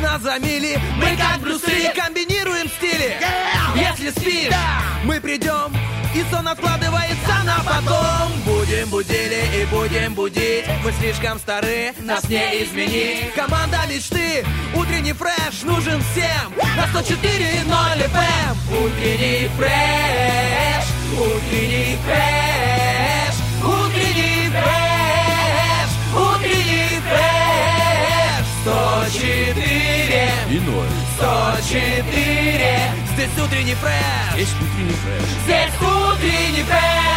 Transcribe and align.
нас 0.00 0.22
за 0.22 0.38
мили 0.38 0.78
Мы 0.96 1.16
как 1.16 1.40
Брюсы 1.40 1.92
комбинируем 1.94 2.68
стили. 2.68 3.16
Если 3.76 4.10
спишь, 4.10 4.54
мы 5.04 5.20
придем 5.20 5.72
и 6.14 6.24
сон 6.30 6.48
откладывается 6.48 7.42
на 7.44 7.58
потом. 7.64 8.32
Будем 8.44 8.88
будили 8.88 9.62
и 9.62 9.64
будем 9.66 10.14
будить. 10.14 10.64
Мы 10.84 10.92
слишком 10.92 11.38
стары, 11.38 11.92
нас 12.00 12.28
не 12.28 12.64
изменить. 12.64 13.32
Команда 13.34 13.78
мечты, 13.88 14.44
утренний 14.74 15.12
фреш 15.12 15.62
нужен 15.62 16.02
всем. 16.12 16.52
На 16.76 16.84
104.0 16.86 18.10
FM 18.10 18.84
Утренний 18.84 19.48
фреш, 19.56 20.84
утренний 21.16 21.96
фреш 22.04 22.99
104 28.62 30.30
Иной. 30.50 30.86
104 31.16 32.92
Здесь 33.14 33.30
утренний 33.42 33.74
фреш 33.74 34.36
Есть 34.36 34.54
утренний 34.56 34.92
фреш. 34.92 35.22
Здесь 35.44 35.70
утренний 35.80 36.62
фреш 36.64 37.10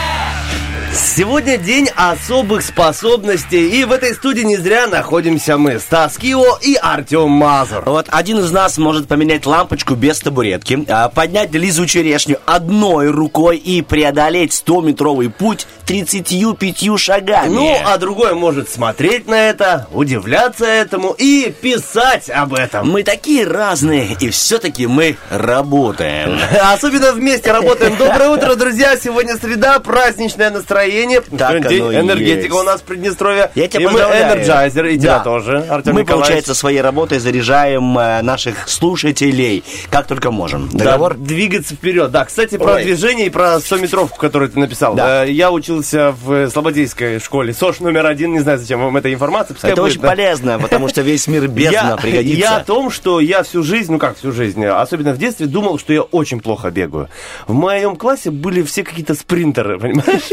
Сегодня 0.96 1.58
день 1.58 1.90
особых 1.96 2.62
способностей, 2.64 3.82
и 3.82 3.84
в 3.84 3.92
этой 3.92 4.14
студии 4.14 4.42
не 4.42 4.58
зря 4.58 4.86
находимся 4.86 5.58
мы, 5.58 5.80
Стас 5.80 6.18
Кио 6.18 6.58
и 6.62 6.76
Артем 6.76 7.30
Мазур. 7.30 7.84
Вот 7.86 8.08
один 8.10 8.40
из 8.40 8.52
нас 8.52 8.78
может 8.78 9.08
поменять 9.08 9.48
лампочку 9.48 9.96
без 9.96 10.20
табуретки, 10.20 10.86
а, 10.88 11.10
поднять 11.10 11.52
Лизу 11.52 11.88
Черешню 11.88 12.38
одной 12.46 13.10
рукой 13.10 13.58
и 13.58 13.82
преодолеть 13.82 14.54
100-метровый 14.54 15.30
путь 15.30 15.66
35 15.86 16.98
шагами. 17.00 17.50
Ну, 17.54 17.76
а 17.86 17.98
другой 17.98 18.34
может 18.34 18.70
смотреть 18.70 19.28
на 19.28 19.50
это, 19.50 19.88
удивляться 19.92 20.66
этому 20.66 21.12
и 21.18 21.54
писать 21.62 22.30
об 22.30 22.54
этом. 22.54 22.90
Мы 22.90 23.04
такие 23.04 23.46
разные, 23.46 24.16
и 24.20 24.30
все-таки 24.30 24.88
мы 24.88 25.18
работаем. 25.30 26.38
Особенно 26.74 27.12
вместе 27.12 27.52
работаем. 27.52 27.98
Доброе 27.98 28.30
утро, 28.30 28.56
друзья! 28.56 28.96
Сегодня 28.98 29.36
среда, 29.38 29.80
праздничное 29.80 30.50
настроение. 30.52 31.22
Так 31.38 31.68
День 31.68 31.82
энергетика 31.84 32.42
есть. 32.56 32.60
у 32.60 32.64
нас 32.64 32.82
в 32.82 32.84
Приднестровье. 32.84 33.52
Я 33.56 33.68
тебя 33.68 33.84
и 33.84 33.88
мы 33.88 34.00
Energizer, 34.00 34.86
и 34.86 34.98
тебя 34.98 35.18
Да. 35.18 35.24
тоже, 35.24 35.58
Артем 35.70 35.94
Мы, 35.96 36.02
Николаевич. 36.02 36.08
получается, 36.28 36.56
своей 36.56 36.82
работой 36.82 37.20
заряжаем 37.20 37.98
э, 37.98 38.22
наших 38.22 38.68
слушателей, 38.70 39.64
как 39.90 40.08
только 40.08 40.32
можем. 40.32 40.70
Договор? 40.70 41.16
Да, 41.16 41.26
двигаться 41.26 41.76
вперед. 41.76 42.12
Да, 42.12 42.26
кстати, 42.26 42.58
про 42.58 42.74
Ой. 42.76 42.84
движение 42.84 43.28
и 43.28 43.30
про 43.30 43.56
100-метровку, 43.58 44.18
которую 44.18 44.50
ты 44.50 44.60
написал. 44.60 44.96
Да. 44.96 45.26
Э, 45.26 45.32
Я 45.32 45.52
учился 45.74 46.16
в 46.24 46.50
Слободзейской 46.50 47.20
школе. 47.20 47.54
СОШ 47.54 47.80
номер 47.80 48.06
один. 48.06 48.34
Не 48.34 48.40
знаю, 48.40 48.60
зачем 48.60 48.80
вам 48.80 48.96
эта 48.98 49.14
информация. 49.14 49.54
пускай 49.54 49.72
Это 49.72 49.82
будет, 49.82 49.92
очень 49.92 50.02
да. 50.02 50.08
полезно, 50.10 50.60
потому 50.60 50.88
что 50.88 51.02
весь 51.02 51.28
мир 51.28 51.48
бездна 51.48 51.98
пригодится. 52.02 52.38
я 52.38 52.56
о 52.58 52.64
том, 52.64 52.90
что 52.90 53.20
я 53.20 53.44
всю 53.44 53.64
жизнь, 53.64 53.92
ну 53.92 54.00
как 54.00 54.18
всю 54.18 54.32
жизнь, 54.32 54.64
особенно 54.66 55.14
в 55.14 55.18
детстве, 55.18 55.48
думал, 55.48 55.80
что 55.80 55.94
я 55.94 56.02
очень 56.02 56.40
плохо 56.40 56.72
бегаю. 56.72 57.10
В 57.48 57.54
моем 57.54 57.96
классе 57.96 58.32
были 58.32 58.62
все 58.64 58.84
какие-то 58.84 59.16
спринтеры, 59.16 59.80
понимаешь? 59.80 60.30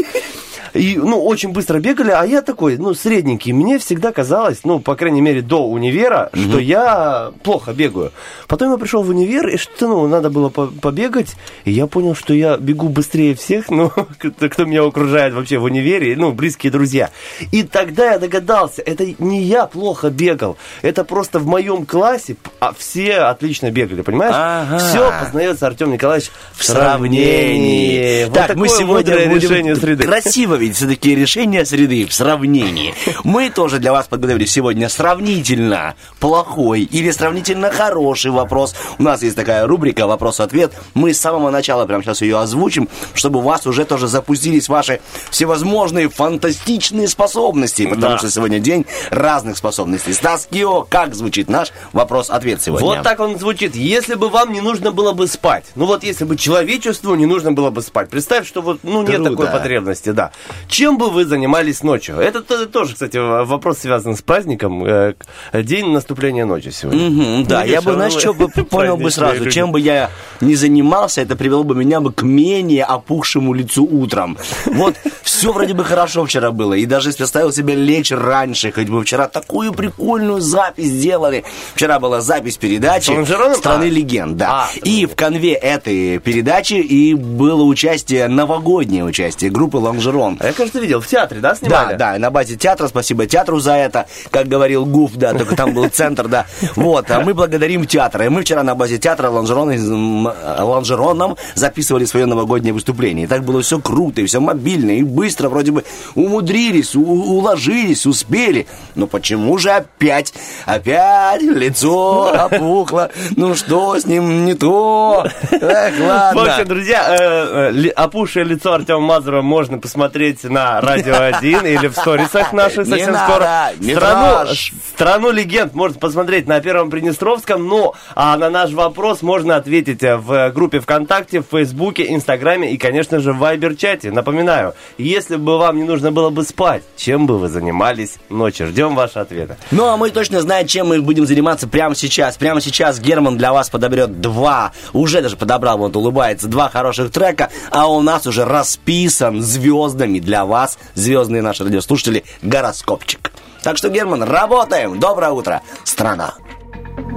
И, 0.73 0.95
ну, 0.97 1.23
очень 1.23 1.51
быстро 1.51 1.79
бегали, 1.79 2.11
а 2.11 2.23
я 2.25 2.41
такой, 2.41 2.77
ну, 2.77 2.93
средненький. 2.93 3.51
Мне 3.51 3.77
всегда 3.77 4.11
казалось, 4.11 4.59
ну, 4.63 4.79
по 4.79 4.95
крайней 4.95 5.21
мере, 5.21 5.41
до 5.41 5.67
универа, 5.67 6.29
что 6.33 6.59
я 6.59 7.31
плохо 7.43 7.73
бегаю. 7.73 8.11
Потом 8.47 8.71
я 8.71 8.77
пришел 8.77 9.03
в 9.03 9.09
универ, 9.09 9.47
и 9.49 9.57
что, 9.57 9.87
ну, 9.87 10.07
надо 10.07 10.29
было 10.29 10.49
по- 10.49 10.67
побегать, 10.67 11.35
и 11.65 11.71
я 11.71 11.87
понял, 11.87 12.15
что 12.15 12.33
я 12.33 12.57
бегу 12.57 12.89
быстрее 12.89 13.35
всех, 13.35 13.69
ну, 13.69 13.89
кто, 14.19 14.49
кто 14.49 14.65
меня 14.65 14.83
окружает 14.83 15.33
вообще 15.33 15.57
в 15.57 15.63
универе, 15.63 16.15
ну, 16.15 16.31
близкие 16.31 16.71
друзья. 16.71 17.09
И 17.51 17.63
тогда 17.63 18.13
я 18.13 18.19
догадался, 18.19 18.81
это 18.81 19.05
не 19.19 19.43
я 19.43 19.65
плохо 19.65 20.09
бегал, 20.09 20.57
это 20.81 21.03
просто 21.03 21.39
в 21.39 21.45
моем 21.47 21.85
классе 21.85 22.35
а, 22.59 22.73
все 22.77 23.15
отлично 23.15 23.71
бегали, 23.71 24.01
понимаешь? 24.01 24.35
Ага. 24.37 24.77
Все 24.77 25.11
познается, 25.21 25.67
Артем 25.67 25.91
Николаевич, 25.91 26.31
в 26.53 26.63
сравнении. 26.63 28.25
Вот 28.25 28.33
так, 28.33 28.55
мы 28.55 28.67
сегодня 28.69 29.15
будем 29.27 29.35
решение 29.35 29.75
среды. 29.75 30.03
красиво 30.05 30.60
видеть 30.61 30.77
все-таки 30.77 31.15
решение 31.15 31.65
среды 31.65 32.05
в 32.05 32.13
сравнении. 32.13 32.93
Мы 33.23 33.49
тоже 33.49 33.79
для 33.79 33.91
вас 33.91 34.07
подготовили 34.07 34.45
сегодня 34.45 34.87
сравнительно 34.89 35.95
плохой 36.19 36.81
или 36.83 37.11
сравнительно 37.11 37.71
хороший 37.71 38.31
вопрос. 38.31 38.75
У 38.99 39.03
нас 39.03 39.21
есть 39.23 39.35
такая 39.35 39.65
рубрика 39.67 40.07
«Вопрос-ответ». 40.07 40.71
Мы 40.93 41.13
с 41.13 41.19
самого 41.19 41.49
начала 41.49 41.85
прямо 41.85 42.03
сейчас 42.03 42.21
ее 42.21 42.39
озвучим, 42.39 42.87
чтобы 43.13 43.39
у 43.39 43.41
вас 43.41 43.65
уже 43.67 43.85
тоже 43.85 44.07
запустились 44.07 44.69
ваши 44.69 45.01
всевозможные 45.31 46.09
фантастичные 46.09 47.07
способности, 47.07 47.85
потому 47.87 48.13
Да. 48.13 48.17
что 48.19 48.29
сегодня 48.29 48.59
день 48.59 48.85
разных 49.09 49.57
способностей. 49.57 50.13
Стас 50.13 50.47
Кио, 50.49 50.83
как 50.83 51.15
звучит 51.15 51.49
наш 51.49 51.71
вопрос-ответ 51.93 52.61
сегодня? 52.61 52.87
Вот 52.87 53.03
так 53.03 53.19
он 53.19 53.37
звучит. 53.39 53.75
Если 53.75 54.15
бы 54.15 54.29
вам 54.29 54.53
не 54.53 54.61
нужно 54.61 54.91
было 54.91 55.13
бы 55.13 55.27
спать. 55.27 55.65
Ну 55.75 55.85
вот 55.85 56.03
если 56.03 56.23
бы 56.25 56.37
человечеству 56.37 57.15
не 57.15 57.25
нужно 57.25 57.51
было 57.51 57.71
бы 57.71 57.81
спать. 57.81 58.09
Представь, 58.09 58.47
что 58.47 58.61
вот 58.61 58.79
ну 58.83 59.01
нет 59.01 59.15
Круто. 59.15 59.29
такой 59.31 59.47
потребности, 59.47 60.09
да. 60.11 60.31
Чем 60.67 60.97
бы 60.97 61.09
вы 61.09 61.25
занимались 61.25 61.83
ночью? 61.83 62.17
Это 62.17 62.41
то- 62.41 62.65
тоже, 62.65 62.93
кстати, 62.93 63.17
вопрос 63.17 63.79
связан 63.79 64.15
с 64.15 64.21
праздником. 64.21 64.83
э, 64.85 65.13
День 65.53 65.91
наступления 65.91 66.45
ночи 66.45 66.69
сегодня. 66.69 67.09
Мгм, 67.09 67.45
да, 67.45 67.61
Видишь, 67.63 67.73
я 67.73 67.81
бы, 67.81 67.93
знаешь, 67.93 68.13
ну, 68.13 68.19
что 68.19 68.33
бы 68.33 68.47
понял 68.69 68.97
бы 68.97 69.11
сразу, 69.11 69.49
чем 69.49 69.71
бы 69.71 69.79
я 69.79 70.09
не 70.41 70.55
занимался, 70.55 71.21
это 71.21 71.35
привело 71.35 71.63
бы 71.63 71.75
меня 71.75 71.99
бы 72.01 72.11
к 72.13 72.23
менее 72.23 72.85
опухшему 72.85 73.53
лицу 73.53 73.85
утром. 73.85 74.37
Вот, 74.65 74.95
все 75.23 75.51
вроде 75.51 75.73
бы 75.73 75.83
хорошо 75.83 76.25
вчера 76.25 76.51
было, 76.51 76.73
и 76.73 76.85
даже 76.85 77.09
если 77.09 77.23
оставил 77.23 77.51
себе 77.51 77.75
лечь 77.75 78.11
раньше, 78.11 78.71
хоть 78.71 78.87
бы 78.89 79.01
вчера 79.03 79.27
такую 79.27 79.73
прикольную 79.73 80.41
запись 80.41 80.87
сделали. 80.87 81.43
Вчера 81.75 81.99
была 81.99 82.21
запись 82.21 82.57
передачи? 82.57 83.11
«Страны 83.55 83.85
легенд», 83.85 84.37
да. 84.37 84.65
А, 84.65 84.69
и 84.83 85.05
в 85.05 85.15
конве 85.15 85.53
этой 85.53 86.19
передачи 86.19 86.73
и 86.73 87.13
было 87.13 87.63
участие, 87.63 88.27
новогоднее 88.27 89.03
участие 89.03 89.51
группы 89.51 89.77
«Лонжерон». 89.77 90.39
А 90.41 90.47
Я, 90.47 90.53
кажется, 90.53 90.79
видел, 90.79 91.01
в 91.01 91.07
театре, 91.07 91.39
да, 91.39 91.49
Да, 91.51 91.55
снимали? 91.55 91.95
да, 91.95 92.17
на 92.17 92.31
базе 92.31 92.55
театра, 92.55 92.87
спасибо 92.87 93.25
театру 93.27 93.59
за 93.59 93.73
это, 93.73 94.07
как 94.31 94.47
говорил 94.47 94.85
Гуф, 94.85 95.11
да, 95.15 95.33
только 95.33 95.55
там 95.55 95.73
был 95.73 95.87
центр, 95.89 96.27
да. 96.27 96.45
Вот, 96.75 97.09
а 97.11 97.21
мы 97.21 97.33
благодарим 97.33 97.85
театр. 97.85 98.23
И 98.23 98.29
мы 98.29 98.41
вчера 98.41 98.63
на 98.63 98.73
базе 98.75 98.97
театра 98.97 99.29
Лонжерон, 99.29 99.71
м, 99.71 100.25
Лонжероном 100.59 101.37
записывали 101.55 102.05
свое 102.05 102.25
новогоднее 102.25 102.73
выступление. 102.73 103.25
И 103.25 103.27
так 103.27 103.43
было 103.43 103.61
все 103.61 103.79
круто, 103.79 104.21
и 104.21 104.25
все 104.25 104.39
мобильно, 104.39 104.91
и 104.91 105.03
быстро 105.03 105.49
вроде 105.49 105.71
бы 105.71 105.83
умудрились, 106.15 106.95
у- 106.95 107.01
уложились, 107.03 108.05
успели. 108.05 108.67
Но 108.95 109.07
почему 109.07 109.57
же 109.57 109.69
опять, 109.71 110.33
опять 110.65 111.41
лицо 111.41 112.31
опухло? 112.45 113.09
Ну 113.35 113.55
что 113.55 113.99
с 113.99 114.05
ним 114.05 114.45
не 114.45 114.53
то? 114.53 115.25
Эх, 115.51 115.95
В 115.99 116.05
ладно. 116.07 116.43
общем, 116.53 116.67
друзья, 116.67 117.05
э, 117.09 117.71
э, 117.85 117.89
опухшее 117.89 118.45
лицо 118.45 118.73
Артема 118.73 118.99
Мазура 119.01 119.41
можно 119.41 119.77
посмотреть 119.77 120.30
на 120.43 120.81
Радио 120.81 121.15
1 121.19 121.65
или 121.65 121.87
в 121.87 121.93
сторисах 121.93 122.53
наших 122.53 122.87
совсем 122.87 123.15
скоро. 123.15 123.71
Страну, 123.81 124.53
страну 124.93 125.31
легенд 125.31 125.73
можно 125.73 125.99
посмотреть 125.99 126.47
на 126.47 126.59
Первом 126.59 126.89
Приднестровском, 126.89 127.67
но 127.67 127.93
а 128.15 128.37
на 128.37 128.49
наш 128.49 128.71
вопрос 128.71 129.21
можно 129.21 129.55
ответить 129.55 130.01
в 130.01 130.51
группе 130.51 130.79
ВКонтакте, 130.79 131.41
в 131.41 131.45
Фейсбуке, 131.51 132.13
Инстаграме 132.13 132.71
и, 132.71 132.77
конечно 132.77 133.19
же, 133.19 133.33
в 133.33 133.37
Вайбер-чате. 133.37 134.11
Напоминаю, 134.11 134.73
если 134.97 135.35
бы 135.35 135.57
вам 135.57 135.77
не 135.77 135.83
нужно 135.83 136.11
было 136.11 136.29
бы 136.29 136.43
спать, 136.43 136.83
чем 136.95 137.27
бы 137.27 137.37
вы 137.37 137.49
занимались 137.49 138.17
ночью? 138.29 138.67
Ждем 138.67 138.95
ваши 138.95 139.19
ответы. 139.19 139.57
Ну, 139.71 139.87
а 139.87 139.97
мы 139.97 140.09
точно 140.09 140.41
знаем, 140.41 140.67
чем 140.67 140.87
мы 140.87 141.01
будем 141.01 141.25
заниматься 141.25 141.67
прямо 141.67 141.95
сейчас. 141.95 142.37
Прямо 142.37 142.61
сейчас 142.61 142.99
Герман 142.99 143.37
для 143.37 143.53
вас 143.53 143.69
подоберет 143.69 144.21
два, 144.21 144.71
уже 144.93 145.21
даже 145.21 145.37
подобрал, 145.37 145.77
вот 145.77 145.95
улыбается, 145.95 146.47
два 146.47 146.69
хороших 146.69 147.11
трека, 147.11 147.49
а 147.69 147.87
у 147.87 148.01
нас 148.01 148.27
уже 148.27 148.45
расписан 148.45 149.41
звездами 149.41 150.19
для 150.21 150.45
вас, 150.45 150.77
звездные 150.95 151.41
наши 151.41 151.63
радиослушатели, 151.63 152.23
гороскопчик. 152.41 153.31
Так 153.63 153.77
что, 153.77 153.89
Герман, 153.89 154.23
работаем! 154.23 154.99
Доброе 154.99 155.31
утро, 155.31 155.61
страна! 155.83 156.35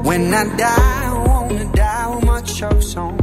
When 0.05 0.35
I 0.35 0.45
die, 0.57 0.67
I 0.67 1.13
wanna 1.27 1.65
die 1.73 2.15
with 2.15 2.25
my 2.25 2.41
chucks 2.43 2.97
on. 2.97 3.17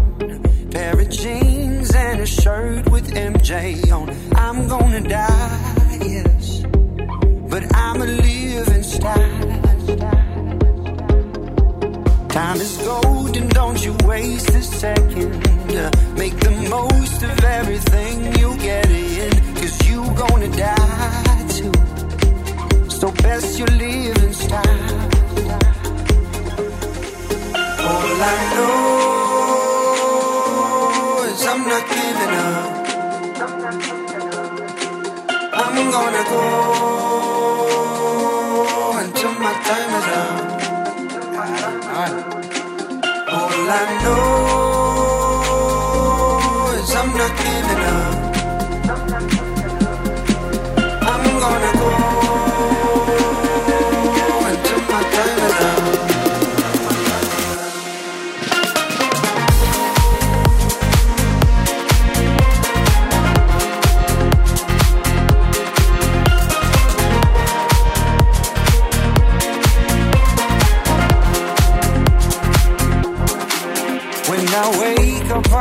Pair 0.72 1.00
of 1.00 1.10
jeans 1.10 1.94
and 1.94 2.22
a 2.22 2.26
shirt 2.26 2.90
with 2.90 3.14
MJ 3.14 3.92
on. 3.92 4.10
I'm 4.36 4.68
gonna 4.68 5.02
die, 5.02 6.00
yes. 6.02 6.64
But 7.50 7.64
I'm 7.76 8.02
a 8.02 8.06
living 8.06 8.84
style. 8.84 9.62
Time 12.30 12.62
is 12.62 12.78
gold 12.78 13.36
and 13.36 13.50
don't 13.52 13.86
you 13.86 13.94
waste 14.06 14.50
a 14.52 14.62
second. 14.64 15.36
Uh, 15.76 15.92
make 16.16 16.36
the 16.40 16.52
most 16.70 17.22
of 17.24 17.44
everything 17.44 18.38
you 18.40 18.56
get 18.58 18.90
in. 18.90 19.41
Cause 19.62 19.78
you 19.88 20.02
gonna 20.16 20.50
die 20.58 21.46
too. 21.56 21.72
So 22.90 23.12
best 23.24 23.60
you 23.60 23.66
live 23.66 24.18
in 24.24 24.34
style. 24.34 25.00
All 27.88 28.22
I 28.34 28.38
know 28.56 28.82
is 31.30 31.42
I'm 31.46 31.62
not 31.72 31.84
giving 31.96 32.34
up. 32.50 32.70
I'm 35.54 35.76
gonna 35.96 36.24
go 36.34 36.44
until 39.04 39.34
my 39.46 39.54
time 39.70 39.92
is 40.00 40.08
up. 40.22 40.36
All 43.38 43.70
I 43.70 43.82
know 44.04 44.26
is 46.80 46.92
I'm 46.96 47.10
not 47.16 47.32
giving 47.38 47.66
up. 47.66 47.71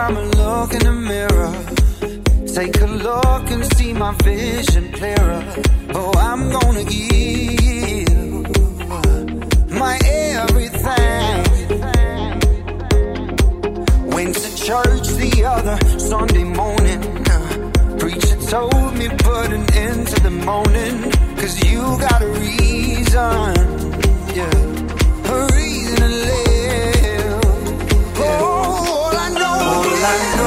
I'ma 0.03 0.21
look 0.21 0.73
in 0.73 0.83
the 0.89 0.93
mirror. 0.93 1.53
Take 2.55 2.81
a 2.81 2.87
look 2.87 3.51
and 3.51 3.65
see 3.75 3.93
my 3.93 4.13
vision 4.25 4.91
clearer. 4.93 5.45
Oh, 5.95 6.13
I'm 6.17 6.51
gonna 6.51 6.85
give 6.85 8.09
my 9.83 9.99
everything. 10.03 11.37
Went 14.15 14.35
to 14.37 14.51
church 14.67 15.07
the 15.23 15.45
other 15.55 15.79
Sunday 15.99 16.45
morning. 16.45 17.01
Preacher 17.99 18.41
told 18.49 18.97
me 18.97 19.09
put 19.09 19.53
an 19.53 19.67
end 19.75 20.09
to 20.09 20.21
the 20.23 20.31
moaning. 20.31 21.13
Cause 21.37 21.55
you 21.69 21.81
got 22.07 22.23
a 22.23 22.31
reason. 22.45 23.55
Yeah. 24.39 25.35
A 25.35 25.47
reason 25.55 25.97
to 25.97 26.09
live. 26.09 26.51
I 28.19 28.50
蓝 30.03 30.40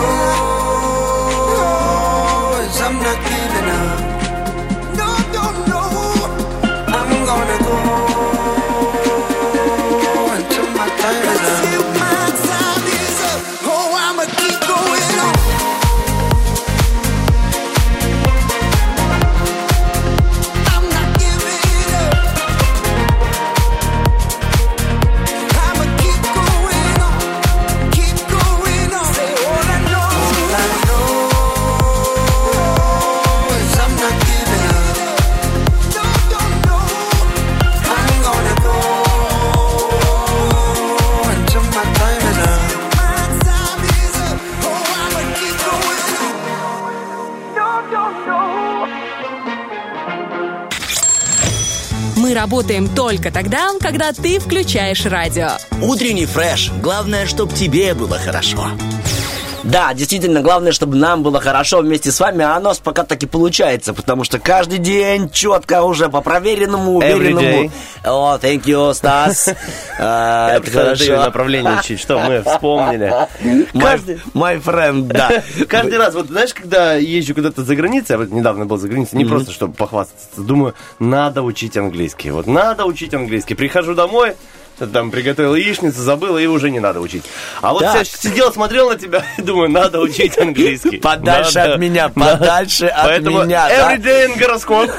работаем 52.44 52.90
только 52.90 53.32
тогда, 53.32 53.70
когда 53.80 54.12
ты 54.12 54.38
включаешь 54.38 55.06
радио. 55.06 55.52
Утренний 55.82 56.26
фреш. 56.26 56.72
Главное, 56.82 57.26
чтобы 57.26 57.54
тебе 57.54 57.94
было 57.94 58.20
хорошо. 58.20 58.72
Да, 59.64 59.94
действительно, 59.94 60.42
главное, 60.42 60.72
чтобы 60.72 60.98
нам 60.98 61.24
было 61.24 61.40
хорошо 61.40 61.80
вместе 61.82 62.12
с 62.12 62.20
вами, 62.20 62.44
а 62.44 62.56
оно 62.58 62.74
пока 62.84 63.04
так 63.04 63.24
и 63.24 63.26
получается, 63.26 63.94
потому 63.94 64.24
что 64.24 64.40
каждый 64.40 64.80
день 64.80 65.30
четко 65.30 65.84
уже 65.84 66.10
по 66.10 66.22
проверенному, 66.22 66.98
уверенному. 66.98 67.72
О, 68.04 68.38
thank 68.42 68.64
you, 68.66 68.94
Стас. 68.94 69.50
А, 70.00 70.58
Это 70.58 70.72
хорошо. 70.72 71.18
направление 71.18 71.78
учить, 71.80 72.00
что 72.00 72.20
мы 72.20 72.42
вспомнили. 72.42 73.14
Каждый, 73.80 74.20
My, 74.34 74.60
my 74.60 74.64
friend, 74.64 75.04
да. 75.04 75.44
каждый 75.68 75.98
раз, 75.98 76.14
вот 76.16 76.28
знаешь, 76.28 76.54
когда 76.54 76.96
езжу 76.96 77.36
куда-то 77.36 77.64
за 77.64 77.76
границей, 77.76 78.14
я 78.14 78.18
вот 78.18 78.32
недавно 78.32 78.66
был 78.66 78.78
за 78.78 78.88
границей, 78.88 79.18
не 79.18 79.26
просто 79.26 79.52
чтобы 79.52 79.74
похвастаться, 79.74 80.42
думаю, 80.42 80.74
надо 81.00 81.42
учить 81.44 81.78
английский. 81.78 82.32
Вот 82.32 82.48
надо 82.48 82.86
учить 82.86 83.14
английский. 83.14 83.54
Прихожу 83.56 83.94
домой, 83.94 84.36
там 84.80 85.12
приготовил 85.12 85.56
яичницу, 85.56 86.02
забыл, 86.02 86.38
и 86.38 86.46
уже 86.46 86.70
не 86.72 86.80
надо 86.80 87.00
учить. 87.02 87.24
А 87.62 87.74
вот 87.74 87.82
Так. 87.84 87.96
я 87.96 88.04
сидел, 88.06 88.52
смотрел 88.52 88.90
на 88.90 88.98
тебя 88.98 89.24
и 89.38 89.42
думаю, 89.44 89.70
надо 89.70 90.00
учить 90.00 90.38
английский. 90.38 90.98
Подальше 90.98 91.60
Надо. 91.60 91.74
от 91.74 91.80
меня, 91.80 92.12
Надо. 92.16 92.38
подальше 92.38 92.88
от 92.88 93.04
Поэтому 93.06 93.44
меня, 93.44 93.68
да? 93.70 93.96
Every 93.96 94.02
day 94.04 94.28
in 94.28 94.40
гороскоп. 94.40 94.90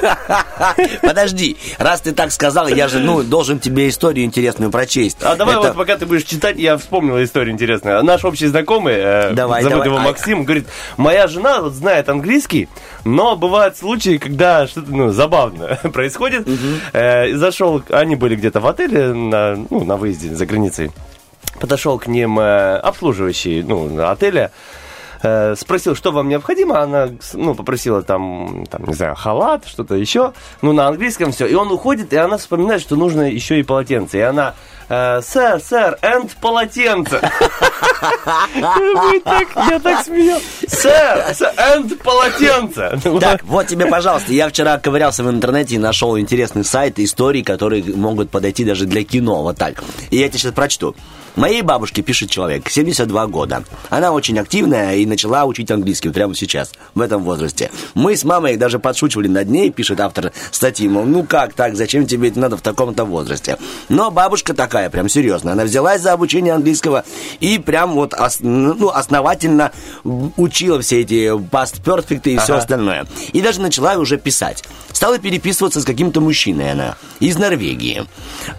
Подожди, 1.02 1.56
раз 1.78 2.00
ты 2.00 2.12
так 2.12 2.32
сказал, 2.32 2.68
я 2.68 2.88
же, 2.88 3.00
ну, 3.00 3.22
должен 3.22 3.58
тебе 3.58 3.88
историю 3.88 4.24
интересную 4.24 4.70
прочесть. 4.70 5.18
А 5.22 5.36
давай 5.36 5.54
Это- 5.56 5.68
вот 5.68 5.76
пока 5.76 5.96
ты 5.96 6.06
будешь 6.06 6.24
читать, 6.24 6.56
я 6.58 6.76
вспомнил 6.76 7.22
историю 7.22 7.52
интересную. 7.54 8.02
Наш 8.02 8.24
общий 8.24 8.46
знакомый, 8.46 8.94
э, 8.96 9.30
Давай, 9.32 9.62
зовут 9.62 9.84
давай. 9.84 9.88
его 9.88 9.98
Максим, 9.98 10.44
говорит, 10.44 10.66
моя 10.96 11.26
жена 11.26 11.60
вот 11.60 11.72
знает 11.74 12.08
английский, 12.08 12.68
но 13.04 13.36
бывают 13.36 13.76
случаи, 13.76 14.18
когда 14.18 14.66
что-то 14.66 14.90
ну, 14.90 15.10
забавное 15.10 15.76
происходит. 15.92 16.46
Э, 16.92 17.28
и 17.28 17.34
зашел, 17.34 17.82
они 17.90 18.16
были 18.16 18.36
где-то 18.36 18.60
в 18.60 18.66
отеле 18.66 19.12
на, 19.12 19.56
ну, 19.74 19.84
на 19.84 19.96
выезде 19.96 20.34
за 20.34 20.46
границей. 20.46 20.90
Подошел 21.60 21.98
к 21.98 22.06
ним 22.06 22.38
э, 22.38 22.76
обслуживающий 22.76 23.62
ну, 23.62 24.06
отеля, 24.06 24.52
э, 25.22 25.56
спросил, 25.56 25.96
что 25.96 26.12
вам 26.12 26.28
необходимо, 26.28 26.80
она 26.80 27.10
ну, 27.32 27.54
попросила 27.54 28.02
там, 28.02 28.66
там, 28.70 28.84
не 28.84 28.94
знаю, 28.94 29.16
халат, 29.16 29.66
что-то 29.66 29.96
еще, 29.96 30.32
ну, 30.62 30.72
на 30.72 30.86
английском 30.86 31.32
все, 31.32 31.46
и 31.46 31.54
он 31.54 31.72
уходит, 31.72 32.12
и 32.12 32.16
она 32.16 32.36
вспоминает, 32.36 32.82
что 32.82 32.94
нужно 32.96 33.22
еще 33.22 33.58
и 33.58 33.64
полотенце, 33.64 34.18
и 34.18 34.22
она, 34.22 34.54
сэр, 34.88 35.60
сэр, 35.60 35.98
and 36.02 36.30
полотенце. 36.40 37.20
Так- 39.24 39.48
Я 39.70 39.78
так 39.80 40.04
смею. 40.04 40.36
Сэр, 40.68 41.34
сэр, 41.34 41.52
and 41.56 41.96
полотенце. 42.02 42.98
Так, 43.20 43.42
вот 43.44 43.66
тебе, 43.66 43.86
пожалуйста. 43.86 44.32
Я 44.32 44.48
вчера 44.48 44.78
ковырялся 44.78 45.22
в 45.24 45.30
интернете 45.30 45.76
и 45.76 45.78
нашел 45.78 46.18
интересный 46.18 46.64
сайт 46.64 46.98
историй, 46.98 47.42
которые 47.42 47.82
могут 47.94 48.30
подойти 48.30 48.64
даже 48.64 48.84
для 48.86 49.04
кино. 49.04 49.42
Вот 49.42 49.56
так. 49.56 49.82
И 50.10 50.16
я 50.18 50.28
тебе 50.28 50.38
сейчас 50.38 50.52
прочту. 50.52 50.94
Моей 51.36 51.62
бабушке 51.62 52.00
пишет 52.02 52.30
человек, 52.30 52.70
72 52.70 53.26
года. 53.26 53.64
Она 53.90 54.12
очень 54.12 54.38
активная 54.38 54.94
и 54.94 55.04
начала 55.04 55.44
учить 55.46 55.68
английский 55.72 56.10
прямо 56.10 56.32
сейчас, 56.36 56.70
в 56.94 57.00
этом 57.00 57.24
возрасте. 57.24 57.72
Мы 57.94 58.16
с 58.16 58.22
мамой 58.22 58.56
даже 58.56 58.78
подшучивали 58.78 59.26
над 59.26 59.48
ней, 59.48 59.70
пишет 59.72 59.98
автор 59.98 60.30
статьи, 60.52 60.86
мол, 60.88 61.02
ну 61.04 61.24
как 61.24 61.52
так, 61.54 61.74
зачем 61.74 62.06
тебе 62.06 62.28
это 62.28 62.38
надо 62.38 62.56
в 62.56 62.60
таком-то 62.60 63.04
возрасте? 63.04 63.58
Но 63.88 64.12
бабушка 64.12 64.54
такая, 64.74 64.90
прям 64.90 65.08
серьезно, 65.08 65.52
она 65.52 65.62
взялась 65.62 66.02
за 66.02 66.12
обучение 66.12 66.52
английского 66.52 67.04
и 67.38 67.58
прям 67.58 67.92
вот 67.92 68.12
ос- 68.12 68.38
ну, 68.40 68.88
основательно 68.88 69.70
учила 70.02 70.80
все 70.80 71.02
эти 71.02 71.30
past 71.32 71.80
perfect 71.84 72.22
и 72.24 72.36
все 72.38 72.54
остальное. 72.56 73.06
И 73.32 73.40
даже 73.40 73.60
начала 73.60 73.94
уже 73.94 74.18
писать. 74.18 74.64
Стала 74.90 75.18
переписываться 75.20 75.80
с 75.80 75.84
каким-то 75.84 76.20
мужчиной 76.20 76.72
она 76.72 76.96
из 77.20 77.38
Норвегии. 77.38 78.04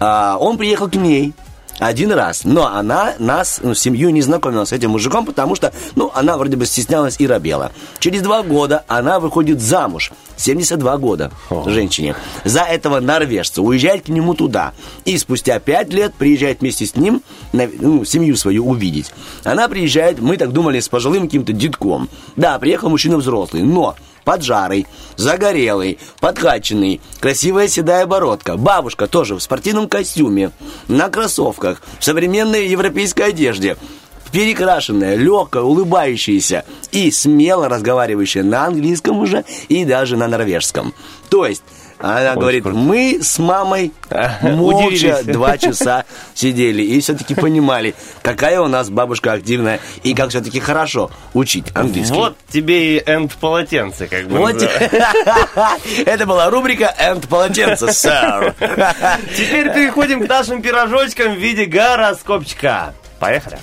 А, 0.00 0.38
он 0.40 0.56
приехал 0.56 0.88
к 0.88 0.94
ней, 0.94 1.34
один 1.78 2.12
раз. 2.12 2.44
Но 2.44 2.66
она 2.66 3.14
нас, 3.18 3.60
ну, 3.62 3.74
семью 3.74 4.10
не 4.10 4.22
знакомила 4.22 4.64
с 4.64 4.72
этим 4.72 4.90
мужиком, 4.90 5.26
потому 5.26 5.54
что, 5.54 5.72
ну, 5.94 6.10
она 6.14 6.36
вроде 6.38 6.56
бы 6.56 6.66
стеснялась 6.66 7.16
и 7.18 7.26
робела. 7.26 7.72
Через 7.98 8.22
два 8.22 8.42
года 8.42 8.84
она 8.88 9.20
выходит 9.20 9.60
замуж. 9.60 10.12
72 10.38 10.96
года 10.98 11.30
женщине. 11.66 12.14
За 12.44 12.60
этого 12.60 13.00
норвежца. 13.00 13.62
Уезжает 13.62 14.04
к 14.04 14.08
нему 14.08 14.34
туда. 14.34 14.72
И 15.04 15.16
спустя 15.18 15.58
пять 15.60 15.92
лет 15.92 16.12
приезжает 16.14 16.60
вместе 16.60 16.84
с 16.86 16.94
ним, 16.94 17.22
на- 17.52 17.68
ну, 17.78 18.04
семью 18.04 18.36
свою 18.36 18.66
увидеть. 18.68 19.12
Она 19.44 19.66
приезжает, 19.68 20.20
мы 20.20 20.36
так 20.36 20.52
думали, 20.52 20.80
с 20.80 20.88
пожилым 20.88 21.22
каким-то 21.24 21.52
детком. 21.52 22.08
Да, 22.36 22.58
приехал 22.58 22.90
мужчина 22.90 23.16
взрослый, 23.16 23.62
но 23.62 23.96
поджарый, 24.26 24.88
загорелый, 25.14 25.98
подкачанный, 26.20 27.00
красивая 27.20 27.68
седая 27.68 28.06
бородка. 28.06 28.56
Бабушка 28.56 29.06
тоже 29.06 29.36
в 29.36 29.40
спортивном 29.40 29.88
костюме, 29.88 30.50
на 30.88 31.08
кроссовках, 31.08 31.80
в 32.00 32.04
современной 32.04 32.66
европейской 32.66 33.28
одежде. 33.28 33.76
Перекрашенная, 34.32 35.14
легкая, 35.14 35.62
улыбающаяся 35.62 36.64
и 36.90 37.12
смело 37.12 37.68
разговаривающая 37.68 38.42
на 38.42 38.66
английском 38.66 39.20
уже 39.20 39.44
и 39.68 39.84
даже 39.84 40.16
на 40.16 40.26
норвежском. 40.26 40.92
То 41.30 41.46
есть, 41.46 41.62
она 41.98 42.34
говорит, 42.34 42.62
круто. 42.62 42.78
мы 42.78 43.18
с 43.22 43.38
мамой 43.38 43.92
молча 44.42 45.20
два 45.24 45.58
часа 45.58 46.04
сидели 46.34 46.82
и 46.82 47.00
все-таки 47.00 47.34
понимали, 47.34 47.94
какая 48.22 48.60
у 48.60 48.68
нас 48.68 48.90
бабушка 48.90 49.32
активная 49.32 49.80
и 50.02 50.14
как 50.14 50.30
все-таки 50.30 50.60
хорошо 50.60 51.10
учить 51.34 51.66
английский. 51.74 52.14
Вот 52.14 52.36
тебе 52.48 52.98
и 52.98 53.00
and 53.00 53.32
полотенце, 53.40 54.06
как 54.06 54.28
бы. 54.28 54.38
Вот 54.38 54.56
Это 56.06 56.26
была 56.26 56.50
рубрика 56.50 56.94
«And 56.98 57.26
полотенце, 57.28 57.92
сэр». 57.92 58.54
Теперь 59.36 59.72
переходим 59.72 60.24
к 60.24 60.28
нашим 60.28 60.62
пирожочкам 60.62 61.34
в 61.34 61.38
виде 61.38 61.64
гороскопчика. 61.66 62.94
Поехали. 63.18 63.58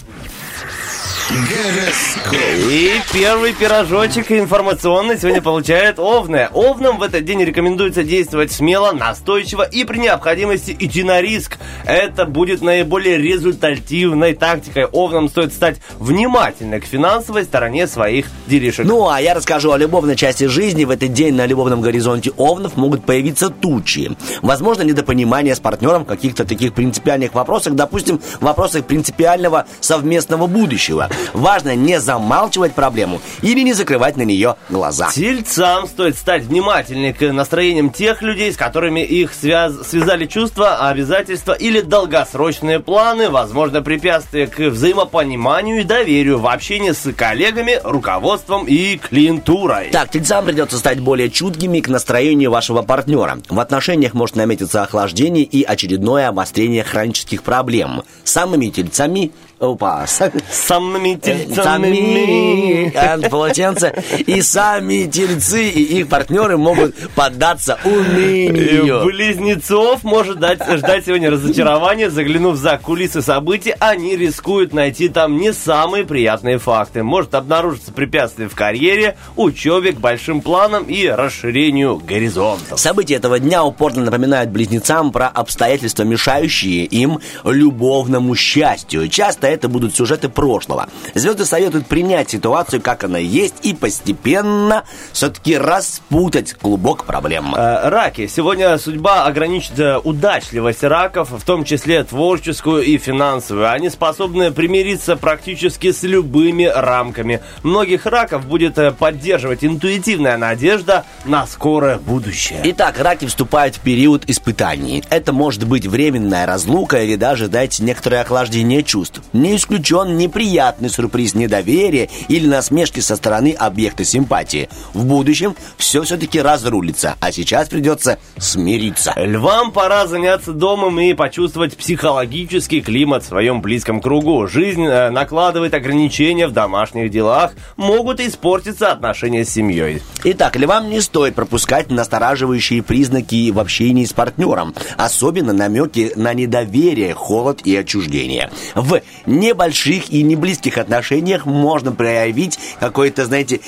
И 2.69 2.91
первый 3.13 3.53
пирожочек 3.53 4.29
информационный 4.31 5.17
сегодня 5.17 5.41
получает 5.41 5.97
Овны. 5.97 6.49
Овнам 6.53 6.97
в 6.97 7.03
этот 7.03 7.23
день 7.23 7.41
рекомендуется 7.43 8.03
действовать 8.03 8.51
смело, 8.51 8.91
настойчиво 8.91 9.63
и 9.63 9.85
при 9.85 9.99
необходимости 9.99 10.75
идти 10.77 11.03
на 11.03 11.21
риск. 11.21 11.59
Это 11.85 12.25
будет 12.25 12.61
наиболее 12.61 13.17
результативной 13.17 14.33
тактикой. 14.33 14.85
Овнам 14.85 15.29
стоит 15.29 15.53
стать 15.53 15.77
внимательны 15.97 16.81
к 16.81 16.85
финансовой 16.85 17.45
стороне 17.45 17.87
своих 17.87 18.25
делишек. 18.47 18.85
Ну, 18.85 19.09
а 19.09 19.21
я 19.21 19.33
расскажу 19.33 19.71
о 19.71 19.77
любовной 19.77 20.17
части 20.17 20.45
жизни. 20.45 20.83
В 20.83 20.89
этот 20.89 21.13
день 21.13 21.35
на 21.35 21.45
любовном 21.45 21.81
горизонте 21.81 22.31
овнов 22.35 22.75
могут 22.75 23.05
появиться 23.05 23.49
тучи. 23.49 24.11
Возможно, 24.41 24.81
недопонимание 24.81 25.55
с 25.55 25.59
партнером 25.59 26.03
в 26.03 26.07
каких-то 26.07 26.43
таких 26.43 26.73
принципиальных 26.73 27.33
вопросах, 27.33 27.75
допустим, 27.75 28.19
в 28.19 28.41
вопросах 28.41 28.85
принципиального 28.85 29.65
совместного 29.79 30.47
будущего. 30.47 31.09
Важно 31.33 31.75
не 31.75 31.99
замалчивать 31.99 32.73
проблему 32.73 33.21
или 33.41 33.61
не 33.61 33.73
закрывать 33.73 34.17
на 34.17 34.23
нее 34.23 34.55
глаза. 34.69 35.09
Тельцам 35.11 35.87
стоит 35.87 36.17
стать 36.17 36.43
внимательнее 36.43 37.13
к 37.13 37.31
настроениям 37.31 37.89
тех 37.89 38.21
людей, 38.21 38.51
с 38.51 38.57
которыми 38.57 39.01
их 39.01 39.31
связ- 39.33 39.83
связали 39.83 40.25
чувства, 40.25 40.89
обязательства 40.89 41.53
или 41.53 41.81
долгосрочные 41.81 42.79
планы, 42.79 43.29
возможно, 43.29 43.81
препятствия 43.81 44.47
к 44.47 44.59
взаимопониманию 44.59 45.81
и 45.81 45.83
доверию 45.83 46.39
в 46.39 46.47
общении 46.47 46.91
с 46.91 47.11
коллегами, 47.13 47.79
руководством 47.83 48.65
и 48.65 48.97
клиентурой. 48.97 49.89
Так, 49.91 50.09
тельцам 50.09 50.45
придется 50.45 50.77
стать 50.77 50.99
более 50.99 51.29
чуткими 51.29 51.79
к 51.79 51.87
настроению 51.87 52.51
вашего 52.51 52.81
партнера. 52.81 53.39
В 53.49 53.59
отношениях 53.59 54.13
может 54.13 54.35
наметиться 54.35 54.83
охлаждение 54.83 55.43
и 55.43 55.63
очередное 55.63 56.27
обострение 56.27 56.83
хронических 56.83 57.43
проблем. 57.43 58.03
Самыми 58.23 58.67
тельцами 58.67 59.31
Опа, 59.63 60.05
Самыми 60.07 60.41
Сами 60.51 61.15
тельцами. 61.15 62.91
э, 62.93 63.29
полотенце 63.29 63.93
и 64.27 64.41
сами 64.41 65.09
тельцы 65.09 65.69
и 65.69 65.99
их 65.99 66.09
партнеры 66.09 66.57
могут 66.57 66.93
поддаться 67.15 67.79
унынию. 67.85 69.05
Близнецов 69.05 70.03
может 70.03 70.39
дать, 70.39 70.59
ждать 70.77 71.05
сегодня 71.05 71.31
разочарование. 71.31 72.09
Заглянув 72.09 72.57
за 72.57 72.77
кулисы 72.77 73.21
событий, 73.21 73.73
они 73.79 74.17
рискуют 74.17 74.73
найти 74.73 75.07
там 75.07 75.37
не 75.37 75.53
самые 75.53 76.03
приятные 76.03 76.57
факты. 76.57 77.01
Может 77.01 77.33
обнаружиться 77.33 77.93
препятствие 77.93 78.49
в 78.49 78.55
карьере, 78.55 79.15
учебе, 79.37 79.93
к 79.93 79.97
большим 79.97 80.41
планам 80.41 80.83
и 80.83 81.07
расширению 81.07 82.01
горизонтов. 82.05 82.77
События 82.77 83.15
этого 83.15 83.39
дня 83.39 83.63
упорно 83.63 84.03
напоминают 84.03 84.49
близнецам 84.49 85.13
про 85.13 85.29
обстоятельства, 85.29 86.03
мешающие 86.03 86.83
им 86.83 87.19
любовному 87.45 88.35
счастью. 88.35 89.07
Часто 89.07 89.52
это 89.53 89.69
будут 89.69 89.95
сюжеты 89.95 90.29
прошлого. 90.29 90.87
Звезды 91.13 91.45
советуют 91.45 91.87
принять 91.87 92.29
ситуацию, 92.29 92.81
как 92.81 93.03
она 93.03 93.17
есть, 93.17 93.55
и 93.63 93.73
постепенно 93.73 94.83
все-таки 95.11 95.57
распутать 95.57 96.53
клубок 96.53 97.05
проблем. 97.05 97.53
Э, 97.55 97.89
Раки. 97.89 98.27
Сегодня 98.27 98.77
судьба 98.77 99.25
ограничит 99.25 99.79
э, 99.79 99.97
удачливость 99.97 100.83
раков, 100.83 101.29
в 101.31 101.43
том 101.45 101.63
числе 101.63 102.03
творческую 102.03 102.83
и 102.83 102.97
финансовую. 102.97 103.69
Они 103.69 103.89
способны 103.89 104.51
примириться 104.51 105.15
практически 105.15 105.91
с 105.91 106.03
любыми 106.03 106.63
рамками. 106.63 107.41
Многих 107.63 108.05
раков 108.05 108.45
будет 108.45 108.77
э, 108.77 108.91
поддерживать 108.91 109.63
интуитивная 109.63 110.37
надежда 110.37 111.05
на 111.25 111.45
скорое 111.47 111.97
будущее. 111.97 112.59
Итак, 112.63 112.99
раки 112.99 113.25
вступают 113.25 113.75
в 113.75 113.79
период 113.81 114.29
испытаний. 114.29 115.03
Это 115.09 115.33
может 115.33 115.65
быть 115.67 115.85
временная 115.85 116.45
разлука 116.45 117.03
или 117.03 117.15
даже 117.15 117.47
дать 117.47 117.79
некоторое 117.79 118.21
охлаждение 118.21 118.83
чувств. 118.83 119.21
Не 119.33 119.55
исключен 119.55 120.17
неприятный 120.17 120.89
сюрприз 120.89 121.33
недоверия 121.33 122.09
или 122.27 122.47
насмешки 122.47 122.99
со 122.99 123.15
стороны 123.15 123.55
объекта 123.57 124.03
симпатии. 124.03 124.69
В 124.93 125.05
будущем 125.05 125.55
все 125.77 126.03
все-таки 126.03 126.39
разрулится, 126.39 127.15
а 127.19 127.31
сейчас 127.31 127.67
придется 127.67 128.19
смириться. 128.37 129.13
Львам 129.17 129.71
пора 129.71 130.05
заняться 130.05 130.53
домом 130.53 130.99
и 130.99 131.13
почувствовать 131.13 131.75
психологический 131.75 132.81
климат 132.81 133.23
в 133.23 133.27
своем 133.27 133.61
близком 133.61 134.01
кругу. 134.01 134.47
Жизнь 134.47 134.85
э, 134.85 135.09
накладывает 135.09 135.73
ограничения 135.73 136.47
в 136.47 136.51
домашних 136.51 137.09
делах, 137.09 137.53
могут 137.75 138.19
испортиться 138.19 138.91
отношения 138.91 139.45
с 139.45 139.49
семьей. 139.49 140.01
Итак, 140.23 140.55
львам 140.55 140.89
не 140.89 141.01
стоит 141.01 141.35
пропускать 141.35 141.89
настораживающие 141.89 142.83
признаки 142.83 143.49
в 143.51 143.59
общении 143.59 144.05
с 144.05 144.13
партнером, 144.13 144.75
особенно 144.97 145.53
намеки 145.53 146.11
на 146.15 146.33
недоверие, 146.33 147.13
холод 147.13 147.61
и 147.63 147.75
отчуждение. 147.75 148.51
В 148.75 149.01
небольших 149.25 150.09
и 150.09 150.23
неблизких 150.23 150.77
отношениях 150.77 151.45
можно 151.45 151.91
проявить 151.91 152.59
какое-то, 152.79 153.25
знаете, 153.25 153.61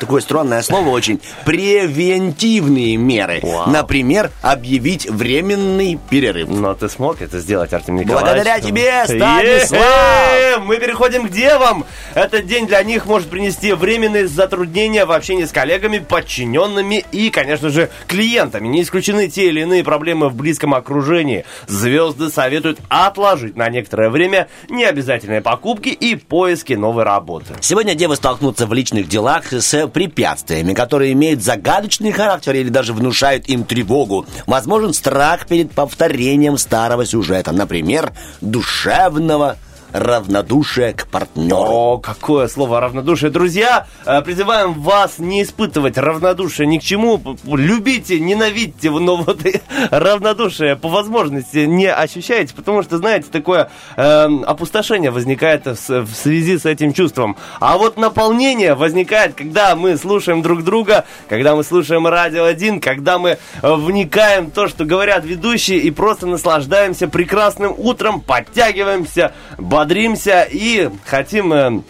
такое 0.00 0.20
странное 0.20 0.62
слово 0.62 0.88
очень, 0.90 1.20
превентивные 1.44 2.96
меры. 2.96 3.40
Вау. 3.42 3.70
Например, 3.70 4.30
объявить 4.42 5.08
временный 5.08 5.98
перерыв. 6.10 6.48
Но 6.48 6.74
ты 6.74 6.88
смог 6.88 7.22
это 7.22 7.38
сделать, 7.38 7.72
Артем 7.72 7.96
Николаевич? 7.96 8.24
Благодаря 8.24 8.60
тебе, 8.60 8.82
Е-е-е! 8.82 9.66
Станислав! 9.66 10.64
Мы 10.64 10.78
переходим 10.78 11.28
к 11.28 11.30
девам. 11.30 11.84
Этот 12.14 12.46
день 12.46 12.66
для 12.66 12.82
них 12.82 13.06
может 13.06 13.28
принести 13.28 13.72
временные 13.72 14.26
затруднения 14.28 15.04
в 15.04 15.12
общении 15.12 15.44
с 15.44 15.52
коллегами, 15.52 15.98
подчиненными 15.98 17.04
и, 17.12 17.30
конечно 17.30 17.68
же, 17.70 17.90
клиентами. 18.06 18.68
Не 18.68 18.82
исключены 18.82 19.28
те 19.28 19.48
или 19.48 19.60
иные 19.60 19.84
проблемы 19.84 20.28
в 20.28 20.34
близком 20.34 20.74
окружении. 20.74 21.44
Звезды 21.66 22.30
советуют 22.30 22.80
отложить 22.88 23.56
на 23.56 23.68
некоторое 23.68 24.10
время 24.10 24.48
необязательные 24.88 25.42
покупки 25.42 25.90
и 25.90 26.16
поиски 26.16 26.72
новой 26.72 27.04
работы. 27.04 27.54
Сегодня 27.60 27.94
девы 27.94 28.16
столкнутся 28.16 28.66
в 28.66 28.72
личных 28.72 29.06
делах 29.06 29.52
с 29.52 29.86
препятствиями, 29.88 30.72
которые 30.72 31.12
имеют 31.12 31.42
загадочный 31.42 32.10
характер 32.10 32.54
или 32.54 32.70
даже 32.70 32.94
внушают 32.94 33.48
им 33.48 33.64
тревогу. 33.64 34.24
Возможен 34.46 34.94
страх 34.94 35.46
перед 35.46 35.72
повторением 35.72 36.56
старого 36.56 37.04
сюжета, 37.04 37.52
например, 37.52 38.12
душевного 38.40 39.58
равнодушия 39.92 40.92
к 40.92 41.06
партнеру. 41.06 41.56
О, 41.56 41.98
какое 41.98 42.48
слово 42.48 42.80
равнодушие. 42.80 43.30
Друзья, 43.30 43.86
э, 44.04 44.20
призываем 44.22 44.74
вас 44.74 45.18
не 45.18 45.42
испытывать 45.42 45.96
равнодушие 45.96 46.66
ни 46.66 46.78
к 46.78 46.82
чему. 46.82 47.20
Любите, 47.44 48.20
ненавидьте, 48.20 48.90
но 48.90 49.16
вот 49.16 49.40
равнодушие 49.90 50.76
по 50.76 50.88
возможности 50.88 51.58
не 51.58 51.90
ощущаете, 51.90 52.54
потому 52.54 52.82
что, 52.82 52.98
знаете, 52.98 53.28
такое 53.30 53.70
э, 53.96 54.28
опустошение 54.46 55.10
возникает 55.10 55.66
в, 55.66 56.04
в 56.04 56.14
связи 56.14 56.58
с 56.58 56.66
этим 56.66 56.92
чувством. 56.92 57.36
А 57.60 57.78
вот 57.78 57.96
наполнение 57.96 58.74
возникает, 58.74 59.34
когда 59.34 59.74
мы 59.76 59.96
слушаем 59.96 60.42
друг 60.42 60.64
друга, 60.64 61.04
когда 61.28 61.56
мы 61.56 61.64
слушаем 61.64 62.06
Радио 62.06 62.44
1, 62.44 62.80
когда 62.80 63.18
мы 63.18 63.30
э, 63.30 63.74
вникаем 63.74 64.46
в 64.46 64.50
то, 64.50 64.68
что 64.68 64.84
говорят 64.84 65.24
ведущие, 65.24 65.78
и 65.78 65.90
просто 65.90 66.26
наслаждаемся 66.26 67.08
прекрасным 67.08 67.74
утром, 67.76 68.20
подтягиваемся, 68.20 69.32
бодримся 69.78 70.42
и 70.50 70.90
хотим... 71.04 71.52
э, 71.52 71.80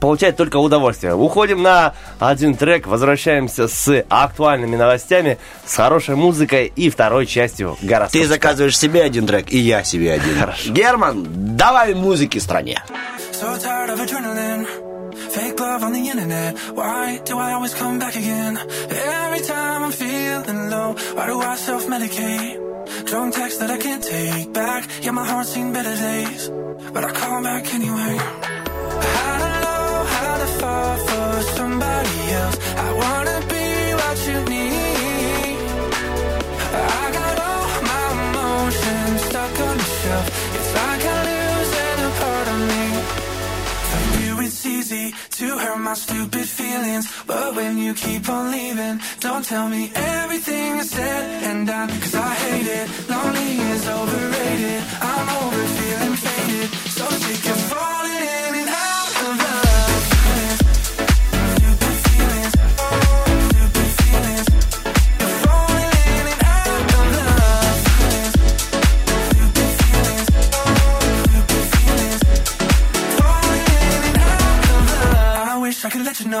Получать 0.00 0.38
только 0.38 0.56
удовольствие. 0.56 1.14
Уходим 1.14 1.62
на 1.62 1.92
один 2.18 2.54
трек, 2.54 2.86
возвращаемся 2.86 3.68
с 3.68 4.04
актуальными 4.08 4.74
новостями, 4.74 5.36
с 5.66 5.76
хорошей 5.76 6.16
музыкой 6.16 6.72
и 6.74 6.88
второй 6.88 7.26
частью 7.26 7.76
гороскопа. 7.82 8.22
Ты 8.22 8.26
заказываешь 8.26 8.76
себе 8.78 9.02
один 9.02 9.26
трек, 9.26 9.52
и 9.52 9.58
я 9.58 9.84
себе 9.84 10.14
один. 10.14 10.38
Хорошо. 10.40 10.70
Герман, 10.72 11.26
давай 11.56 11.94
музыки 11.94 12.38
стране. 12.38 12.82
So 13.32 13.58
love 15.72 15.84
on 15.84 15.92
the 15.94 16.06
internet. 16.14 16.58
Why 16.78 17.18
do 17.24 17.38
I 17.38 17.52
always 17.52 17.72
come 17.72 17.98
back 17.98 18.14
again? 18.14 18.58
Every 19.22 19.42
time 19.52 19.82
I'm 19.84 19.94
feeling 20.04 20.68
low, 20.68 20.88
why 21.16 21.26
do 21.26 21.36
I 21.40 21.54
self 21.56 21.86
medicate? 21.86 22.56
Drunk 23.08 23.34
texts 23.34 23.58
that 23.60 23.70
I 23.70 23.78
can't 23.78 24.04
take 24.04 24.52
back. 24.52 24.82
Yeah, 25.04 25.12
my 25.12 25.26
heart's 25.30 25.50
seen 25.54 25.72
better 25.72 25.96
days, 26.08 26.50
but 26.94 27.02
I 27.08 27.10
call 27.20 27.42
back 27.42 27.64
anyway. 27.78 28.14
Don't 29.06 29.54
know 29.64 29.88
how 30.16 30.34
to 30.42 30.48
fall 30.60 30.96
for 31.08 31.28
somebody 31.58 32.18
else. 32.40 32.56
I 32.86 32.88
to 45.42 45.58
hurt 45.58 45.78
my 45.78 45.94
stupid 45.94 46.46
feelings. 46.48 47.04
But 47.26 47.56
when 47.56 47.76
you 47.76 47.94
keep 47.94 48.28
on 48.28 48.52
leaving, 48.52 49.00
don't 49.18 49.44
tell 49.44 49.68
me 49.68 49.90
everything 49.94 50.78
is 50.78 50.90
said 50.90 51.42
and 51.48 51.66
done. 51.66 51.88
Cause 51.88 52.14
I 52.14 52.32
hate 52.44 52.68
it. 52.80 52.86
Lonely 53.10 53.50
is 53.74 53.88
overrated. 53.88 54.82
I'm 55.00 55.28
over 55.42 55.64
feeling 55.78 56.16
faded. 56.24 56.68
So 56.96 57.04
sick 57.24 57.44
of 57.52 57.60
falling 57.72 58.22
in 58.38 58.50
and 58.60 58.68
out 58.68 59.14
of 59.26 59.38
love. 59.42 59.61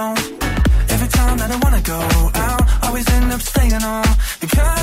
alone. 0.02 0.16
Every 0.94 1.08
time 1.08 1.36
that 1.38 1.50
I 1.50 1.58
wanna 1.62 1.82
go 1.82 2.00
out, 2.46 2.62
always 2.84 3.08
end 3.10 3.32
up 3.32 3.40
staying 3.40 3.82
on. 3.82 4.04
Because 4.40 4.81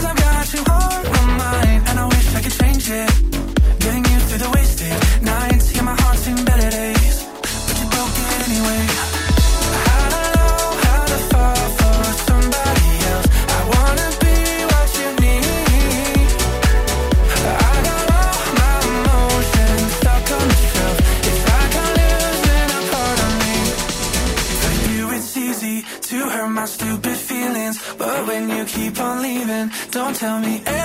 tell 30.20 30.38
me 30.42 30.79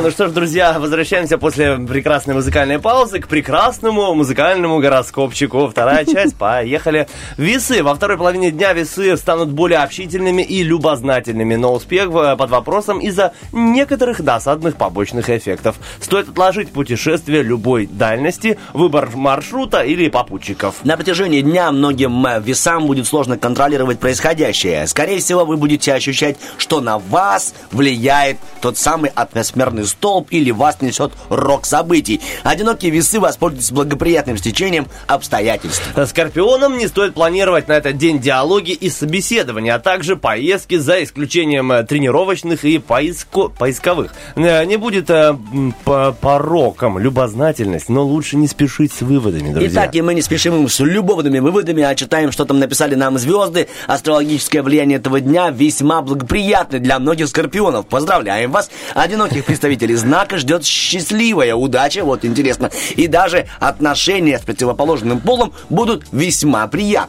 Ну 0.00 0.12
что 0.12 0.28
ж, 0.28 0.30
друзья, 0.30 0.78
возвращаемся 0.78 1.38
после 1.38 1.76
прекрасной 1.76 2.34
музыкальной 2.34 2.78
паузы 2.78 3.18
к 3.18 3.26
прекрасному 3.26 4.14
музыкальному 4.14 4.78
гороскопчику. 4.78 5.66
Вторая 5.66 6.04
часть, 6.06 6.36
поехали. 6.36 7.08
Весы. 7.38 7.84
Во 7.84 7.94
второй 7.94 8.18
половине 8.18 8.50
дня 8.50 8.72
весы 8.72 9.16
станут 9.16 9.50
более 9.50 9.78
общительными 9.78 10.42
и 10.42 10.64
любознательными, 10.64 11.54
но 11.54 11.72
успех 11.72 12.10
э, 12.10 12.34
под 12.36 12.50
вопросом 12.50 12.98
из-за 12.98 13.32
некоторых 13.52 14.22
досадных 14.22 14.74
побочных 14.74 15.30
эффектов. 15.30 15.76
Стоит 16.00 16.30
отложить 16.30 16.72
путешествие 16.72 17.44
любой 17.44 17.86
дальности, 17.86 18.58
выбор 18.72 19.10
маршрута 19.14 19.82
или 19.82 20.08
попутчиков. 20.08 20.84
На 20.84 20.96
протяжении 20.96 21.40
дня 21.40 21.70
многим 21.70 22.26
э, 22.26 22.40
весам 22.40 22.88
будет 22.88 23.06
сложно 23.06 23.38
контролировать 23.38 24.00
происходящее. 24.00 24.88
Скорее 24.88 25.20
всего, 25.20 25.44
вы 25.44 25.56
будете 25.56 25.94
ощущать, 25.94 26.38
что 26.56 26.80
на 26.80 26.98
вас 26.98 27.54
влияет 27.70 28.38
тот 28.60 28.78
самый 28.78 29.12
атмосферный 29.14 29.86
столб 29.86 30.26
или 30.32 30.50
вас 30.50 30.80
несет 30.80 31.12
рок 31.28 31.66
событий. 31.66 32.20
Одинокие 32.42 32.90
весы 32.90 33.20
воспользуются 33.20 33.74
благоприятным 33.74 34.36
стечением 34.38 34.88
обстоятельств. 35.06 35.84
Скорпионам 36.04 36.76
не 36.76 36.88
стоит 36.88 37.14
планировать 37.14 37.27
на 37.28 37.72
этот 37.74 37.96
день 37.96 38.20
диалоги 38.20 38.70
и 38.72 38.88
собеседования, 38.90 39.74
а 39.74 39.78
также 39.78 40.16
поездки 40.16 40.76
за 40.78 41.02
исключением 41.02 41.70
э, 41.72 41.84
тренировочных 41.84 42.64
и 42.64 42.78
поиско- 42.78 43.50
поисковых. 43.50 44.14
Э, 44.36 44.64
Не 44.64 44.76
будет 44.76 45.10
э, 45.10 45.36
по- 45.84 46.12
пороком 46.20 46.98
любознательность, 46.98 47.88
но 47.88 48.04
лучше 48.04 48.36
не 48.36 48.48
спешить 48.48 48.92
с 48.92 49.02
выводами, 49.02 49.52
друзья. 49.52 49.82
Итак, 49.84 49.94
и 49.94 50.02
мы 50.02 50.14
не 50.14 50.22
спешим 50.22 50.68
с 50.68 50.80
любовными 50.80 51.38
выводами, 51.38 51.82
а 51.82 51.94
читаем, 51.94 52.32
что 52.32 52.44
там 52.44 52.58
написали 52.58 52.94
нам 52.94 53.18
звезды. 53.18 53.68
Астрологическое 53.86 54.62
влияние 54.62 54.98
этого 54.98 55.20
дня 55.20 55.50
весьма 55.50 56.02
благоприятно 56.02 56.78
для 56.78 56.98
многих 56.98 57.28
скорпионов. 57.28 57.86
Поздравляем 57.86 58.50
вас. 58.52 58.70
Одиноких 58.94 59.44
представителей 59.44 59.94
знака 59.94 60.38
ждет 60.38 60.64
счастливая 60.64 61.54
удача, 61.54 62.04
вот 62.04 62.24
интересно. 62.24 62.70
И 62.96 63.06
даже 63.06 63.46
отношения 63.60 64.38
с 64.38 64.42
противоположным 64.42 65.20
полом 65.20 65.52
будут 65.68 66.06
весьма 66.12 66.66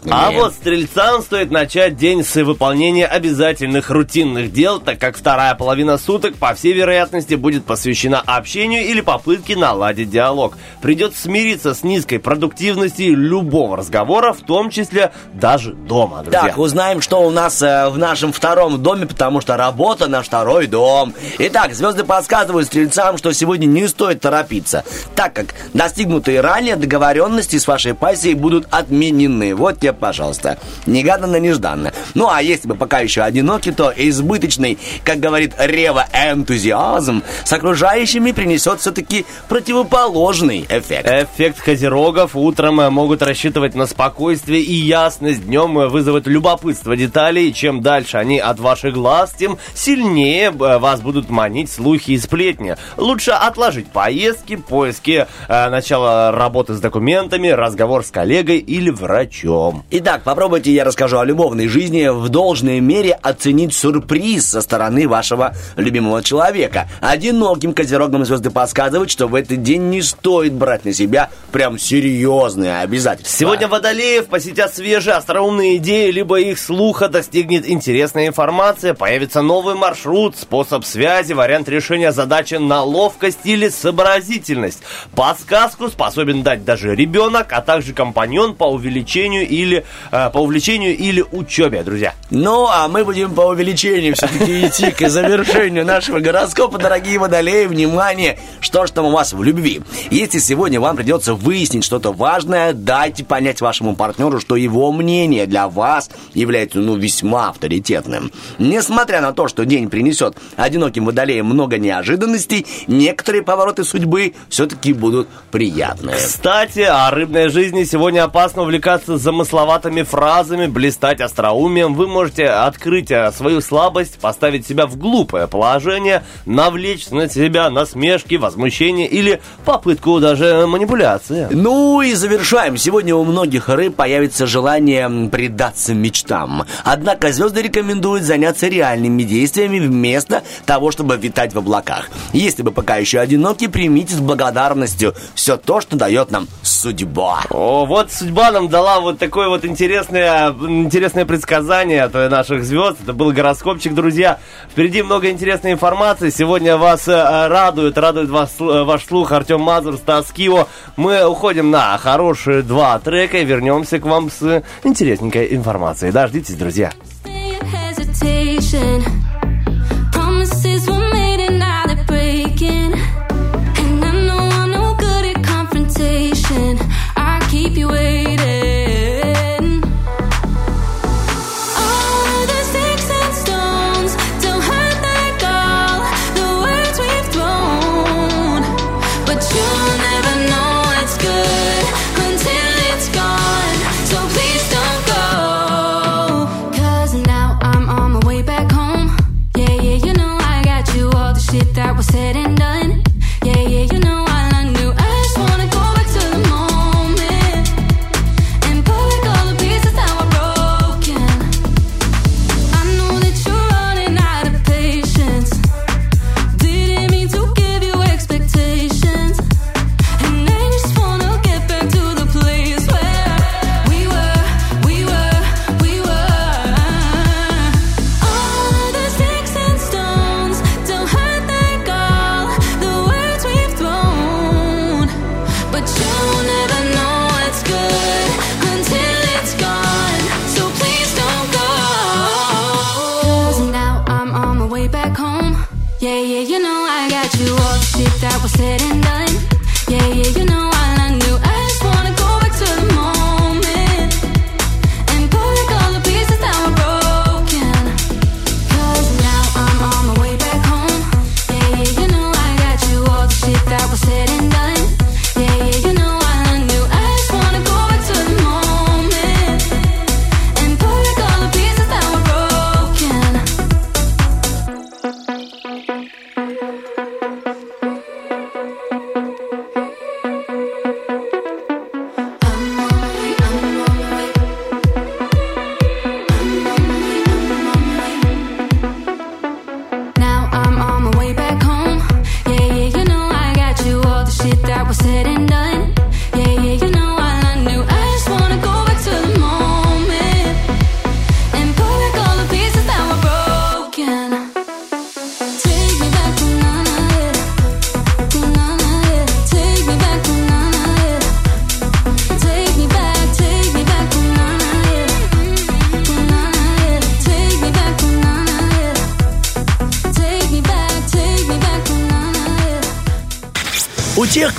приятными. 0.09 0.39
А 0.39 0.43
вот 0.43 0.53
стрельцам 0.53 1.21
стоит 1.21 1.51
начать 1.51 1.95
день 1.95 2.23
с 2.23 2.35
выполнения 2.35 3.05
обязательных 3.05 3.89
рутинных 3.89 4.51
дел, 4.51 4.79
так 4.79 4.99
как 4.99 5.17
вторая 5.17 5.55
половина 5.55 5.97
суток, 5.97 6.35
по 6.35 6.53
всей 6.53 6.73
вероятности, 6.73 7.35
будет 7.35 7.65
посвящена 7.65 8.21
общению 8.25 8.85
или 8.85 9.01
попытке 9.01 9.55
наладить 9.55 10.09
диалог. 10.09 10.57
Придется 10.81 11.21
смириться 11.21 11.73
с 11.73 11.83
низкой 11.83 12.17
продуктивностью 12.17 13.15
любого 13.15 13.77
разговора, 13.77 14.33
в 14.33 14.41
том 14.41 14.69
числе 14.69 15.11
даже 15.33 15.73
дома, 15.73 16.21
друзья. 16.23 16.41
Так, 16.41 16.57
узнаем, 16.57 17.01
что 17.01 17.21
у 17.21 17.29
нас 17.29 17.61
э, 17.61 17.89
в 17.89 17.97
нашем 17.97 18.33
втором 18.33 18.81
доме, 18.81 19.05
потому 19.05 19.41
что 19.41 19.57
работа 19.57 20.07
на 20.07 20.21
второй 20.21 20.67
дом. 20.67 21.13
Итак, 21.37 21.73
звезды 21.73 22.03
подсказывают 22.03 22.67
стрельцам, 22.67 23.17
что 23.17 23.31
сегодня 23.33 23.65
не 23.65 23.87
стоит 23.87 24.21
торопиться, 24.21 24.83
так 25.15 25.33
как 25.33 25.55
достигнутые 25.73 26.41
ранее 26.41 26.75
договоренности 26.75 27.57
с 27.57 27.67
вашей 27.67 27.93
пассией 27.93 28.33
будут 28.33 28.67
отменены. 28.71 29.55
Вот 29.55 29.79
тебе, 29.79 29.93
пожалуйста. 29.99 30.57
Негаданно, 30.85 31.37
нежданно. 31.37 31.93
Ну, 32.15 32.29
а 32.29 32.41
если 32.41 32.67
вы 32.67 32.75
пока 32.75 32.99
еще 32.99 33.21
одиноки, 33.21 33.71
то 33.71 33.93
избыточный, 33.95 34.77
как 35.03 35.19
говорит 35.19 35.53
Рева, 35.57 36.07
энтузиазм 36.13 37.23
с 37.43 37.53
окружающими 37.53 38.31
принесет 38.31 38.79
все-таки 38.79 39.25
противоположный 39.47 40.65
эффект. 40.69 41.07
Эффект 41.07 41.61
козерогов 41.61 42.35
утром 42.35 42.79
э, 42.79 42.89
могут 42.89 43.21
рассчитывать 43.21 43.75
на 43.75 43.85
спокойствие 43.87 44.61
и 44.61 44.73
ясность. 44.73 45.45
Днем 45.45 45.77
э, 45.79 45.87
вызовут 45.87 46.27
любопытство 46.27 46.95
деталей. 46.95 47.53
Чем 47.53 47.81
дальше 47.81 48.17
они 48.17 48.39
от 48.39 48.59
ваших 48.59 48.93
глаз, 48.93 49.33
тем 49.37 49.57
сильнее 49.73 50.47
э, 50.47 50.77
вас 50.77 51.01
будут 51.01 51.29
манить 51.29 51.71
слухи 51.71 52.11
и 52.11 52.17
сплетни. 52.17 52.75
Лучше 52.97 53.31
отложить 53.31 53.87
поездки, 53.87 54.55
поиски 54.55 55.27
начала 55.47 56.31
работы 56.31 56.73
с 56.73 56.79
документами, 56.79 57.49
разговор 57.49 58.03
с 58.03 58.11
коллегой 58.11 58.57
или 58.57 58.89
врачом. 58.89 59.83
Итак, 59.91 60.21
попробуйте, 60.21 60.71
я 60.71 60.83
расскажу 60.83 61.17
о 61.17 61.25
любовной 61.25 61.67
жизни, 61.67 62.09
в 62.09 62.29
должной 62.29 62.79
мере 62.79 63.13
оценить 63.23 63.73
сюрприз 63.73 64.45
со 64.45 64.61
стороны 64.61 65.07
вашего 65.07 65.55
любимого 65.77 66.21
человека. 66.21 66.87
Одиноким 67.01 67.73
козерогам 67.73 68.23
звезды 68.23 68.51
подсказывают, 68.51 69.09
что 69.09 69.25
в 69.25 69.33
этот 69.33 69.63
день 69.63 69.89
не 69.89 70.03
стоит 70.03 70.53
брать 70.53 70.85
на 70.85 70.93
себя 70.93 71.31
прям 71.51 71.79
серьезные 71.79 72.81
обязательства. 72.81 73.35
Сегодня 73.35 73.67
водолеев 73.67 74.27
посетят 74.27 74.75
свежие 74.75 75.15
остроумные 75.15 75.77
идеи, 75.77 76.11
либо 76.11 76.39
их 76.39 76.59
слуха 76.59 77.07
достигнет 77.07 77.67
интересная 77.67 78.27
информация, 78.27 78.93
появится 78.93 79.41
новый 79.41 79.73
маршрут, 79.73 80.37
способ 80.37 80.85
связи, 80.85 81.33
вариант 81.33 81.67
решения 81.67 82.11
задачи 82.11 82.53
на 82.53 82.83
ловкость 82.83 83.39
или 83.43 83.69
сообразительность. 83.69 84.83
Подсказку 85.15 85.87
способен 85.87 86.43
дать 86.43 86.63
даже 86.63 86.93
ребенок, 86.93 87.47
а 87.53 87.61
также 87.61 87.93
компаньон 87.93 88.53
по 88.53 88.65
увеличению 88.65 89.47
или 89.47 89.68
э, 90.11 90.29
по 90.31 90.39
увлечению 90.39 90.95
или 90.97 91.23
учебе, 91.31 91.83
друзья. 91.83 92.13
Ну, 92.29 92.67
а 92.67 92.87
мы 92.87 93.05
будем 93.05 93.33
по 93.33 93.41
увеличению 93.41 94.15
все-таки 94.15 94.67
идти 94.67 94.91
к 94.91 95.09
завершению 95.09 95.85
нашего 95.85 96.19
гороскопа, 96.19 96.77
дорогие 96.77 97.19
водолеи. 97.19 97.65
Внимание, 97.65 98.39
что 98.59 98.85
ж 98.85 98.91
там 98.91 99.05
у 99.05 99.11
вас 99.11 99.33
в 99.33 99.43
любви. 99.43 99.81
Если 100.11 100.39
сегодня 100.39 100.79
вам 100.79 100.95
придется 100.95 101.33
выяснить 101.33 101.83
что-то 101.83 102.11
важное, 102.11 102.73
дайте 102.73 103.23
понять 103.23 103.61
вашему 103.61 103.95
партнеру, 103.95 104.39
что 104.39 104.55
его 104.55 104.91
мнение 104.91 105.45
для 105.45 105.67
вас 105.67 106.09
является, 106.33 106.79
ну, 106.79 106.95
весьма 106.95 107.49
авторитетным. 107.49 108.31
Несмотря 108.57 109.21
на 109.21 109.33
то, 109.33 109.47
что 109.47 109.65
день 109.65 109.89
принесет 109.89 110.37
одиноким 110.55 111.05
водолеям 111.05 111.45
много 111.45 111.77
неожиданностей, 111.77 112.65
некоторые 112.87 113.43
повороты 113.43 113.83
судьбы 113.83 114.33
все-таки 114.49 114.93
будут 114.93 115.27
приятные. 115.51 116.15
Кстати, 116.15 116.81
о 116.81 117.09
рыбной 117.11 117.49
жизни 117.49 117.83
сегодня 117.83 118.23
опасно 118.23 118.63
увлекаться 118.63 119.17
замысловатыми 119.59 120.03
фразами, 120.03 120.67
блистать 120.67 121.21
остроумием. 121.21 121.93
Вы 121.93 122.07
можете 122.07 122.47
открыть 122.47 123.11
э, 123.11 123.31
свою 123.31 123.61
слабость, 123.61 124.19
поставить 124.19 124.65
себя 124.65 124.85
в 124.85 124.97
глупое 124.97 125.47
положение, 125.47 126.23
навлечь 126.45 127.09
на 127.09 127.29
себя 127.29 127.69
насмешки, 127.69 128.35
возмущение 128.35 129.07
или 129.07 129.41
попытку 129.65 130.19
даже 130.19 130.65
манипуляции. 130.67 131.47
Ну 131.51 132.01
и 132.01 132.13
завершаем. 132.13 132.77
Сегодня 132.77 133.15
у 133.15 133.25
многих 133.25 133.69
рыб 133.69 133.95
появится 133.95 134.47
желание 134.47 135.29
предаться 135.29 135.93
мечтам. 135.93 136.65
Однако 136.83 137.31
звезды 137.31 137.61
рекомендуют 137.61 138.23
заняться 138.23 138.67
реальными 138.67 139.23
действиями 139.23 139.79
вместо 139.79 140.43
того, 140.65 140.91
чтобы 140.91 141.17
витать 141.17 141.53
в 141.53 141.57
облаках. 141.57 142.09
Если 142.33 142.63
вы 142.63 142.71
пока 142.71 142.97
еще 142.97 143.19
одиноки, 143.19 143.67
примите 143.67 144.15
с 144.15 144.19
благодарностью 144.19 145.13
все 145.35 145.57
то, 145.57 145.81
что 145.81 145.97
дает 145.97 146.31
нам 146.31 146.47
судьба. 146.61 147.41
О, 147.49 147.85
вот 147.85 148.11
судьба 148.11 148.51
нам 148.51 148.69
дала 148.69 148.99
вот 149.01 149.19
такое 149.49 149.49
вот 149.49 149.65
интересное, 149.65 150.49
интересное 150.49 151.25
предсказание 151.25 152.07
наших 152.07 152.63
звезд. 152.63 152.97
Это 153.01 153.13
был 153.13 153.31
гороскопчик, 153.31 153.95
друзья. 153.95 154.37
Впереди 154.69 155.01
много 155.01 155.31
интересной 155.31 155.71
информации. 155.71 156.29
Сегодня 156.29 156.77
вас 156.77 157.07
э, 157.07 157.47
радует, 157.47 157.97
радует 157.97 158.29
вас, 158.29 158.55
ваш 158.59 159.05
слух 159.05 159.31
Артем 159.31 159.61
Мазур, 159.61 159.97
Стас 159.97 160.31
Кио. 160.31 160.67
Мы 160.97 161.25
уходим 161.25 161.71
на 161.71 161.97
хорошие 161.97 162.61
два 162.61 162.99
трека 162.99 163.39
и 163.39 163.45
вернемся 163.45 163.99
к 163.99 164.05
вам 164.05 164.29
с 164.29 164.63
интересненькой 164.83 165.55
информацией. 165.55 166.11
Дождитесь, 166.11 166.55
друзья. 166.55 166.91
hesitation. 167.25 169.03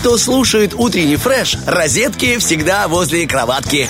Кто 0.01 0.17
слушает 0.17 0.73
утренний 0.75 1.17
фреш, 1.17 1.59
розетки 1.67 2.39
всегда 2.39 2.89
возле 2.89 3.27
кроватки. 3.27 3.87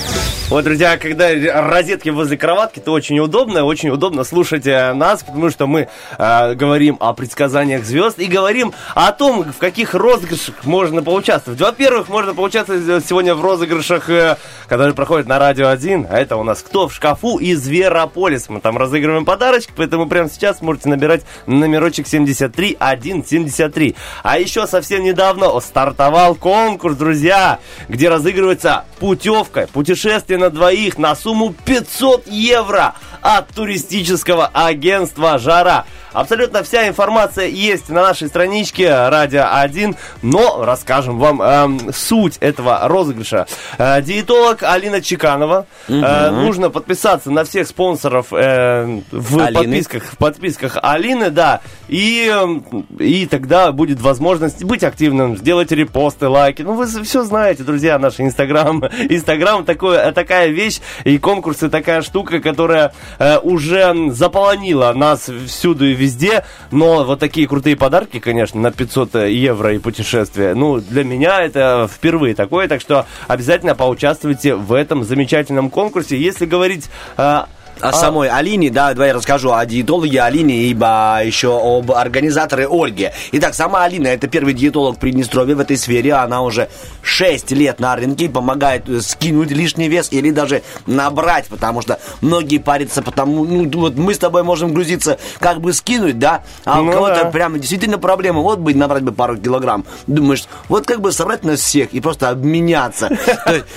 Вот, 0.49 0.65
друзья, 0.65 0.97
когда 0.97 1.29
розетки 1.69 2.09
возле 2.09 2.35
кроватки, 2.35 2.79
то 2.79 2.91
очень 2.91 3.17
удобно, 3.19 3.63
очень 3.63 3.89
удобно 3.91 4.25
слушать 4.25 4.67
э, 4.67 4.93
нас, 4.93 5.23
потому 5.23 5.49
что 5.49 5.67
мы 5.67 5.87
э, 6.21 6.53
говорим 6.53 6.97
о 6.99 7.13
предсказаниях 7.13 7.83
звезд 7.83 8.19
и 8.19 8.25
говорим 8.25 8.73
о 8.93 9.11
том, 9.11 9.43
в 9.51 9.57
каких 9.57 9.95
розыгрышах 9.95 10.63
можно 10.63 11.01
поучаствовать. 11.01 11.59
Во-первых, 11.59 12.09
можно 12.09 12.33
поучаствовать 12.33 13.05
сегодня 13.05 13.33
в 13.33 13.41
розыгрышах, 13.41 14.09
э, 14.09 14.37
которые 14.67 14.93
проходят 14.93 15.27
на 15.27 15.39
Радио 15.39 15.67
1, 15.67 16.07
а 16.09 16.17
это 16.17 16.37
у 16.37 16.43
нас 16.43 16.61
«Кто 16.61 16.87
в 16.87 16.93
шкафу» 16.93 17.37
и 17.37 17.55
«Зверополис». 17.55 18.49
Мы 18.49 18.61
там 18.61 18.77
разыгрываем 18.77 19.25
подарочки, 19.25 19.73
поэтому 19.75 20.07
прямо 20.07 20.29
сейчас 20.29 20.61
можете 20.61 20.89
набирать 20.89 21.23
номерочек 21.47 22.07
73173. 22.07 23.95
А 24.23 24.39
еще 24.39 24.67
совсем 24.67 25.03
недавно 25.03 25.59
стартовал 25.59 26.35
конкурс, 26.35 26.95
друзья, 26.95 27.59
где 27.89 28.09
разыгрывается 28.09 28.85
путевка, 28.99 29.67
путешествие 29.73 30.37
на 30.37 30.49
двоих 30.49 30.97
на 30.97 31.15
сумму 31.15 31.55
500 31.65 32.27
евро 32.27 32.93
от 33.21 33.49
туристического 33.49 34.49
агентства 34.53 35.37
«Жара». 35.37 35.85
Абсолютно 36.13 36.61
вся 36.63 36.89
информация 36.89 37.47
есть 37.47 37.87
на 37.89 38.01
нашей 38.01 38.27
страничке 38.27 38.89
Радио 38.89 39.45
1, 39.49 39.95
но 40.21 40.65
расскажем 40.65 41.17
вам 41.17 41.41
эм, 41.41 41.93
суть 41.93 42.37
этого 42.41 42.81
розыгрыша. 42.83 43.47
Э, 43.77 44.01
диетолог 44.01 44.61
Алина 44.63 45.01
Чеканова. 45.01 45.67
Э, 45.87 46.31
нужно 46.31 46.69
подписаться 46.69 47.31
на 47.31 47.45
всех 47.45 47.65
спонсоров 47.65 48.27
э, 48.33 49.01
в 49.11 49.39
Алины. 49.39 49.63
подписках, 49.63 50.03
в 50.03 50.17
подписках 50.17 50.77
Алины, 50.81 51.29
да, 51.29 51.61
и, 51.87 52.29
эм, 52.29 52.85
и 52.99 53.25
тогда 53.25 53.71
будет 53.71 54.01
возможность 54.01 54.65
быть 54.65 54.83
активным, 54.83 55.37
сделать 55.37 55.71
репосты, 55.71 56.27
лайки. 56.27 56.61
Ну, 56.61 56.73
вы 56.73 56.87
все 56.87 57.23
знаете, 57.23 57.63
друзья, 57.63 57.97
наш 57.97 58.19
Инстаграм. 58.19 58.83
Инстаграм 59.09 59.63
такое, 59.63 60.11
такая 60.11 60.49
вещь, 60.49 60.81
и 61.05 61.17
конкурсы 61.17 61.69
такая 61.69 62.01
штука, 62.01 62.41
которая 62.41 62.93
э, 63.17 63.37
уже 63.37 64.11
заполонила 64.11 64.91
нас 64.91 65.29
всюду 65.47 65.85
и 65.87 66.00
везде, 66.01 66.43
но 66.71 67.03
вот 67.03 67.19
такие 67.19 67.47
крутые 67.47 67.75
подарки, 67.75 68.19
конечно, 68.19 68.59
на 68.59 68.71
500 68.71 69.15
евро 69.27 69.73
и 69.73 69.77
путешествие, 69.77 70.55
ну, 70.55 70.79
для 70.79 71.03
меня 71.03 71.41
это 71.41 71.87
впервые 71.91 72.35
такое, 72.35 72.67
так 72.67 72.81
что 72.81 73.05
обязательно 73.27 73.75
поучаствуйте 73.75 74.55
в 74.55 74.73
этом 74.73 75.03
замечательном 75.03 75.69
конкурсе. 75.69 76.17
Если 76.17 76.45
говорить 76.45 76.89
э, 77.17 77.41
О 77.79 77.93
самой 77.93 78.29
Алине, 78.29 78.69
да, 78.69 78.93
давай 78.93 79.09
я 79.09 79.13
расскажу 79.15 79.51
о 79.53 79.65
диетологе 79.65 80.21
Алине, 80.21 80.65
ибо 80.65 81.21
еще 81.23 81.59
об 81.59 81.91
организаторе 81.91 82.67
Ольге. 82.67 83.13
Итак, 83.31 83.55
сама 83.55 83.83
Алина, 83.83 84.07
это 84.07 84.27
первый 84.27 84.53
диетолог 84.53 84.99
Приднестровья 84.99 85.55
в 85.55 85.59
этой 85.59 85.77
сфере, 85.77 86.13
она 86.13 86.41
уже 86.43 86.69
6 87.01 87.51
лет 87.51 87.79
на 87.79 87.95
рынке, 87.95 88.29
помогает 88.29 88.87
э, 88.87 89.01
скинуть 89.01 89.49
лишний 89.49 89.87
вес 89.89 90.09
или 90.11 90.29
даже 90.29 90.61
набрать, 90.85 91.47
потому 91.47 91.81
что 91.81 91.99
многие 92.21 92.59
парятся, 92.59 93.01
потому, 93.01 93.45
ну, 93.45 93.67
вот 93.79 93.95
мы 93.95 94.13
с 94.13 94.19
тобой 94.19 94.43
можем 94.43 94.73
грузиться, 94.73 95.17
как 95.39 95.59
бы 95.59 95.73
скинуть, 95.73 96.19
да, 96.19 96.43
а 96.65 96.81
у 96.81 96.85
Ну 96.85 96.91
кого-то 96.91 97.23
да. 97.23 97.31
прямо 97.31 97.57
действительно 97.57 97.97
проблема, 97.97 98.41
вот 98.41 98.59
бы 98.59 98.73
набрать 98.75 99.03
бы 99.03 99.11
пару 99.11 99.37
килограмм. 99.37 99.85
Думаешь, 100.05 100.43
вот 100.69 100.85
как 100.85 101.01
бы 101.01 101.11
собрать 101.11 101.43
нас 101.43 101.59
всех 101.59 101.93
и 101.93 101.99
просто 101.99 102.29
обменяться. 102.29 103.09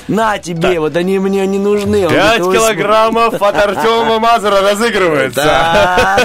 На 0.08 0.38
тебе, 0.38 0.78
вот 0.80 0.94
они 0.96 1.18
мне 1.18 1.46
не 1.46 1.58
нужны. 1.58 2.06
Он 2.06 2.12
5 2.12 2.38
говорит, 2.40 2.46
«Ой, 2.46 2.56
килограммов 2.56 3.40
от 3.40 3.54
Артема 3.84 4.18
Мазура 4.18 4.60
разыгрывается. 4.62 5.44
Да. 5.44 6.18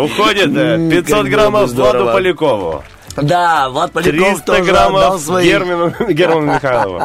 Уходит 0.00 0.56
э, 0.56 0.74
М, 0.74 0.90
500 0.90 1.06
как 1.06 1.16
было 1.16 1.22
бы 1.24 1.30
граммов. 1.30 1.70
Владу 1.70 2.04
Полякову. 2.06 2.84
Да, 3.16 3.68
Влад 3.70 3.92
Поляков 3.92 4.42
300 4.42 4.44
тоже 4.44 4.70
отдал 4.70 4.90
граммов 4.90 5.20
свои. 5.20 5.46
Герману, 5.46 5.92
Герману 6.08 6.54
Михайлову. 6.54 7.02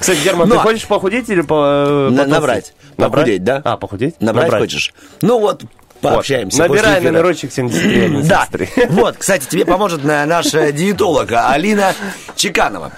Кстати, 0.00 0.18
Герман, 0.24 0.48
ты 0.48 0.54
Но- 0.56 0.60
хочешь 0.60 0.86
похудеть 0.86 1.28
или 1.28 1.42
по, 1.42 2.08
На- 2.10 2.24
потолстеть? 2.24 2.28
набрать. 2.32 2.74
Похудеть, 2.96 3.44
да? 3.44 3.62
А, 3.64 3.76
похудеть? 3.76 4.20
Набрать 4.20 4.50
хочешь? 4.52 4.92
Ну 5.22 5.38
вот, 5.38 5.62
Вот. 6.02 6.14
пообщаемся. 6.14 6.58
Набирай 6.62 6.78
после 6.82 6.98
эфира. 6.98 7.12
номерочек 7.12 7.52
73 7.52 8.22
Да. 8.24 8.48
Вот, 8.88 9.16
кстати, 9.18 9.46
тебе 9.46 9.64
поможет 9.64 10.04
э, 10.04 10.24
наша 10.26 10.72
диетолог 10.72 11.30
Алина 11.32 11.94
Чеканова. 12.34 12.90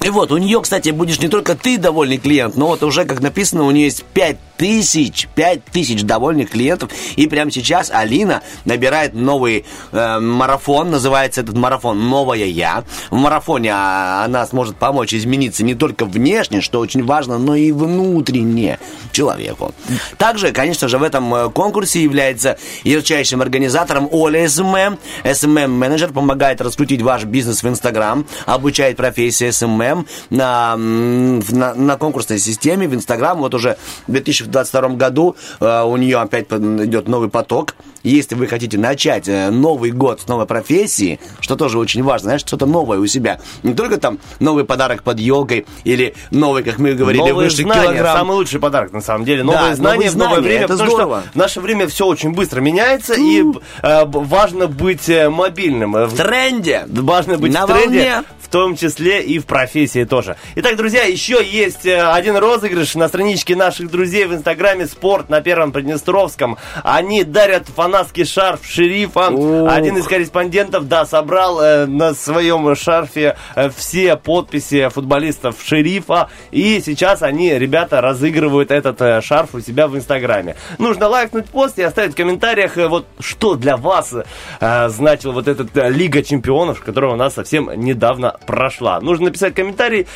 И 0.00 0.10
вот, 0.10 0.30
у 0.30 0.38
нее, 0.38 0.60
кстати, 0.60 0.90
будешь 0.90 1.20
не 1.20 1.28
только 1.28 1.54
ты 1.56 1.76
довольный 1.76 2.18
клиент, 2.18 2.56
но 2.56 2.68
вот 2.68 2.82
уже, 2.82 3.04
как 3.04 3.20
написано, 3.20 3.64
у 3.64 3.70
нее 3.70 3.86
есть 3.86 4.04
5 4.04 4.36
тысяч, 4.56 5.28
5 5.34 5.64
тысяч 5.66 6.02
довольных 6.02 6.50
клиентов. 6.50 6.90
И 7.16 7.26
прямо 7.26 7.50
сейчас 7.50 7.90
Алина 7.90 8.42
набирает 8.64 9.14
новый 9.14 9.64
э, 9.92 10.18
марафон, 10.20 10.90
называется 10.90 11.40
этот 11.40 11.56
марафон 11.56 12.08
«Новая 12.08 12.44
я». 12.44 12.84
В 13.10 13.16
марафоне 13.16 13.72
а, 13.72 14.24
она 14.24 14.46
сможет 14.46 14.76
помочь 14.76 15.14
измениться 15.14 15.64
не 15.64 15.74
только 15.74 16.04
внешне, 16.04 16.60
что 16.60 16.80
очень 16.80 17.04
важно, 17.04 17.38
но 17.38 17.54
и 17.54 17.72
внутренне 17.72 18.78
человеку. 19.12 19.74
Также, 20.16 20.52
конечно 20.52 20.88
же, 20.88 20.98
в 20.98 21.02
этом 21.02 21.34
э, 21.34 21.50
конкурсе 21.50 22.02
является 22.02 22.58
ярчайшим 22.84 23.42
организатором 23.42 24.08
Оля 24.10 24.48
SMM. 24.48 24.98
SMM-менеджер 25.24 26.12
помогает 26.12 26.60
раскрутить 26.60 27.02
ваш 27.02 27.24
бизнес 27.24 27.62
в 27.62 27.68
Инстаграм, 27.68 28.26
обучает 28.46 28.96
профессии 28.96 29.50
SMM 29.50 29.87
на, 30.30 30.74
м, 30.74 31.40
в- 31.40 31.52
на, 31.54 31.74
на 31.74 31.96
конкурсной 31.96 32.38
системе 32.38 32.88
в 32.88 32.94
Инстаграм. 32.94 33.38
Вот 33.38 33.54
уже 33.54 33.76
в 34.06 34.12
2022 34.12 34.88
году 34.96 35.36
э, 35.60 35.82
у 35.82 35.96
нее 35.96 36.18
опять 36.18 36.46
идет 36.50 37.08
новый 37.08 37.28
поток. 37.28 37.74
Если 38.02 38.34
вы 38.36 38.46
хотите 38.46 38.78
начать 38.78 39.28
э, 39.28 39.50
Новый 39.50 39.90
год 39.90 40.20
с 40.20 40.28
новой 40.28 40.46
профессии, 40.46 41.18
что 41.40 41.56
тоже 41.56 41.78
очень 41.78 42.02
важно, 42.02 42.26
знаешь, 42.28 42.40
что-то 42.42 42.66
новое 42.66 42.98
у 42.98 43.06
себя. 43.06 43.40
Не 43.62 43.74
только 43.74 43.96
там 43.98 44.18
новый 44.40 44.64
подарок 44.64 45.02
под 45.02 45.18
елкой 45.18 45.66
или 45.84 46.14
новый, 46.30 46.62
как 46.62 46.78
мы 46.78 46.94
говорили, 46.94 47.20
Новые 47.22 47.34
выше 47.48 47.62
знания, 47.62 47.82
килограмм. 47.82 48.16
самый 48.18 48.34
лучший 48.36 48.60
подарок, 48.60 48.92
на 48.92 49.00
самом 49.00 49.24
деле. 49.24 49.42
Да, 49.42 49.52
Новые 49.52 49.74
знания 49.74 49.94
новые 49.94 50.10
в 50.10 50.16
новое 50.16 50.28
знания, 50.34 50.46
время, 50.48 50.64
это 50.64 50.72
потому 50.74 50.90
здорово. 50.90 51.20
что 51.22 51.30
в 51.32 51.36
наше 51.36 51.60
время 51.60 51.86
все 51.88 52.06
очень 52.06 52.32
быстро 52.32 52.60
меняется, 52.60 53.14
и 53.14 53.42
э, 53.82 54.04
важно 54.06 54.66
быть 54.68 55.08
э, 55.08 55.28
мобильным. 55.28 55.96
Э, 55.96 56.06
В 56.06 56.16
тренде. 56.16 56.84
Важно 56.88 57.36
быть 57.38 57.52
На 57.52 57.66
в 57.66 57.72
тренде, 57.72 57.98
волне. 57.98 58.22
в 58.40 58.48
том 58.48 58.76
числе 58.76 59.22
и 59.22 59.38
в 59.38 59.46
профессии 59.46 59.77
тоже. 59.86 60.36
Итак, 60.56 60.76
друзья, 60.76 61.04
еще 61.04 61.44
есть 61.44 61.86
э, 61.86 62.00
один 62.00 62.36
розыгрыш 62.36 62.94
на 62.94 63.08
страничке 63.08 63.54
наших 63.54 63.90
друзей 63.90 64.26
в 64.26 64.34
Инстаграме 64.34 64.86
«Спорт» 64.86 65.28
на 65.28 65.40
Первом 65.40 65.72
Приднестровском. 65.72 66.58
Они 66.82 67.24
дарят 67.24 67.68
фанатский 67.68 68.24
шарф 68.24 68.60
шерифа. 68.64 69.28
Ух. 69.30 69.70
Один 69.70 69.96
из 69.96 70.06
корреспондентов, 70.06 70.88
да, 70.88 71.06
собрал 71.06 71.60
э, 71.60 71.86
на 71.86 72.14
своем 72.14 72.74
шарфе 72.74 73.36
э, 73.54 73.70
все 73.70 74.16
подписи 74.16 74.88
футболистов 74.88 75.56
шерифа. 75.64 76.28
И 76.50 76.80
сейчас 76.84 77.22
они, 77.22 77.56
ребята, 77.58 78.00
разыгрывают 78.00 78.70
этот 78.70 79.00
э, 79.00 79.20
шарф 79.20 79.54
у 79.54 79.60
себя 79.60 79.86
в 79.86 79.96
Инстаграме. 79.96 80.56
Нужно 80.78 81.08
лайкнуть 81.08 81.46
пост 81.46 81.78
и 81.78 81.82
оставить 81.82 82.12
в 82.12 82.16
комментариях, 82.16 82.76
э, 82.78 82.88
вот 82.88 83.06
что 83.20 83.54
для 83.54 83.76
вас 83.76 84.14
э, 84.60 84.88
значил 84.88 85.32
вот 85.32 85.48
этот 85.48 85.76
э, 85.76 85.90
Лига 85.90 86.22
Чемпионов, 86.22 86.80
которая 86.80 87.12
у 87.12 87.16
нас 87.16 87.34
совсем 87.34 87.70
недавно 87.76 88.36
прошла. 88.46 89.00
Нужно 89.00 89.26
написать 89.26 89.54
комментарий, 89.54 89.67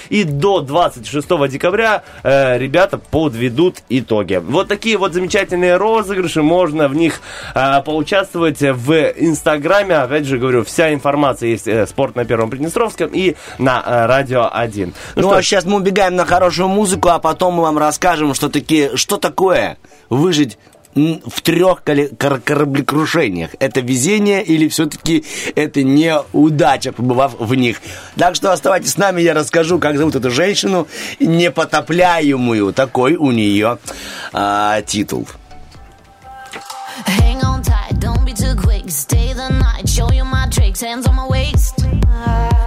и 0.09 0.25
до 0.25 0.61
26 0.61 1.49
декабря 1.49 2.03
э, 2.23 2.59
ребята 2.59 2.99
подведут 2.99 3.79
итоги. 3.89 4.41
Вот 4.43 4.69
такие 4.69 4.97
вот 4.97 5.15
замечательные 5.15 5.77
розыгрыши, 5.77 6.43
можно 6.43 6.89
в 6.89 6.95
них 6.95 7.21
э, 7.55 7.83
поучаствовать 7.85 8.61
в 8.61 8.93
Инстаграме. 9.17 9.97
Опять 9.97 10.25
же 10.25 10.39
говорю, 10.39 10.65
вся 10.65 10.93
информация 10.93 11.51
есть 11.51 11.69
э, 11.69 11.87
«Спорт 11.87 12.17
на 12.17 12.25
Первом 12.25 12.51
Приднестровском» 12.51 13.11
и 13.13 13.37
на 13.59 13.83
э, 13.85 14.07
Радио 14.07 14.49
1. 14.53 14.95
Ну, 15.17 15.23
что 15.23 15.37
а 15.37 15.43
сейчас 15.43 15.65
мы 15.65 15.77
убегаем 15.77 16.17
на 16.17 16.25
хорошую 16.25 16.69
музыку, 16.69 17.09
а 17.09 17.19
потом 17.19 17.55
мы 17.55 17.63
вам 17.63 17.79
расскажем, 17.79 18.35
что, 18.35 18.49
таки, 18.49 18.91
что 18.95 19.17
такое 19.17 19.79
выжить 20.09 20.59
в 20.95 21.41
трех 21.43 21.83
кораблекрушениях. 21.85 23.51
Это 23.59 23.81
везение 23.81 24.43
или 24.43 24.69
все-таки 24.69 25.25
это 25.55 25.83
неудача, 25.83 26.93
побывав 26.93 27.39
в 27.39 27.55
них. 27.55 27.81
Так 28.17 28.35
что 28.35 28.53
оставайтесь 28.53 28.93
с 28.93 28.97
нами, 28.97 29.23
я 29.23 29.35
расскажу, 29.35 29.79
как 29.79 29.97
зовут 29.97 30.15
эту 30.15 30.31
женщину, 30.31 30.87
непотопляемую. 31.21 32.73
Такой 32.73 33.17
у 33.17 33.31
нее 33.31 33.79
а, 34.33 34.83
титул. 34.83 35.27
Hang 37.07 37.41
on 37.43 37.63
tight, 37.63 37.99
don't 37.99 38.25
be 38.25 38.35
too 38.35 38.55
quick. 38.55 38.91
Stay 38.91 39.33
the 39.33 39.49
night, 39.49 39.89
show 39.89 40.11
you 40.13 40.25
my 40.25 40.47
tricks. 40.51 40.83
Hands 40.83 41.07
on 41.07 41.15
my 41.15 41.27
waist, 41.27 41.81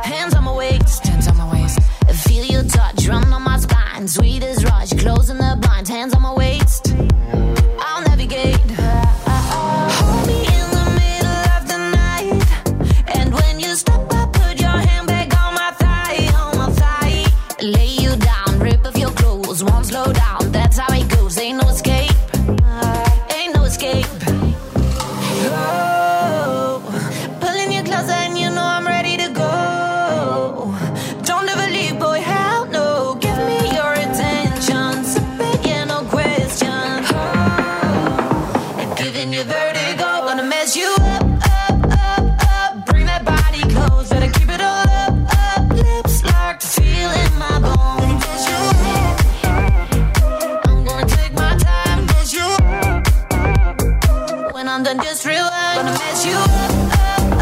hands 0.03 0.33
on 0.33 0.43
my 0.43 0.51
waist, 0.51 1.05
hands 1.05 1.27
on 1.27 1.37
my 1.37 1.51
waist. 1.51 1.79
Feel 2.27 2.45
your 2.45 2.63
touch, 2.63 3.07
run 3.07 3.31
on 3.31 3.43
my 3.43 3.57
spine. 3.59 4.07
Sweet 4.07 4.43
as 4.43 4.63
rush, 4.65 4.93
closing 4.93 5.37
the 5.37 5.57
blinds. 5.61 5.89
Hands 5.89 6.13
on 6.13 6.21
my 6.21 6.33
just 55.01 55.25
rewind. 55.25 55.77
Gonna 55.77 55.91
mess 55.91 56.25
you 56.25 56.33
up, 56.33 57.34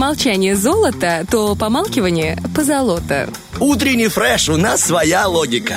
молчание 0.00 0.56
золото, 0.56 1.26
то 1.30 1.54
помалкивание 1.54 2.38
позолото. 2.56 3.28
Утренний 3.60 4.08
фреш, 4.08 4.48
у 4.48 4.56
нас 4.56 4.80
своя 4.82 5.26
логика. 5.26 5.74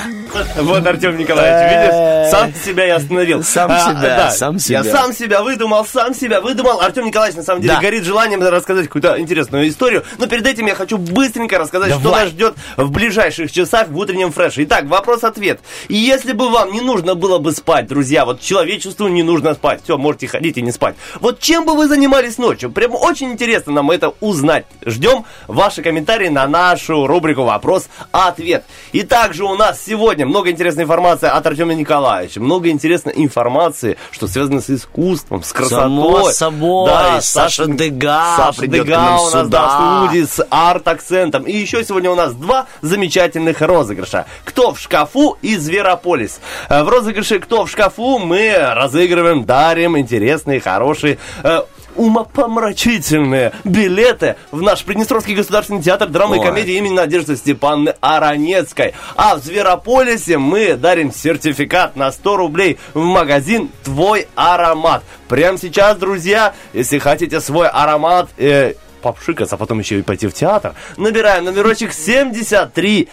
Вот, 0.56 0.86
Артем 0.86 1.18
Николаевич, 1.18 1.70
видишь, 1.70 2.13
сам 2.40 2.54
себя 2.54 2.84
я 2.84 2.96
остановил. 2.96 3.42
Сам 3.42 3.70
А, 3.70 3.80
себя, 3.80 4.00
да, 4.02 4.30
сам 4.30 4.58
себя. 4.58 4.82
Я 4.82 4.92
сам 4.92 5.12
себя 5.12 5.42
выдумал, 5.42 5.84
сам 5.84 6.14
себя 6.14 6.40
выдумал. 6.40 6.80
Артем 6.80 7.06
Николаевич, 7.06 7.36
на 7.36 7.42
самом 7.42 7.62
деле, 7.62 7.74
Да. 7.74 7.80
горит 7.80 8.04
желанием 8.04 8.42
рассказать 8.42 8.86
какую-то 8.86 9.20
интересную 9.20 9.68
историю. 9.68 10.04
Но 10.18 10.26
перед 10.26 10.46
этим 10.46 10.66
я 10.66 10.74
хочу 10.74 10.98
быстренько 10.98 11.58
рассказать, 11.58 11.92
что 11.92 12.00
Давай. 12.02 12.24
нас 12.24 12.30
ждет 12.30 12.54
в 12.76 12.90
ближайших 12.90 13.50
часах 13.52 13.88
в 13.88 13.96
утреннем 13.96 14.32
фреше. 14.32 14.64
Итак, 14.64 14.84
вопрос-ответ. 14.86 15.60
Если 15.88 16.32
бы 16.32 16.50
вам 16.50 16.72
не 16.72 16.80
нужно 16.80 17.14
было 17.14 17.38
бы 17.38 17.52
спать, 17.52 17.86
друзья, 17.86 18.24
вот 18.24 18.40
человечеству 18.40 19.08
не 19.08 19.22
нужно 19.22 19.54
спать. 19.54 19.80
Все, 19.84 19.96
можете 19.98 20.26
ходить 20.26 20.56
и 20.56 20.62
не 20.62 20.72
спать. 20.72 20.94
Вот 21.20 21.40
чем 21.40 21.64
бы 21.64 21.74
вы 21.74 21.86
занимались 21.88 22.38
ночью? 22.38 22.70
Прям 22.70 22.94
очень 22.94 23.32
интересно 23.32 23.72
нам 23.72 23.90
это 23.90 24.12
узнать. 24.20 24.64
Ждем 24.84 25.24
ваши 25.48 25.82
комментарии 25.82 26.28
на 26.28 26.46
нашу 26.46 27.06
рубрику 27.06 27.42
«Вопрос-ответ». 27.44 28.64
И 28.92 29.02
также 29.02 29.44
у 29.44 29.54
нас 29.56 29.82
сегодня 29.84 30.26
много 30.26 30.50
интересной 30.50 30.84
информации 30.84 31.28
от 31.28 31.46
Артема 31.46 31.74
Николаевича, 31.74 32.23
много 32.36 32.68
интересной 32.70 33.12
информации, 33.16 33.96
что 34.10 34.26
связано 34.26 34.60
с 34.60 34.70
искусством, 34.70 35.42
с 35.42 35.52
красотой. 35.52 35.82
Само 35.82 36.30
собой, 36.30 36.90
Да, 36.90 37.20
Саша 37.20 37.66
Дега 37.66 38.34
Саша 38.36 38.60
придет 38.60 38.82
к 38.82 38.86
Дега 38.86 38.96
у 38.96 39.00
нас, 39.00 39.30
сюда. 39.30 39.44
да, 39.48 39.68
в 39.68 40.06
студии 40.08 40.24
с 40.24 40.46
арт-акцентом. 40.50 41.42
И 41.44 41.56
еще 41.56 41.84
сегодня 41.84 42.10
у 42.10 42.14
нас 42.14 42.32
два 42.34 42.66
замечательных 42.82 43.60
розыгрыша. 43.60 44.26
«Кто 44.44 44.72
в 44.72 44.80
шкафу» 44.80 45.36
и 45.42 45.56
«Зверополис». 45.56 46.40
Э, 46.68 46.82
В 46.82 46.88
розыгрыше 46.88 47.38
«Кто 47.40 47.64
в 47.64 47.70
шкафу» 47.70 48.18
мы 48.18 48.54
разыгрываем, 48.74 49.44
дарим 49.44 49.98
интересные, 49.98 50.60
хорошие 50.60 51.18
э, 51.42 51.62
умопомрачительные 51.96 53.52
билеты 53.64 54.36
в 54.50 54.62
наш 54.62 54.84
Приднестровский 54.84 55.34
государственный 55.34 55.82
театр 55.82 56.08
драмы 56.08 56.36
и 56.36 56.40
Ой. 56.40 56.46
комедии 56.46 56.74
имени 56.74 56.94
Надежды 56.94 57.36
Степановны 57.36 57.94
Аронецкой. 58.00 58.94
А 59.16 59.36
в 59.36 59.44
Зверополисе 59.44 60.38
мы 60.38 60.74
дарим 60.74 61.12
сертификат 61.12 61.96
на 61.96 62.12
100 62.12 62.36
рублей 62.36 62.78
в 62.92 63.00
магазин 63.00 63.70
«Твой 63.82 64.28
аромат». 64.34 65.02
Прямо 65.28 65.58
сейчас, 65.58 65.96
друзья, 65.96 66.54
если 66.72 66.98
хотите 66.98 67.40
свой 67.40 67.68
аромат... 67.68 68.28
э, 68.36 68.74
попшикаться, 69.02 69.56
а 69.56 69.58
потом 69.58 69.80
еще 69.80 69.98
и 69.98 70.02
пойти 70.02 70.26
в 70.26 70.32
театр, 70.32 70.74
набираем 70.96 71.44
номерочек 71.44 71.92
73 71.92 73.08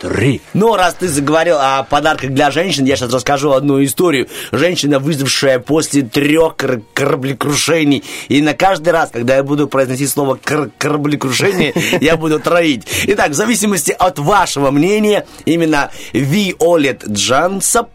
173. 0.00 0.40
Ну, 0.54 0.76
раз 0.76 0.94
ты 0.94 1.08
заговорил 1.08 1.56
о 1.58 1.82
подарках 1.84 2.30
для 2.30 2.50
женщин, 2.50 2.84
я 2.84 2.96
сейчас 2.96 3.12
расскажу 3.12 3.52
одну 3.52 3.82
историю. 3.84 4.28
Женщина, 4.52 4.98
выжившая 4.98 5.58
после 5.58 6.02
трех 6.02 6.56
кор- 6.56 6.80
кораблекрушений. 6.94 8.02
И 8.28 8.40
на 8.42 8.54
каждый 8.54 8.90
раз, 8.90 9.10
когда 9.12 9.36
я 9.36 9.42
буду 9.42 9.68
произносить 9.68 10.10
слово 10.10 10.38
кор- 10.42 10.70
кораблекрушение, 10.78 11.74
я 12.00 12.16
буду 12.16 12.40
троить. 12.40 12.86
Итак, 13.06 13.30
в 13.30 13.34
зависимости 13.34 13.94
от 13.96 14.18
вашего 14.18 14.70
мнения, 14.70 15.26
именно 15.44 15.90
Виолет 16.12 17.04
Джансоп 17.06 17.88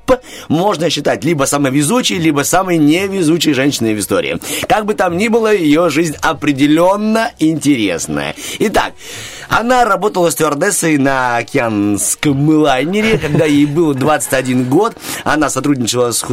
можно 0.48 0.90
считать 0.90 1.24
либо 1.24 1.46
самой 1.46 1.72
везучей, 1.72 2.18
либо 2.18 2.42
самой 2.42 2.78
невезучей 2.78 3.54
женщиной 3.54 3.96
в 3.96 4.00
истории. 4.00 4.38
Как 4.68 4.86
бы 4.86 4.94
там 4.94 5.18
ни 5.18 5.28
было, 5.28 5.54
ее 5.54 5.90
жизнь 5.90 6.16
определенно 6.22 7.32
интересная. 7.40 8.36
Итак, 8.60 8.94
она 9.50 9.86
работала 9.86 10.32
стюардессой 10.32 10.98
на 10.98 11.44
океанском 11.96 12.50
лайнере, 12.50 13.18
когда 13.18 13.46
ей 13.46 13.66
было 13.66 13.94
21 13.94 14.70
год. 14.70 14.96
Она 15.24 15.50
сотрудничала 15.50 16.12
с 16.12 16.24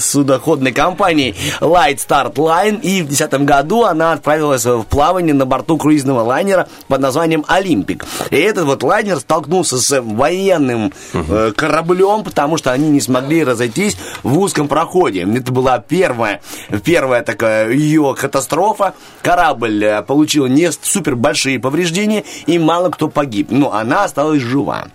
судоходной 0.00 0.72
компанией 0.72 1.34
Light 1.60 1.96
Start 1.96 2.34
Line, 2.34 2.80
и 2.80 3.02
в 3.02 3.08
2010 3.08 3.44
году 3.44 3.84
она 3.84 4.12
отправилась 4.12 4.64
в 4.64 4.84
плавание 4.84 5.34
на 5.34 5.46
борту 5.46 5.76
круизного 5.76 6.20
лайнера 6.20 6.68
под 6.88 7.00
названием 7.00 7.44
«Олимпик». 7.48 8.04
И 8.30 8.36
этот 8.36 8.64
вот 8.64 8.82
лайнер 8.82 9.18
столкнулся 9.18 9.78
с 9.78 10.00
военным 10.00 10.92
э, 11.12 11.52
кораблем, 11.56 12.24
потому 12.24 12.56
что 12.56 12.72
они 12.72 12.88
не 12.88 13.00
смогли 13.00 13.44
разойтись 13.44 13.96
в 14.22 14.38
узком 14.38 14.68
проходе. 14.68 15.22
Это 15.22 15.52
была 15.52 15.78
первая, 15.78 16.40
первая 16.84 17.22
такая 17.22 17.70
ее 17.70 18.14
катастрофа. 18.18 18.94
Корабль 19.22 19.84
э, 19.84 20.02
получил 20.02 20.46
не 20.46 20.70
супер 20.70 21.16
большие 21.16 21.58
повреждения, 21.58 22.24
и 22.46 22.58
мало 22.58 22.90
кто 22.90 23.08
погиб. 23.08 23.48
Но 23.50 23.72
она 23.72 24.04
осталась 24.04 24.42
жива. 24.42 24.86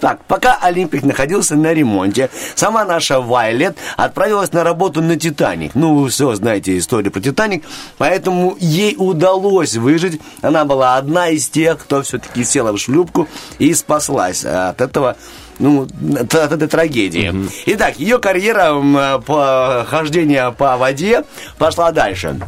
Так, 0.00 0.24
пока 0.26 0.58
Олимпик 0.60 1.02
находился 1.02 1.56
на 1.56 1.72
ремонте, 1.72 2.30
сама 2.54 2.84
наша 2.84 3.20
Вайлет 3.20 3.76
отправилась 3.96 4.52
на 4.52 4.64
работу 4.64 5.02
на 5.02 5.16
Титаник. 5.16 5.74
Ну, 5.74 5.94
вы 5.94 6.08
все 6.08 6.34
знаете 6.34 6.76
историю 6.76 7.12
про 7.12 7.20
Титаник, 7.20 7.64
поэтому 7.98 8.56
ей 8.60 8.96
удалось 8.98 9.76
выжить. 9.76 10.20
Она 10.42 10.64
была 10.64 10.96
одна 10.96 11.28
из 11.28 11.48
тех, 11.48 11.78
кто 11.78 12.02
все-таки 12.02 12.44
села 12.44 12.72
в 12.72 12.78
шлюпку 12.78 13.28
и 13.58 13.72
спаслась 13.74 14.44
от 14.44 14.80
этого 14.80 15.16
ну, 15.58 15.82
от 15.82 16.34
этой 16.34 16.68
трагедии. 16.68 17.32
Итак, 17.66 17.98
ее 17.98 18.18
карьера 18.18 19.18
по 19.18 19.86
хождения 19.88 20.50
по 20.50 20.76
воде 20.76 21.24
пошла 21.58 21.92
дальше. 21.92 22.40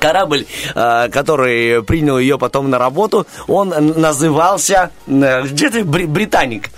Корабль, 0.00 0.44
э, 0.74 1.08
который 1.10 1.82
принял 1.82 2.18
ее 2.18 2.38
потом 2.38 2.68
на 2.70 2.78
работу, 2.78 3.26
он 3.46 3.68
назывался 3.68 4.90
э, 5.06 5.42
где-то 5.46 5.80
Бри- 5.80 6.06
Британик. 6.06 6.70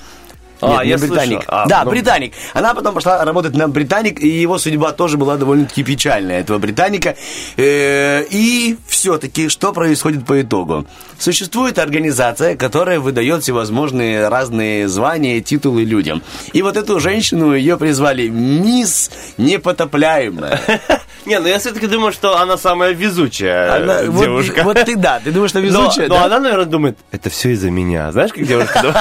А, 0.63 0.73
Нет, 0.73 0.85
не 0.85 0.91
я 0.91 0.99
Британик. 0.99 1.27
слышал. 1.39 1.45
А, 1.49 1.67
да, 1.67 1.85
ну. 1.85 1.91
Британик. 1.91 2.35
Она 2.53 2.75
потом 2.75 2.95
пошла 2.95 3.25
работать 3.25 3.55
на 3.57 3.67
Британик, 3.67 4.21
и 4.23 4.29
его 4.29 4.59
судьба 4.59 4.93
тоже 4.93 5.17
была 5.17 5.39
довольно-таки 5.39 5.83
печальная, 5.83 6.41
этого 6.41 6.59
Британика. 6.59 7.17
Э, 7.57 8.25
И 8.31 8.77
все-таки, 8.87 9.49
что 9.49 9.73
происходит 9.73 10.27
по 10.27 10.39
итогу? 10.43 10.85
Существует 11.19 11.79
организация, 11.79 12.57
которая 12.59 13.01
выдает 13.01 13.43
всевозможные 13.43 14.29
разные 14.29 14.87
звания, 14.87 15.41
титулы 15.41 15.85
людям. 15.85 16.23
И 16.53 16.61
вот 16.61 16.77
эту 16.77 17.01
женщину 17.01 17.55
ее 17.55 17.79
призвали 17.79 18.29
«Мисс 18.29 19.11
Непотопляемая». 19.39 20.61
Не, 21.27 21.39
ну 21.39 21.49
я 21.49 21.59
все-таки 21.59 21.87
думаю, 21.87 22.13
что 22.13 22.39
она 22.39 22.57
самая 22.57 22.93
везучая 22.93 23.77
Она- 23.77 24.01
э, 24.01 24.07
вот- 24.09 24.25
девушка. 24.25 24.63
Вот, 24.65 24.79
ты 24.85 24.97
да, 24.97 25.21
ты 25.23 25.31
думаешь, 25.31 25.51
что 25.51 25.61
Но, 25.61 25.67
везучая, 25.67 26.09
но 26.09 26.15
да? 26.17 26.25
она, 26.25 26.41
наверное, 26.41 26.67
думает, 26.67 26.99
это 27.11 27.31
все 27.31 27.51
из-за 27.51 27.71
меня. 27.71 28.13
Знаешь, 28.13 28.33
как 28.33 28.45
девушка 28.47 28.81
думает? 28.83 28.97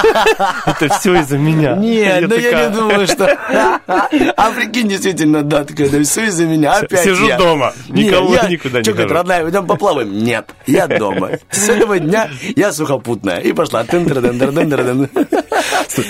Это 0.66 0.94
все 0.98 1.14
из-за 1.20 1.38
меня. 1.38 1.74
Нет, 1.74 2.28
ну 2.28 2.36
я 2.36 2.68
не 2.68 2.74
думаю, 2.74 3.06
что... 3.06 3.26
А 4.36 4.50
прикинь, 4.52 4.88
действительно, 4.88 5.42
да, 5.42 5.64
такая, 5.64 5.88
да 5.88 6.02
все 6.02 6.26
из-за 6.26 6.44
меня, 6.44 6.72
опять 6.72 7.04
Сижу 7.04 7.28
дома, 7.36 7.72
никого 7.88 8.36
никуда 8.48 8.78
не 8.78 8.84
Чё, 8.84 8.92
говорит, 8.92 9.12
родная, 9.12 9.48
идем 9.48 9.66
поплаваем? 9.66 10.12
Нет, 10.12 10.50
я 10.66 10.86
дома. 10.86 11.30
С 11.50 11.68
этого 11.68 11.98
дня 11.98 12.30
я 12.56 12.72
сухопутная. 12.72 13.38
И 13.38 13.52
пошла. 13.52 13.84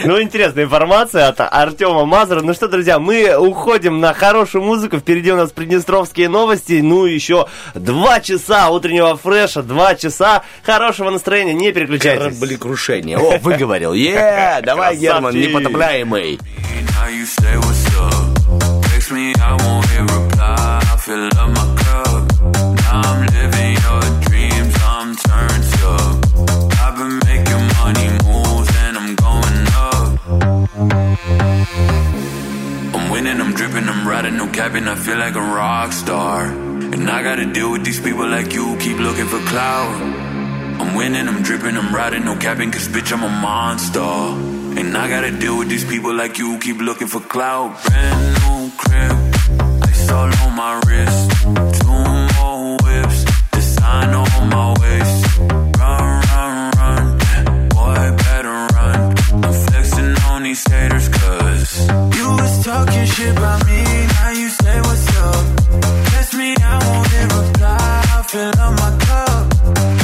Ну, 0.05 0.21
интересная 0.23 0.65
информация 0.65 1.29
от 1.29 1.41
Артема 1.41 2.05
Мазура. 2.05 2.41
Ну 2.43 2.55
что, 2.55 2.69
друзья, 2.69 2.99
мы 2.99 3.35
уходим 3.37 4.01
на 4.01 4.13
хорошую 4.15 4.63
музыку. 4.65 4.99
Впереди 4.99 5.33
у 5.33 5.37
нас 5.37 5.51
приднестровские 6.01 6.29
новости. 6.29 6.81
Ну, 6.83 7.05
еще 7.05 7.47
два 7.75 8.21
часа 8.21 8.71
утреннего 8.71 9.17
фреша, 9.17 9.63
два 9.63 9.95
часа 9.95 10.43
хорошего 10.63 11.11
настроения. 11.11 11.53
Не 11.55 11.73
переключайтесь. 11.73 12.39
Кораблекрушение. 12.39 13.19
О, 13.19 13.39
выговорил. 13.39 13.93
Е, 13.93 14.61
давай, 14.65 14.97
Герман, 14.97 15.35
непотопляемый. 15.35 16.39
Now 16.97 17.09
you 17.09 17.25
say 17.25 17.57
what's 17.57 17.87
up. 17.99 18.83
Text 18.93 19.11
me, 19.13 19.33
I 19.37 19.57
won't 19.57 19.87
reply. 19.99 20.81
I 20.83 20.97
fill 20.99 21.27
up 21.39 21.49
my 21.57 21.70
winning, 33.21 33.41
I'm 33.41 33.53
dripping, 33.53 33.87
I'm 33.87 34.09
riding, 34.09 34.37
no 34.37 34.47
cabin. 34.49 34.89
I 34.89 34.95
feel 34.95 35.19
like 35.19 35.35
a 35.35 35.41
rock 35.41 35.93
star. 35.93 36.47
And 36.47 37.11
I 37.11 37.23
gotta 37.23 37.47
deal 37.53 37.71
with 37.73 37.85
these 37.85 38.01
people 38.01 38.27
like 38.27 38.53
you. 38.55 38.77
Keep 38.79 38.99
looking 38.99 39.27
for 39.27 39.41
clout. 39.51 39.95
I'm 40.81 40.95
winning, 40.95 41.29
I'm 41.29 41.43
dripping, 41.43 41.77
I'm 41.77 41.95
riding, 41.95 42.25
no 42.25 42.37
capping, 42.37 42.71
cause 42.71 42.89
bitch, 42.89 43.13
I'm 43.13 43.23
a 43.23 43.29
monster. 43.29 44.15
And 44.81 44.97
I 44.97 45.09
gotta 45.09 45.33
deal 45.39 45.59
with 45.59 45.69
these 45.69 45.85
people 45.85 46.15
like 46.15 46.39
you, 46.39 46.59
keep 46.61 46.79
looking 46.79 47.09
for 47.09 47.21
clout. 47.21 47.69
Brand 47.85 48.21
new 48.41 48.71
crib, 48.79 49.17
ice 49.83 50.11
all 50.11 50.33
on 50.45 50.53
my 50.57 50.81
wrist. 50.87 51.31
Two 51.81 52.03
more 52.37 52.77
whips, 52.85 53.19
designer 53.53 54.25
on 54.37 54.45
my 54.57 54.69
waist. 54.81 55.39
Run, 55.79 56.23
run, 56.33 56.71
run, 56.79 57.69
boy, 57.69 58.01
better 58.25 58.57
run. 58.77 58.99
I'm 59.45 59.53
flexing 59.67 60.17
on 60.31 60.43
these 60.45 60.65
haters, 60.73 61.09
cause 61.61 62.17
you 62.17 62.29
was 62.29 62.65
talking 62.65 63.05
shit 63.07 63.37
about 63.37 63.67
me, 63.67 63.83
now 64.07 64.31
you 64.31 64.49
say 64.49 64.81
what's 64.81 65.17
up. 65.19 65.45
Kiss 66.11 66.35
me, 66.35 66.55
I 66.57 66.75
won't 66.87 67.11
reply, 67.39 68.05
I 68.17 68.23
fill 68.23 68.61
up 68.61 68.73
my 68.83 68.91
cup. 69.07 70.00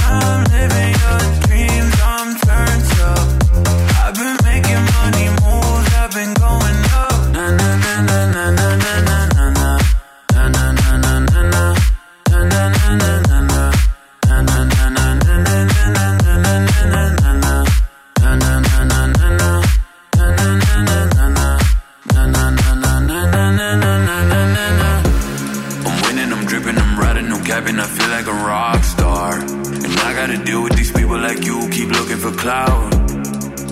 capping, 27.56 27.80
I 27.80 27.86
feel 27.86 28.10
like 28.10 28.26
a 28.26 28.38
rock 28.52 28.84
star. 28.84 29.32
And 29.40 29.94
I 30.08 30.12
gotta 30.12 30.36
deal 30.44 30.62
with 30.62 30.76
these 30.76 30.92
people 30.92 31.18
like 31.18 31.42
you 31.42 31.56
keep 31.70 31.88
looking 31.88 32.18
for 32.18 32.32
clout. 32.32 32.94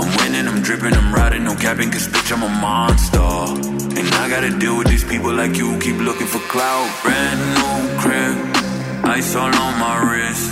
I'm 0.01 0.11
winning, 0.21 0.47
I'm 0.49 0.63
dripping, 0.63 0.95
I'm 0.95 1.15
riding, 1.15 1.45
no 1.45 1.55
capping, 1.55 1.91
cause 1.91 2.09
bitch, 2.09 2.31
I'm 2.35 2.43
a 2.43 2.53
monster. 2.67 3.19
And 3.99 4.09
I 4.23 4.25
gotta 4.31 4.53
deal 4.59 4.79
with 4.79 4.89
these 4.89 5.05
people 5.05 5.33
like 5.35 5.57
you 5.57 5.79
keep 5.81 5.99
looking 6.09 6.27
for 6.27 6.43
clout. 6.53 6.89
Brand 7.03 7.41
new 7.57 7.77
crib, 8.03 8.37
ice 9.17 9.35
all 9.37 9.55
on 9.65 9.73
my 9.87 9.97
wrist. 10.07 10.47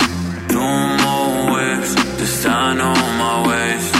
Two 0.51 0.73
more 1.03 1.53
whips, 1.53 1.91
the 2.19 2.27
sign 2.27 2.79
on 2.79 3.03
my 3.23 3.35
waist. 3.47 3.92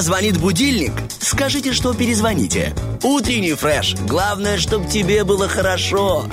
Утра 0.00 0.14
звонит 0.14 0.38
будильник, 0.38 0.92
скажите, 1.20 1.74
что 1.74 1.92
перезвоните. 1.92 2.74
Утренний 3.02 3.52
фреш. 3.52 3.94
Главное, 4.08 4.56
чтобы 4.56 4.88
тебе 4.88 5.24
было 5.24 5.46
хорошо. 5.46 6.24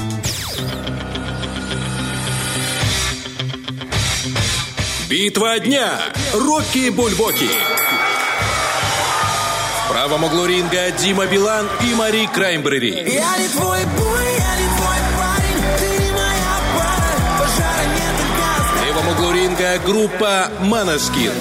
Битва 5.10 5.60
дня. 5.60 6.00
Рокки 6.34 6.90
Бульбоки. 6.92 7.50
В 9.84 9.92
правом 9.92 10.24
углу 10.24 10.46
ринга 10.46 10.92
Дима 10.92 11.26
Билан 11.26 11.68
и 11.82 11.94
Мари 11.94 12.26
Краймбрери. 12.34 12.92
Я 12.92 13.38
не 13.38 13.50
твой 13.50 13.84
бой, 13.84 14.28
я 14.40 14.56
не 14.56 14.78
твой 14.78 14.98
парень, 15.18 15.64
ты 15.80 16.04
не 16.06 16.12
моя 16.12 16.58
пара, 16.78 17.38
пожара 17.38 17.86
нет. 17.96 18.16
В 18.72 18.86
левом 18.86 19.08
углу 19.10 19.34
ринга 19.34 19.80
группа 19.86 20.52
Манаскин. 20.62 21.34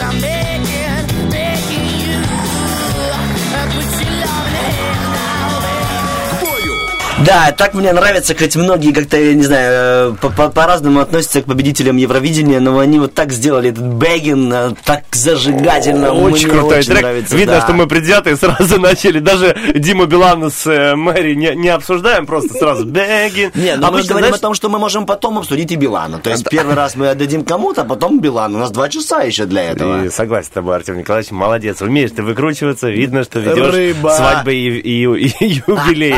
Да, 7.25 7.51
так 7.57 7.73
мне 7.73 7.93
нравится, 7.95 8.35
хоть 8.39 8.57
многие 8.57 8.93
как-то, 8.93 9.17
я 9.17 9.33
не 9.33 9.43
знаю, 9.45 10.12
э, 10.12 10.17
по- 10.21 10.29
по- 10.29 10.51
по-разному 10.51 11.01
относятся 11.01 11.41
к 11.41 11.47
победителям 11.47 11.97
Евровидения, 11.97 12.61
но 12.61 12.79
они 12.79 12.99
вот 12.99 13.14
так 13.14 13.33
сделали 13.33 13.71
этот 13.71 13.87
бэгин, 13.87 14.53
э, 14.53 14.71
так 14.85 15.03
зажигательно. 15.12 16.12
Очень 16.12 16.49
Мне 16.49 16.59
крутой 16.59 16.79
очень 16.81 16.91
трек. 16.91 17.03
нравится, 17.03 17.35
Видно, 17.37 17.55
да. 17.55 17.61
что 17.62 17.73
мы 17.73 17.87
предвзятые 17.87 18.37
сразу 18.37 18.79
начали. 18.81 19.19
Даже 19.21 19.57
Дима 19.75 20.05
Билана 20.05 20.51
с 20.51 20.67
э, 20.67 20.95
Мэри 20.95 21.35
не, 21.35 21.55
не 21.57 21.69
обсуждаем, 21.71 22.27
просто 22.27 22.53
сразу 22.55 22.85
бэгин. 22.87 23.51
Не, 23.55 23.77
ну 23.77 23.83
мы 23.83 23.89
Обычно, 23.89 24.09
говорим 24.11 24.29
знаешь, 24.29 24.39
о 24.39 24.43
том, 24.43 24.55
что 24.55 24.69
мы 24.69 24.79
можем 24.79 25.07
потом 25.07 25.39
обсудить 25.39 25.73
и 25.73 25.77
Билана. 25.77 26.19
То 26.19 26.29
есть 26.31 26.47
первый 26.51 26.75
раз 26.75 26.97
мы 26.97 27.09
отдадим 27.09 27.45
кому-то, 27.45 27.81
а 27.83 27.85
потом 27.87 28.21
Билан. 28.21 28.55
У 28.55 28.59
нас 28.59 28.71
два 28.71 28.91
часа 28.91 29.23
еще 29.23 29.47
для 29.47 29.62
этого. 29.71 30.05
И 30.05 30.11
согласен 30.11 30.49
с 30.49 30.51
тобой, 30.51 30.77
Артем 30.77 30.99
Николаевич, 30.99 31.31
молодец. 31.33 31.81
Умеешь 31.81 32.11
ты 32.14 32.23
выкручиваться, 32.23 32.91
видно, 32.91 33.25
что 33.25 33.41
ведешь 33.41 33.73
Рыба. 33.75 34.11
свадьбы 34.11 34.55
и, 34.55 34.69
и- 34.69 35.27
и 35.29 35.62
юбилеи. 35.67 36.17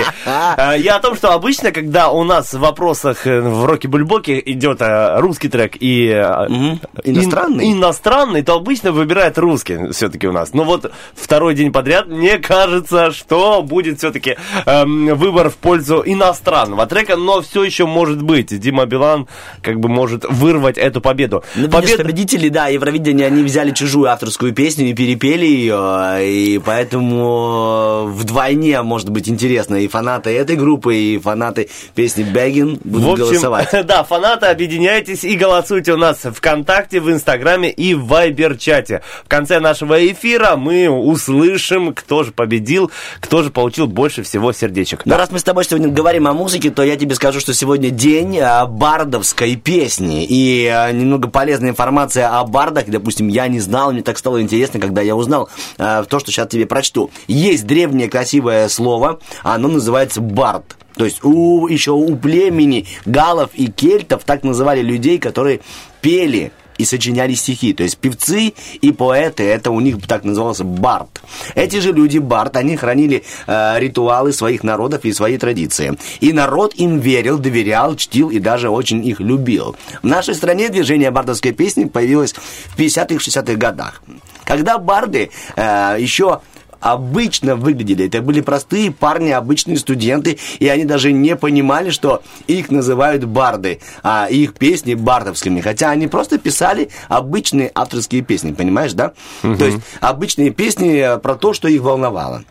Я 0.88 0.96
о 0.96 1.00
том, 1.00 1.14
что 1.16 1.34
обычно, 1.34 1.70
когда 1.70 2.08
у 2.08 2.24
нас 2.24 2.54
в 2.54 2.60
вопросах 2.60 3.26
э, 3.26 3.42
в 3.42 3.66
Роке-Бульбоке 3.66 4.40
идет 4.46 4.80
э, 4.80 5.18
русский 5.20 5.50
трек 5.50 5.76
и 5.78 6.06
ин- 6.08 6.80
Иностранный? 7.04 7.70
иностранный, 7.72 8.42
то 8.42 8.54
обычно 8.54 8.90
выбирает 8.92 9.36
русский 9.36 9.92
все-таки 9.92 10.26
у 10.26 10.32
нас. 10.32 10.54
Но 10.54 10.64
вот 10.64 10.90
второй 11.14 11.54
день 11.54 11.72
подряд, 11.72 12.06
мне 12.08 12.38
кажется, 12.38 13.10
что 13.12 13.62
будет 13.62 13.98
все-таки 13.98 14.36
выбор 14.64 15.50
в 15.50 15.56
пользу 15.56 16.02
иностранного 16.06 16.86
трека, 16.86 17.16
но 17.16 17.42
все 17.42 17.64
еще 17.64 17.84
может 17.84 18.22
быть. 18.22 18.58
Дима 18.58 18.86
Билан 18.86 19.26
как 19.60 19.80
бы 19.80 19.90
может 19.90 20.24
вырвать 20.24 20.78
эту 20.78 21.02
победу. 21.02 21.44
Ну, 21.54 21.68
Победа- 21.68 22.02
победители, 22.02 22.48
да, 22.48 22.68
Евровидения, 22.68 23.26
они 23.26 23.42
взяли 23.42 23.72
чужую 23.72 24.10
авторскую 24.10 24.54
песню 24.54 24.86
и 24.86 24.94
перепели 24.94 25.44
ее, 25.44 26.18
и 26.26 26.58
поэтому 26.64 28.06
вдвойне 28.06 28.80
может 28.80 29.10
быть 29.10 29.28
интересно. 29.28 29.76
И 29.76 29.88
фанаты 29.88 30.30
этой 30.30 30.56
группы, 30.56 30.77
и 30.86 31.18
фанаты 31.18 31.68
песни 31.94 32.22
Бэггин 32.22 32.80
будут 32.84 33.06
В 33.06 33.10
общем, 33.12 33.24
голосовать. 33.24 33.68
да, 33.86 34.04
фанаты, 34.04 34.46
объединяйтесь 34.46 35.24
и 35.24 35.36
голосуйте 35.36 35.92
у 35.92 35.96
нас 35.96 36.18
ВКонтакте, 36.22 37.00
в 37.00 37.10
Инстаграме 37.10 37.70
и 37.70 37.94
в 37.94 38.06
Вайбер-чате. 38.06 39.02
В 39.24 39.28
конце 39.28 39.60
нашего 39.60 40.06
эфира 40.06 40.56
мы 40.56 40.88
услышим, 40.88 41.94
кто 41.94 42.24
же 42.24 42.32
победил, 42.32 42.90
кто 43.20 43.42
же 43.42 43.50
получил 43.50 43.86
больше 43.86 44.22
всего 44.22 44.52
сердечек. 44.52 45.02
Но 45.04 45.16
раз 45.16 45.30
мы 45.30 45.38
с 45.38 45.44
тобой 45.44 45.64
сегодня 45.64 45.88
говорим 45.88 46.26
о 46.26 46.32
музыке, 46.32 46.70
то 46.70 46.82
я 46.82 46.96
тебе 46.96 47.14
скажу, 47.14 47.40
что 47.40 47.54
сегодня 47.54 47.90
день 47.90 48.38
а, 48.38 48.66
бардовской 48.66 49.56
песни. 49.56 50.24
И 50.28 50.66
а, 50.66 50.90
немного 50.92 51.28
полезная 51.28 51.70
информация 51.70 52.38
о 52.38 52.44
бардах. 52.44 52.86
Допустим, 52.86 53.28
я 53.28 53.48
не 53.48 53.60
знал, 53.60 53.92
мне 53.92 54.02
так 54.02 54.18
стало 54.18 54.40
интересно, 54.42 54.80
когда 54.80 55.02
я 55.02 55.16
узнал 55.16 55.48
а, 55.78 56.04
то, 56.04 56.18
что 56.18 56.30
сейчас 56.30 56.48
тебе 56.48 56.66
прочту. 56.66 57.10
Есть 57.26 57.66
древнее 57.66 58.08
красивое 58.08 58.68
слово, 58.68 59.20
оно 59.42 59.68
называется 59.68 60.20
бард. 60.20 60.67
То 60.98 61.04
есть 61.04 61.24
у, 61.24 61.68
еще 61.68 61.92
у 61.92 62.16
племени 62.16 62.86
галов 63.06 63.50
и 63.54 63.68
кельтов 63.70 64.24
так 64.24 64.42
называли 64.42 64.82
людей, 64.82 65.18
которые 65.18 65.60
пели 66.00 66.50
и 66.76 66.84
сочиняли 66.84 67.34
стихи. 67.34 67.72
То 67.72 67.84
есть 67.84 67.98
певцы 67.98 68.52
и 68.80 68.92
поэты, 68.92 69.44
это 69.44 69.70
у 69.70 69.80
них 69.80 70.04
так 70.06 70.24
назывался 70.24 70.64
бард. 70.64 71.22
Эти 71.54 71.78
же 71.78 71.92
люди, 71.92 72.18
бард, 72.18 72.56
они 72.56 72.76
хранили 72.76 73.24
э, 73.46 73.78
ритуалы 73.78 74.32
своих 74.32 74.64
народов 74.64 75.04
и 75.04 75.12
свои 75.12 75.38
традиции. 75.38 75.96
И 76.20 76.32
народ 76.32 76.74
им 76.74 76.98
верил, 76.98 77.38
доверял, 77.38 77.94
чтил 77.94 78.30
и 78.30 78.40
даже 78.40 78.68
очень 78.68 79.06
их 79.06 79.20
любил. 79.20 79.76
В 80.02 80.06
нашей 80.06 80.34
стране 80.34 80.68
движение 80.68 81.10
бардовской 81.12 81.52
песни 81.52 81.84
появилось 81.84 82.32
в 82.32 82.76
50-х, 82.76 83.16
60-х 83.16 83.54
годах. 83.54 84.02
Когда 84.44 84.78
барды 84.78 85.30
э, 85.56 85.96
еще 86.00 86.40
обычно 86.80 87.56
выглядели. 87.56 88.06
Это 88.06 88.22
были 88.22 88.40
простые 88.40 88.90
парни, 88.90 89.30
обычные 89.30 89.78
студенты, 89.78 90.38
и 90.58 90.68
они 90.68 90.84
даже 90.84 91.12
не 91.12 91.36
понимали, 91.36 91.90
что 91.90 92.22
их 92.46 92.70
называют 92.70 93.24
барды, 93.24 93.80
а 94.02 94.26
их 94.30 94.54
песни 94.54 94.94
бардовскими. 94.94 95.60
Хотя 95.60 95.90
они 95.90 96.06
просто 96.06 96.38
писали 96.38 96.90
обычные 97.08 97.70
авторские 97.74 98.22
песни, 98.22 98.52
понимаешь, 98.52 98.92
да? 98.92 99.12
То 99.42 99.64
есть 99.64 99.78
обычные 100.00 100.50
песни 100.50 100.98
э, 100.98 101.18
про 101.18 101.34
то, 101.34 101.52
что 101.52 101.68
их 101.68 101.82
волновало. 101.82 102.44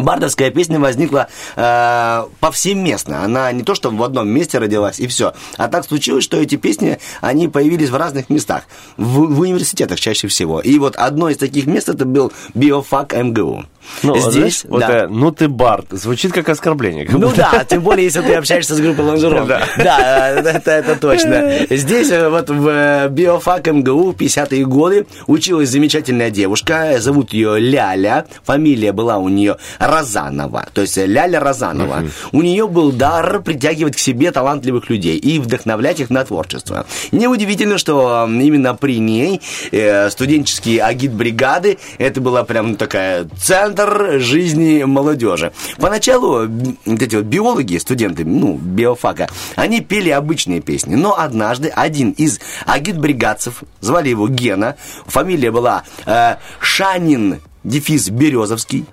Бардовская 0.00 0.50
песня 0.50 0.80
возникла 0.80 1.28
э, 1.56 2.24
повсеместно. 2.40 3.24
Она 3.24 3.50
не 3.52 3.62
то, 3.62 3.74
что 3.74 3.90
в 3.90 4.02
одном 4.02 4.28
месте 4.28 4.58
родилась, 4.58 4.98
и 4.98 5.06
все. 5.06 5.32
А 5.56 5.68
так 5.68 5.84
случилось, 5.84 6.24
что 6.24 6.36
эти 6.36 6.56
песни, 6.56 6.98
они 7.20 7.48
появились 7.48 7.90
в 7.90 7.96
разных 7.96 8.30
местах. 8.30 8.64
В, 8.96 9.34
в 9.34 9.40
университетах 9.40 10.00
чаще 10.00 10.28
всего. 10.28 10.60
И 10.60 10.78
вот 10.78 10.96
одно 10.96 11.28
из 11.28 11.38
таких 11.38 11.66
мест 11.66 11.88
это 11.88 12.04
был 12.04 12.32
биофак 12.54 13.14
МГУ. 13.14 13.64
Ну, 14.02 14.16
Здесь, 14.16 14.32
знаешь, 14.32 14.64
вот, 14.64 14.80
да. 14.80 15.04
э, 15.04 15.06
ну 15.08 15.30
ты 15.30 15.48
бард, 15.48 15.86
звучит 15.90 16.32
как 16.32 16.48
оскорбление. 16.48 17.04
как 17.04 17.14
Ну 17.18 17.28
будто. 17.28 17.48
да, 17.52 17.64
тем 17.64 17.82
более, 17.82 18.04
если 18.04 18.22
ты 18.22 18.34
общаешься 18.34 18.74
с 18.74 18.80
группой 18.80 19.04
Лонжерон. 19.04 19.46
Да. 19.46 19.62
Да, 19.76 20.30
э, 20.30 20.40
это, 20.40 20.70
это 20.70 20.96
точно. 20.96 21.66
Здесь 21.70 22.10
э, 22.10 22.28
вот 22.28 22.50
в 22.50 22.68
э, 22.68 23.08
биофак 23.08 23.66
МГУ 23.66 24.12
в 24.12 24.16
50-е 24.16 24.64
годы 24.64 25.06
училась 25.26 25.68
замечательная 25.68 26.30
девушка, 26.30 26.96
зовут 26.98 27.32
ее 27.32 27.58
Ляля, 27.58 28.26
фамилия 28.42 28.92
была 28.92 29.18
у 29.18 29.28
нее 29.28 29.58
Розанова, 29.86 30.68
то 30.72 30.80
есть 30.80 30.98
э, 30.98 31.06
Ляля 31.06 31.40
Розанова. 31.40 32.04
У 32.32 32.42
нее 32.42 32.66
был 32.66 32.92
дар 32.92 33.40
притягивать 33.42 33.96
к 33.96 33.98
себе 33.98 34.30
талантливых 34.30 34.88
людей 34.90 35.16
и 35.16 35.38
вдохновлять 35.38 36.00
их 36.00 36.10
на 36.10 36.24
творчество. 36.24 36.86
Неудивительно, 37.12 37.78
что 37.78 38.26
именно 38.28 38.74
при 38.74 38.98
ней 38.98 39.40
э, 39.72 40.10
студенческие 40.10 40.82
агит-бригады, 40.82 41.78
это 41.98 42.20
была 42.20 42.44
прям 42.44 42.76
такая 42.76 43.26
центр 43.36 44.18
жизни 44.20 44.84
молодежи. 44.84 45.52
Поначалу 45.78 46.48
вот 46.86 47.02
эти 47.02 47.16
вот 47.16 47.24
биологи, 47.24 47.76
студенты, 47.78 48.24
ну, 48.24 48.54
биофака, 48.56 49.28
они 49.56 49.80
пели 49.80 50.10
обычные 50.10 50.60
песни, 50.60 50.94
но 50.94 51.18
однажды 51.18 51.68
один 51.68 52.10
из 52.12 52.40
агит-бригадцев, 52.66 53.62
звали 53.80 54.08
его 54.08 54.28
Гена, 54.28 54.76
фамилия 55.06 55.50
была 55.50 55.84
э, 56.06 56.36
Шанин, 56.60 57.40
дефис 57.64 58.08
Березовский, 58.10 58.84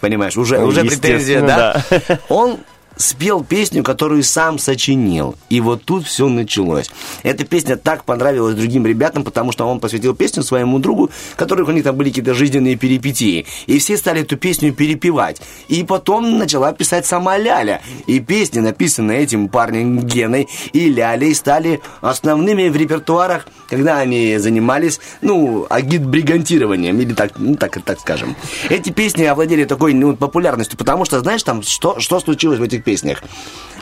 понимаешь, 0.00 0.36
уже, 0.36 0.58
Ну, 0.58 0.66
уже 0.66 0.82
претензия, 0.82 1.40
естественно, 1.40 1.82
да? 2.08 2.18
Он 2.28 2.58
спел 3.00 3.42
песню, 3.42 3.82
которую 3.82 4.22
сам 4.22 4.58
сочинил. 4.58 5.34
И 5.48 5.60
вот 5.60 5.84
тут 5.84 6.06
все 6.06 6.28
началось. 6.28 6.90
Эта 7.22 7.44
песня 7.44 7.76
так 7.76 8.04
понравилась 8.04 8.54
другим 8.54 8.86
ребятам, 8.86 9.24
потому 9.24 9.52
что 9.52 9.66
он 9.66 9.80
посвятил 9.80 10.14
песню 10.14 10.42
своему 10.42 10.78
другу, 10.78 11.10
который 11.36 11.64
у 11.64 11.70
них 11.70 11.84
там 11.84 11.96
были 11.96 12.10
какие-то 12.10 12.34
жизненные 12.34 12.76
перипетии. 12.76 13.46
И 13.66 13.78
все 13.78 13.96
стали 13.96 14.22
эту 14.22 14.36
песню 14.36 14.72
перепевать. 14.72 15.40
И 15.68 15.82
потом 15.82 16.38
начала 16.38 16.72
писать 16.72 17.06
сама 17.06 17.38
Ляля. 17.38 17.80
И 18.06 18.20
песни, 18.20 18.60
написанные 18.60 19.22
этим 19.22 19.48
парнем 19.48 20.00
Геной 20.00 20.48
и 20.72 20.90
Лялей, 20.90 21.34
стали 21.34 21.80
основными 22.00 22.68
в 22.68 22.76
репертуарах, 22.76 23.46
когда 23.68 23.98
они 23.98 24.36
занимались, 24.38 25.00
ну, 25.22 25.66
агит-бригантированием, 25.70 27.00
или 27.00 27.14
так, 27.14 27.32
ну, 27.38 27.56
так, 27.56 27.80
так 27.82 28.00
скажем. 28.00 28.36
Эти 28.68 28.90
песни 28.90 29.24
овладели 29.24 29.64
такой 29.64 29.94
ну, 29.94 30.16
популярностью, 30.16 30.76
потому 30.76 31.04
что, 31.04 31.20
знаешь, 31.20 31.42
там, 31.42 31.62
что, 31.62 31.98
что 32.00 32.20
случилось 32.20 32.58
в 32.58 32.62
этих 32.62 32.84
песнях? 32.84 32.89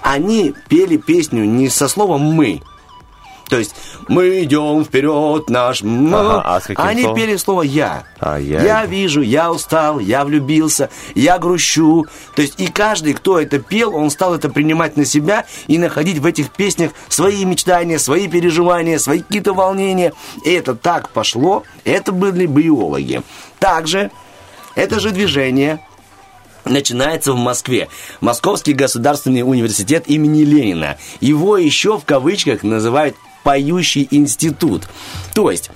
Они 0.03 0.55
пели 0.69 0.97
песню 0.97 1.45
не 1.45 1.69
со 1.69 1.89
словом 1.89 2.23
«мы», 2.23 2.63
то 3.49 3.57
есть 3.57 3.75
мы 4.09 4.43
идем 4.43 4.85
вперед, 4.85 5.49
наш... 5.49 5.83
Ага, 5.83 6.43
а 6.45 6.61
с 6.61 6.65
каким 6.65 6.85
Они 6.85 7.03
словом? 7.03 7.17
пели 7.17 7.37
слово 7.37 7.63
«я». 7.63 8.05
А, 8.21 8.39
я 8.39 8.63
я 8.63 8.87
вижу, 8.87 9.23
я 9.23 9.51
устал, 9.51 9.99
я 9.99 10.25
влюбился, 10.25 10.91
я 11.15 11.39
грущу. 11.39 12.07
То 12.35 12.43
есть 12.43 12.61
и 12.61 12.67
каждый, 12.67 13.15
кто 13.15 13.41
это 13.41 13.59
пел, 13.59 13.95
он 13.95 14.11
стал 14.11 14.35
это 14.35 14.51
принимать 14.51 14.97
на 14.97 15.05
себя 15.05 15.47
и 15.67 15.79
находить 15.79 16.19
в 16.19 16.27
этих 16.27 16.51
песнях 16.51 16.93
свои 17.09 17.45
мечтания, 17.45 17.99
свои 17.99 18.29
переживания, 18.29 18.99
свои 18.99 19.21
какие-то 19.21 19.55
волнения. 19.55 20.13
И 20.45 20.51
это 20.51 20.75
так 20.75 21.09
пошло, 21.11 21.65
это 21.85 22.13
были 22.13 22.45
биологи. 22.45 23.23
Также 23.59 24.11
это 24.75 25.01
же 25.01 25.11
движение 25.11 25.81
начинается 26.69 27.33
в 27.33 27.37
Москве. 27.37 27.89
Московский 28.21 28.73
государственный 28.73 29.43
университет 29.43 30.05
имени 30.07 30.43
Ленина. 30.43 30.97
Его 31.21 31.57
еще 31.57 31.99
в 31.99 32.05
кавычках 32.05 32.63
называют 32.63 33.17
«поющий 33.45 34.09
институт». 34.11 34.89
То 35.35 35.51
есть... 35.51 35.71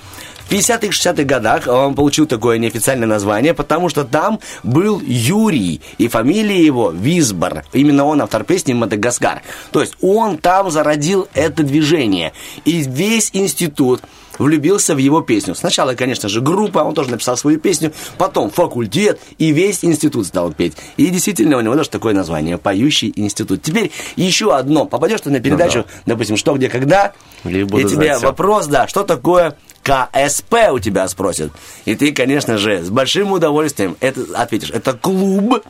В 0.48 0.54
50-х, 0.54 0.88
60-х 0.88 1.22
годах 1.22 1.66
он 1.66 1.94
получил 1.94 2.26
такое 2.26 2.58
неофициальное 2.58 3.08
название, 3.08 3.54
потому 3.54 3.88
что 3.88 4.04
там 4.04 4.38
был 4.62 5.00
Юрий, 5.00 5.80
и 5.96 6.08
фамилия 6.08 6.62
его 6.62 6.90
Висбор. 6.90 7.64
Именно 7.72 8.04
он 8.04 8.20
автор 8.20 8.44
песни 8.44 8.74
«Мадагаскар». 8.74 9.40
То 9.70 9.80
есть 9.80 9.94
он 10.02 10.36
там 10.36 10.70
зародил 10.70 11.26
это 11.32 11.62
движение. 11.62 12.34
И 12.66 12.82
весь 12.82 13.30
институт 13.32 14.02
влюбился 14.38 14.94
в 14.94 14.98
его 14.98 15.20
песню. 15.20 15.54
Сначала, 15.54 15.94
конечно 15.94 16.28
же, 16.28 16.40
группа, 16.40 16.80
он 16.80 16.94
тоже 16.94 17.10
написал 17.10 17.36
свою 17.36 17.58
песню, 17.58 17.92
потом 18.18 18.50
факультет, 18.50 19.20
и 19.38 19.52
весь 19.52 19.84
институт 19.84 20.26
стал 20.26 20.52
петь. 20.52 20.74
И 20.96 21.06
действительно, 21.08 21.56
у 21.56 21.60
него 21.60 21.74
даже 21.74 21.90
такое 21.90 22.14
название 22.14 22.58
«Поющий 22.58 23.12
институт». 23.16 23.62
Теперь 23.62 23.92
еще 24.16 24.54
одно. 24.54 24.86
Попадешь 24.86 25.20
ты 25.20 25.30
на 25.30 25.40
передачу, 25.40 25.84
допустим, 26.06 26.36
«Что, 26.36 26.54
где, 26.54 26.68
когда», 26.68 27.12
И 27.44 27.60
и, 27.60 27.64
тебе 27.64 28.18
вопрос, 28.18 28.66
да, 28.66 28.86
что 28.86 29.02
такое 29.02 29.56
КСП 29.82 30.54
у 30.72 30.78
тебя 30.78 31.08
спросят. 31.08 31.52
И 31.84 31.94
ты, 31.94 32.12
конечно 32.12 32.56
же, 32.56 32.82
с 32.82 32.90
большим 32.90 33.32
удовольствием 33.32 33.96
это 34.00 34.24
ответишь. 34.34 34.70
Это 34.70 34.92
клуб 34.92 35.62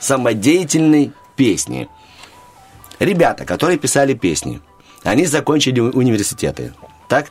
самодеятельной 0.00 1.12
песни. 1.36 1.88
Ребята, 2.98 3.44
которые 3.44 3.78
писали 3.78 4.14
песни, 4.14 4.60
они 5.02 5.26
закончили 5.26 5.80
университеты. 5.80 6.72
Так? 7.08 7.26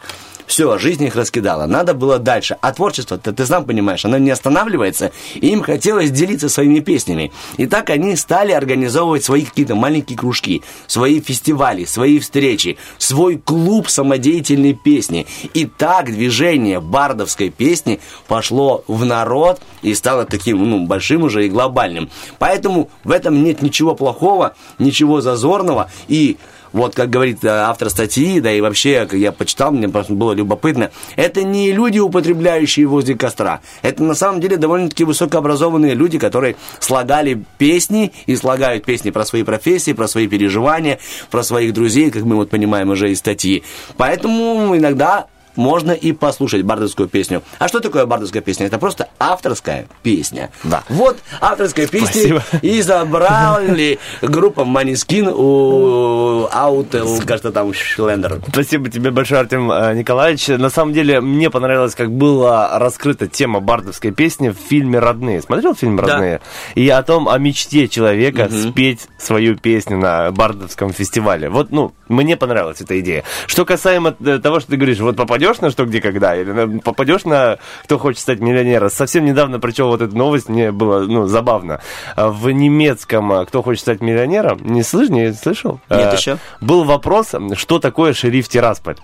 Все, 0.46 0.78
жизнь 0.78 1.04
их 1.04 1.16
раскидала. 1.16 1.66
Надо 1.66 1.94
было 1.94 2.20
дальше. 2.20 2.58
А 2.62 2.74
творчество, 2.74 3.18
ты, 3.18 3.32
ты 3.32 3.46
сам 3.46 3.66
понимаешь, 3.66 4.06
оно 4.06 4.18
не 4.18 4.30
останавливается. 4.32 5.12
И 5.36 5.48
им 5.48 5.62
хотелось 5.62 6.12
делиться 6.12 6.50
своими 6.50 6.80
песнями. 6.80 7.32
И 7.58 7.68
так 7.68 7.90
они 7.90 8.16
стали 8.16 8.52
организовывать 8.52 9.24
свои 9.24 9.44
какие-то 9.44 9.76
маленькие 9.76 10.18
кружки, 10.18 10.62
свои 10.88 11.22
фестивали, 11.22 11.86
свои 11.86 12.20
встречи, 12.20 12.78
свой 12.98 13.38
клуб 13.38 13.90
самодеятельной 13.90 14.74
песни. 14.74 15.26
И 15.54 15.66
так 15.66 16.06
движение 16.06 16.80
бардовской 16.80 17.50
песни 17.50 18.00
пошло 18.28 18.84
в 18.88 19.06
народ 19.06 19.62
и 19.82 19.94
стало 19.94 20.26
таким 20.26 20.70
ну, 20.70 20.86
большим 20.86 21.24
уже 21.24 21.46
и 21.46 21.50
глобальным. 21.50 22.10
Поэтому 22.40 22.90
в 23.04 23.12
этом 23.12 23.44
нет 23.44 23.62
ничего 23.62 23.96
плохого, 23.96 24.56
ничего 24.80 25.22
зазорного. 25.22 25.90
И 26.08 26.38
вот, 26.74 26.96
как 26.96 27.10
говорит 27.10 27.44
э, 27.44 27.50
автор 27.50 27.90
статьи, 27.90 28.40
да 28.40 28.52
и 28.52 28.62
вообще, 28.62 29.06
как 29.06 29.14
я 29.14 29.32
почитал, 29.32 29.72
мне 29.72 29.90
просто 29.90 30.14
было 30.14 30.34
любопытно, 30.34 30.92
это 31.16 31.44
не 31.44 31.72
люди, 31.72 32.00
употребляющие 32.00 32.86
возле 32.86 33.16
костра. 33.16 33.62
Это 33.82 34.04
на 34.04 34.16
самом 34.16 34.42
деле 34.42 34.58
довольно-таки 34.58 35.04
высокообразованные 35.04 35.94
люди, 35.94 36.20
которые 36.20 36.56
слагали 36.80 37.44
песни 37.58 38.12
и 38.26 38.36
слагают 38.36 38.86
песни 38.86 39.10
про 39.10 39.26
свои 39.26 39.44
профессии, 39.44 39.94
про 39.94 40.08
свои 40.08 40.28
переживания, 40.28 41.00
про 41.30 41.44
своих 41.44 41.74
друзей, 41.74 42.12
как 42.12 42.24
мы 42.24 42.36
вот 42.36 42.50
понимаем 42.50 42.90
уже 42.90 43.12
из 43.12 43.20
статьи. 43.20 43.64
Поэтому 43.98 44.76
иногда 44.76 45.28
можно 45.56 45.92
и 45.92 46.12
послушать 46.12 46.64
бардовскую 46.64 47.10
песню. 47.10 47.42
А 47.60 47.68
что 47.68 47.80
такое 47.80 48.06
бардовская 48.06 48.42
песня? 48.42 48.68
Это 48.68 48.78
просто 48.78 49.10
авторская 49.20 49.88
песня. 50.04 50.52
Да. 50.64 50.84
Вот 50.90 51.18
авторская 51.40 51.88
песня 51.88 52.42
и 52.62 52.82
забрали 52.82 54.00
группа 54.22 54.66
Манискин 54.66 55.28
у 55.28 56.48
Аутел, 56.52 57.20
кажется, 57.26 57.52
там 57.52 57.74
Шлендер. 57.74 58.42
Спасибо 58.52 58.90
тебе 58.90 59.12
большое, 59.12 59.42
Артем 59.42 59.72
э, 59.72 59.94
Николаевич. 59.96 60.48
На 60.48 60.70
самом 60.70 60.94
деле, 60.94 61.22
мне 61.22 61.50
понравилось, 61.50 61.96
как 61.96 62.12
была 62.12 62.78
раскрыта 62.80 63.28
тема 63.28 63.60
бардовской 63.60 64.12
песни 64.12 64.50
в 64.50 64.56
фильме 64.56 65.00
«Родные». 65.00 65.42
Смотрел 65.42 65.76
фильм 65.76 66.00
«Родные»? 66.00 66.42
И 66.76 66.90
о 66.90 67.04
том, 67.04 67.28
о 67.30 67.38
мечте 67.38 67.88
человека 67.88 68.50
спеть 68.50 69.08
свою 69.18 69.56
песню 69.56 69.98
на 69.98 70.32
бардовском 70.32 70.94
фестивале. 70.94 71.50
Вот, 71.50 71.72
ну, 71.72 71.94
мне 72.08 72.38
понравилась 72.38 72.82
эта 72.82 73.00
идея. 73.00 73.24
Что 73.48 73.66
касаемо 73.66 74.16
э, 74.20 74.40
того, 74.40 74.60
что 74.60 74.72
ты 74.72 74.78
говоришь, 74.78 75.00
вот 75.00 75.16
попадешь 75.42 75.62
на 75.62 75.72
«Что, 75.72 75.86
где, 75.86 76.02
когда», 76.02 76.36
или 76.36 76.80
попадешь 76.80 77.26
на 77.26 77.58
«Кто 77.84 77.98
хочет 77.98 78.22
стать 78.22 78.40
миллионером», 78.40 78.90
совсем 78.90 79.26
недавно 79.26 79.60
прочел 79.60 79.88
вот 79.88 80.02
эту 80.02 80.16
новость, 80.16 80.50
мне 80.50 80.72
было, 80.72 81.00
ну, 81.02 81.26
забавно. 81.26 81.82
А 82.16 82.30
В 82.30 82.50
немецком 82.52 83.32
э, 83.34 83.46
«Кто 83.46 83.64
хочет 83.64 83.82
стать 83.82 84.02
миллионером», 84.02 84.60
не 84.64 84.84
слышишь, 84.84 85.10
не 85.10 85.34
слышал? 85.34 85.80
Нет 85.90 86.14
Э, 86.14 86.16
еще. 86.16 86.38
Был 86.62 86.84
вопрос, 86.84 87.34
что 87.56 87.80
такое 87.80 88.14
шериф 88.14 88.50
Тирасполь. 88.50 88.98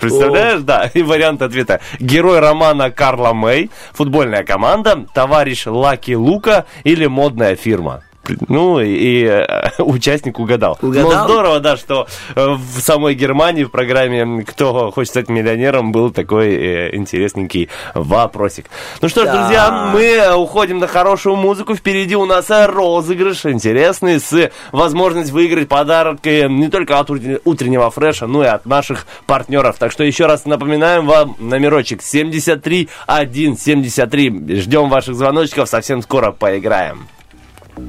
Представляешь, 0.00 0.60
да, 0.60 0.90
и 0.92 1.02
вариант 1.02 1.40
ответа. 1.40 1.80
Герой 2.00 2.40
романа 2.40 2.90
Карла 2.90 3.32
Мэй, 3.32 3.70
футбольная 3.92 4.44
команда, 4.44 5.06
товарищ 5.14 5.66
Лаки 5.66 6.16
Лука 6.16 6.66
или 6.84 7.06
модная 7.06 7.56
фирма. 7.56 8.02
Ну, 8.48 8.80
и, 8.80 9.24
э, 9.24 9.70
участник 9.82 10.38
угадал. 10.38 10.78
Угадал? 10.82 11.10
Но 11.12 11.24
здорово, 11.24 11.60
да, 11.60 11.76
что 11.76 12.06
э, 12.34 12.46
в 12.48 12.80
самой 12.80 13.14
Германии 13.14 13.64
в 13.64 13.70
программе 13.70 14.42
«Кто 14.44 14.90
хочет 14.90 15.10
стать 15.10 15.28
миллионером» 15.28 15.92
был 15.92 16.10
такой 16.10 16.54
э, 16.54 16.96
интересненький 16.96 17.68
вопросик. 17.94 18.66
Ну 19.00 19.08
что 19.08 19.22
ж, 19.22 19.24
Да. 19.26 19.36
друзья, 19.36 19.90
мы 19.92 20.34
уходим 20.36 20.78
на 20.78 20.86
хорошую 20.86 21.36
музыку. 21.36 21.74
Впереди 21.74 22.16
у 22.16 22.24
нас 22.26 22.46
розыгрыш 22.50 23.46
интересный 23.46 24.20
с 24.20 24.50
возможностью 24.72 25.34
выиграть 25.34 25.68
подарок 25.68 26.24
не 26.24 26.68
только 26.68 26.98
от 26.98 27.10
утрен- 27.10 27.40
утреннего 27.44 27.90
фреша, 27.90 28.26
но 28.26 28.42
и 28.44 28.46
от 28.46 28.64
наших 28.66 29.06
партнеров. 29.26 29.76
Так 29.78 29.92
что 29.92 30.04
еще 30.04 30.26
раз 30.26 30.44
напоминаем 30.46 31.06
вам 31.06 31.36
номерочек 31.38 32.02
73173. 32.02 34.56
Ждем 34.60 34.88
ваших 34.88 35.14
звоночков. 35.14 35.68
Совсем 35.68 36.02
скоро 36.02 36.32
поиграем. 36.32 37.06
I 37.76 37.80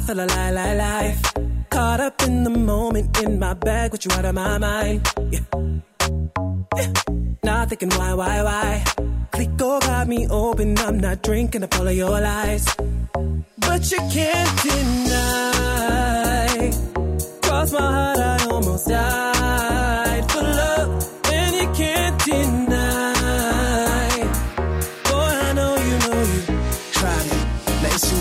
feel 0.00 0.18
alive, 0.18 0.50
alive, 0.50 0.76
life. 0.76 1.34
Caught 1.70 2.00
up 2.00 2.22
in 2.22 2.42
the 2.42 2.50
moment, 2.50 3.16
in 3.22 3.38
my 3.38 3.54
bag, 3.54 3.92
with 3.92 4.04
you 4.04 4.10
out 4.12 4.24
of 4.24 4.34
my 4.34 4.58
mind. 4.58 5.08
Yeah. 5.30 5.38
Yeah. 6.76 6.92
Not 7.44 7.68
thinking 7.68 7.90
why, 7.90 8.14
why, 8.14 8.42
why. 8.42 8.82
Clico 9.30 9.80
got 9.80 10.08
me 10.08 10.26
open, 10.28 10.76
I'm 10.78 10.98
not 10.98 11.22
drinking 11.22 11.62
up 11.62 11.78
all 11.78 11.86
of 11.86 11.94
your 11.94 12.20
lies. 12.20 12.66
But 13.58 13.92
you 13.92 13.98
can't 14.10 14.62
deny. 14.62 15.92
Cross 17.42 17.72
my 17.72 17.80
heart, 17.80 18.18
I 18.18 18.48
almost 18.50 18.88
died 18.88 19.35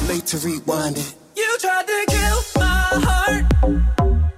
late 0.07 0.25
to 0.27 0.37
rewind 0.37 0.97
it. 0.97 1.15
You 1.35 1.57
tried 1.59 1.87
to 1.87 2.05
kill 2.07 2.39
my 2.57 2.89
heart. 3.07 3.45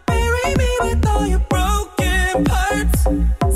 Bury 0.05 0.55
me 0.55 0.69
with 0.81 1.05
all 1.07 1.27
your 1.27 1.39
broken 1.49 2.45
parts. 2.45 3.46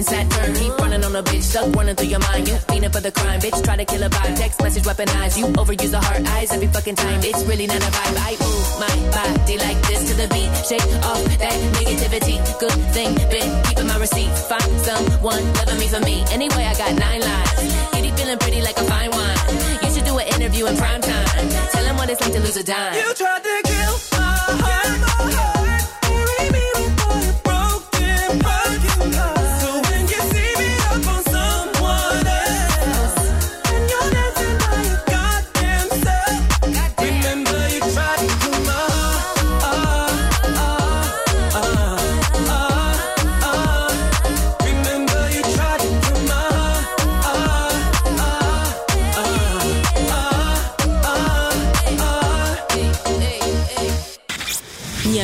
And 0.00 0.08
Saturn. 0.08 0.54
Keep 0.54 0.78
running 0.78 1.04
on 1.04 1.14
a 1.14 1.22
bitch, 1.22 1.42
stuck 1.42 1.74
running 1.76 1.94
through 1.94 2.08
your 2.08 2.20
mind. 2.20 2.48
You 2.48 2.54
fiending 2.68 2.92
for 2.92 3.00
the 3.00 3.12
crime, 3.12 3.40
bitch. 3.40 3.62
Try 3.64 3.76
to 3.76 3.84
kill 3.84 4.02
a 4.02 4.08
vibe. 4.08 4.36
Text 4.36 4.62
message 4.62 4.84
weaponized. 4.84 5.36
You 5.38 5.46
overuse 5.60 5.90
the 5.90 6.00
heart 6.00 6.22
eyes 6.36 6.52
every 6.52 6.68
fucking 6.68 6.96
time. 6.96 7.20
It's 7.22 7.44
really 7.44 7.66
not 7.66 7.82
a 7.82 7.90
vibe. 7.96 8.16
I 8.28 8.32
move 8.40 8.64
my 8.84 8.94
body 9.14 9.56
like 9.58 9.80
this 9.88 10.00
to 10.08 10.14
the 10.16 10.28
beat. 10.32 10.50
Shake 10.68 10.90
off 11.04 11.22
that 11.42 11.58
negativity. 11.76 12.36
Good 12.58 12.80
thing, 12.94 13.14
been 13.28 13.50
keeping 13.64 13.86
my 13.86 13.98
receipt. 13.98 14.32
Find 14.50 14.72
someone 14.88 15.44
loving 15.58 15.78
me 15.78 15.88
for 15.88 16.00
me. 16.00 16.24
Anyway, 16.32 16.64
I 16.64 16.74
got 16.74 16.92
nine 16.96 17.20
lives. 17.20 17.60
Kitty 17.92 18.10
feeling 18.16 18.38
pretty 18.38 18.62
like 18.62 18.78
a 18.78 18.84
fine 18.84 19.10
wine. 19.10 19.38
You 19.82 19.90
should 19.92 20.04
do 20.04 20.18
an 20.18 20.26
interview 20.34 20.66
in 20.66 20.76
prime 20.76 21.00
time. 21.00 21.48
Tell 21.72 21.84
him 21.84 21.96
what 21.96 22.08
it's 22.08 22.20
like 22.20 22.32
to 22.32 22.40
lose 22.40 22.56
a 22.56 22.64
dime. 22.64 22.94
You 22.94 23.12
tried 23.14 23.42
to 23.42 23.62
kill 23.64 24.09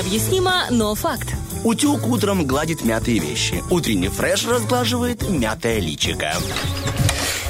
Необъяснимо, 0.06 0.52
но 0.70 0.94
факт. 0.94 1.34
Утюг 1.64 2.06
утром 2.06 2.46
гладит 2.46 2.84
мятые 2.84 3.18
вещи. 3.18 3.64
Утренний 3.70 4.08
фреш 4.08 4.46
разглаживает 4.46 5.28
мятое 5.28 5.80
личико. 5.80 6.32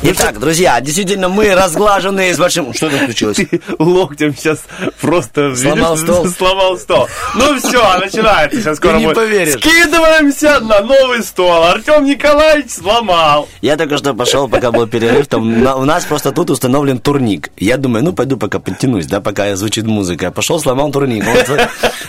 Итак, 0.02 0.38
друзья, 0.38 0.78
действительно, 0.80 1.28
мы 1.28 1.52
разглаженные 1.54 2.32
с 2.34 2.38
большим... 2.38 2.72
Что 2.74 2.90
там 2.90 3.06
случилось? 3.06 3.36
Ты 3.50 3.60
локтем 3.78 4.36
сейчас 4.36 4.60
просто 5.00 5.56
Сломал 5.56 5.96
видишь, 5.96 6.08
стол? 6.12 6.26
Сломал 6.28 6.78
стол. 6.78 7.08
Ну 7.34 7.58
все, 7.58 7.98
начинается. 7.98 8.60
Сейчас 8.60 8.76
скоро 8.76 8.92
Ты 8.92 8.98
не 9.00 9.06
мы 9.06 9.46
скидываемся 9.46 10.60
на 10.60 10.82
новый 10.82 11.24
стол. 11.24 11.64
Артем 11.64 12.04
Николаевич 12.04 12.70
сломал. 12.72 13.48
Я 13.62 13.76
только 13.76 13.96
что 13.96 14.12
пошел, 14.14 14.48
пока 14.48 14.70
был 14.70 14.86
перерыв, 14.86 15.26
там 15.28 15.62
на- 15.62 15.76
у 15.76 15.84
нас 15.84 16.04
просто 16.04 16.30
тут 16.30 16.50
установлен 16.50 16.98
турник. 16.98 17.50
Я 17.56 17.76
думаю, 17.78 18.04
ну 18.04 18.12
пойду 18.12 18.36
пока 18.36 18.58
подтянусь, 18.58 19.06
да, 19.06 19.20
пока 19.20 19.56
звучит 19.56 19.86
музыка. 19.86 20.30
Пошел, 20.30 20.60
сломал 20.60 20.92
турник. 20.92 21.24
Вот, 21.24 21.68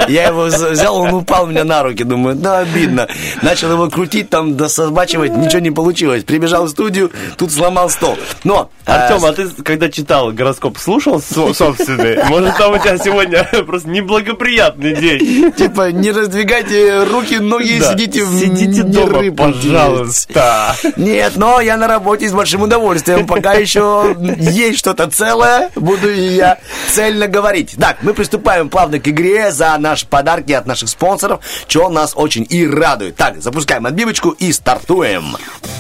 я 0.10 0.28
его 0.28 0.44
взял, 0.44 0.96
он 0.98 1.14
упал 1.14 1.48
меня 1.48 1.64
на 1.64 1.84
руки, 1.84 2.04
думаю, 2.04 2.36
ну 2.36 2.52
обидно. 2.52 3.08
Начал 3.42 3.72
его 3.72 3.90
крутить, 3.90 4.30
там, 4.30 4.58
дособачивать, 4.58 5.36
ничего 5.36 5.62
не 5.62 5.72
получилось. 5.72 6.26
Прибежал 6.26 6.66
в 6.66 6.70
студию, 6.70 7.12
тут 7.38 7.52
сломал 7.52 7.77
стол. 7.90 8.18
Но... 8.44 8.70
э, 8.86 8.92
Артем, 8.92 9.26
а 9.26 9.34
ты 9.34 9.48
когда 9.64 9.90
читал 9.90 10.32
гороскоп, 10.32 10.78
слушал 10.78 11.22
со- 11.22 11.54
собственный? 11.54 12.24
Может, 12.26 12.58
там 12.58 12.74
у 12.74 12.78
тебя 12.78 12.98
сегодня 12.98 13.44
просто 13.68 13.90
неблагоприятный 13.90 14.96
день? 14.96 15.52
Типа, 15.52 15.92
не 15.92 16.12
раздвигайте 16.12 17.04
руки, 17.04 17.36
ноги, 17.38 17.80
сидите 17.82 18.24
в 18.24 18.38
Сидите 18.40 18.84
дома, 18.84 19.22
пожалуйста. 19.36 20.76
Нет, 20.96 21.34
но 21.36 21.60
я 21.62 21.78
на 21.78 21.88
работе 21.88 22.28
с 22.30 22.34
большим 22.34 22.64
удовольствием. 22.64 23.28
Пока 23.28 23.54
еще 23.54 24.16
есть 24.38 24.80
что-то 24.80 25.10
целое, 25.10 25.70
буду 25.76 26.12
я 26.12 26.58
цельно 26.92 27.28
говорить. 27.28 27.76
Так, 27.80 27.98
мы 28.02 28.14
приступаем 28.14 28.70
плавно 28.70 29.00
к 29.00 29.08
игре 29.08 29.52
за 29.52 29.78
наши 29.78 30.08
подарки 30.08 30.52
от 30.52 30.66
наших 30.66 30.90
спонсоров, 30.90 31.42
что 31.68 31.90
нас 31.90 32.14
очень 32.16 32.46
и 32.50 32.66
радует. 32.68 33.16
Так, 33.16 33.42
запускаем 33.42 33.86
отбивочку 33.86 34.30
и 34.32 34.52
стартуем. 34.52 35.36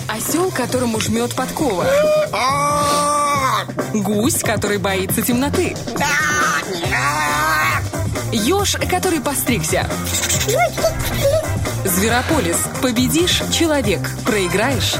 Осел, 0.07 0.51
которому 0.51 0.99
жмет 0.99 1.35
подкова. 1.35 1.85
Гусь, 3.93 4.41
который 4.43 4.77
боится 4.77 5.21
темноты. 5.21 5.75
Еж, 8.31 8.75
который 8.89 9.21
постригся. 9.21 9.87
Зверополис. 11.85 12.57
Победишь– 12.81 13.41
человек. 13.51 13.99
Проиграешь 14.25 14.95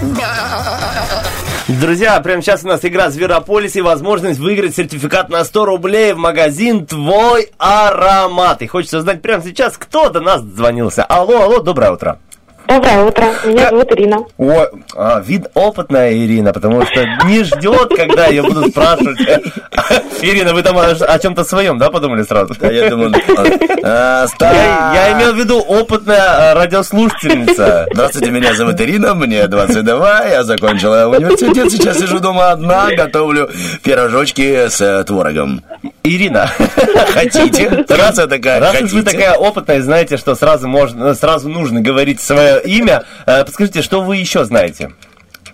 Друзья, 1.68 2.20
прямо 2.22 2.42
сейчас 2.42 2.64
у 2.64 2.68
нас 2.68 2.84
игра 2.86 3.10
Зверополис 3.10 3.76
и 3.76 3.82
возможность 3.82 4.40
выиграть 4.40 4.76
сертификат 4.76 5.30
на 5.30 5.44
100 5.44 5.66
рублей 5.66 6.14
в 6.14 6.18
магазин 6.18 6.86
«Твой 6.86 7.52
аромат». 7.58 8.62
И 8.62 8.68
хочется 8.68 9.02
знать 9.02 9.22
прямо 9.22 9.44
сейчас, 9.44 9.78
кто 9.78 10.10
до 10.10 10.22
нас 10.22 10.42
звонился. 10.42 11.04
Алло, 11.04 11.44
алло, 11.44 11.60
доброе 11.60 11.92
утро. 11.92 12.20
Доброе 12.68 13.04
утро, 13.06 13.26
меня 13.46 13.70
зовут 13.70 13.92
Ирина. 13.94 14.18
О, 14.38 14.66
а, 14.96 15.22
вид 15.22 15.46
опытная 15.54 16.14
Ирина, 16.14 16.52
потому 16.52 16.86
что 16.86 17.06
не 17.26 17.44
ждет, 17.46 17.90
когда 17.96 18.28
ее 18.28 18.44
будут 18.44 18.72
спрашивать. 18.72 19.20
Ирина, 20.22 20.54
вы 20.54 20.64
там 20.64 20.78
о, 20.78 20.90
о 20.90 21.20
чем-то 21.20 21.46
своем, 21.46 21.78
да, 21.78 21.90
подумали 21.90 22.24
сразу? 22.24 22.54
я 22.60 22.90
думаю, 22.90 23.14
я, 23.82 24.28
я 24.42 25.14
имел 25.14 25.34
в 25.34 25.38
виду 25.38 25.60
опытная 25.60 26.52
э, 26.52 26.54
радиослушательница. 26.56 27.88
Здравствуйте, 27.94 28.32
меня 28.32 28.54
зовут 28.54 28.82
Ирина, 28.82 29.14
мне 29.14 29.48
22, 29.48 30.26
я 30.26 30.44
закончила 30.44 31.08
университет, 31.08 31.72
сейчас 31.72 32.00
сижу 32.00 32.20
дома 32.20 32.52
одна, 32.52 32.90
готовлю 32.92 33.50
пирожочки 33.82 34.68
с 34.68 34.82
э, 34.82 35.06
творогом. 35.06 35.64
Ирина, 36.04 36.50
Хотите? 37.14 37.86
Раз 37.88 38.18
я 38.18 38.28
такая, 38.28 38.60
Раз 38.60 38.92
вы 38.92 39.04
такая 39.04 39.36
опытная, 39.36 39.82
знаете, 39.82 40.18
что 40.18 40.36
сразу 40.36 40.68
можно, 40.68 41.14
сразу 41.14 41.50
нужно 41.50 41.82
говорить 41.82 42.20
свое 42.20 42.57
имя. 42.60 43.04
э, 43.26 43.44
Подскажите, 43.44 43.82
что 43.82 44.02
вы 44.02 44.18
еще 44.18 44.46
знаете, 44.46 44.92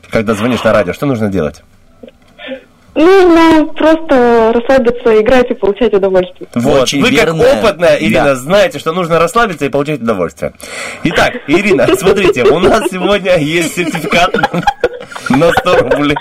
когда 0.09 0.33
звонишь 0.33 0.63
на 0.63 0.73
радио? 0.73 0.93
Что 0.93 1.05
нужно 1.05 1.29
делать? 1.29 1.61
Нужно 2.95 3.65
просто 3.73 4.51
расслабиться, 4.53 5.19
играть 5.19 5.49
и 5.49 5.55
получать 5.55 5.91
удовольствие. 5.95 6.47
Вот, 6.53 6.83
Очень 6.83 7.01
вы 7.01 7.09
верная. 7.09 7.55
как 7.55 7.63
опытная, 7.63 7.97
Ирина, 7.97 8.23
Да. 8.25 8.35
знаете, 8.35 8.77
что 8.77 8.91
нужно 8.93 9.17
расслабиться 9.17 9.65
и 9.65 9.69
получать 9.69 9.99
удовольствие. 10.01 10.53
Итак, 11.03 11.33
Ирина, 11.47 11.87
смотрите, 11.97 12.43
у 12.43 12.59
нас 12.59 12.83
сегодня 12.91 13.35
есть 13.39 13.73
сертификат 13.77 14.35
на 15.29 15.51
100 15.51 15.77
рублей. 15.79 16.15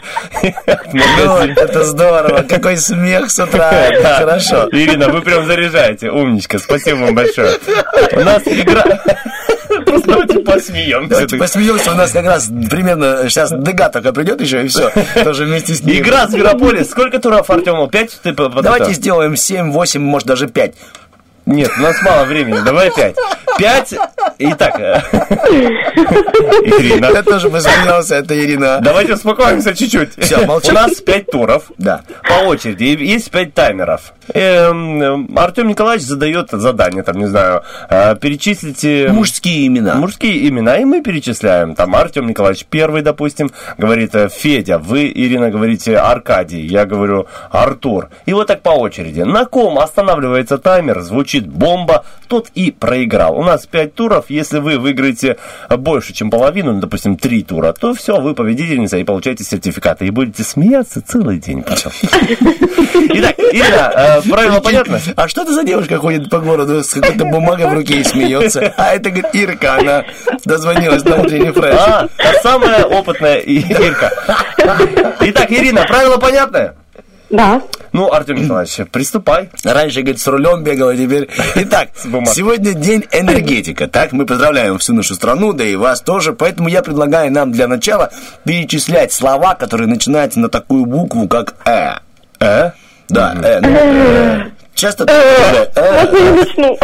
Ну, 0.95 1.37
это 1.45 1.85
здорово, 1.85 2.43
какой 2.49 2.79
смех 2.79 3.31
с 3.31 3.39
утра, 3.39 3.71
Да. 4.03 4.15
хорошо. 4.17 4.67
Ирина, 4.73 5.11
вы 5.11 5.21
прям 5.21 5.45
заряжаете, 5.47 6.11
умничка, 6.11 6.59
спасибо 6.59 7.01
вам 7.01 7.15
большое. 7.15 7.51
У 8.13 8.21
нас 8.21 8.43
игра... 8.47 8.83
Давайте 10.33 10.51
посмеемся. 10.51 11.09
Давайте 11.09 11.37
посмеемся, 11.37 11.93
у 11.93 11.95
нас 11.95 12.13
как 12.13 12.25
раз 12.25 12.47
примерно 12.71 13.29
сейчас 13.29 13.53
Дега 13.53 13.89
только 13.89 14.13
придет 14.13 14.41
еще 14.41 14.65
и 14.65 14.69
все, 14.69 14.91
тоже 15.23 15.45
вместе 15.45 15.75
с 15.75 15.83
ним. 15.83 15.99
Игра 15.99 16.27
Зверополис. 16.27 16.91
Сколько 16.91 17.19
туров, 17.19 17.51
Артему? 17.51 17.89
Пять? 17.89 18.19
Ты 18.23 18.33
Давайте 18.33 18.93
сделаем 18.93 19.37
7, 19.37 19.71
8, 19.71 20.01
может 20.01 20.29
даже 20.29 20.49
5. 20.49 20.75
Нет, 21.53 21.71
у 21.79 21.83
нас 21.83 22.01
мало 22.03 22.25
времени, 22.25 22.59
давай 22.65 22.91
пять. 22.97 23.17
Пять. 23.59 23.95
Итак, 24.39 24.75
Ирина. 26.65 27.11
Я 27.13 27.23
тоже 27.23 27.51
посмеялся, 27.51 28.17
это 28.17 28.35
Ирина. 28.39 28.81
Давайте 28.81 29.15
успокоимся 29.15 29.75
чуть-чуть. 29.75 30.19
Всё, 30.19 30.47
молчим. 30.47 30.71
У 30.71 30.75
нас 30.75 30.95
пять 31.01 31.31
туров. 31.31 31.71
Да. 31.77 32.01
По 32.27 32.47
очереди. 32.47 32.85
Есть 32.85 33.31
пять 33.31 33.53
таймеров. 33.53 34.15
Эм, 34.33 35.37
Артем 35.37 35.69
Николаевич 35.69 36.07
задает 36.07 36.49
задание, 36.51 37.03
там, 37.03 37.19
не 37.19 37.27
знаю, 37.27 37.63
э, 37.91 38.17
перечислите... 38.17 39.09
Мужские 39.09 39.67
имена. 39.67 39.97
Мужские 39.97 40.49
имена, 40.49 40.79
и 40.79 40.85
мы 40.85 41.03
перечисляем. 41.03 41.75
Там 41.75 41.95
Артем 41.95 42.27
Николаевич 42.29 42.65
первый, 42.71 43.03
допустим, 43.03 43.51
говорит 43.77 44.15
э, 44.15 44.29
Федя, 44.29 44.79
вы, 44.79 45.13
Ирина, 45.15 45.51
говорите 45.51 45.99
Аркадий, 45.99 46.65
я 46.65 46.87
говорю 46.87 47.27
Артур. 47.51 48.09
И 48.25 48.33
вот 48.33 48.47
так 48.47 48.63
по 48.63 48.71
очереди. 48.71 49.21
На 49.21 49.45
ком 49.45 49.79
останавливается 49.79 50.57
таймер, 50.57 51.01
звучит 51.01 51.42
бомба, 51.47 52.05
тот 52.29 52.49
и 52.55 52.71
проиграл. 52.71 53.39
У 53.39 53.45
нас 53.45 53.67
пять 53.67 53.95
туров, 53.95 54.27
если 54.29 54.59
вы 54.59 54.79
выиграете 54.79 55.37
больше, 55.69 56.13
чем 56.13 56.31
половину, 56.31 56.73
ну, 56.73 56.81
допустим, 56.81 57.17
три 57.17 57.43
тура, 57.43 57.73
то 57.73 57.95
все, 57.95 58.21
вы 58.21 58.35
победительница 58.35 58.99
и 58.99 59.05
получаете 59.05 59.45
сертификаты. 59.45 60.07
И 60.07 60.11
будете 60.11 60.43
смеяться 60.43 61.03
целый 61.03 61.39
день 61.39 61.63
потом. 61.63 61.93
Итак, 63.15 63.39
Ирина, 63.39 63.93
э, 63.95 64.23
правила 64.29 64.61
понятно? 64.61 65.01
А 65.17 65.29
что 65.29 65.43
это 65.43 65.53
за 65.53 65.65
девушка 65.65 65.99
ходит 65.99 66.31
по 66.31 66.39
городу 66.39 66.83
с 66.83 66.93
какой-то 66.93 67.25
бумагой 67.25 67.67
в 67.67 67.75
руке 67.75 68.01
и 68.01 68.05
смеется? 68.05 68.73
А 68.77 68.95
это, 68.95 69.11
говорит, 69.11 69.35
Ирка, 69.35 69.77
она 69.77 70.05
дозвонилась 70.45 71.05
на 71.05 71.17
утренний 71.17 71.51
фреш. 71.51 71.75
А, 71.75 72.09
та 72.17 72.35
самая 72.43 72.85
опытная 72.85 73.39
Ирка. 73.39 74.13
Итак, 75.21 75.51
Ирина, 75.53 75.85
правила 75.85 76.17
понятны? 76.17 76.73
Да. 77.33 77.63
Ну, 77.93 78.13
Артем 78.13 78.37
Николаевич, 78.37 78.79
приступай. 78.93 79.49
Раньше, 79.65 80.03
говорит, 80.03 80.21
с 80.21 80.27
рулем 80.27 80.63
бегал, 80.63 80.91
а 80.91 80.97
теперь... 80.97 81.29
Итак, 81.57 81.89
сегодня 81.95 82.75
день 82.75 83.05
энергетика. 83.11 83.89
Так, 83.89 84.13
мы 84.13 84.27
поздравляем 84.27 84.79
всю 84.79 84.93
нашу 84.93 85.15
страну, 85.15 85.55
да 85.55 85.65
и 85.65 85.75
вас 85.75 86.03
тоже. 86.03 86.35
Поэтому 86.35 86.69
я 86.69 86.83
предлагаю 86.83 87.33
нам 87.33 87.51
для 87.51 87.69
начала 87.69 88.11
перечислять 88.45 89.13
слова, 89.13 89.55
которые 89.55 89.89
начинаются 89.89 90.41
на 90.41 90.51
такую 90.51 90.85
букву, 90.85 91.27
как 91.27 91.55
«э». 91.65 91.95
Э? 92.39 92.73
Да, 93.09 93.35
«э». 93.43 93.61
ну, 93.61 93.69
э. 93.71 94.51
Часто... 94.75 95.05
э, 95.05 95.71
э, 95.75 96.35
начну? 96.35 96.79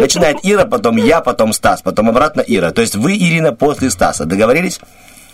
Начинает 0.00 0.38
Ира, 0.44 0.64
потом 0.64 0.96
я, 0.96 1.20
потом 1.20 1.52
Стас, 1.52 1.82
потом 1.82 2.08
обратно 2.08 2.40
Ира. 2.40 2.70
То 2.70 2.80
есть 2.80 2.96
вы, 2.96 3.16
Ирина, 3.16 3.52
после 3.52 3.90
Стаса. 3.90 4.24
Договорились? 4.24 4.80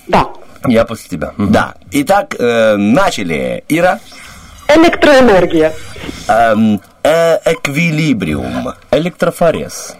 Да. 0.08 0.26
Я 0.66 0.84
после 0.84 1.08
тебя. 1.10 1.32
Да. 1.36 1.74
Итак, 1.92 2.34
начали. 2.38 3.64
Ира. 3.68 4.00
Электроэнергия. 4.68 5.72
Эм, 6.28 6.80
э, 7.02 7.38
эквилибриум. 7.44 8.74
Электрофорез. 8.90 9.96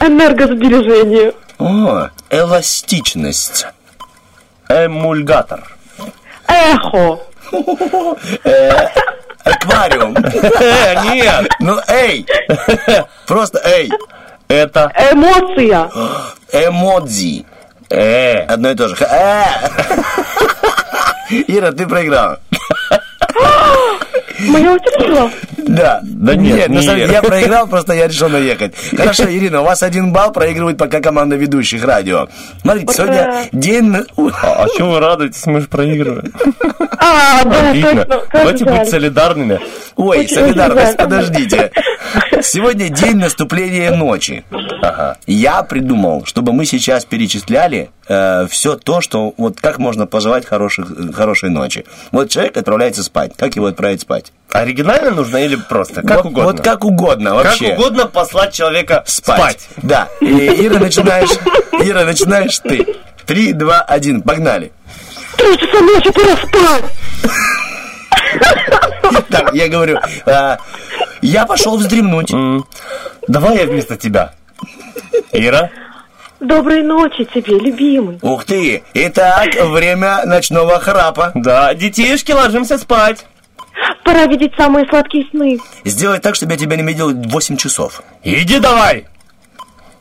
Энергосбережение. 0.00 1.32
О, 1.58 2.08
эластичность. 2.30 3.66
Эмульгатор. 4.68 5.76
Эхо. 6.48 7.20
Аквариум. 9.44 10.16
Э, 10.16 10.94
нет. 11.14 11.50
Ну, 11.60 11.78
эй. 11.88 12.26
Просто 13.26 13.60
эй. 13.64 13.90
Это 14.48 14.90
Эмоция. 15.12 15.88
Эмодзи. 16.52 17.46
э. 17.90 18.38
Одно 18.46 18.70
и 18.70 18.74
то 18.74 18.88
же. 18.88 18.96
Э. 19.04 19.44
Ира, 21.46 21.70
ты 21.72 21.86
проиграла. 21.86 22.40
Моя 24.48 24.74
очередь 24.74 25.08
была? 25.08 25.30
Да. 25.56 26.00
Да 26.02 26.34
нет, 26.34 26.68
на 26.68 26.74
не 26.74 26.82
самом 26.82 27.10
я 27.10 27.22
проиграл, 27.22 27.66
просто 27.66 27.92
я 27.92 28.08
решил 28.08 28.28
наехать. 28.28 28.74
Хорошо, 28.96 29.24
Ирина, 29.24 29.60
у 29.60 29.64
вас 29.64 29.82
один 29.82 30.12
балл 30.12 30.32
проигрывает 30.32 30.78
пока 30.78 31.00
команда 31.00 31.36
ведущих 31.36 31.84
радио. 31.84 32.28
Смотрите, 32.62 32.92
сегодня 32.92 33.48
день... 33.52 33.94
А, 33.96 34.64
а 34.64 34.66
чего 34.76 34.92
вы 34.92 35.00
радуетесь? 35.00 35.46
Мы 35.46 35.60
же 35.60 35.68
проигрываем. 35.68 36.32
А, 37.02 37.44
да, 37.44 37.70
Обидно. 37.70 38.04
точно. 38.04 38.26
Давайте 38.30 38.64
жаль. 38.66 38.78
быть 38.78 38.90
солидарными. 38.90 39.60
Ой, 39.96 40.18
Очень 40.18 40.34
солидарность, 40.34 40.96
подождите. 40.98 41.72
Сегодня 42.42 42.90
день 42.90 43.16
наступления 43.16 43.94
ночи. 43.94 44.44
Ага. 44.82 45.16
Я 45.26 45.62
придумал, 45.62 46.26
чтобы 46.26 46.52
мы 46.52 46.66
сейчас 46.66 47.06
перечисляли 47.06 47.88
все 48.06 48.76
то, 48.76 49.00
что 49.00 49.32
вот 49.38 49.60
как 49.60 49.78
можно 49.78 50.06
пожелать 50.06 50.44
хороших, 50.44 51.14
хорошей 51.14 51.48
ночи. 51.48 51.86
Вот 52.12 52.28
человек 52.28 52.56
отправляется 52.58 53.02
спать. 53.02 53.32
Как 53.36 53.56
его 53.56 53.66
отправить 53.66 54.02
спать? 54.02 54.29
Оригинально 54.52 55.12
нужно 55.12 55.36
или 55.38 55.54
просто? 55.56 56.02
Как 56.02 56.24
вот, 56.24 56.26
угодно. 56.32 56.52
Вот 56.52 56.60
как 56.60 56.84
угодно 56.84 57.30
Как 57.36 57.44
вообще. 57.44 57.72
угодно 57.74 58.06
послать 58.06 58.52
человека 58.52 59.04
Спать. 59.06 59.60
спать. 59.60 59.68
Да. 59.76 60.08
И 60.20 60.26
Ира 60.66 60.78
начинаешь, 60.80 61.30
Ира 61.72 62.04
начинаешь 62.04 62.58
ты. 62.58 62.84
Три, 63.26 63.52
два, 63.52 63.80
один, 63.82 64.22
погнали. 64.22 64.72
Три 65.36 65.56
часа 65.56 65.80
ночи, 65.80 66.10
пора 66.10 66.36
спать. 66.36 66.84
Так, 69.30 69.54
я 69.54 69.68
говорю, 69.68 69.98
а, 70.26 70.58
я 71.22 71.46
пошел 71.46 71.76
вздремнуть. 71.76 72.32
Давай 73.28 73.58
я 73.58 73.66
вместо 73.66 73.96
тебя. 73.96 74.32
Ира? 75.32 75.70
Доброй 76.40 76.82
ночи 76.82 77.24
тебе, 77.34 77.58
любимый. 77.58 78.18
Ух 78.22 78.44
ты! 78.46 78.82
Итак, 78.94 79.50
время 79.56 80.24
ночного 80.24 80.80
храпа. 80.80 81.32
Да, 81.34 81.74
детишки, 81.74 82.32
ложимся 82.32 82.78
спать. 82.78 83.26
Пора 84.04 84.26
видеть 84.26 84.52
самые 84.56 84.86
сладкие 84.88 85.26
сны. 85.30 85.58
Сделай 85.84 86.18
так, 86.18 86.34
чтобы 86.34 86.52
я 86.52 86.58
тебя 86.58 86.76
не 86.76 86.82
видел 86.82 87.12
8 87.12 87.56
часов. 87.56 88.02
Иди 88.22 88.58
давай. 88.58 89.06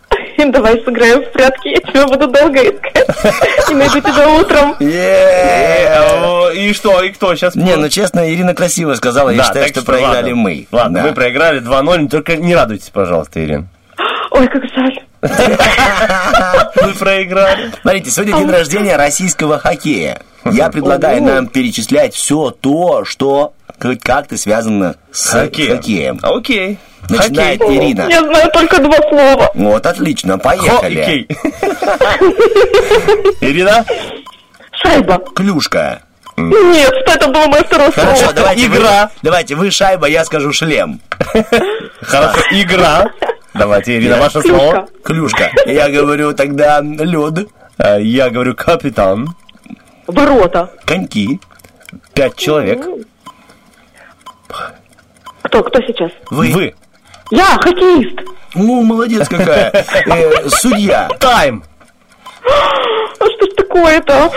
Давай 0.38 0.82
сыграем 0.84 1.22
в 1.22 1.32
прятки, 1.32 1.68
я 1.68 1.78
тебя 1.80 2.08
буду 2.08 2.28
долго 2.28 2.60
искать. 2.60 3.70
И 3.70 3.74
найду 3.74 4.00
тебя 4.00 4.30
утром. 4.30 4.76
И 4.80 6.74
что, 6.74 7.02
и 7.02 7.10
кто 7.10 7.36
сейчас? 7.36 7.56
Не, 7.56 7.76
ну 7.76 7.90
честно, 7.90 8.34
Ирина 8.34 8.56
красиво 8.56 8.94
сказала, 8.96 9.30
я 9.30 9.44
считаю, 9.44 9.68
что 9.68 9.84
проиграли 9.84 10.34
мы. 10.34 10.68
Ладно, 10.72 11.04
вы 11.04 11.14
проиграли 11.14 11.62
2-0, 11.62 12.10
только 12.10 12.38
не 12.38 12.56
радуйтесь, 12.56 12.90
пожалуйста, 12.90 13.44
Ирин. 13.44 13.68
Ой, 14.32 14.48
как 14.48 14.64
жаль. 14.76 15.00
Вы 15.22 16.94
проиграли. 16.98 17.72
Смотрите, 17.82 18.12
сегодня 18.12 18.38
день 18.38 18.50
рождения 18.50 18.96
российского 18.96 19.60
хоккея. 19.60 20.22
Я 20.46 20.70
предлагаю 20.70 21.22
нам 21.24 21.48
перечислять 21.48 22.14
все 22.16 22.52
то, 22.52 23.04
что 23.06 23.54
хоть 23.82 24.02
как-то 24.02 24.38
связано 24.38 24.96
с 25.12 25.30
Хоккеем. 25.32 25.76
хоккеем. 25.78 26.20
Окей. 26.24 26.78
Начинает 27.10 27.60
Хоккей. 27.62 27.78
Ирина. 27.78 28.08
Я 28.10 28.20
знаю 28.24 28.50
только 28.52 28.80
два 28.82 28.98
слова. 29.10 29.52
Вот, 29.54 29.86
отлично, 29.86 30.38
поехали. 30.38 31.28
Ирина? 33.42 33.86
Шайба. 34.72 35.20
Клюшка. 35.36 36.02
Нет, 36.38 36.94
что 37.02 37.14
это 37.16 37.28
было 37.28 37.48
мое 37.48 37.64
второе 37.64 37.92
Хорошо, 37.92 38.16
слово? 38.18 38.34
давайте 38.34 38.66
Игра. 38.66 39.04
Вы, 39.04 39.10
давайте, 39.24 39.56
вы 39.56 39.72
шайба, 39.72 40.08
я 40.08 40.24
скажу 40.24 40.54
шлем. 40.54 41.02
Хорошо, 42.02 42.40
игра. 42.52 43.12
Давайте, 43.60 43.98
Ирина, 43.98 44.18
ваше 44.20 44.42
Клюшка. 44.42 44.58
слово. 44.60 44.88
Клюшка. 45.04 45.52
Я 45.66 45.90
говорю 45.90 46.34
тогда 46.34 46.82
лед, 46.82 47.48
Э, 47.78 48.02
Я 48.02 48.30
говорю 48.30 48.56
капитан. 48.56 49.28
Ворота. 50.08 50.72
коньки. 50.86 51.40
Пять 52.14 52.36
человек. 52.36 52.86
Кто, 55.44 55.64
кто 55.64 55.82
сейчас? 55.82 56.12
Вы. 56.30 56.52
Вы. 56.52 56.76
Я, 57.32 57.58
хоккеист. 57.62 58.20
Ну, 58.56 58.82
молодец 58.82 59.28
какая. 59.30 59.72
Э, 59.72 60.50
судья. 60.50 61.08
Тайм. 61.20 61.64
А 63.20 63.26
что 63.26 63.46
ж 63.46 63.50
такое-то? 63.56 64.32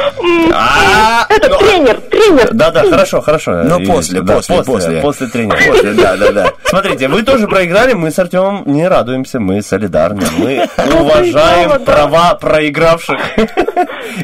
А, 0.55 1.27
Это 1.29 1.49
ну, 1.49 1.59
тренер, 1.59 2.01
тренер. 2.11 2.51
Да-да, 2.53 2.83
хорошо, 2.89 3.21
хорошо. 3.21 3.63
Но 3.63 3.79
И- 3.79 3.87
после, 3.87 4.23
после, 4.23 4.63
после. 4.63 5.01
После 5.01 5.27
тренера. 5.29 5.59
После, 5.67 5.93
да, 5.93 6.17
да, 6.17 6.33
да. 6.33 6.53
Смотрите, 6.65 7.09
вы 7.09 7.23
тоже 7.23 7.47
проиграли, 7.49 7.93
мы 7.95 8.11
с 8.11 8.19
Артемом 8.19 8.65
не 8.67 8.87
радуемся, 8.89 9.41
мы 9.41 9.63
солидарны, 9.63 10.27
мы 10.37 10.69
уважаем 11.01 11.71
проиграла, 11.71 11.79
да. 11.79 11.85
права 11.85 12.35
проигравших. 12.35 13.19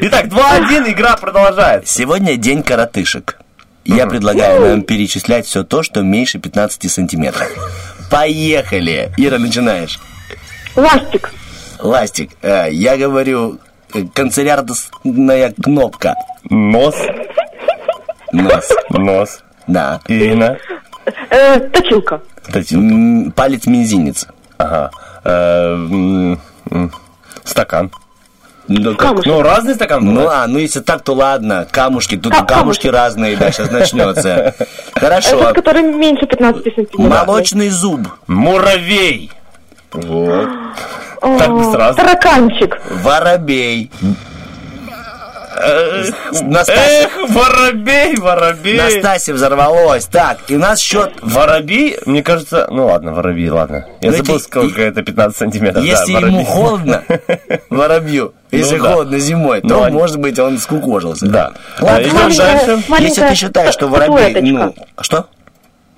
Итак, 0.01 0.25
2-1, 0.25 0.91
игра 0.91 1.15
продолжается. 1.17 1.93
Сегодня 1.93 2.35
день 2.35 2.63
коротышек. 2.63 3.37
Я 3.85 4.05
предлагаю 4.07 4.67
нам 4.67 4.81
перечислять 4.83 5.45
все 5.47 5.63
то, 5.63 5.81
что 5.83 6.01
меньше 6.01 6.37
15 6.37 6.91
сантиметров. 6.91 7.47
Поехали! 8.11 9.11
Ира, 9.17 9.37
начинаешь. 9.39 9.99
Ластик. 10.75 11.31
Ластик, 11.79 12.31
э, 12.41 12.67
я 12.71 12.97
говорю, 12.97 13.59
канцелярная 14.13 15.53
кнопка. 15.61 16.15
Нос, 16.49 16.95
Нос. 18.31 18.69
нос. 18.89 19.39
Да. 19.67 19.99
Ирина. 20.07 20.57
Э, 21.29 21.59
точилка. 21.59 22.21
Точилка. 22.51 22.75
М, 22.85 23.31
Палец-мизинец. 23.31 24.27
Ага. 24.57 24.91
Э, 25.23 26.35
Стакан. 27.43 27.91
Ну, 28.67 28.95
как? 28.95 29.25
Ну, 29.25 29.41
разный 29.41 29.73
стакан 29.73 30.05
Ну, 30.05 30.27
а, 30.27 30.45
ну 30.45 30.59
если 30.59 30.79
так, 30.81 31.01
то 31.03 31.13
ладно. 31.13 31.67
Камушки, 31.71 32.15
тут 32.17 32.33
Ка- 32.35 32.43
и 32.43 32.45
камушки 32.47 32.85
разные, 32.87 33.35
да, 33.35 33.51
сейчас 33.51 33.71
начнется. 33.71 34.53
Хорошо. 34.93 35.39
Этот, 35.39 35.55
который 35.55 35.81
меньше 35.81 36.27
15 36.27 36.63
сантиметров. 36.75 36.99
Молочный 37.27 37.69
зуб. 37.69 38.01
Муравей. 38.27 39.31
Вот. 39.91 40.49
Так 41.21 41.51
бы 41.51 41.71
сразу. 41.71 41.97
Тараканчик. 41.97 42.77
Воробей. 43.03 43.91
Настасья, 46.41 47.09
Эх, 47.09 47.29
воробей, 47.29 48.15
воробей. 48.17 48.77
Настасья 48.77 49.33
взорвалось. 49.33 50.05
Так, 50.05 50.37
и 50.47 50.55
у 50.55 50.59
нас 50.59 50.79
счет... 50.79 51.11
Воробей, 51.21 51.97
мне 52.05 52.23
кажется, 52.23 52.67
ну 52.71 52.85
ладно, 52.87 53.13
воробей, 53.13 53.49
ладно. 53.49 53.85
Я 54.01 54.11
Ну, 54.11 54.17
забыл, 54.17 54.39
сколько 54.39 54.81
это 54.81 55.01
15 55.01 55.37
сантиметров. 55.37 55.83
Если 55.83 56.13
да, 56.13 56.19
ему 56.19 56.45
холодно, 56.45 57.03
воробью, 57.69 58.33
если 58.51 58.77
Ну 58.77 58.83
да. 58.83 58.91
холодно 58.91 59.19
зимой, 59.19 59.61
то, 59.61 59.67
Ну, 59.67 59.89
может 59.89 60.17
быть, 60.19 60.39
он 60.39 60.57
скукожился. 60.59 61.25
Да. 61.25 61.51
Ладно, 61.81 61.97
А 61.97 62.01
идем 62.03 62.37
дальше. 62.37 62.83
Если 62.99 63.21
ты 63.27 63.35
считаешь, 63.35 63.73
что 63.73 63.87
воробей... 63.87 64.41
Ну, 64.41 64.73
что? 65.01 65.25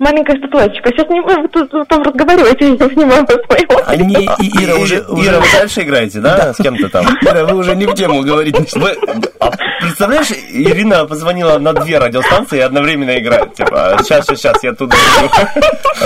Маленькая 0.02 0.36
статуэточка. 0.38 0.90
Сейчас 0.90 1.08
не 1.10 1.20
вы 1.20 1.46
тут, 1.48 1.70
там 1.88 2.02
разговариваете, 2.02 2.64
я 2.64 2.70
не 2.72 2.76
понимаю 2.76 3.24
своего. 3.26 3.80
Они, 3.86 4.14
и- 4.40 4.64
Ира, 4.64 4.74
уже, 4.76 5.02
уже- 5.08 5.28
Ира, 5.30 5.38
вы 5.38 5.46
дальше 5.52 5.82
играете, 5.82 6.18
да? 6.18 6.52
С 6.52 6.56
кем-то 6.56 6.88
там? 6.88 7.06
Ира, 7.22 7.44
вы 7.44 7.56
уже 7.56 7.76
не 7.76 7.86
в 7.86 7.94
тему 7.94 8.22
говорите. 8.22 8.66
Вы, 8.74 8.96
а 9.38 9.50
представляешь, 9.80 10.30
Ирина 10.50 11.04
позвонила 11.04 11.58
на 11.58 11.72
две 11.72 11.98
радиостанции 11.98 12.58
и 12.58 12.60
одновременно 12.62 13.16
играет. 13.16 13.54
Типа, 13.54 13.96
сейчас, 14.02 14.26
сейчас, 14.26 14.38
сейчас, 14.40 14.62
я 14.64 14.72
туда 14.72 14.96
иду. 14.96 15.30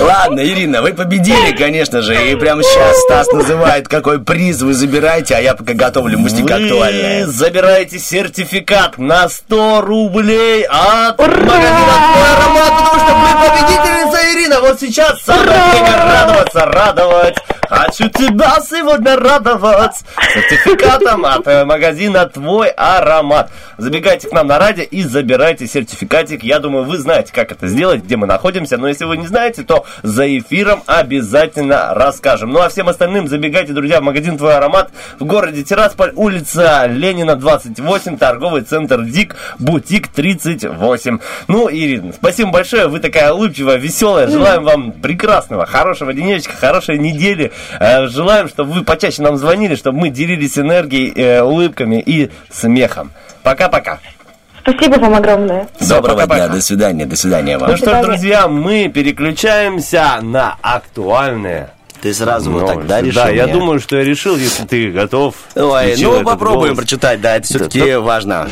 Ладно, 0.04 0.40
Ирина, 0.40 0.82
вы 0.82 0.92
победили, 0.92 1.52
конечно 1.56 2.02
же, 2.02 2.30
и 2.30 2.34
прямо 2.36 2.62
сейчас 2.62 2.98
Стас 3.00 3.32
называет, 3.32 3.88
какой 3.88 4.20
приз 4.20 4.60
вы 4.60 4.74
забираете, 4.74 5.36
а 5.36 5.40
я 5.40 5.54
пока 5.54 5.72
готовлю 5.72 6.18
мустика 6.18 6.56
актуальное. 6.56 7.26
забираете 7.26 7.98
сертификат 7.98 8.98
на 8.98 9.28
100 9.30 9.80
рублей 9.80 10.64
от 10.68 11.18
Ура! 11.18 11.28
магазина 11.28 11.94
«Твой 12.12 12.30
аромат», 12.36 12.72
потому 12.84 13.00
что 13.00 13.14
вы 13.14 13.85
победительница, 13.86 14.32
Ирина. 14.32 14.60
Вот 14.60 14.80
сейчас 14.80 15.22
самое 15.22 15.46
время 15.46 15.96
радоваться, 15.96 16.64
радовать. 16.66 17.36
Хочу 17.68 18.08
тебя 18.08 18.60
сегодня 18.60 19.16
радовать 19.16 20.04
сертификатом 20.34 21.24
от 21.24 21.46
э, 21.48 21.64
магазина 21.64 22.26
«Твой 22.26 22.68
аромат». 22.68 23.50
Забегайте 23.76 24.28
к 24.28 24.32
нам 24.32 24.46
на 24.46 24.58
радио 24.58 24.84
и 24.84 25.02
забирайте 25.02 25.66
сертификатик. 25.66 26.44
Я 26.44 26.60
думаю, 26.60 26.84
вы 26.84 26.98
знаете, 26.98 27.32
как 27.32 27.50
это 27.50 27.66
сделать, 27.66 28.04
где 28.04 28.16
мы 28.16 28.26
находимся. 28.26 28.76
Но 28.76 28.86
если 28.86 29.04
вы 29.04 29.16
не 29.16 29.26
знаете, 29.26 29.64
то 29.64 29.84
за 30.02 30.38
эфиром 30.38 30.82
обязательно 30.86 31.92
расскажем. 31.94 32.52
Ну 32.52 32.60
а 32.60 32.68
всем 32.68 32.88
остальным 32.88 33.26
забегайте, 33.26 33.72
друзья, 33.72 34.00
в 34.00 34.04
магазин 34.04 34.38
«Твой 34.38 34.54
аромат» 34.54 34.90
в 35.18 35.24
городе 35.24 35.64
Тирасполь, 35.64 36.12
улица 36.14 36.86
Ленина, 36.86 37.34
28, 37.34 38.16
торговый 38.16 38.62
центр 38.62 39.02
ДИК, 39.02 39.34
бутик 39.58 40.08
38. 40.08 41.18
Ну, 41.48 41.68
Ирина, 41.68 42.12
спасибо 42.12 42.50
большое, 42.50 42.86
вы 42.86 43.00
такая 43.00 43.32
улыбчивая, 43.32 43.76
веселая. 43.76 44.28
Желаем 44.28 44.62
вам 44.62 44.92
прекрасного, 44.92 45.66
хорошего 45.66 46.14
денечка, 46.14 46.54
хорошей 46.56 46.98
недели. 46.98 47.52
Э, 47.80 48.06
Желаем, 48.08 48.48
чтобы 48.48 48.72
вы 48.72 48.84
почаще 48.84 49.22
нам 49.22 49.36
звонили, 49.36 49.74
чтобы 49.76 49.98
мы 49.98 50.08
делились 50.10 50.58
энергией, 50.58 51.12
э, 51.16 51.42
улыбками 51.42 52.00
и 52.04 52.30
смехом. 52.50 53.12
Пока-пока. 53.42 53.98
Спасибо 54.62 54.98
вам 54.98 55.14
огромное. 55.14 55.68
Доброго 55.78 56.16
пока-пока. 56.22 56.46
дня, 56.46 56.56
до 56.56 56.60
свидания, 56.62 57.06
до 57.06 57.14
свидания 57.16 57.56
вам. 57.58 57.70
Ну 57.70 57.76
что 57.76 57.94
ж, 57.94 58.02
друзья, 58.04 58.48
мы 58.48 58.88
переключаемся 58.88 60.18
на 60.22 60.56
актуальные 60.60 61.70
Ты 62.02 62.12
сразу 62.12 62.50
вот 62.50 62.60
новости. 62.62 62.78
так, 62.78 62.86
да, 62.88 63.00
решил? 63.00 63.22
Да, 63.22 63.28
я 63.30 63.44
мне? 63.44 63.52
думаю, 63.52 63.78
что 63.80 63.96
я 63.96 64.02
решил, 64.04 64.36
если 64.36 64.64
ты 64.64 64.90
готов. 64.90 65.36
Ой, 65.54 65.94
ну 65.98 66.22
попробуем 66.24 66.74
голос. 66.74 66.78
прочитать, 66.78 67.20
да, 67.20 67.36
это 67.36 67.46
все-таки 67.46 67.78
Да, 67.80 67.86
да. 67.86 68.00
важно. 68.00 68.48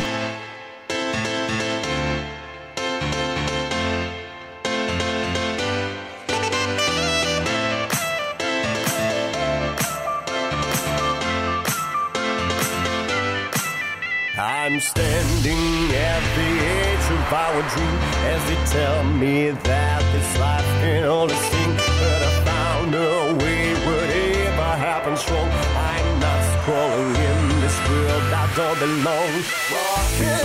Standing 14.84 15.96
at 15.96 16.22
the 16.36 16.50
edge 16.76 17.06
of 17.16 17.32
our 17.32 17.60
dream 17.72 17.96
as 18.32 18.40
they 18.48 18.60
tell 18.76 19.02
me 19.04 19.50
that 19.50 20.02
this 20.12 20.30
life 20.38 20.68
can 20.82 21.04
only 21.04 21.34
sing. 21.34 21.72
But 22.00 22.20
I 22.28 22.32
found 22.44 22.94
a 22.94 23.34
way, 23.40 23.72
whatever 23.88 24.70
happens 24.88 25.22
wrong. 25.30 25.50
I'm 25.92 26.08
not 26.20 26.40
scrolling 26.52 27.16
in 27.30 27.40
this 27.64 27.78
world 27.88 28.24
I 28.28 28.46
don't 28.58 28.78
belong. 28.84 29.32
Walking 29.72 30.36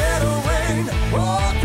rain, 0.47 0.85
walking 1.11 1.58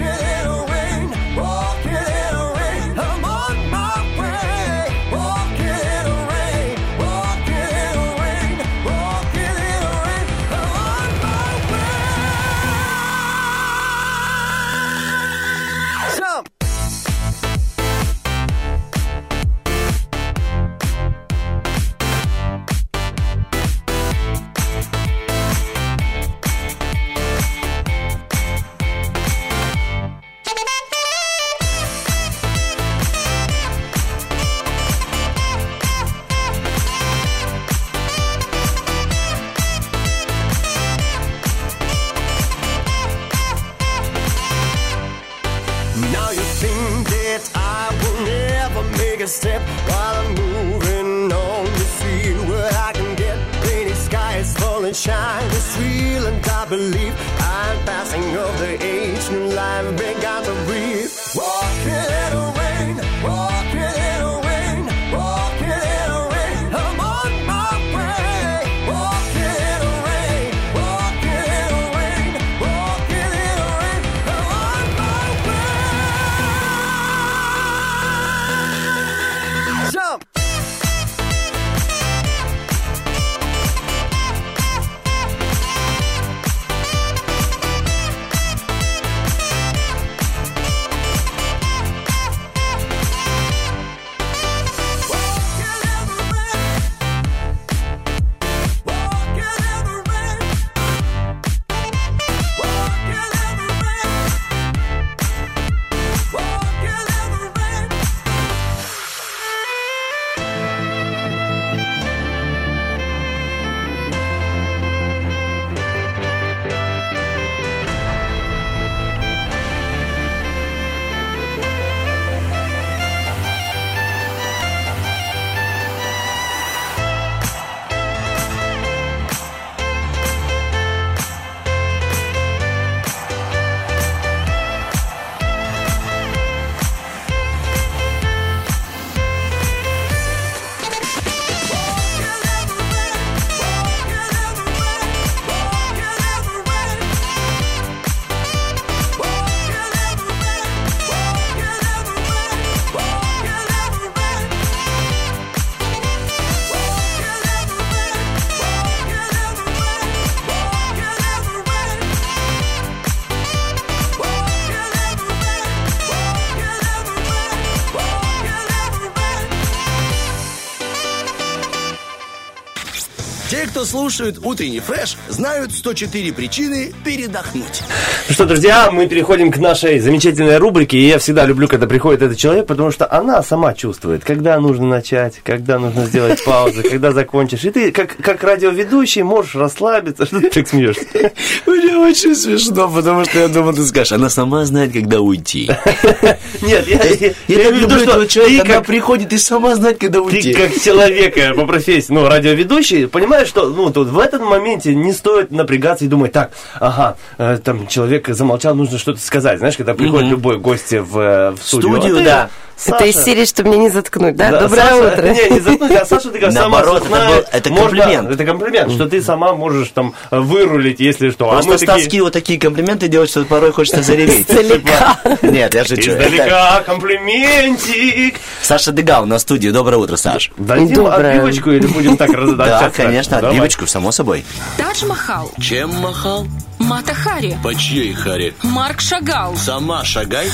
кто 173.85 173.99
слушают 173.99 174.39
утренний 174.43 174.81
фреш, 174.81 175.17
знают 175.29 175.73
104 175.73 176.33
причины 176.33 176.93
передохнуть. 177.05 177.83
Ну 178.29 178.35
что, 178.35 178.47
друзья, 178.47 178.91
мы 178.91 179.07
переходим 179.07 179.51
к 179.53 179.59
нашей 179.59 179.99
замечательной 179.99 180.57
рубрике. 180.57 180.97
И 180.97 181.07
я 181.07 181.19
всегда 181.19 181.45
люблю, 181.45 181.69
когда 181.69 181.87
приходит 181.87 182.23
этот 182.23 182.39
человек, 182.39 182.67
потому 182.67 182.91
что 182.91 183.11
она 183.13 183.43
сама 183.43 183.75
чувствует, 183.75 184.25
когда 184.25 184.59
нужно 184.59 184.87
начать, 184.87 185.41
когда 185.45 185.79
нужно 185.79 186.07
сделать 186.07 186.43
паузу, 186.45 186.83
когда 186.91 187.13
закончишь. 187.13 187.65
И 187.65 187.71
ты, 187.71 187.93
как, 187.93 188.17
как 188.17 188.43
радиоведущий, 188.43 189.23
можешь 189.23 189.55
расслабиться. 189.55 190.25
Что 190.25 190.41
ты 190.41 190.49
так 190.49 190.67
смеешься? 190.67 191.05
Мне 191.67 191.99
очень 191.99 192.35
смешно, 192.35 192.89
потому 192.89 193.27
что 193.27 193.39
я 193.39 193.49
думал, 193.49 193.75
ты 193.75 193.83
скажешь, 193.85 194.13
она 194.13 194.31
сама 194.31 194.65
знает, 194.65 194.95
когда 194.95 195.21
уйти. 195.21 195.71
Нет, 196.63 197.35
я, 197.49 197.71
люблю 197.71 197.99
этого 197.99 198.27
человека, 198.27 198.63
когда 198.63 198.77
как 198.77 198.87
приходит 198.87 199.33
и 199.35 199.39
сама 199.39 199.75
знает, 199.75 199.99
когда 199.99 200.23
уйти. 200.23 200.55
Ты 200.55 200.69
как 200.69 200.81
человек 200.81 201.37
э, 201.37 201.53
по 201.53 201.67
профессии, 201.67 202.13
ну, 202.13 202.27
радиоведущий, 202.27 203.09
понимаешь, 203.09 203.49
что 203.49 203.74
ну, 203.75 203.91
тут 203.91 204.09
в 204.09 204.19
этом 204.19 204.45
моменте 204.45 204.95
не 204.95 205.13
стоит 205.13 205.51
напрягаться 205.51 206.05
и 206.05 206.09
думать, 206.09 206.33
так, 206.33 206.53
ага, 206.81 207.17
э, 207.39 207.59
там 207.63 207.87
человек 207.87 208.29
замолчал, 208.29 208.75
нужно 208.75 208.99
что-то 208.99 209.21
сказать. 209.21 209.59
Знаешь, 209.59 209.77
когда 209.77 209.95
приходит 209.95 210.31
любой 210.31 210.59
гость 210.59 210.93
в, 210.93 211.19
э, 211.19 211.51
в 211.51 211.59
студию. 211.59 212.01
Студию, 212.01 212.17
а 212.17 212.19
ты, 212.19 212.25
да. 212.25 212.51
Это 212.87 213.05
из 213.05 213.15
Саша, 213.15 213.25
серии, 213.25 213.45
чтобы 213.45 213.71
меня 213.71 213.83
не 213.83 213.89
заткнуть, 213.91 214.37
да? 214.37 214.51
да, 214.51 214.61
Доброе 214.63 214.83
Саша- 214.83 214.97
утро. 215.15 215.27
Не, 215.29 215.51
не 215.51 215.61
заткнуть, 215.61 215.93
а 215.93 216.05
Саша, 216.07 216.31
ты 216.31 216.39
как 216.41 216.53
сама 216.53 216.69
Наоборот, 216.81 217.03
это 217.07 217.11
был- 217.11 217.45
это 217.53 217.71
можно- 217.71 218.03
комплимент. 218.03 218.31
это 218.31 218.45
комплимент, 218.45 218.93
что 218.93 219.07
ты 219.09 219.23
сама 219.23 219.55
можешь 219.55 219.89
там 219.91 220.15
вырулить, 220.31 221.01
если 221.01 221.31
что. 221.31 221.49
Просто 221.51 221.71
а 221.71 221.73
мы 221.73 221.79
с 221.79 221.81
такие, 221.81 222.05
тоски 222.05 222.21
вот 222.21 222.33
такие 222.33 222.59
комплименты 222.61 223.09
делать, 223.09 223.31
что 223.31 223.45
порой 223.45 223.73
хочется 223.73 224.03
зареветь. 224.03 224.51
Издалека. 224.51 225.19
Нет, 225.43 225.75
я 225.75 225.85
шучу. 225.85 226.11
Это 226.13 226.25
издалека 226.29 226.83
комплиментик. 226.85 228.41
Саша 228.63 228.93
Дегал 228.93 229.27
на 229.27 229.39
студии. 229.39 229.69
Доброе 229.71 229.97
утро, 229.99 230.17
Саш. 230.17 230.51
Дадим 230.57 230.95
Доброе. 230.95 231.33
отбивочку 231.33 231.71
или 231.71 231.87
будем 231.87 232.17
так 232.17 232.31
раздать? 232.33 232.57
Да, 232.69 232.91
конечно, 232.95 233.39
отбивочку, 233.39 233.87
само 233.87 234.13
собой. 234.13 234.45
Тадж 234.77 235.05
Махал, 235.07 235.51
Чем 235.61 235.91
махал? 235.97 236.47
Мата 236.79 237.15
Хари, 237.15 237.57
По 237.63 237.75
чьей 237.75 238.13
харе? 238.13 238.53
Марк 238.63 239.01
Шагал, 239.01 239.57
Сама 239.57 240.05
шагай. 240.05 240.49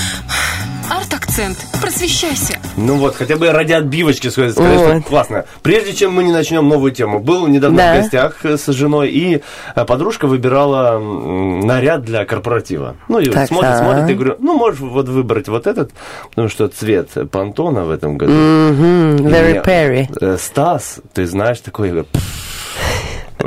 арт-акцент. 0.91 1.57
Просвещайся. 1.81 2.59
Ну 2.77 2.97
вот, 2.97 3.15
хотя 3.17 3.37
бы 3.37 3.51
ради 3.51 3.73
отбивочки 3.73 4.29
сказать, 4.29 4.53
сказать, 4.53 4.79
что 4.79 4.95
Вот. 4.95 5.05
классно. 5.05 5.45
Прежде 5.63 5.93
чем 5.95 6.13
мы 6.13 6.25
не 6.25 6.33
начнем 6.33 6.69
новую 6.69 6.93
тему, 6.93 7.21
был 7.21 7.47
недавно 7.47 7.77
Да. 7.79 7.95
в 7.95 8.03
гостях 8.03 8.37
э, 8.45 8.57
с 8.59 8.67
женой, 8.73 9.11
и 9.11 9.41
э, 9.77 9.85
подружка 9.85 10.27
выбирала 10.27 10.99
наряд 10.99 12.05
для 12.05 12.25
корпоратива. 12.25 12.97
Ну 13.09 13.19
и 13.21 13.31
Так, 13.31 13.49
смотрит, 13.49 13.71
так. 13.73 13.85
смотрит, 13.85 14.11
и 14.11 14.15
говорю, 14.15 14.37
ну 14.41 14.57
можешь 14.57 14.81
вот 14.81 15.09
выбрать 15.09 15.49
вот 15.49 15.67
этот, 15.67 15.93
потому 16.31 16.49
что 16.49 16.69
цвет 16.69 17.11
понтона 17.31 17.85
в 17.85 17.91
этом 17.91 18.19
году. 18.19 18.33
И 18.33 18.37
Very 18.37 19.65
Perry. 19.65 20.09
э, 20.21 20.37
Стас, 20.39 20.99
ты 21.15 21.27
знаешь, 21.27 21.61
такой... 21.61 21.89
я 21.89 21.93
говорю, 21.95 22.09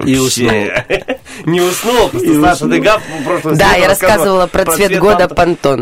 И 0.06 0.16
вообще. 0.16 0.86
Не 1.46 1.62
уснул, 1.62 2.10
просто 2.10 2.42
Саша 2.42 2.66
Дегав 2.68 3.02
в 3.02 3.24
прошлом 3.24 3.58
Да, 3.58 3.74
я 3.74 3.88
рассказывала 3.88 4.48
про 4.48 4.66
цвет 4.66 5.00
года 5.00 5.28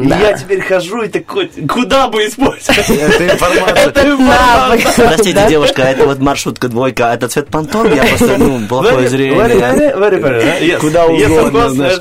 да. 0.09 0.19
я 0.19 0.33
теперь 0.33 0.61
хожу 0.61 1.03
и 1.03 1.07
такой, 1.07 1.49
куда 1.67 2.07
бы 2.07 2.25
использовать? 2.25 2.89
Это 2.89 3.23
информация. 3.25 5.07
Простите, 5.07 5.45
девушка, 5.49 5.81
это 5.83 6.05
вот 6.05 6.19
маршрутка 6.19 6.67
двойка, 6.67 7.13
это 7.13 7.27
цвет 7.27 7.47
понтон, 7.47 7.93
я 7.93 8.03
просто, 8.03 8.37
ну, 8.37 8.67
плохое 8.67 9.07
зрение. 9.09 10.77
Куда 10.79 11.05
угодно. 11.05 11.91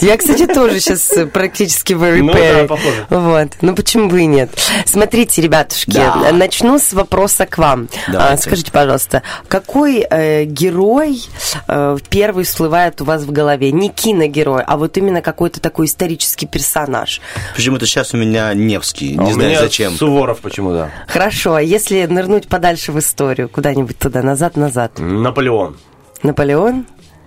Я, 0.00 0.16
кстати, 0.16 0.46
тоже 0.46 0.80
сейчас 0.80 1.12
практически 1.32 1.92
very 1.92 2.22
Ну 2.22 2.32
да, 2.32 2.66
похоже. 2.66 3.06
Вот. 3.10 3.48
Ну 3.60 3.74
почему 3.74 4.08
бы 4.08 4.22
и 4.22 4.26
нет? 4.26 4.50
Смотрите, 4.86 5.42
ребятушки, 5.42 6.00
начну 6.32 6.78
с 6.78 6.92
вопроса 6.92 7.46
к 7.46 7.58
вам. 7.58 7.88
А, 8.14 8.36
скажите, 8.36 8.70
пожалуйста, 8.70 9.22
какой 9.48 10.06
э, 10.08 10.44
герой 10.44 11.22
э, 11.68 11.96
первый 12.08 12.44
всплывает 12.64 13.00
у 13.02 13.04
вас 13.04 13.24
в 13.24 13.30
голове? 13.30 13.72
Не 13.72 13.90
киногерой, 13.90 14.62
а 14.62 14.78
вот 14.78 14.96
именно 14.96 15.20
какой-то 15.20 15.60
такой 15.60 15.84
исторический 15.84 16.46
персонаж. 16.46 17.20
Почему-то 17.54 17.84
сейчас 17.84 18.14
у 18.14 18.16
меня 18.16 18.54
Невский, 18.54 19.16
А 19.18 19.22
не 19.22 19.30
у 19.30 19.34
знаю 19.34 19.50
меня 19.50 19.60
зачем. 19.60 19.92
Суворов 19.92 20.40
почему, 20.40 20.72
да. 20.72 20.90
Хорошо, 21.06 21.56
а 21.56 21.62
если 21.62 22.06
нырнуть 22.06 22.48
подальше 22.48 22.90
в 22.92 22.98
историю, 22.98 23.50
куда-нибудь 23.50 23.98
туда, 23.98 24.22
назад-назад? 24.22 24.98
Наполеон. 24.98 25.76
Наполеон? 26.22 26.86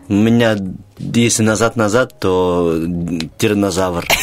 У 0.10 0.14
меня, 0.14 0.56
если 1.00 1.44
назад-назад, 1.44 2.20
то 2.20 2.76
тиранозавр. 3.38 4.06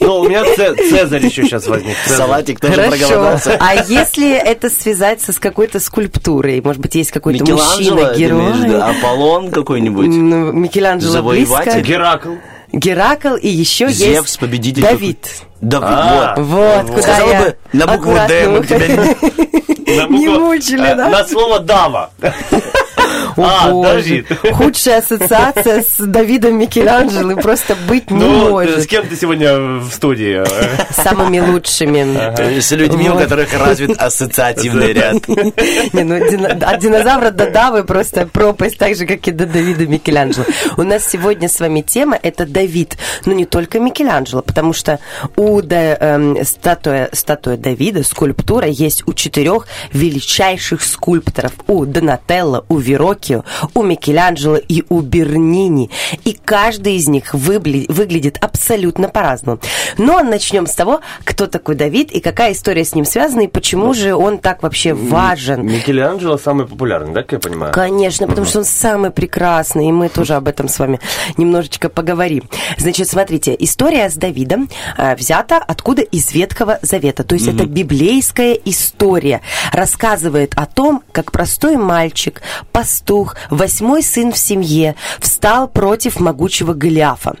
Ну, 0.00 0.20
у 0.20 0.28
меня 0.28 0.42
Цезарь 0.44 1.26
еще 1.26 1.42
сейчас 1.42 1.66
возник. 1.66 1.94
Салатик 2.06 2.60
тоже 2.60 2.76
проголодался. 2.76 3.58
А 3.60 3.74
если 3.74 4.32
это 4.32 4.70
связать 4.70 5.20
со- 5.20 5.34
с 5.34 5.38
какой-то 5.38 5.80
скульптурой? 5.80 6.62
Может 6.62 6.80
быть, 6.80 6.94
есть 6.94 7.10
какой-то 7.10 7.44
мужчина, 7.44 8.14
герой? 8.16 8.80
Аполлон 8.80 9.50
какой-нибудь? 9.50 10.06
Ну, 10.06 10.52
Микеланджело 10.52 11.28
близко. 11.28 11.82
Геракл. 11.82 12.30
Геракл 12.72 13.34
и 13.34 13.48
еще 13.48 13.88
Зевс, 13.90 14.28
есть 14.28 14.38
победитель 14.38 14.80
Давид. 14.80 15.26
Да, 15.60 15.78
А, 15.82 16.34
вот. 16.40 16.46
Вот, 16.46 16.86
куда 16.86 17.02
Сказала 17.02 17.30
я 17.30 17.40
бы 17.42 17.56
на 17.74 17.86
букву 17.86 18.10
аккуратно 18.12 18.28
«Д», 18.28 18.48
мы 18.48 18.66
тебя 18.66 18.86
не- 18.88 19.96
На 19.98 20.06
Не 20.18 20.28
мучили, 20.28 20.86
э, 20.88 20.94
да? 20.94 21.08
На 21.10 21.24
слово 21.26 21.58
Дава. 21.60 22.10
О, 23.38 23.44
А, 23.66 23.70
боже. 23.70 23.92
Давид. 23.92 24.26
Худшая 24.52 24.98
ассоциация 24.98 25.82
с 25.82 25.96
Давидом 25.98 26.58
Микеланджело 26.58 27.36
просто 27.36 27.76
быть 27.88 28.10
не 28.10 28.18
Ну, 28.18 28.60
э, 28.60 28.66
с 28.66 28.70
может. 28.70 28.86
кем 28.86 29.06
ты 29.06 29.16
сегодня 29.16 29.56
в 29.58 29.90
студии? 29.92 30.42
э? 30.44 30.84
Самыми 30.92 31.40
лучшими. 31.40 32.60
С 32.60 32.70
людьми, 32.72 33.08
у 33.08 33.12
Вот. 33.14 33.22
которых 33.22 33.52
развит 33.54 33.96
ассоциативный 33.98 34.92
ряд. 34.92 35.28
Не, 35.28 36.04
ну, 36.04 36.16
от 36.16 36.78
динозавра 36.80 37.30
до 37.30 37.50
Давы 37.50 37.84
просто 37.84 38.26
пропасть, 38.26 38.78
так 38.78 38.94
же, 38.96 39.06
как 39.06 39.26
и 39.28 39.30
до 39.32 39.46
Давида 39.46 39.86
Микеланджело. 39.86 40.44
У 40.76 40.82
нас 40.82 41.06
сегодня 41.06 41.48
с 41.48 41.60
вами 41.60 41.80
тема– 41.82 42.18
это 42.22 42.46
Давид. 42.46 42.96
Но 43.24 43.32
не 43.32 43.44
только 43.44 43.78
Микеланджело, 43.80 44.42
потому 44.42 44.72
что 44.72 44.98
у 45.36 45.62
Да- 45.62 45.96
эм, 46.00 46.44
статуя, 46.44 47.08
статуя 47.12 47.56
Давида, 47.56 48.02
скульптура, 48.04 48.66
есть 48.66 49.02
у 49.06 49.12
четырех 49.14 49.66
величайших 49.92 50.82
скульпторов. 50.82 51.52
У 51.66 51.84
Донателло, 51.84 52.64
у 52.68 52.76
Верокио, 53.28 53.44
у 53.74 53.82
Микеланджело 53.82 54.56
и 54.56 54.84
у 54.88 55.00
Бернини. 55.00 55.90
И 56.24 56.36
каждый 56.44 56.96
из 56.96 57.08
них 57.08 57.34
выглядит 57.34 58.38
абсолютно 58.40 59.08
по-разному. 59.08 59.60
Но 59.96 60.22
начнем 60.22 60.66
с 60.66 60.74
того, 60.74 61.00
кто 61.24 61.46
такой 61.46 61.74
Давид 61.74 62.10
и 62.12 62.20
какая 62.20 62.52
история 62.52 62.84
с 62.84 62.94
ним 62.94 63.04
связана, 63.04 63.42
и 63.42 63.46
почему 63.48 63.94
же 63.94 64.14
он 64.14 64.38
так 64.38 64.62
вообще 64.62 64.94
важен. 64.94 65.66
Микеланджело 65.66 66.38
самый 66.38 66.66
популярный, 66.66 67.12
да, 67.12 67.22
как 67.22 67.32
я 67.32 67.38
понимаю? 67.38 67.72
Конечно, 67.72 68.26
потому 68.26 68.46
что 68.46 68.58
он 68.60 68.64
самый 68.64 69.10
прекрасный, 69.10 69.88
и 69.88 69.92
мы 69.92 70.08
тоже 70.08 70.34
об 70.34 70.48
этом 70.48 70.68
с 70.68 70.78
вами 70.78 71.00
немножечко 71.36 71.88
поговорим. 71.88 72.44
Значит, 72.76 73.08
смотрите, 73.08 73.54
история 73.58 74.08
с 74.08 74.14
Давидом 74.14 74.68
а, 74.96 75.14
взята 75.14 75.58
откуда 75.58 76.02
из 76.02 76.32
Ветхого 76.32 76.78
Завета, 76.82 77.24
то 77.24 77.34
есть 77.34 77.48
это 77.48 77.66
библейская 77.66 78.54
история, 78.64 79.40
рассказывает 79.72 80.52
о 80.56 80.66
том, 80.66 81.02
как 81.12 81.32
простой 81.32 81.76
мальчик, 81.76 82.42
пастух, 83.18 83.36
восьмой 83.50 84.02
сын 84.02 84.32
в 84.32 84.38
семье, 84.38 84.94
встал 85.20 85.68
против 85.68 86.20
могучего 86.20 86.74
Голиафа. 86.74 87.36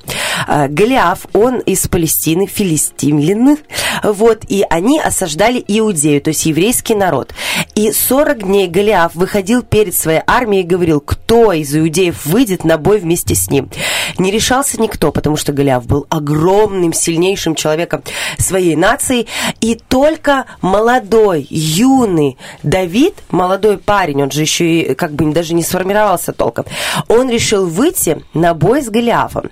А, 0.46 0.68
Голиаф, 0.68 1.26
он 1.32 1.58
из 1.60 1.86
Палестины, 1.88 2.46
филистимлян, 2.46 3.58
вот, 4.02 4.44
и 4.48 4.64
они 4.68 5.00
осаждали 5.00 5.62
Иудею, 5.66 6.20
то 6.20 6.28
есть 6.28 6.46
еврейский 6.46 6.94
народ. 6.94 7.32
И 7.74 7.92
40 7.92 8.44
дней 8.44 8.68
Голиаф 8.68 9.14
выходил 9.14 9.62
перед 9.62 9.94
своей 9.94 10.20
армией 10.26 10.62
и 10.62 10.66
говорил, 10.66 11.00
кто 11.00 11.52
из 11.52 11.74
иудеев 11.74 12.26
выйдет 12.26 12.64
на 12.64 12.78
бой 12.78 12.98
вместе 12.98 13.34
с 13.34 13.50
ним. 13.50 13.70
Не 14.18 14.30
решался 14.30 14.80
никто, 14.80 15.12
потому 15.12 15.36
что 15.36 15.52
Голиаф 15.52 15.86
был 15.86 16.06
огромным, 16.08 16.92
сильнейшим 16.92 17.54
человеком 17.54 18.02
своей 18.38 18.76
нации, 18.76 19.26
и 19.60 19.74
только 19.74 20.46
молодой, 20.60 21.46
юный 21.50 22.36
Давид, 22.62 23.14
молодой 23.30 23.78
парень, 23.78 24.22
он 24.22 24.30
же 24.30 24.42
еще 24.42 24.80
и 24.80 24.94
как 24.94 25.12
бы 25.12 25.32
даже 25.32 25.54
не 25.58 25.64
сформировался 25.64 26.32
толком, 26.32 26.64
он 27.08 27.28
решил 27.28 27.66
выйти 27.66 28.24
на 28.34 28.54
бой 28.54 28.80
с 28.82 28.88
Голиафом. 28.88 29.50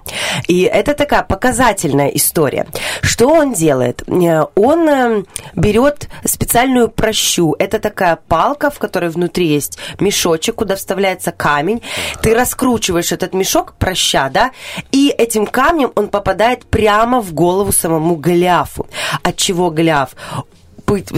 И 0.48 0.62
это 0.62 0.94
такая 0.94 1.22
показательная 1.22 2.08
история. 2.08 2.66
Что 3.02 3.28
он 3.28 3.52
делает? 3.52 4.02
Э, 4.08 4.46
Он 4.54 4.88
э, 4.88 5.24
берет 5.54 6.08
специальную 6.24 6.88
прощу. 6.88 7.54
Это 7.58 7.78
такая 7.78 8.16
палка, 8.28 8.70
в 8.70 8.78
которой 8.78 9.10
внутри 9.10 9.46
есть 9.48 9.78
мешочек, 10.00 10.54
куда 10.56 10.76
вставляется 10.76 11.32
камень. 11.32 11.82
Ты 12.22 12.34
раскручиваешь 12.34 13.12
этот 13.12 13.34
мешок, 13.34 13.74
проща, 13.78 14.28
да, 14.28 14.52
и 14.92 15.14
этим 15.18 15.46
камнем 15.46 15.92
он 15.96 16.08
попадает 16.08 16.66
прямо 16.66 17.20
в 17.20 17.32
голову 17.32 17.72
самому 17.72 18.16
Голиафу. 18.16 18.86
От 19.22 19.36
чего 19.36 19.70
Голиаф? 19.70 20.14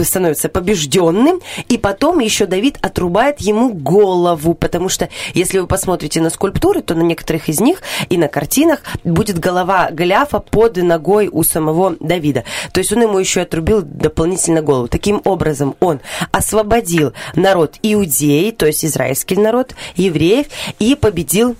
Становится 0.03 0.49
побежденным, 0.49 1.41
и 1.67 1.77
потом 1.77 2.19
еще 2.19 2.45
Давид 2.45 2.77
отрубает 2.81 3.39
ему 3.41 3.73
голову, 3.73 4.53
потому 4.53 4.89
что 4.89 5.09
если 5.33 5.59
вы 5.59 5.67
посмотрите 5.67 6.21
на 6.21 6.29
скульптуры, 6.29 6.81
то 6.81 6.95
на 6.95 7.03
некоторых 7.03 7.49
из 7.49 7.59
них 7.59 7.81
и 8.09 8.17
на 8.17 8.27
картинах 8.27 8.81
будет 9.03 9.39
голова 9.39 9.89
Голиафа 9.91 10.39
под 10.39 10.77
ногой 10.77 11.29
у 11.31 11.43
самого 11.43 11.95
Давида. 11.99 12.43
То 12.71 12.79
есть 12.79 12.91
он 12.91 13.01
ему 13.01 13.19
еще 13.19 13.41
отрубил 13.41 13.81
дополнительно 13.81 14.61
голову. 14.61 14.87
Таким 14.87 15.21
образом, 15.23 15.75
он 15.79 15.99
освободил 16.31 17.13
народ 17.35 17.75
Иудеи, 17.81 18.51
то 18.51 18.65
есть 18.65 18.85
израильский 18.85 19.35
народ, 19.35 19.75
евреев, 19.95 20.47
и 20.79 20.95
победил 20.95 21.55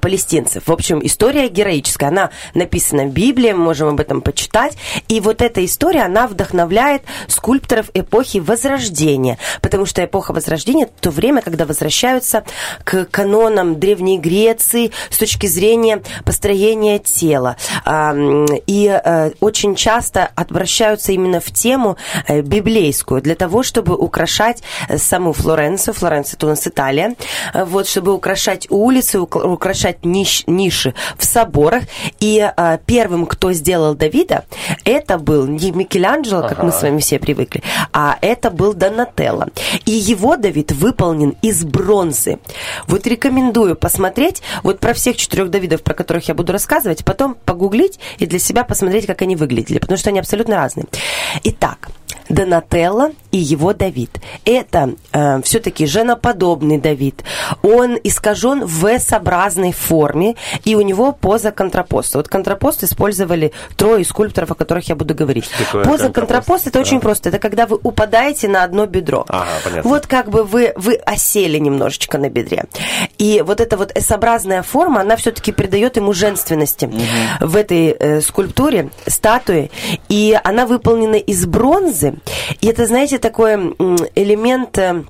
палестинцев. 0.00 0.64
В 0.66 0.72
общем, 0.72 1.00
история 1.04 1.48
героическая. 1.48 2.08
Она 2.10 2.30
написана 2.54 3.04
в 3.04 3.10
Библии, 3.12 3.52
мы 3.52 3.64
можем 3.64 3.88
об 3.88 4.00
этом 4.00 4.20
почитать. 4.20 4.76
И 5.08 5.20
вот 5.20 5.42
эта 5.42 5.64
история, 5.64 6.02
она 6.02 6.26
вдохновляет 6.26 7.02
скульпторов 7.28 7.90
эпохи 7.94 8.38
Возрождения. 8.38 9.38
Потому 9.60 9.86
что 9.86 10.04
эпоха 10.04 10.32
Возрождения– 10.32 10.84
это 10.86 10.92
то 11.00 11.10
время, 11.10 11.42
когда 11.42 11.64
возвращаются 11.64 12.44
к 12.84 13.04
канонам 13.06 13.78
Древней 13.78 14.18
Греции 14.18 14.92
с 15.10 15.18
точки 15.18 15.46
зрения 15.46 16.02
построения 16.24 16.98
тела. 16.98 17.56
А, 17.84 18.14
И 18.66 18.86
э, 18.86 19.30
очень 19.40 19.74
часто 19.74 20.30
обращаются 20.34 21.12
именно 21.12 21.40
в 21.40 21.50
тему 21.50 21.96
э, 22.26 22.40
библейскую, 22.40 23.20
для 23.22 23.34
того, 23.34 23.62
чтобы 23.62 23.94
украшать 23.96 24.62
э, 24.88 24.98
саму 24.98 25.32
Флоренцию. 25.32 25.94
Флоренция– 25.94 26.36
это 26.38 26.46
у 26.46 26.50
нас 26.50 26.66
Италия. 26.66 27.14
Э, 27.54 27.64
Вот, 27.64 27.86
чтобы 27.88 28.12
украшать 28.12 28.66
улицы, 28.70 29.18
ук- 29.18 29.36
украшать 29.66 29.98
ниш- 30.04 30.44
ниши 30.46 30.94
в 31.18 31.24
соборах. 31.24 31.82
И 32.20 32.38
э, 32.56 32.78
первым, 32.86 33.26
кто 33.26 33.52
сделал 33.52 33.94
Давида, 33.94 34.44
это 34.84 35.18
был 35.18 35.46
не 35.46 35.72
Микеланджело, 35.72 36.42
как 36.42 36.62
мы 36.62 36.70
с 36.70 36.82
вами 36.82 37.00
все 37.00 37.18
привыкли, 37.18 37.62
а 37.92 38.16
это 38.20 38.50
был 38.50 38.74
Донателло. 38.74 39.48
И 39.84 39.90
его 39.90 40.36
Давид 40.36 40.72
выполнен 40.72 41.34
из 41.42 41.64
бронзы. 41.64 42.38
Вот 42.86 43.06
рекомендую 43.06 43.74
посмотреть 43.74 44.42
вот 44.62 44.78
про 44.78 44.94
всех 44.94 45.16
четырех 45.16 45.50
Давидов, 45.50 45.82
про 45.82 45.94
которых 45.94 46.28
я 46.28 46.34
буду 46.34 46.52
рассказывать, 46.52 47.04
потом 47.04 47.34
погуглить 47.44 47.98
и 48.18 48.26
для 48.26 48.38
себя 48.38 48.62
посмотреть, 48.62 49.06
как 49.06 49.22
они 49.22 49.34
выглядели, 49.34 49.78
потому 49.78 49.98
что 49.98 50.10
они 50.10 50.20
абсолютно 50.20 50.56
разные. 50.56 50.86
Итак, 51.42 51.88
Донателло 52.28 53.10
и 53.30 53.38
его 53.38 53.72
Давид. 53.72 54.10
Это 54.44 54.94
э, 55.12 55.42
все-таки 55.42 55.86
женоподобный 55.86 56.78
Давид. 56.78 57.22
Он 57.62 57.98
искажен 58.02 58.64
в 58.64 58.86
S-образной 58.86 59.72
форме, 59.72 60.36
и 60.64 60.74
у 60.74 60.80
него 60.80 61.12
поза 61.12 61.50
контрапоста. 61.50 62.18
Вот 62.18 62.28
контрапост 62.28 62.82
использовали 62.84 63.52
трое 63.76 64.04
скульпторов, 64.04 64.50
о 64.52 64.54
которых 64.54 64.88
я 64.88 64.96
буду 64.96 65.14
говорить. 65.14 65.48
поза 65.70 65.82
контрапост? 65.82 66.14
контрапоста 66.14 66.70
это 66.70 66.80
очень 66.80 67.00
просто. 67.00 67.28
Это 67.28 67.38
когда 67.38 67.66
вы 67.66 67.78
упадаете 67.82 68.48
на 68.48 68.64
одно 68.64 68.86
бедро. 68.86 69.24
Ага, 69.28 69.46
понятно. 69.64 69.90
Вот 69.90 70.06
как 70.06 70.30
бы 70.30 70.44
вы, 70.44 70.72
вы 70.76 70.94
осели 70.94 71.58
немножечко 71.58 72.18
на 72.18 72.28
бедре. 72.28 72.64
И 73.18 73.42
вот 73.46 73.60
эта 73.60 73.76
вот 73.76 73.92
S-образная 73.94 74.62
форма, 74.62 75.00
она 75.00 75.16
все-таки 75.16 75.52
придает 75.52 75.96
ему 75.96 76.12
женственности 76.12 76.90
в 77.40 77.56
этой 77.56 77.88
э, 77.88 78.20
скульптуре, 78.20 78.90
статуе. 79.06 79.70
И 80.08 80.38
она 80.42 80.66
выполнена 80.66 81.16
из 81.16 81.46
бронзы. 81.46 82.15
И 82.60 82.66
это, 82.66 82.86
знаете, 82.86 83.18
такой 83.18 83.54
элемент... 84.14 84.78
э, 84.78 85.04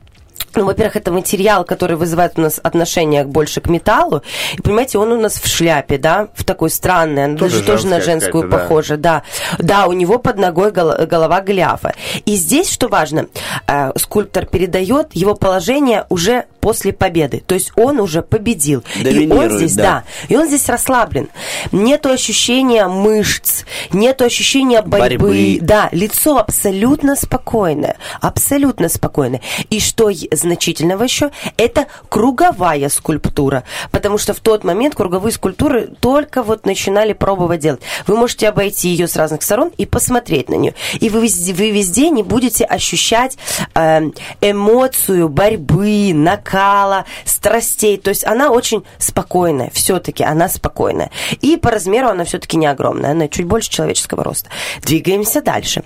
ну, 0.55 0.65
во-первых, 0.65 0.97
это 0.97 1.11
материал, 1.11 1.65
который 1.65 1.97
вызывает 1.97 2.39
у 2.39 2.41
нас 2.41 2.59
отношение 2.63 3.25
больше 3.25 3.61
к 3.61 3.69
металлу. 3.69 4.23
И, 4.55 4.63
понимаете, 4.63 4.99
он 4.99 5.13
у 5.13 5.21
нас 5.21 5.35
в 5.35 5.47
шляпе, 5.47 5.99
да, 5.99 6.29
в 6.35 6.45
такой 6.45 6.71
странной, 6.71 7.27
она 7.27 7.37
Тоже 7.37 7.57
даже 7.59 7.67
тоже 7.67 7.87
на 7.89 8.01
женскую 8.01 8.45
какая-то, 8.45 8.57
да. 8.57 8.63
похожа, 8.63 8.97
да. 8.97 9.23
Да, 9.59 9.87
у 9.87 9.93
него 9.93 10.19
под 10.19 10.39
ногой 10.39 10.73
гол- 10.73 11.07
голова 11.07 11.43
Голиафа. 11.43 11.95
И 12.25 12.37
здесь, 12.37 12.71
что 12.71 12.89
важно, 12.89 13.27
э, 13.67 13.93
скульптор 13.99 14.47
передает 14.47 15.09
его 15.15 15.35
положение 15.35 16.07
уже 16.09 16.47
после 16.67 16.93
победы. 16.93 17.45
То 17.47 17.55
есть 17.55 17.71
он 17.77 18.01
уже 18.01 18.23
победил. 18.23 18.83
и 18.97 19.31
он 19.31 19.57
здесь, 19.57 19.77
да. 19.77 19.83
да, 19.83 20.05
и 20.27 20.37
он 20.37 20.49
здесь 20.49 20.69
расслаблен. 20.69 21.29
Нету 21.71 22.09
ощущения 22.09 22.89
мышц, 22.89 23.63
нету 23.93 24.25
ощущения 24.25 24.83
борьбы. 24.83 25.29
Борьбы. 25.29 25.59
Да, 25.61 25.89
лицо 25.93 26.39
абсолютно 26.39 27.15
спокойное. 27.15 27.99
Абсолютно 28.21 28.89
спокойное. 28.89 29.43
И 29.71 29.79
что 29.79 30.11
значительного 30.33 31.05
еще, 31.05 31.31
это 31.57 31.87
круговая 32.09 32.89
скульптура. 32.89 33.63
Потому 33.93 34.19
что 34.19 34.35
в 34.35 34.41
тот 34.41 34.65
момент 34.65 34.97
круговые 34.97 35.33
скульптуры 35.33 35.91
только 36.01 36.43
вот 36.43 36.67
начинали 36.67 37.13
пробовать 37.13 37.61
делать. 37.61 37.81
Вы 38.09 38.17
можете 38.17 38.49
обойти 38.49 38.89
ее 38.89 39.07
с 39.07 39.15
разных 39.15 39.45
сторон 39.45 39.71
и 39.79 39.87
посмотреть 39.87 40.49
на 40.49 40.55
нее. 40.55 40.75
И 40.99 41.11
вы 41.11 41.23
везде, 41.23 41.53
вы 41.53 41.71
везде 41.71 42.11
не 42.11 42.25
будете 42.25 42.65
ощущать 42.65 43.39
э, 43.77 44.11
эмоцию 44.41 45.29
борьбы, 45.29 46.11
накала, 46.57 47.05
страстей. 47.25 47.99
То 47.99 48.11
есть 48.11 48.25
она 48.25 48.51
очень 48.51 48.85
спокойная. 48.99 49.71
Все-таки 49.73 50.25
она 50.25 50.49
спокойная. 50.49 51.11
И 51.41 51.57
по 51.57 51.71
размеру 51.71 52.09
она 52.09 52.25
все-таки 52.25 52.57
не 52.57 52.67
огромная. 52.67 53.13
Она 53.13 53.29
чуть 53.29 53.47
больше 53.47 53.71
человеческого 53.71 54.25
роста. 54.25 54.49
Двигаемся 54.83 55.43
дальше. 55.43 55.83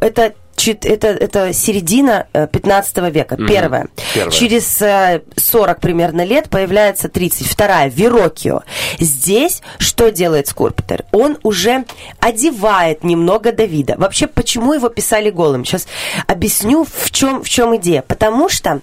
Это 0.00 0.34
это, 0.56 1.08
это 1.08 1.52
середина 1.52 2.26
э, 2.32 2.46
15 2.46 2.96
века, 3.10 3.36
Мгм. 3.36 3.46
первая. 3.48 3.88
Первая. 4.14 4.30
Через 4.30 4.80
э, 4.82 5.22
40 5.36 5.80
примерно 5.80 6.24
лет 6.24 6.48
появляется 6.48 7.08
30. 7.08 7.46
Вторая, 7.46 7.88
Верокио. 7.90 8.62
Здесь 8.98 9.62
что 9.78 10.10
делает 10.10 10.48
скульптор? 10.48 11.04
Он 11.12 11.38
уже 11.42 11.84
одевает 12.20 13.04
немного 13.04 13.52
Давида. 13.52 13.94
Вообще, 13.98 14.26
почему 14.26 14.72
его 14.74 14.88
писали 14.88 15.30
голым? 15.30 15.64
Сейчас 15.64 15.86
объясню, 16.26 16.84
в 16.84 17.10
чем, 17.10 17.42
в 17.42 17.48
чем 17.48 17.76
идея. 17.76 18.02
Потому 18.02 18.48
что 18.48 18.80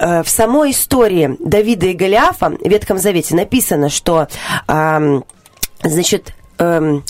э, 0.00 0.22
в 0.22 0.28
самой 0.28 0.72
истории 0.72 1.36
Давида 1.40 1.86
и 1.86 1.92
Голиафа 1.94 2.50
в 2.50 2.68
Ветхом 2.68 2.98
Завете 2.98 3.34
написано, 3.34 3.88
что 3.88 4.28
ам, 4.66 5.24
значит, 5.82 6.32
эм, 6.58 7.04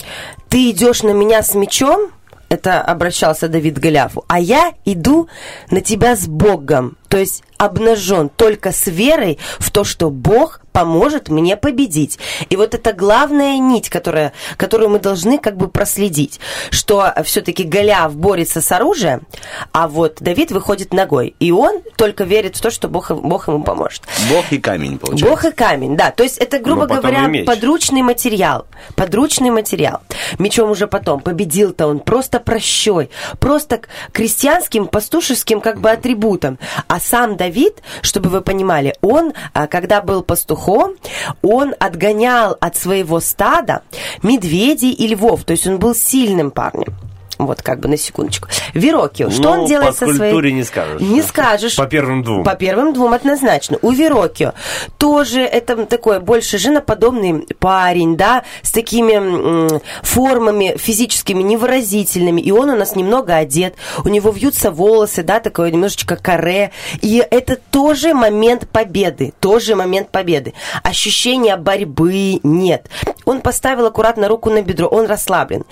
ты 0.49 0.71
идешь 0.71 1.03
на 1.03 1.11
меня 1.11 1.43
с 1.43 1.55
мечом, 1.55 2.11
это 2.49 2.83
обращался 2.83 3.49
Давид 3.49 3.79
Голиафу, 3.79 4.25
а 4.29 4.39
я 4.39 4.75
иду 4.85 5.29
на 5.71 5.81
тебя 5.81 6.17
с 6.17 6.27
Богом, 6.27 6.98
то 7.09 7.17
есть 7.19 7.43
обнажен 7.59 8.29
только 8.29 8.73
с 8.73 8.87
верой 8.87 9.39
в 9.59 9.71
то, 9.71 9.85
что 9.85 10.11
Бог 10.11 10.61
поможет 10.73 11.29
мне 11.29 11.57
победить. 11.57 12.21
И 12.51 12.57
вот 12.57 12.73
это 12.73 12.93
главная 12.93 13.59
нить, 13.59 13.89
которая, 13.91 14.33
которую 14.57 14.91
мы 14.91 15.01
должны 15.01 15.39
как 15.39 15.57
бы 15.57 15.67
проследить, 15.67 16.39
что 16.71 17.13
все-таки 17.25 17.65
Голиаф 17.65 18.15
борется 18.15 18.61
с 18.61 18.71
оружием, 18.71 19.27
а 19.73 19.89
вот 19.89 20.19
Давид 20.21 20.53
выходит 20.53 20.93
ногой, 20.93 21.35
и 21.41 21.51
он 21.51 21.81
только 21.97 22.23
верит 22.23 22.57
в 22.57 22.61
то, 22.61 22.71
что 22.71 22.87
Бог, 22.87 23.11
Бог 23.11 23.49
ему 23.49 23.65
поможет. 23.65 24.03
Бог 24.31 24.53
и 24.53 24.59
камень, 24.59 24.99
получается. 24.99 25.27
Бог 25.27 25.45
и 25.45 25.51
камень, 25.51 25.97
да. 25.97 26.13
То 26.13 26.23
есть 26.23 26.39
это, 26.39 26.61
грубо 26.61 26.87
говоря, 26.87 27.29
подручный 27.45 28.03
материал. 28.03 28.67
Подручный 28.95 29.51
материал. 29.51 30.03
Мечом 30.39 30.71
уже 30.71 30.87
потом. 30.87 31.21
Победил-то 31.21 31.89
он 31.89 31.99
просто 31.99 32.39
прощой. 32.39 33.11
Просто 33.41 33.81
крестьянским, 34.13 34.87
пастушеским 34.87 35.61
как 35.61 35.81
бы 35.81 35.91
атрибутом. 35.91 36.61
А 36.87 36.98
сам 36.99 37.37
Давид, 37.37 37.83
чтобы 38.03 38.29
вы 38.29 38.41
понимали, 38.41 38.95
он, 39.01 39.33
а, 39.53 39.67
когда 39.67 40.01
был 40.01 40.23
пастухом, 40.23 40.95
он 41.43 41.75
отгонял 41.79 42.57
от 42.61 42.77
своего 42.77 43.21
стада 43.21 43.83
медведей 44.23 44.93
и 44.93 45.07
львов. 45.09 45.45
То 45.45 45.53
есть 45.53 45.67
он 45.67 45.79
был 45.79 45.95
сильным 45.95 46.51
парнем. 46.51 46.95
Вот 47.39 47.63
как 47.63 47.81
бы 47.81 47.89
на 47.89 47.97
секундочку. 47.97 48.49
Верокио, 48.75 49.31
что 49.31 49.43
Ну, 49.43 49.51
он 49.51 49.67
делает 49.67 49.93
со 49.95 50.07
своей... 50.07 50.15
скульптуре 50.15 50.53
не 50.53 50.65
скажешь. 50.65 51.01
Не 51.01 51.23
скажешь. 51.23 51.77
По 51.77 51.87
первым 51.87 52.23
двум. 52.23 52.43
По 52.45 52.57
первым 52.57 52.93
двум 52.93 53.13
однозначно. 53.13 53.79
У 53.83 53.93
Верокио 53.93 54.55
тоже 54.99 55.41
это 55.41 55.87
такой 55.87 56.21
больше 56.21 56.59
женоподобный 56.59 57.47
парень, 57.59 58.17
да, 58.17 58.43
с 58.63 58.73
такими 58.73 59.79
формами 60.05 60.77
физическими 60.77 61.43
невыразительными. 61.43 62.41
И 62.41 62.51
он 62.51 62.71
у 62.71 62.77
нас 62.77 62.97
немного 62.97 63.37
одет. 63.37 63.77
У 64.05 64.09
него 64.09 64.31
вьются 64.31 64.71
волосы, 64.71 65.23
да, 65.23 65.39
такое 65.41 65.71
немножечко 65.71 66.17
каре. 66.17 66.73
И 67.01 67.25
это 67.31 67.57
тоже 67.71 68.15
момент 68.15 68.69
победы. 68.69 69.33
Тоже 69.41 69.77
момент 69.77 70.11
победы. 70.11 70.55
Ощущения 70.83 71.57
борьбы 71.57 72.41
нет. 72.43 72.89
Он 73.25 73.41
поставил 73.41 73.87
аккуратно 73.87 74.27
руку 74.29 74.51
на 74.51 74.63
бедро. 74.63 74.89
Он 74.89 75.07
расслаблен. 75.07 75.65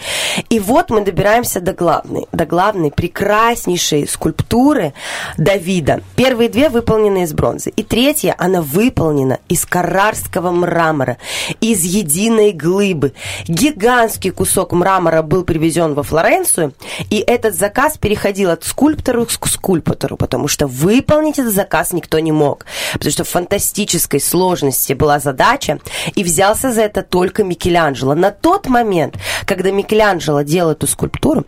И 0.48 0.60
вот 0.60 0.90
мы 0.90 1.00
добираемся 1.00 1.55
до 1.60 1.72
главной, 1.72 2.26
до 2.32 2.46
главной 2.46 2.90
прекраснейшей 2.90 4.06
скульптуры 4.06 4.92
Давида. 5.36 6.02
Первые 6.16 6.48
две 6.48 6.68
выполнены 6.68 7.22
из 7.22 7.32
бронзы. 7.32 7.70
И 7.70 7.82
третья, 7.82 8.34
она 8.38 8.62
выполнена 8.62 9.38
из 9.48 9.64
карарского 9.64 10.50
мрамора, 10.50 11.18
из 11.60 11.82
единой 11.82 12.52
глыбы. 12.52 13.12
Гигантский 13.48 14.30
кусок 14.30 14.72
мрамора 14.72 15.22
был 15.22 15.44
привезен 15.44 15.94
во 15.94 16.02
Флоренцию, 16.02 16.74
и 17.10 17.18
этот 17.18 17.54
заказ 17.54 17.98
переходил 17.98 18.50
от 18.50 18.64
скульптора 18.64 19.24
к 19.24 19.46
скульптору, 19.46 20.16
потому 20.16 20.48
что 20.48 20.66
выполнить 20.66 21.38
этот 21.38 21.54
заказ 21.54 21.92
никто 21.92 22.18
не 22.18 22.32
мог. 22.32 22.66
Потому 22.92 23.10
что 23.10 23.24
в 23.24 23.28
фантастической 23.28 24.20
сложности 24.20 24.92
была 24.92 25.18
задача, 25.18 25.78
и 26.14 26.22
взялся 26.22 26.72
за 26.72 26.82
это 26.82 27.02
только 27.02 27.44
Микеланджело. 27.44 28.14
На 28.14 28.30
тот 28.30 28.68
момент, 28.68 29.16
когда 29.46 29.70
Микеланджело 29.70 30.42
делал 30.42 30.72
эту 30.72 30.86
скульптуру, 30.86 31.45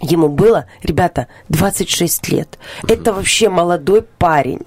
Ему 0.00 0.28
было, 0.28 0.66
ребята, 0.82 1.26
26 1.48 2.28
лет. 2.28 2.58
Это 2.88 3.12
вообще 3.12 3.48
молодой 3.50 4.02
парень, 4.02 4.62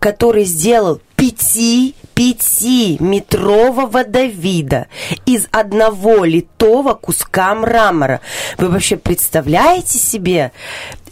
который 0.00 0.44
сделал 0.44 1.00
пяти 1.16 1.94
пятиметрового 2.14 4.04
Давида 4.04 4.86
из 5.26 5.48
одного 5.50 6.24
литого 6.24 6.94
куска 6.94 7.54
мрамора. 7.54 8.20
Вы 8.56 8.68
вообще 8.68 8.96
представляете 8.96 9.98
себе? 9.98 10.52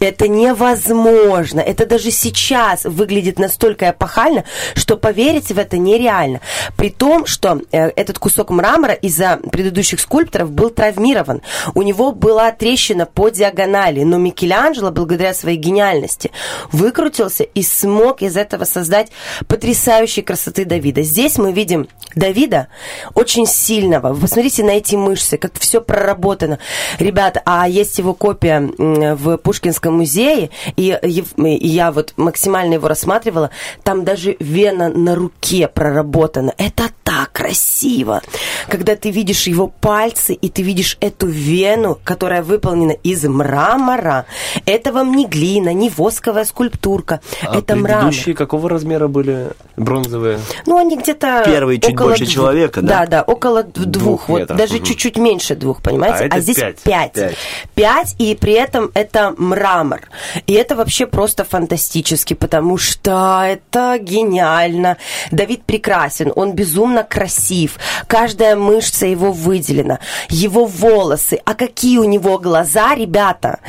Это 0.03 0.27
невозможно. 0.27 1.61
Это 1.61 1.85
даже 1.85 2.11
сейчас 2.11 2.83
выглядит 2.83 3.39
настолько 3.39 3.91
эпохально, 3.91 4.43
что 4.75 4.97
поверить 4.97 5.47
в 5.49 5.57
это 5.57 5.77
нереально. 5.77 6.41
При 6.75 6.89
том, 6.89 7.25
что 7.25 7.61
э, 7.71 7.87
этот 7.95 8.19
кусок 8.19 8.49
мрамора 8.49 8.95
из-за 8.95 9.37
предыдущих 9.37 10.01
скульпторов 10.01 10.51
был 10.51 10.71
травмирован. 10.71 11.41
У 11.73 11.83
него 11.83 12.11
была 12.11 12.51
трещина 12.51 13.05
по 13.05 13.29
диагонали, 13.29 14.03
но 14.03 14.17
Микеланджело, 14.17 14.91
благодаря 14.91 15.33
своей 15.33 15.57
гениальности, 15.57 16.31
выкрутился 16.73 17.43
и 17.43 17.63
смог 17.63 18.21
из 18.21 18.35
этого 18.35 18.65
создать 18.65 19.09
потрясающей 19.47 20.21
красоты 20.21 20.65
Давида. 20.65 21.03
Здесь 21.03 21.37
мы 21.37 21.53
видим 21.53 21.87
Давида 22.15 22.67
очень 23.13 23.47
сильного. 23.47 24.11
Вы 24.11 24.19
посмотрите 24.19 24.65
на 24.65 24.71
эти 24.71 24.95
мышцы, 24.95 25.37
как 25.37 25.57
все 25.57 25.79
проработано. 25.79 26.59
Ребята, 26.99 27.41
а 27.45 27.69
есть 27.69 27.97
его 27.99 28.13
копия 28.13 28.59
в 28.77 29.37
Пушкинском 29.37 29.92
музее, 29.93 30.49
и, 30.75 30.97
ев- 31.03 31.37
и 31.37 31.67
я 31.67 31.91
вот 31.91 32.13
максимально 32.17 32.75
его 32.75 32.87
рассматривала, 32.87 33.49
там 33.83 34.03
даже 34.03 34.35
вена 34.39 34.89
на 34.89 35.15
руке 35.15 35.67
проработана. 35.67 36.53
Это 36.57 36.89
так 37.03 37.31
красиво. 37.31 38.21
Когда 38.67 38.95
ты 38.95 39.11
видишь 39.11 39.47
его 39.47 39.67
пальцы, 39.67 40.33
и 40.33 40.49
ты 40.49 40.61
видишь 40.61 40.97
эту 40.99 41.27
вену, 41.27 41.97
которая 42.03 42.43
выполнена 42.43 42.91
из 42.91 43.23
мрамора. 43.23 44.25
Это 44.65 44.91
вам 44.91 45.15
не 45.15 45.27
глина, 45.27 45.73
не 45.73 45.89
восковая 45.89 46.45
скульптурка. 46.45 47.21
А 47.41 47.57
это 47.57 47.75
мрамор. 47.75 48.01
предыдущие 48.01 48.35
какого 48.35 48.69
размера 48.69 49.07
были 49.07 49.49
бронзовые? 49.77 50.39
Ну, 50.65 50.77
они 50.77 50.97
где-то... 50.97 51.43
Первый 51.45 51.79
чуть 51.79 51.93
около 51.93 52.07
больше 52.09 52.23
двух. 52.23 52.33
человека, 52.33 52.81
да? 52.81 52.99
Да, 52.99 53.05
да, 53.05 53.21
около 53.23 53.63
двух. 53.63 54.03
Двух 54.03 54.29
вот, 54.29 54.39
метров, 54.39 54.57
даже 54.57 54.75
мгм. 54.75 54.85
чуть-чуть 54.85 55.17
меньше 55.17 55.55
двух, 55.55 55.81
понимаете? 55.81 56.23
А 56.23 56.27
это 56.27 56.39
здесь 56.39 56.55
пять. 56.57 56.81
пять. 56.81 57.13
Пять. 57.13 57.35
Пять, 57.75 58.15
и 58.17 58.35
при 58.35 58.53
этом 58.53 58.91
это 58.93 59.33
мрамор. 59.37 59.72
И 60.47 60.53
это 60.53 60.75
вообще 60.75 61.07
просто 61.07 61.43
фантастически, 61.43 62.33
потому 62.33 62.77
что 62.77 63.43
это 63.45 63.97
гениально. 63.99 64.97
Давид 65.31 65.63
прекрасен, 65.65 66.31
он 66.35 66.53
безумно 66.53 67.03
красив. 67.03 67.77
Каждая 68.07 68.55
мышца 68.55 69.05
его 69.05 69.31
выделена. 69.31 69.99
Его 70.29 70.65
волосы. 70.65 71.39
А 71.45 71.53
какие 71.53 71.97
у 71.97 72.03
него 72.03 72.37
глаза, 72.37 72.95
ребята? 72.95 73.59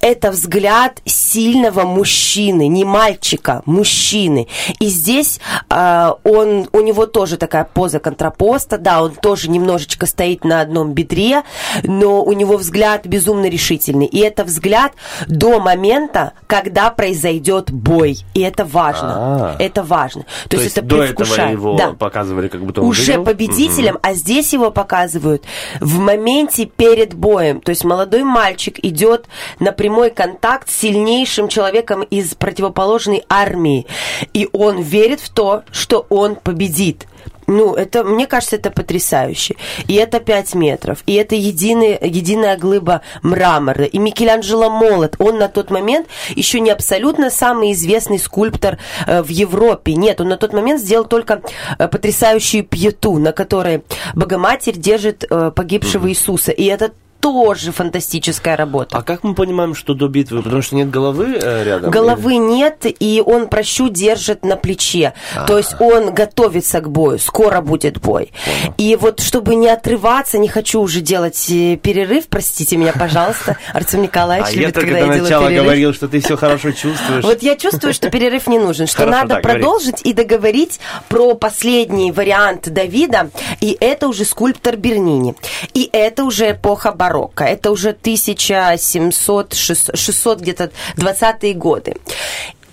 Это 0.00 0.30
взгляд 0.30 1.00
сильного 1.04 1.82
мужчины, 1.82 2.68
не 2.68 2.84
мальчика, 2.84 3.62
мужчины. 3.66 4.46
И 4.78 4.86
здесь 4.86 5.40
а, 5.68 6.16
он, 6.24 6.68
у 6.72 6.80
него 6.80 7.06
тоже 7.06 7.36
такая 7.36 7.64
поза 7.64 7.98
контрапоста, 7.98 8.78
да, 8.78 9.02
он 9.02 9.14
тоже 9.14 9.50
немножечко 9.50 10.06
стоит 10.06 10.44
на 10.44 10.60
одном 10.60 10.92
бедре, 10.92 11.42
но 11.82 12.22
у 12.22 12.32
него 12.32 12.56
взгляд 12.56 13.06
безумно 13.06 13.46
решительный. 13.46 14.06
И 14.06 14.18
это 14.18 14.44
взгляд 14.44 14.92
до 15.26 15.47
момента, 15.58 16.32
когда 16.46 16.90
произойдет 16.90 17.70
бой. 17.70 18.18
И 18.34 18.40
это 18.40 18.64
важно. 18.64 19.12
А. 19.16 19.56
Это 19.58 19.82
важно. 19.82 20.22
То, 20.44 20.50
То 20.50 20.56
есть, 20.56 20.64
есть 20.64 20.78
это 20.78 20.86
до 20.86 20.96
этого 21.02 21.16
предвкушает. 21.16 21.52
его 21.52 21.76
Да 21.76 21.92
показывали, 21.92 22.48
как 22.48 22.62
будто 22.64 22.82
он 22.82 22.88
уже 22.88 23.04
выиграл? 23.12 23.24
победителем, 23.24 23.94
Мгм. 23.94 24.00
а 24.02 24.12
здесь 24.14 24.52
его 24.52 24.70
показывают 24.70 25.42
в 25.80 25.98
моменте 25.98 26.66
перед 26.66 27.14
боем. 27.14 27.60
То 27.62 27.70
есть 27.70 27.84
молодой 27.84 28.22
мальчик 28.24 28.78
идет 28.84 29.26
на 29.60 29.72
прямой 29.72 30.10
контакт 30.10 30.68
с 30.70 30.76
сильнейшим 30.76 31.48
человеком 31.48 32.02
из 32.02 32.34
противоположной 32.34 33.24
армии. 33.28 33.86
И 34.34 34.48
он 34.52 34.80
верит 34.82 35.20
в 35.20 35.30
то, 35.30 35.62
что 35.70 36.06
он 36.10 36.34
победит. 36.36 37.06
Ну, 37.48 37.74
это, 37.74 38.04
мне 38.04 38.26
кажется, 38.26 38.56
это 38.56 38.70
потрясающе. 38.70 39.56
И 39.88 39.94
это 39.94 40.20
5 40.20 40.54
метров. 40.54 41.02
И 41.06 41.14
это 41.14 41.34
единый, 41.34 41.98
единая 42.00 42.58
глыба 42.58 43.00
мрамора. 43.22 43.84
И 43.84 43.98
Микеланджело 43.98 44.68
молод. 44.68 45.16
Он 45.18 45.38
на 45.38 45.48
тот 45.48 45.70
момент 45.70 46.06
еще 46.36 46.60
не 46.60 46.70
абсолютно 46.70 47.30
самый 47.30 47.72
известный 47.72 48.18
скульптор 48.18 48.78
э, 49.06 49.22
в 49.22 49.28
Европе. 49.28 49.94
Нет, 49.94 50.20
он 50.20 50.28
на 50.28 50.36
тот 50.36 50.52
момент 50.52 50.80
сделал 50.80 51.06
только 51.06 51.40
э, 51.78 51.88
потрясающую 51.88 52.64
пьету, 52.64 53.18
на 53.18 53.32
которой 53.32 53.82
Богоматерь 54.14 54.76
держит 54.76 55.24
э, 55.28 55.50
погибшего 55.50 56.10
Иисуса. 56.10 56.52
И 56.52 56.64
это 56.64 56.92
тоже 57.20 57.72
фантастическая 57.72 58.56
работа. 58.56 58.96
А 58.96 59.02
как 59.02 59.24
мы 59.24 59.34
понимаем, 59.34 59.74
что 59.74 59.94
до 59.94 60.08
битвы? 60.08 60.42
Потому 60.42 60.62
что 60.62 60.76
нет 60.76 60.90
головы 60.90 61.38
э, 61.40 61.64
рядом? 61.64 61.90
Головы 61.90 62.36
нет, 62.36 62.86
и 62.86 63.22
он 63.24 63.48
прощу 63.48 63.88
держит 63.88 64.44
на 64.44 64.56
плече. 64.56 65.14
То 65.46 65.58
есть 65.58 65.76
он 65.80 66.14
готовится 66.14 66.80
к 66.80 66.90
бою, 66.90 67.18
скоро 67.18 67.60
будет 67.60 68.00
бой. 68.00 68.32
И 68.76 68.96
вот, 68.96 69.20
чтобы 69.20 69.54
не 69.56 69.68
отрываться, 69.68 70.38
не 70.38 70.48
хочу 70.48 70.80
уже 70.80 71.00
делать 71.00 71.46
э, 71.50 71.76
перерыв, 71.76 72.28
простите 72.28 72.76
меня, 72.76 72.92
пожалуйста. 72.92 73.56
Артем 73.72 74.02
Николаевич 74.02 74.48
А 74.48 74.52
я 74.52 74.60
любит, 74.60 74.74
только 74.74 74.90
когда 74.90 75.06
до 75.06 75.14
я 75.14 75.22
начала 75.22 75.46
перерыв. 75.48 75.64
говорил, 75.64 75.94
что 75.94 76.08
ты 76.08 76.20
все 76.20 76.36
хорошо 76.36 76.70
чувствуешь. 76.72 77.24
Вот 77.24 77.42
я 77.42 77.56
чувствую, 77.56 77.92
что 77.94 78.10
перерыв 78.10 78.46
не 78.46 78.58
нужен, 78.58 78.86
что 78.86 78.98
Хорошо, 78.98 79.16
надо 79.16 79.28
да, 79.28 79.40
говори. 79.40 79.60
продолжить 79.60 80.00
и 80.04 80.12
договорить 80.12 80.80
про 81.08 81.34
последний 81.34 82.12
вариант 82.12 82.68
Давида, 82.72 83.30
и 83.60 83.76
это 83.80 84.08
уже 84.08 84.24
скульптор 84.24 84.76
Бернини. 84.76 85.34
И 85.74 85.88
это 85.92 86.24
уже 86.24 86.52
эпоха 86.52 86.92
барокко, 86.92 87.08
это 87.36 87.70
уже 87.70 87.90
1700, 87.90 89.54
600 89.54 90.40
где-то 90.40 90.70
20-е 90.96 91.54
годы. 91.54 91.94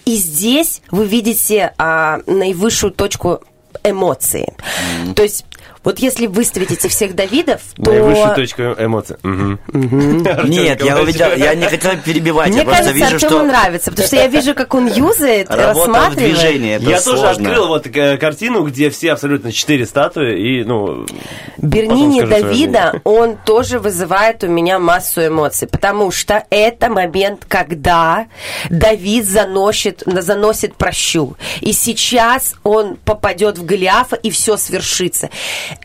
И 0.05 0.17
здесь 0.17 0.81
вы 0.91 1.05
видите 1.05 1.73
а, 1.77 2.19
наивысшую 2.27 2.91
точку 2.91 3.41
эмоции. 3.83 4.53
То 5.15 5.23
есть 5.23 5.45
вот 5.85 5.99
если 5.99 6.27
выставить 6.27 6.71
этих 6.71 6.91
всех 6.91 7.15
Давидов, 7.15 7.61
то... 7.75 7.91
Наивысшую 7.91 8.35
точку 8.35 8.61
эмоций. 8.77 9.15
Нет, 9.23 10.83
я 10.83 10.99
увидел, 10.99 11.31
я 11.35 11.55
не 11.55 11.67
хотел 11.67 11.91
перебивать, 12.03 12.49
Мне 12.49 12.57
я 12.57 12.63
просто 12.63 12.83
кажется, 12.83 13.13
вижу, 13.13 13.25
Артему 13.27 13.43
нравится, 13.43 13.91
потому 13.91 14.07
что 14.07 14.15
я 14.15 14.27
вижу, 14.27 14.53
как 14.55 14.73
он 14.73 14.87
юзает, 14.87 15.49
работа 15.49 15.91
в 15.91 15.93
рассматривает. 15.93 16.81
Я 16.81 16.99
тоже 16.99 17.27
открыл 17.27 17.67
вот 17.67 17.87
э, 17.87 18.17
картину, 18.17 18.63
где 18.63 18.89
все 18.89 19.13
абсолютно 19.13 19.51
четыре 19.51 19.85
статуи, 19.85 20.59
и, 20.59 20.63
ну... 20.63 21.05
Бернини 21.57 22.21
Давида, 22.21 23.01
он 23.03 23.37
тоже 23.37 23.79
вызывает 23.79 24.43
у 24.43 24.47
меня 24.47 24.79
массу 24.79 25.27
эмоций, 25.27 25.67
потому 25.67 26.11
что 26.11 26.43
это 26.49 26.89
момент, 26.89 27.45
когда 27.47 28.25
Давид 28.69 29.25
заносит, 29.25 30.03
заносит 30.05 30.75
прощу. 30.75 31.35
И 31.61 31.73
сейчас 31.73 32.55
он 32.63 32.97
попадет 32.97 33.57
в 33.57 33.65
Голиафа, 33.65 34.15
и 34.15 34.31
все 34.31 34.57
свершится. 34.57 35.29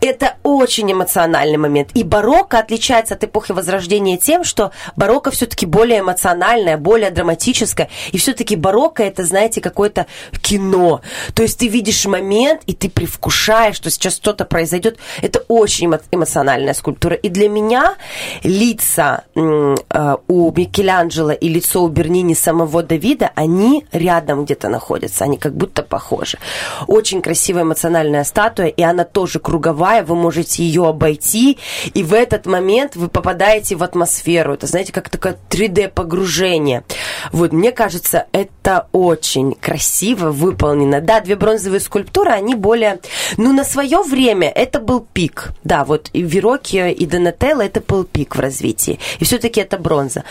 Это 0.01 0.37
очень 0.43 0.91
эмоциональный 0.91 1.59
момент. 1.59 1.91
И 1.95 2.05
барокко 2.05 2.59
отличается 2.59 3.15
от 3.15 3.25
эпохи 3.25 3.53
Возрождения 3.53 4.17
тем, 4.17 4.45
что 4.45 4.71
барокко 4.97 5.31
все-таки 5.31 5.67
более 5.67 6.01
эмоциональное, 6.01 6.77
более 6.77 7.11
драматическое. 7.11 7.89
И 8.13 8.19
все-таки 8.19 8.57
барокко 8.57 9.03
это, 9.03 9.25
знаете, 9.25 9.61
какое-то 9.61 10.07
кино. 10.41 11.01
То 11.35 11.43
есть 11.43 11.59
ты 11.59 11.69
видишь 11.69 12.07
момент, 12.07 12.63
и 12.67 12.75
ты 12.75 12.89
привкушаешь, 12.89 13.77
что 13.77 13.91
сейчас 13.91 14.17
что-то 14.17 14.45
произойдет. 14.45 14.99
Это 15.23 15.41
очень 15.49 15.89
эмо- 15.89 16.03
эмоциональная 16.11 16.75
скульптура. 16.75 17.17
И 17.17 17.29
для 17.29 17.49
меня 17.49 17.97
лица 18.43 19.25
э, 19.35 20.17
у 20.29 20.53
Микеланджело 20.53 21.33
и 21.33 21.49
лицо 21.49 21.83
у 21.83 21.89
Бернини 21.89 22.35
самого 22.35 22.83
Давида, 22.83 23.31
они 23.35 23.87
рядом 23.93 24.45
где-то 24.45 24.69
находятся. 24.69 25.25
Они 25.25 25.37
как 25.37 25.55
будто 25.55 25.83
похожи. 25.83 26.39
Очень 26.87 27.23
красивая 27.23 27.63
эмоциональная 27.63 28.25
статуя, 28.25 28.69
и 28.69 28.83
она 28.83 29.05
тоже 29.05 29.39
круговая. 29.41 29.80
Вы 29.81 30.15
можете 30.15 30.63
ее 30.63 30.87
обойти, 30.87 31.59
и 31.95 32.03
в 32.03 32.13
этот 32.13 32.47
момент 32.47 32.97
вы 32.97 33.09
попадаете 33.09 33.77
в 33.77 33.83
атмосферу. 33.83 34.55
Это, 34.55 34.67
знаете, 34.67 34.93
как 34.93 35.09
такое 35.09 35.39
3D-погружение. 35.49 36.85
Вот, 37.33 37.53
мне 37.53 37.73
кажется, 37.73 38.27
это 38.33 38.89
очень 38.93 39.55
красиво 39.55 40.31
выполнено. 40.31 41.01
Да, 41.01 41.21
две 41.21 41.37
бронзовые 41.37 41.81
скульптуры, 41.81 42.31
они 42.31 42.55
более... 42.55 43.01
Ну, 43.37 43.53
на 43.53 43.65
свое 43.65 44.03
время 44.03 44.51
это 44.51 44.81
был 44.81 45.01
пик. 45.01 45.53
Да, 45.65 45.85
вот 45.85 46.11
и 46.13 46.23
Верокио, 46.23 46.87
и 46.87 47.07
Донателло 47.07 47.63
это 47.63 47.81
был 47.81 48.05
пик 48.05 48.37
в 48.37 48.41
развитии. 48.41 48.99
И 49.19 49.25
все-таки 49.25 49.61
это 49.61 49.79
бронза. 49.79 50.25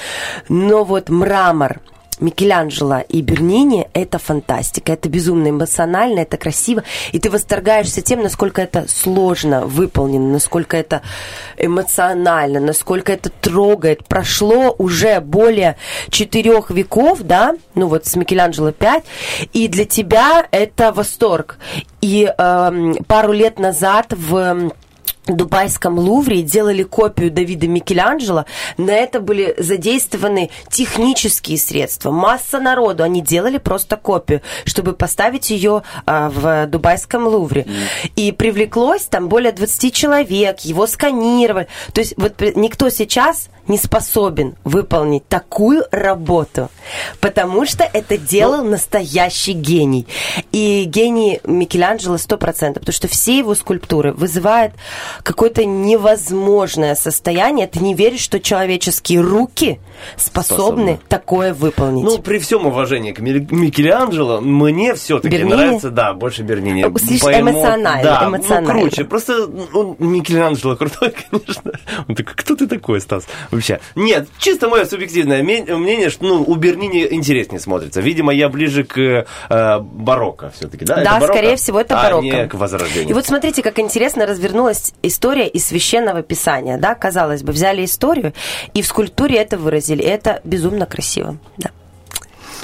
Но 0.48 0.84
вот 0.84 1.10
мрамор, 1.10 1.82
Микеланджело 2.20 3.00
и 3.08 3.22
Бернини– 3.22 3.88
это 3.94 4.20
фантастика, 4.20 4.94
это 4.94 5.10
безумно 5.10 5.50
эмоционально, 5.50 6.20
это 6.20 6.38
красиво, 6.38 6.84
и 7.12 7.20
ты 7.20 7.30
восторгаешься 7.30 8.02
тем, 8.02 8.22
насколько 8.22 8.62
это 8.62 8.86
сложно 8.88 9.66
выполнено, 9.66 10.32
насколько 10.34 10.78
это 10.78 11.02
эмоционально, 11.58 12.60
насколько 12.60 13.12
это 13.12 13.30
трогает. 13.30 14.06
Прошло 14.06 14.76
уже 14.78 15.20
более 15.22 15.78
четырех 16.10 16.72
веков, 16.72 17.22
да, 17.22 17.56
ну 17.76 17.88
вот 17.88 18.06
с 18.06 18.16
Микеланджело 18.16 18.72
пять, 18.72 19.04
и 19.54 19.68
для 19.68 19.86
тебя 19.86 20.48
это 20.52 20.91
восторг. 20.91 21.58
И 22.02 22.32
эм, 22.38 22.96
пару 23.08 23.34
лет 23.34 23.60
назад 23.60 24.08
в 24.12 24.72
Дубайском 25.35 25.97
Лувре 25.99 26.41
делали 26.41 26.84
копию 26.84 27.31
Давида 27.31 27.68
Микеланджело. 27.68 28.45
На 28.77 28.91
это 28.91 29.19
были 29.19 29.56
задействованы 29.57 30.49
технические 30.69 31.57
средства, 31.57 32.11
масса 32.11 32.60
народу. 32.60 33.03
Они 33.03 33.22
делали 33.22 33.57
просто 33.57 33.97
копию, 33.97 34.41
чтобы 34.65 34.93
поставить 34.93 35.49
ее 35.49 35.84
а, 36.06 36.30
в 36.30 36.68
Дубайском 36.68 37.27
Лувре. 37.27 37.65
И 38.15 38.31
привлеклось 38.31 39.03
там 39.06 39.30
более 39.30 39.51
20 39.51 39.93
человек, 39.93 40.60
его 40.61 40.88
сканировали. 40.88 41.68
То 41.93 42.01
есть 42.01 42.14
вот 42.18 42.35
при- 42.35 42.53
никто 42.56 42.89
сейчас 42.89 43.49
не 43.70 43.78
способен 43.78 44.56
выполнить 44.66 45.26
такую 45.28 45.84
работу, 45.91 46.70
потому 47.22 47.66
что 47.66 47.84
это 47.94 48.18
делал 48.18 48.64
настоящий 48.66 49.54
гений. 49.54 50.06
И 50.52 50.84
гений 50.84 51.40
Микеланджело 51.46 52.16
100%, 52.16 52.74
потому 52.74 52.94
что 52.94 53.08
все 53.08 53.38
его 53.38 53.56
скульптуры 53.56 54.12
вызывают 54.12 54.74
какое-то 55.24 55.64
невозможное 55.66 56.96
состояние. 56.96 57.68
Ты 57.68 57.80
не 57.80 57.94
веришь, 57.94 58.22
что 58.22 58.40
человеческие 58.40 59.22
руки 59.22 59.80
способны, 60.18 60.56
Способны. 60.58 61.00
такое 61.08 61.54
выполнить. 61.54 62.04
Ну, 62.04 62.18
при 62.20 62.40
всем 62.40 62.66
уважении 62.66 63.12
к 63.12 63.20
Микеланджело, 63.20 64.41
мне 64.41 64.96
все-таки 64.96 65.36
Бернини? 65.38 65.54
нравится, 65.56 65.90
да, 65.90 66.14
больше 66.14 66.41
Бернини. 66.41 66.84
Ну, 66.84 66.98
слишком 66.98 67.30
эмо- 67.32 67.40
эмоционально, 67.52 68.04
Да, 68.04 68.26
эмоционально. 68.28 68.74
ну, 68.74 68.80
круче. 68.82 69.04
Просто 69.06 69.46
он, 69.74 69.96
Микеланджело 70.00 70.76
крутой, 70.76 71.14
конечно. 71.30 71.72
Он 72.08 72.16
такой, 72.16 72.34
кто 72.36 72.56
ты 72.56 72.68
такой, 72.68 73.00
Стас? 73.02 73.26
Вообще. 73.60 73.81
Нет, 73.95 74.30
чисто 74.38 74.69
мое 74.69 74.86
субъективное 74.86 75.44
мнение, 75.44 76.10
что 76.10 76.23
ну, 76.23 76.44
у 76.48 76.56
Бернини 76.56 77.06
интереснее 77.11 77.60
смотрится. 77.60 77.99
Видимо, 77.99 78.34
я 78.34 78.48
ближе 78.48 78.86
к 78.86 78.98
э, 78.98 79.80
барокко 79.81 80.49
все-таки, 80.56 80.86
да? 80.86 81.03
Да, 81.03 81.19
скорее 81.19 81.57
всего, 81.57 81.81
это 81.81 81.99
а 81.99 82.03
барокко. 82.03 82.26
не 82.26 82.48
к 82.48 82.53
возрождению. 82.53 83.10
И 83.10 83.14
вот 83.14 83.26
смотрите, 83.26 83.61
как 83.61 83.77
интересно 83.80 84.26
развернулась 84.26 84.94
история 85.02 85.45
из 85.49 85.68
священного 85.68 86.22
писания, 86.22 86.77
да, 86.77 86.95
казалось 86.95 87.44
бы, 87.44 87.52
взяли 87.52 87.84
историю 87.84 88.34
и 88.73 88.81
в 88.81 88.88
скульптуре 88.88 89.36
это 89.36 89.57
выразили. 89.57 90.06
Это 90.06 90.40
безумно 90.45 90.86
красиво, 90.86 91.38
да. 91.57 91.72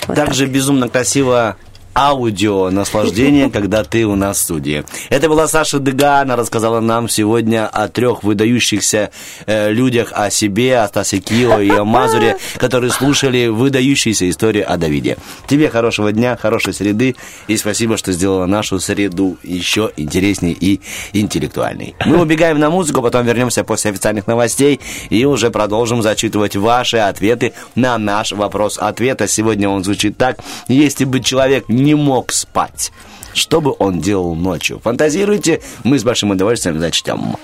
Вот 0.07 0.15
Также 0.15 0.45
безумно 0.45 0.87
красиво 0.87 1.57
аудио 1.95 2.69
наслаждение, 2.69 3.49
когда 3.53 3.83
ты 3.83 4.05
у 4.05 4.15
нас 4.15 4.37
в 4.37 4.41
студии. 4.41 4.83
Это 5.09 5.29
была 5.29 5.47
Саша 5.47 5.79
Дега, 5.79 6.19
она 6.19 6.35
рассказала 6.35 6.81
нам 6.81 7.07
сегодня 7.07 7.67
о 7.67 7.87
трех 7.87 8.23
выдающихся 8.23 9.11
э, 9.45 9.71
людях, 9.71 10.11
о 10.13 10.29
себе, 10.29 10.79
о 10.79 10.87
Стасе 10.87 11.19
Кио 11.19 11.59
и 11.59 11.69
о 11.69 11.85
Мазуре, 11.85 12.37
которые 12.57 12.91
слушали 12.91 13.47
выдающиеся 13.47 14.29
истории 14.29 14.61
о 14.61 14.77
Давиде. 14.77 15.17
Тебе 15.47 15.69
хорошего 15.69 16.11
дня, 16.11 16.35
хорошей 16.35 16.73
среды 16.73 17.15
и 17.47 17.55
спасибо, 17.55 17.97
что 17.97 18.11
сделала 18.11 18.45
нашу 18.45 18.79
среду 18.79 19.37
еще 19.43 19.91
интересней 19.95 20.57
и 20.59 20.81
интеллектуальней. 21.13 21.95
Мы 22.05 22.21
убегаем 22.21 22.59
на 22.59 22.69
музыку, 22.69 23.01
потом 23.01 23.25
вернемся 23.25 23.63
после 23.63 23.91
официальных 23.91 24.27
новостей 24.27 24.79
и 25.09 25.23
уже 25.25 25.49
продолжим 25.49 26.01
зачитывать 26.01 26.55
ваши 26.55 26.97
ответы 26.97 27.53
на 27.75 27.97
наш 27.97 28.33
вопрос 28.33 28.77
ответа. 28.77 29.27
Сегодня 29.27 29.69
он 29.69 29.83
звучит 29.83 30.17
так. 30.17 30.39
Если 30.67 31.05
бы 31.05 31.21
человек 31.21 31.69
не 31.69 31.84
мог 31.93 32.31
спать, 32.31 32.91
что 33.33 33.61
бы 33.61 33.75
он 33.77 33.99
делал 33.99 34.33
ночью? 34.33 34.79
Фантазируйте, 34.79 35.61
мы 35.83 35.99
с 35.99 36.03
большим 36.03 36.31
удовольствием 36.31 36.79
зачтем. 36.79 37.37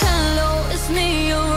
Hello, 0.00 0.64
it's 0.72 0.88
me, 0.88 1.28
your 1.28 1.50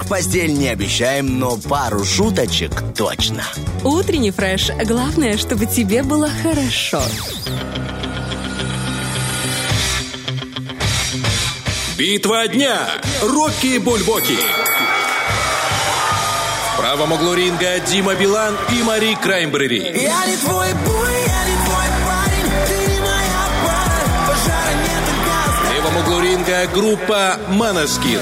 Завтрак 0.00 0.04
в 0.04 0.08
постель 0.08 0.54
не 0.54 0.68
обещаем, 0.68 1.38
но 1.38 1.56
пару 1.56 2.04
шуточек 2.04 2.72
точно. 2.96 3.44
Утренний 3.84 4.30
фреш. 4.30 4.70
Главное, 4.84 5.36
чтобы 5.36 5.66
тебе 5.66 6.02
было 6.02 6.28
хорошо. 6.42 7.02
Битва 11.98 12.48
дня. 12.48 12.88
Рокки 13.22 13.78
Бульбоки. 13.78 14.38
В 16.72 16.80
правом 16.80 17.12
углу 17.12 17.34
ринга 17.34 17.80
Дима 17.80 18.14
Билан 18.14 18.56
и 18.70 18.82
Мари 18.82 19.16
Краймбрери. 19.22 19.82
Я 19.82 20.26
не 20.26 20.36
твой 20.36 20.72
буй, 20.72 21.12
я 21.26 21.44
не 21.44 21.56
твой 21.66 21.88
парень, 22.06 22.50
ты 22.66 22.92
не 22.92 23.00
моя 23.00 23.42
пара. 23.64 24.26
Пожара 24.26 24.72
нет. 24.82 25.04
В 25.62 25.74
левом 25.74 25.96
углу 25.96 26.20
ринга 26.20 26.66
группа 26.72 27.38
Манаскин. 27.48 28.20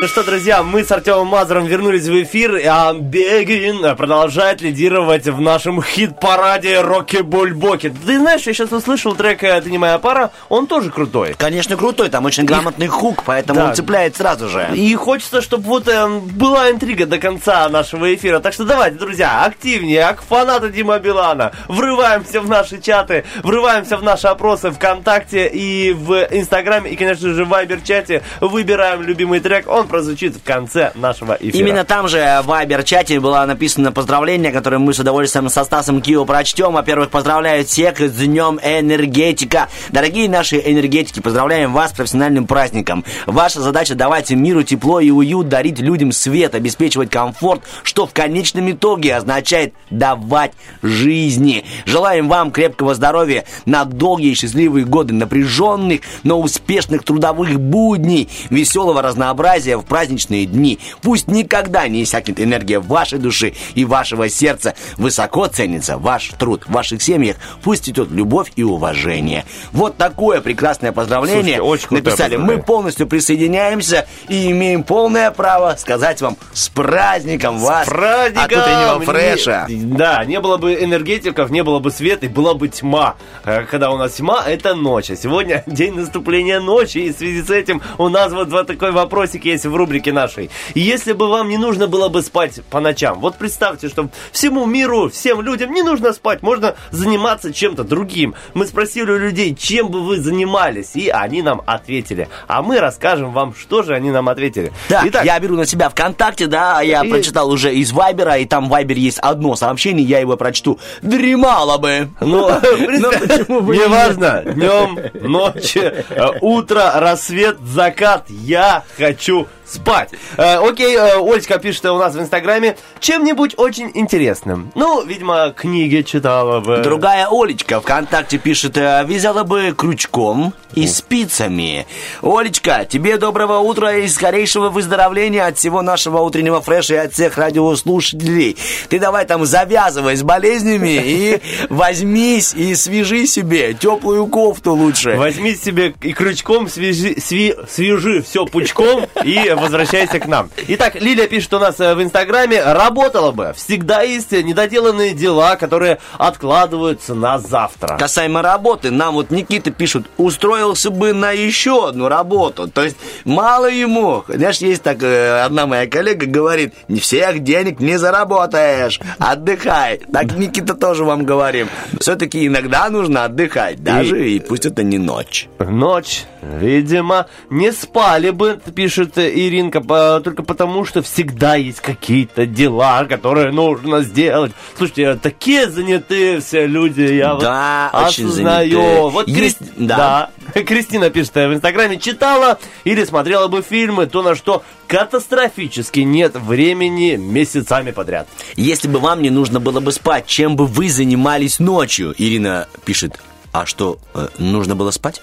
Ну 0.00 0.08
что, 0.08 0.22
друзья, 0.22 0.62
мы 0.62 0.84
с 0.84 0.90
Артемом 0.92 1.28
Мазуром 1.28 1.64
вернулись 1.66 2.06
в 2.08 2.22
эфир, 2.22 2.60
а 2.68 2.92
Бегин 2.92 3.96
продолжает 3.96 4.60
лидировать 4.60 5.24
в 5.26 5.40
нашем 5.40 5.80
хит-параде 5.82 6.80
Рокки 6.82 7.18
Бульбоки. 7.18 7.94
Ты 8.04 8.18
знаешь, 8.18 8.42
я 8.42 8.52
сейчас 8.52 8.70
услышал 8.72 9.14
трек 9.14 9.42
э, 9.42 9.60
«Ты 9.62 9.70
не 9.70 9.78
моя 9.78 9.98
пара», 9.98 10.30
он 10.50 10.66
тоже 10.66 10.90
крутой. 10.90 11.34
Конечно, 11.38 11.76
крутой, 11.76 12.10
там 12.10 12.26
очень 12.26 12.44
грамотный 12.44 12.86
хук, 12.88 13.22
поэтому 13.24 13.60
Да. 13.60 13.68
он 13.68 13.74
цепляет 13.74 14.16
сразу 14.16 14.48
же. 14.48 14.68
И 14.74 14.94
хочется, 14.94 15.40
чтобы 15.40 15.64
вот 15.68 15.88
э, 15.88 16.06
была 16.08 16.70
интрига 16.70 17.06
до 17.06 17.18
конца 17.18 17.66
нашего 17.70 18.12
эфира. 18.14 18.40
Так 18.40 18.52
что 18.52 18.64
давайте, 18.64 18.98
друзья, 18.98 19.44
активнее, 19.44 20.04
а 20.06 20.12
к 20.14 20.22
фанату 20.22 20.68
Дима 20.70 20.98
Билана. 20.98 21.52
Врываемся 21.68 22.40
в 22.42 22.48
наши 22.48 22.78
чаты, 22.80 23.24
врываемся 23.42 23.96
в 23.96 24.02
наши 24.02 24.26
опросы 24.26 24.70
ВКонтакте 24.70 25.46
и 25.46 25.92
в 25.94 26.26
Инстаграме, 26.30 26.90
и, 26.90 26.96
конечно 26.96 27.32
же, 27.32 27.44
в 27.46 27.48
Вайбер-чате. 27.48 28.22
Выбираем 28.40 29.00
любимый 29.00 29.40
трек, 29.40 29.66
он 29.66 29.88
прозвучит 29.94 30.34
в 30.34 30.42
конце 30.42 30.90
нашего 30.96 31.34
эфира. 31.38 31.56
Именно 31.56 31.84
там 31.84 32.08
же 32.08 32.40
в 32.42 32.48
Вайбер-чате 32.48 33.20
было 33.20 33.44
написано 33.44 33.92
поздравление, 33.92 34.50
которое 34.50 34.78
мы 34.78 34.92
с 34.92 34.98
удовольствием 34.98 35.48
со 35.48 35.62
Стасом 35.62 36.02
Кио 36.02 36.24
прочтем. 36.24 36.72
Во-первых, 36.72 37.10
поздравляю 37.10 37.64
всех 37.64 38.00
с 38.00 38.16
Днем 38.16 38.58
Энергетика. 38.60 39.68
Дорогие 39.90 40.28
наши 40.28 40.56
энергетики, 40.56 41.20
поздравляем 41.20 41.72
вас 41.72 41.92
с 41.92 41.94
профессиональным 41.94 42.48
праздником. 42.48 43.04
Ваша 43.26 43.60
задача 43.60 43.94
давать 43.94 44.32
миру 44.32 44.64
тепло 44.64 44.98
и 44.98 45.12
уют, 45.12 45.48
дарить 45.48 45.78
людям 45.78 46.10
свет, 46.10 46.56
обеспечивать 46.56 47.10
комфорт, 47.10 47.62
что 47.84 48.08
в 48.08 48.12
конечном 48.12 48.72
итоге 48.72 49.14
означает 49.14 49.74
давать 49.90 50.54
жизни. 50.82 51.64
Желаем 51.86 52.28
вам 52.28 52.50
крепкого 52.50 52.96
здоровья 52.96 53.44
на 53.64 53.84
долгие 53.84 54.32
и 54.32 54.34
счастливые 54.34 54.86
годы 54.86 55.14
напряженных, 55.14 56.00
но 56.24 56.40
успешных 56.40 57.04
трудовых 57.04 57.60
будней, 57.60 58.28
веселого 58.50 59.02
разнообразия 59.02 59.73
в 59.78 59.84
праздничные 59.84 60.46
дни. 60.46 60.78
Пусть 61.02 61.28
никогда 61.28 61.86
не 61.88 62.02
иссякнет 62.02 62.40
энергия 62.40 62.78
вашей 62.80 63.18
души 63.18 63.54
и 63.74 63.84
вашего 63.84 64.28
сердца. 64.28 64.74
Высоко 64.96 65.46
ценится 65.46 65.98
ваш 65.98 66.28
труд 66.38 66.64
в 66.66 66.72
ваших 66.72 67.02
семьях. 67.02 67.36
Пусть 67.62 67.88
идет 67.88 68.10
любовь 68.10 68.52
и 68.56 68.62
уважение. 68.62 69.44
Вот 69.72 69.96
такое 69.96 70.40
прекрасное 70.40 70.92
поздравление 70.92 71.58
Слушайте, 71.58 71.60
очень 71.62 71.88
написали. 71.90 72.36
Мы 72.36 72.62
полностью 72.62 73.06
присоединяемся 73.06 74.06
и 74.28 74.50
имеем 74.50 74.82
полное 74.82 75.30
право 75.30 75.74
сказать 75.78 76.20
вам 76.20 76.36
с 76.52 76.68
праздником 76.68 77.58
вас 77.58 77.86
праздником! 77.88 78.44
от 78.44 78.52
утреннего 78.52 78.98
Не- 79.00 79.06
фреша. 79.06 79.66
Да, 79.68 80.24
не 80.24 80.40
было 80.40 80.56
бы 80.56 80.74
энергетиков, 80.74 81.50
не 81.50 81.62
было 81.62 81.78
бы 81.78 81.90
света, 81.90 82.26
и 82.26 82.28
была 82.28 82.54
бы 82.54 82.68
тьма. 82.68 83.16
Э, 83.44 83.64
Когда 83.64 83.90
у 83.90 83.96
нас 83.96 84.12
тьма, 84.14 84.42
это 84.46 84.74
ночь. 84.74 85.10
А 85.10 85.16
сегодня 85.16 85.62
день 85.66 85.94
наступления 85.94 86.60
ночи, 86.60 86.98
и 86.98 87.12
в 87.12 87.16
связи 87.16 87.42
с 87.42 87.50
этим 87.50 87.82
у 87.98 88.08
нас 88.08 88.32
вот, 88.32 88.48
вот 88.50 88.66
такой 88.66 88.92
вопросик 88.92 89.44
есть 89.44 89.63
в 89.68 89.76
рубрике 89.76 90.12
нашей. 90.12 90.50
И 90.74 90.80
Если 90.80 91.12
бы 91.12 91.28
вам 91.28 91.48
не 91.48 91.58
нужно 91.58 91.86
было 91.86 92.08
бы 92.08 92.22
спать 92.22 92.60
по 92.70 92.80
ночам, 92.80 93.20
вот 93.20 93.36
представьте, 93.36 93.88
что 93.88 94.08
всему 94.32 94.66
миру, 94.66 95.08
всем 95.10 95.40
людям 95.40 95.72
не 95.72 95.82
нужно 95.82 96.12
спать, 96.12 96.42
можно 96.42 96.74
заниматься 96.90 97.52
чем-то 97.52 97.84
другим. 97.84 98.34
Мы 98.54 98.66
спросили 98.66 99.10
у 99.10 99.18
людей, 99.18 99.54
чем 99.54 99.88
бы 99.88 100.00
вы 100.02 100.18
занимались, 100.20 100.94
и 100.94 101.08
они 101.08 101.42
нам 101.42 101.62
ответили. 101.66 102.28
А 102.46 102.62
мы 102.62 102.80
расскажем 102.80 103.32
вам, 103.32 103.54
что 103.54 103.82
же 103.82 103.94
они 103.94 104.10
нам 104.10 104.28
ответили. 104.28 104.72
Да, 104.88 105.02
Итак, 105.06 105.24
я 105.24 105.38
беру 105.40 105.56
на 105.56 105.66
себя 105.66 105.88
ВКонтакте, 105.88 106.46
да, 106.46 106.80
я 106.80 107.02
И- 107.04 107.10
прочитал 107.10 107.50
уже 107.50 107.74
из 107.74 107.92
Вайбера, 107.92 108.36
и 108.38 108.44
там 108.46 108.66
в 108.66 108.68
Вайбере 108.70 109.02
есть 109.02 109.18
одно 109.18 109.56
сообщение, 109.56 110.04
я 110.06 110.18
его 110.20 110.36
прочту. 110.36 110.78
Дремало 111.02 111.78
бы. 111.78 112.08
Ну, 112.20 112.48
нет? 112.88 113.48
неважно, 113.48 114.42
днем, 114.44 114.98
ночью, 115.22 115.92
э, 116.10 116.26
утро, 116.40 116.92
рассвет, 116.96 117.58
закат, 117.60 118.26
я 118.28 118.84
хочу 118.96 119.46
спать. 119.64 120.10
Э, 120.36 120.56
окей, 120.56 120.96
э, 120.96 121.18
Олечка 121.18 121.58
пишет 121.58 121.86
у 121.86 121.98
нас 121.98 122.14
в 122.14 122.20
Инстаграме 122.20 122.76
чем-нибудь 123.00 123.54
очень 123.56 123.90
интересным. 123.94 124.72
Ну, 124.74 125.04
видимо, 125.04 125.52
книги 125.56 126.02
читала 126.02 126.60
бы. 126.60 126.78
Другая 126.78 127.28
Олечка 127.30 127.80
ВКонтакте 127.80 128.38
пишет, 128.38 128.76
э, 128.76 129.04
вязала 129.06 129.44
бы 129.44 129.74
крючком 129.76 130.52
и 130.74 130.86
спицами. 130.86 131.86
Олечка, 132.22 132.84
тебе 132.84 133.16
доброго 133.16 133.58
утра 133.58 133.94
и 133.94 134.08
скорейшего 134.08 134.68
выздоровления 134.70 135.46
от 135.46 135.58
всего 135.58 135.82
нашего 135.82 136.18
утреннего 136.18 136.60
фреша 136.60 136.94
и 136.94 136.98
от 136.98 137.12
всех 137.12 137.38
радиослушателей. 137.38 138.56
Ты 138.88 138.98
давай 138.98 139.24
там 139.26 139.44
завязывай 139.46 140.16
с 140.16 140.22
болезнями 140.22 141.00
и 141.04 141.40
возьмись 141.70 142.54
и 142.54 142.74
свяжи 142.74 143.26
себе 143.26 143.74
теплую 143.74 144.26
кофту 144.26 144.72
лучше. 144.74 145.16
Возьми 145.16 145.54
себе 145.54 145.94
и 146.02 146.12
крючком 146.12 146.68
свяжи, 146.68 147.14
сви- 147.14 147.56
свяжи 147.70 148.22
все 148.22 148.46
пучком 148.46 149.06
и 149.24 149.53
возвращайся 149.56 150.18
к 150.20 150.26
нам. 150.26 150.50
Итак, 150.68 150.94
Лилия 150.94 151.26
пишет 151.26 151.54
у 151.54 151.58
нас 151.58 151.78
э, 151.80 151.94
в 151.94 152.02
Инстаграме, 152.02 152.62
работала 152.62 153.32
бы. 153.32 153.52
Всегда 153.56 154.02
есть 154.02 154.32
недоделанные 154.32 155.14
дела, 155.14 155.56
которые 155.56 155.98
откладываются 156.18 157.14
на 157.14 157.38
завтра. 157.38 157.96
Касаемо 157.96 158.42
работы, 158.42 158.90
нам 158.90 159.14
вот 159.14 159.30
Никита 159.30 159.70
пишут, 159.70 160.06
устроился 160.16 160.90
бы 160.90 161.12
на 161.12 161.32
еще 161.32 161.88
одну 161.88 162.08
работу. 162.08 162.68
То 162.68 162.82
есть 162.82 162.96
мало 163.24 163.70
ему. 163.70 164.24
Знаешь, 164.28 164.58
есть 164.58 164.82
так, 164.82 165.02
э, 165.02 165.42
одна 165.42 165.66
моя 165.66 165.86
коллега 165.86 166.26
говорит, 166.26 166.74
не 166.88 167.00
всех 167.00 167.42
денег 167.42 167.80
не 167.80 167.98
заработаешь, 167.98 169.00
отдыхай. 169.18 170.00
Так 170.12 170.36
Никита 170.36 170.74
тоже 170.74 171.04
вам 171.04 171.24
говорим. 171.24 171.68
Все-таки 172.00 172.46
иногда 172.46 172.88
нужно 172.90 173.24
отдыхать, 173.24 173.82
даже 173.82 174.28
и 174.28 174.40
пусть 174.40 174.66
это 174.66 174.82
не 174.82 174.98
ночь. 174.98 175.48
Ночь, 175.58 176.24
видимо, 176.42 177.26
не 177.50 177.72
спали 177.72 178.30
бы, 178.30 178.60
пишет 178.74 179.18
э, 179.18 179.30
Иринка, 179.48 179.80
по- 179.80 180.20
только 180.22 180.42
потому, 180.42 180.84
что 180.84 181.02
всегда 181.02 181.54
есть 181.56 181.80
какие-то 181.80 182.46
дела, 182.46 183.04
которые 183.04 183.52
нужно 183.52 184.02
сделать. 184.02 184.52
Слушайте, 184.76 185.02
э, 185.02 185.14
такие 185.16 185.68
занятые 185.68 186.40
все 186.40 186.66
люди, 186.66 187.02
я 187.02 187.34
Да, 187.34 187.90
вот 187.92 188.06
очень 188.08 188.26
осознаю. 188.26 188.70
занятые. 188.80 189.10
Вот 189.10 189.28
Есть- 189.28 189.58
Крис- 189.58 189.68
да. 189.76 190.30
да. 190.54 190.62
Кристина 190.62 191.10
пишет 191.10 191.36
э, 191.36 191.48
в 191.48 191.54
Инстаграме, 191.54 191.98
читала 191.98 192.58
или 192.84 193.04
смотрела 193.04 193.48
бы 193.48 193.62
фильмы, 193.62 194.06
то 194.06 194.22
на 194.22 194.34
что 194.34 194.62
катастрофически 194.86 196.00
нет 196.00 196.34
времени 196.36 197.16
месяцами 197.16 197.90
подряд. 197.90 198.28
Если 198.56 198.88
бы 198.88 198.98
вам 198.98 199.22
не 199.22 199.30
нужно 199.30 199.60
было 199.60 199.80
бы 199.80 199.92
спать, 199.92 200.26
чем 200.26 200.56
бы 200.56 200.66
вы 200.66 200.88
занимались 200.88 201.58
ночью? 201.58 202.14
Ирина 202.18 202.68
пишет, 202.84 203.18
а 203.54 203.66
что, 203.66 203.98
э, 204.14 204.26
нужно 204.38 204.74
было 204.74 204.90
спать? 204.90 205.22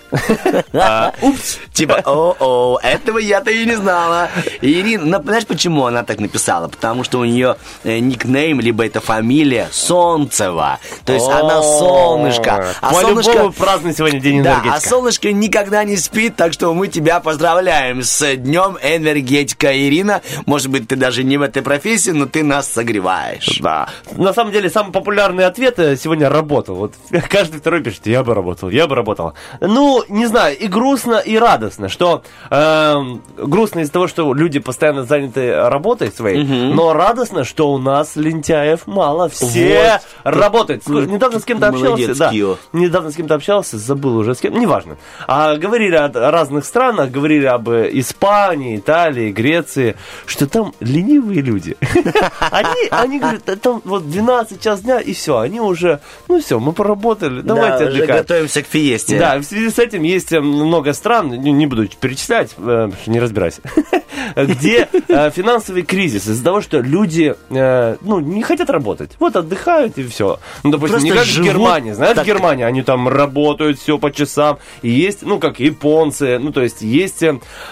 Упс. 1.21 1.57
Типа, 1.73 2.01
о-о, 2.05 2.79
этого 2.81 3.17
я-то 3.17 3.51
и 3.51 3.65
не 3.65 3.75
знала. 3.75 4.29
Ирина, 4.61 5.19
ну, 5.19 5.21
знаешь, 5.21 5.45
почему 5.45 5.85
она 5.85 6.03
так 6.03 6.21
написала? 6.21 6.69
Потому 6.69 7.03
что 7.03 7.19
у 7.19 7.25
нее 7.25 7.57
э, 7.83 7.99
никнейм, 7.99 8.61
либо 8.61 8.85
это 8.85 9.01
фамилия 9.01 9.67
Солнцева. 9.73 10.79
То 11.03 11.11
есть 11.11 11.27
она 11.27 11.61
солнышко. 11.61 12.73
А 12.79 12.93
солнышко... 12.93 13.49
праздный 13.51 13.93
сегодня 13.93 14.21
день 14.21 14.41
Да, 14.41 14.53
энергетика. 14.53 14.75
а 14.75 14.79
солнышко 14.79 15.33
никогда 15.33 15.83
не 15.83 15.97
спит, 15.97 16.37
так 16.37 16.53
что 16.53 16.73
мы 16.73 16.87
тебя 16.87 17.19
поздравляем 17.19 18.01
с 18.01 18.37
Днем 18.37 18.77
Энергетика, 18.81 19.77
Ирина. 19.77 20.21
Может 20.45 20.69
быть, 20.69 20.87
ты 20.87 20.95
даже 20.95 21.25
не 21.25 21.35
в 21.35 21.41
этой 21.41 21.63
профессии, 21.63 22.11
но 22.11 22.27
ты 22.27 22.45
нас 22.45 22.71
согреваешь. 22.71 23.59
Да. 23.59 23.89
На 24.13 24.33
самом 24.33 24.53
деле, 24.53 24.69
самый 24.69 24.93
популярный 24.93 25.45
ответ 25.45 25.75
сегодня 25.99 26.29
работал. 26.29 26.75
Вот 26.75 26.93
каждый 27.29 27.59
второй 27.59 27.83
пишет, 27.83 28.07
я 28.07 28.20
бы 28.23 28.33
работал, 28.33 28.69
я 28.69 28.87
бы 28.87 28.95
работал. 28.95 29.33
Ну, 29.59 30.03
не 30.09 30.25
знаю, 30.25 30.57
и 30.57 30.67
грустно, 30.67 31.15
и 31.17 31.37
радостно, 31.37 31.89
что 31.89 32.23
эм, 32.49 33.21
грустно 33.37 33.79
из-за 33.81 33.91
того, 33.93 34.07
что 34.07 34.33
люди 34.33 34.59
постоянно 34.59 35.03
заняты 35.03 35.53
работой 35.69 36.11
своей, 36.11 36.43
но 36.43 36.93
радостно, 36.93 37.43
что 37.43 37.71
у 37.71 37.77
нас 37.77 38.15
лентяев 38.15 38.87
мало, 38.87 39.29
все 39.29 39.99
Вот. 40.23 40.35
работают. 40.35 40.83
Ну, 40.87 41.01
Недавно 41.01 41.39
с 41.39 41.45
кем-то 41.45 41.67
общался, 41.67 42.15
да, 42.17 42.29
Кио. 42.29 42.57
недавно 42.73 43.11
с 43.11 43.15
кем-то 43.15 43.35
общался, 43.35 43.77
забыл 43.77 44.17
уже 44.17 44.35
с 44.35 44.39
кем, 44.39 44.59
неважно. 44.59 44.97
А 45.27 45.55
говорили 45.55 45.95
о 45.95 46.09
разных 46.31 46.65
странах, 46.65 47.11
говорили 47.11 47.45
об 47.45 47.69
э, 47.69 47.89
Испании, 47.93 48.77
Италии, 48.77 49.31
Греции, 49.31 49.95
что 50.25 50.47
там 50.47 50.73
ленивые 50.79 51.41
люди. 51.41 51.77
Они, 52.51 52.87
они 52.89 53.19
говорят, 53.19 53.41
«Да 53.45 53.55
там 53.55 53.81
вот 53.85 54.09
12 54.09 54.61
час 54.61 54.81
дня, 54.81 54.99
и 54.99 55.13
все, 55.13 55.37
они 55.37 55.59
уже, 55.61 55.99
ну 56.27 56.39
все, 56.41 56.59
мы 56.59 56.73
поработали, 56.73 57.41
давайте 57.41 57.85
отдыхать. 57.85 58.10
Готовимся 58.17 58.61
к 58.61 58.67
фиесте. 58.67 59.17
Да, 59.19 59.37
в 59.37 59.43
связи 59.43 59.69
с 59.69 59.79
этим 59.79 60.03
есть 60.03 60.31
э, 60.31 60.39
много 60.39 60.93
стран, 60.93 61.29
не, 61.29 61.67
буду 61.67 61.87
перечислять, 61.87 62.51
э, 62.51 62.55
потому 62.55 62.93
что 62.93 63.11
не 63.11 63.19
разбираюсь, 63.19 63.59
где 64.35 64.87
э, 65.07 65.31
финансовый 65.31 65.83
кризис 65.83 66.27
из-за 66.27 66.43
того, 66.43 66.61
что 66.61 66.79
люди 66.79 67.35
ну, 67.49 68.19
не 68.19 68.43
хотят 68.43 68.69
работать. 68.69 69.11
Вот 69.19 69.35
отдыхают 69.35 69.97
и 69.97 70.07
все. 70.07 70.39
Ну, 70.63 70.71
допустим, 70.71 70.99
Просто 70.99 71.07
не 71.07 71.11
как 71.11 71.25
в 71.25 71.41
Германии. 71.43 71.91
Знаешь, 71.91 72.15
так- 72.15 72.23
в 72.23 72.27
Германии 72.27 72.63
они 72.63 72.81
там 72.81 73.07
работают 73.07 73.79
все 73.79 73.97
по 73.97 74.11
часам. 74.11 74.59
И 74.81 74.89
есть, 74.89 75.21
ну, 75.21 75.39
как 75.39 75.59
японцы, 75.59 76.39
ну, 76.39 76.51
то 76.51 76.61
есть 76.61 76.81
есть 76.81 77.23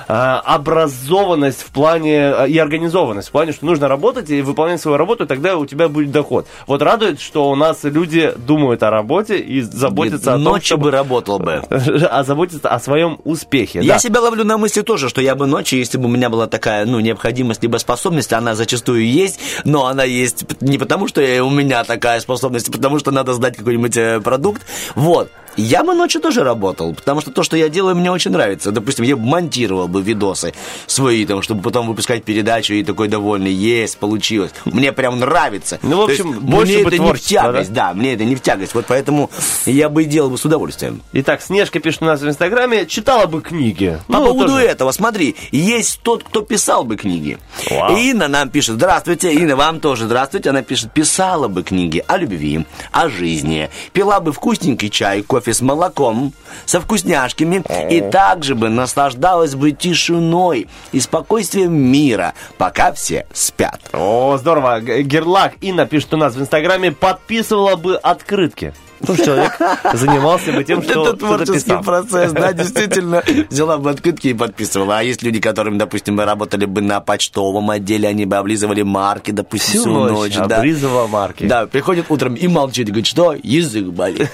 образованность 0.08 1.62
в 1.62 1.72
плане 1.72 2.48
и 2.48 2.58
организованность 2.58 3.30
в 3.30 3.32
плане, 3.32 3.52
что 3.52 3.66
нужно 3.66 3.88
работать 3.88 4.30
и 4.30 4.42
выполнять 4.42 4.82
свою 4.82 4.98
работу, 4.98 5.26
тогда 5.26 5.58
у 5.58 5.66
тебя 5.66 5.88
будет 5.90 6.12
доход. 6.12 6.48
Вот 6.68 6.82
радует, 6.82 7.20
что 7.20 7.50
у 7.50 7.56
нас 7.56 7.84
люди 7.84 8.34
думают 8.38 8.84
о 8.84 8.90
работе 8.90 9.38
и 9.38 9.62
заботятся 9.62 10.19
о 10.28 10.34
том, 10.34 10.44
Ночью 10.44 10.66
чтобы 10.66 10.84
бы 10.86 10.92
работал 10.92 11.40
бы. 11.40 11.62
а 11.70 12.24
заботиться 12.24 12.70
о 12.70 12.80
своем 12.80 13.20
успехе. 13.24 13.80
Я 13.82 13.94
да. 13.94 14.00
себя 14.00 14.22
ловлю 14.22 14.44
на 14.44 14.58
мысли 14.58 14.82
тоже, 14.82 15.10
что 15.10 15.22
я 15.22 15.36
бы 15.36 15.46
ночью, 15.46 15.80
если 15.80 15.98
бы 15.98 16.06
у 16.06 16.10
меня 16.10 16.30
была 16.30 16.48
такая, 16.48 16.86
ну, 16.86 17.00
необходимость 17.00 17.64
либо 17.64 17.78
способность, 17.78 18.34
она 18.34 18.56
зачастую 18.56 19.06
есть, 19.06 19.40
но 19.64 19.86
она 19.88 20.04
есть 20.04 20.46
не 20.62 20.78
потому, 20.78 21.08
что 21.08 21.22
у 21.44 21.50
меня 21.50 21.84
такая 21.84 22.20
способность, 22.20 22.70
а 22.70 22.72
потому 22.72 23.00
что 23.00 23.12
надо 23.12 23.34
сдать 23.34 23.58
какой-нибудь 23.58 23.98
э, 23.98 24.22
продукт. 24.22 24.62
Вот. 24.96 25.30
Я 25.60 25.84
бы 25.84 25.94
ночью 25.94 26.22
тоже 26.22 26.44
работал, 26.44 26.94
потому 26.94 27.22
что 27.22 27.32
то, 27.32 27.44
что 27.44 27.58
я 27.58 27.70
делаю, 27.70 27.96
мне 27.96 28.12
очень 28.12 28.32
нравится. 28.32 28.72
Допустим, 28.72 29.06
я 29.06 29.16
бы 29.18 29.24
монтировал 29.26 29.88
бы 29.88 30.02
видосы 30.02 30.54
свои, 30.88 31.26
там, 31.26 31.42
чтобы 31.42 31.62
потом 31.62 31.88
выпускать 31.88 32.24
передачу 32.24 32.74
и 32.74 32.84
такой 32.84 33.08
довольный, 33.10 33.52
есть, 33.52 33.98
получилось. 33.98 34.52
Мне 34.66 34.92
прям 34.94 35.20
нравится. 35.20 35.80
Ну, 35.82 35.98
в 35.98 36.10
общем, 36.10 36.30
есть 36.32 36.42
больше 36.42 36.74
мне 36.74 36.84
бы 36.84 36.90
это 36.90 36.98
не 37.04 37.14
в 37.14 37.20
тягость, 37.22 37.74
да? 37.74 37.94
мне 37.94 38.14
это 38.14 38.24
не 38.24 38.36
в 38.36 38.42
тягость. 38.42 38.74
Вот 38.74 38.86
поэтому 38.88 39.30
я 39.66 39.90
бы 39.90 40.04
и 40.04 40.06
делал 40.06 40.30
бы 40.30 40.38
с 40.38 40.46
удовольствием. 40.46 41.02
Итак, 41.14 41.42
Снежка 41.42 41.80
пишет 41.80 42.02
у 42.04 42.06
нас 42.06 42.22
в 42.22 42.28
Инстаграме, 42.28 42.86
читала 42.86 43.26
бы 43.26 43.42
книги. 43.42 44.00
По 44.08 44.14
Ну, 44.14 44.28
поводу 44.28 44.54
тоже. 44.54 44.66
этого, 44.66 44.92
смотри, 44.92 45.36
есть 45.52 46.00
тот, 46.04 46.24
кто 46.24 46.42
писал 46.42 46.84
бы 46.86 46.96
книги. 46.96 47.38
Вау. 47.70 47.98
Инна 47.98 48.28
нам 48.28 48.50
пишет, 48.50 48.76
здравствуйте, 48.76 49.34
Инна, 49.34 49.56
вам 49.56 49.80
тоже 49.82 50.06
здравствуйте. 50.06 50.52
Она 50.52 50.62
пишет, 50.62 50.92
писала 50.94 51.48
бы 51.48 51.64
книги 51.64 52.04
о 52.08 52.18
любви, 52.18 52.66
о 52.92 53.10
жизни, 53.10 53.70
пила 53.92 54.20
бы 54.20 54.32
вкусненький 54.32 54.90
чай, 54.90 55.22
кофе 55.22 55.49
с 55.54 55.62
молоком, 55.62 56.34
со 56.66 56.82
вкусняшками, 56.82 57.64
и 57.90 58.02
также 58.02 58.56
бы 58.56 58.70
наслаждалась 58.70 59.56
бы 59.56 59.72
тишиной 59.72 60.68
и 60.92 61.00
спокойствием 61.00 61.74
мира, 61.74 62.34
пока 62.58 62.92
все 62.94 63.26
спят. 63.34 63.80
О, 63.94 64.38
здорово. 64.38 64.80
Герлак 64.82 65.54
Инна 65.62 65.86
пишет 65.86 66.14
у 66.14 66.18
нас 66.18 66.36
в 66.36 66.42
Инстаграме, 66.42 66.92
подписывала 66.92 67.76
бы 67.76 67.96
открытки. 67.96 68.74
Ну, 69.08 69.16
человек 69.16 69.58
занимался 69.94 70.52
бы 70.52 70.64
тем, 70.64 70.84
что 70.84 71.08
это 71.08 71.18
творческий 71.18 71.84
процесс, 71.84 72.32
да, 72.32 72.54
действительно. 72.54 73.24
Взяла 73.50 73.78
бы 73.78 73.90
открытки 73.90 74.30
и 74.30 74.34
подписывала. 74.34 75.00
А 75.00 75.04
есть 75.04 75.24
люди, 75.24 75.40
которым, 75.40 75.78
допустим, 75.78 76.20
работали 76.20 76.66
бы 76.66 76.82
на 76.82 77.00
почтовом 77.00 77.70
отделе, 77.70 78.08
они 78.08 78.26
бы 78.26 78.38
облизывали 78.38 78.82
марки, 78.82 79.32
допустим, 79.32 79.82
Всю 79.82 79.90
ночь 79.90 80.36
да. 80.36 80.58
облизывала 80.58 81.08
марки. 81.08 81.46
Да, 81.46 81.66
приходит 81.68 82.06
утром 82.10 82.36
и 82.36 82.48
молчит, 82.48 82.88
говорит, 82.88 83.08
что 83.08 83.36
язык 83.42 83.86
болит. 83.86 84.30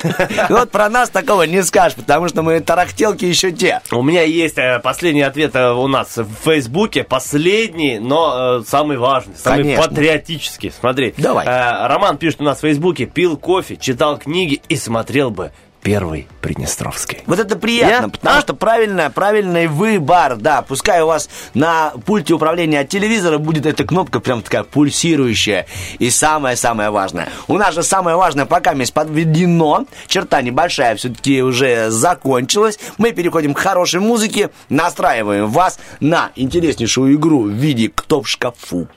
Вот 0.49 0.71
про 0.71 0.89
нас 0.89 1.09
такого 1.09 1.43
не 1.43 1.63
скажешь, 1.63 1.95
потому 1.95 2.27
что 2.27 2.41
мы 2.41 2.59
тарахтелки 2.59 3.25
еще 3.25 3.51
те. 3.51 3.81
У 3.91 4.01
меня 4.01 4.23
есть 4.23 4.57
э, 4.57 4.79
последний 4.79 5.21
ответ 5.21 5.55
э, 5.55 5.71
у 5.71 5.87
нас 5.87 6.17
в 6.17 6.27
Фейсбуке, 6.43 7.03
последний, 7.03 7.99
но 7.99 8.59
э, 8.59 8.63
самый 8.67 8.97
важный, 8.97 9.35
самый 9.35 9.75
патриотический. 9.75 10.71
Смотри, 10.77 11.13
Давай. 11.17 11.45
Роман 11.45 12.17
пишет 12.17 12.41
у 12.41 12.43
нас 12.43 12.59
в 12.59 12.61
Фейсбуке, 12.61 13.05
пил 13.05 13.37
кофе, 13.37 13.75
читал 13.75 14.17
книги 14.17 14.54
и 14.69 14.75
смотрел 14.75 15.29
бы 15.31 15.51
первый 15.81 16.27
Приднестровский. 16.41 17.19
Вот 17.27 17.39
это 17.39 17.55
приятно, 17.55 18.05
Я? 18.05 18.09
потому 18.09 18.37
А? 18.39 18.41
что 18.41 18.55
правильно, 18.55 19.11
правильный 19.11 19.67
выбор, 19.67 20.35
да. 20.35 20.63
Пускай 20.63 21.01
у 21.03 21.05
вас 21.05 21.29
на 21.53 21.91
пульте 22.07 22.33
управления 22.33 22.79
от 22.79 22.89
телевизора 22.89 23.37
будет 23.37 23.67
эта 23.67 23.83
кнопка 23.83 24.19
прям 24.19 24.41
такая 24.41 24.63
пульсирующая. 24.63 25.67
И 25.99 26.09
самое-самое 26.09 26.89
важное. 26.89 27.29
У 27.47 27.55
нас 27.59 27.75
же 27.75 27.83
самое 27.83 28.17
важное 28.17 28.47
пока 28.47 28.73
месть 28.73 28.93
подведено. 28.95 29.85
Черта 30.07 30.41
небольшая 30.41 30.95
все-таки 30.95 31.43
уже 31.43 31.91
закончилась. 31.91 32.79
Мы 32.97 33.11
переходим 33.11 33.53
к 33.53 33.59
хорошей 33.59 33.99
музыке, 33.99 34.49
настраиваем 34.69 35.47
вас 35.47 35.77
на 35.99 36.31
интереснейшую 36.35 37.13
игру 37.15 37.43
в 37.43 37.49
виде 37.49 37.91
«Кто 37.93 38.23
в 38.23 38.27
шкафу?». 38.27 38.87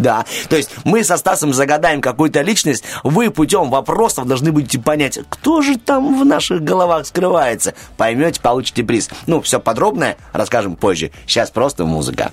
Да, 0.00 0.24
то 0.48 0.56
есть 0.56 0.70
мы 0.84 1.04
со 1.04 1.18
Стасом 1.18 1.52
загадаем 1.52 2.00
какую-то 2.00 2.40
личность, 2.40 2.84
вы 3.04 3.30
путем 3.30 3.68
вопросов 3.68 4.26
должны 4.26 4.50
будете 4.50 4.78
понять, 4.78 5.18
кто 5.28 5.60
же 5.60 5.76
там 5.76 6.18
в 6.18 6.24
наших 6.24 6.62
головах 6.62 7.06
скрывается. 7.06 7.74
Поймете, 7.98 8.40
получите 8.40 8.82
приз. 8.82 9.10
Ну, 9.26 9.42
все 9.42 9.60
подробное 9.60 10.16
расскажем 10.32 10.76
позже. 10.76 11.10
Сейчас 11.26 11.50
просто 11.50 11.84
музыка. 11.84 12.32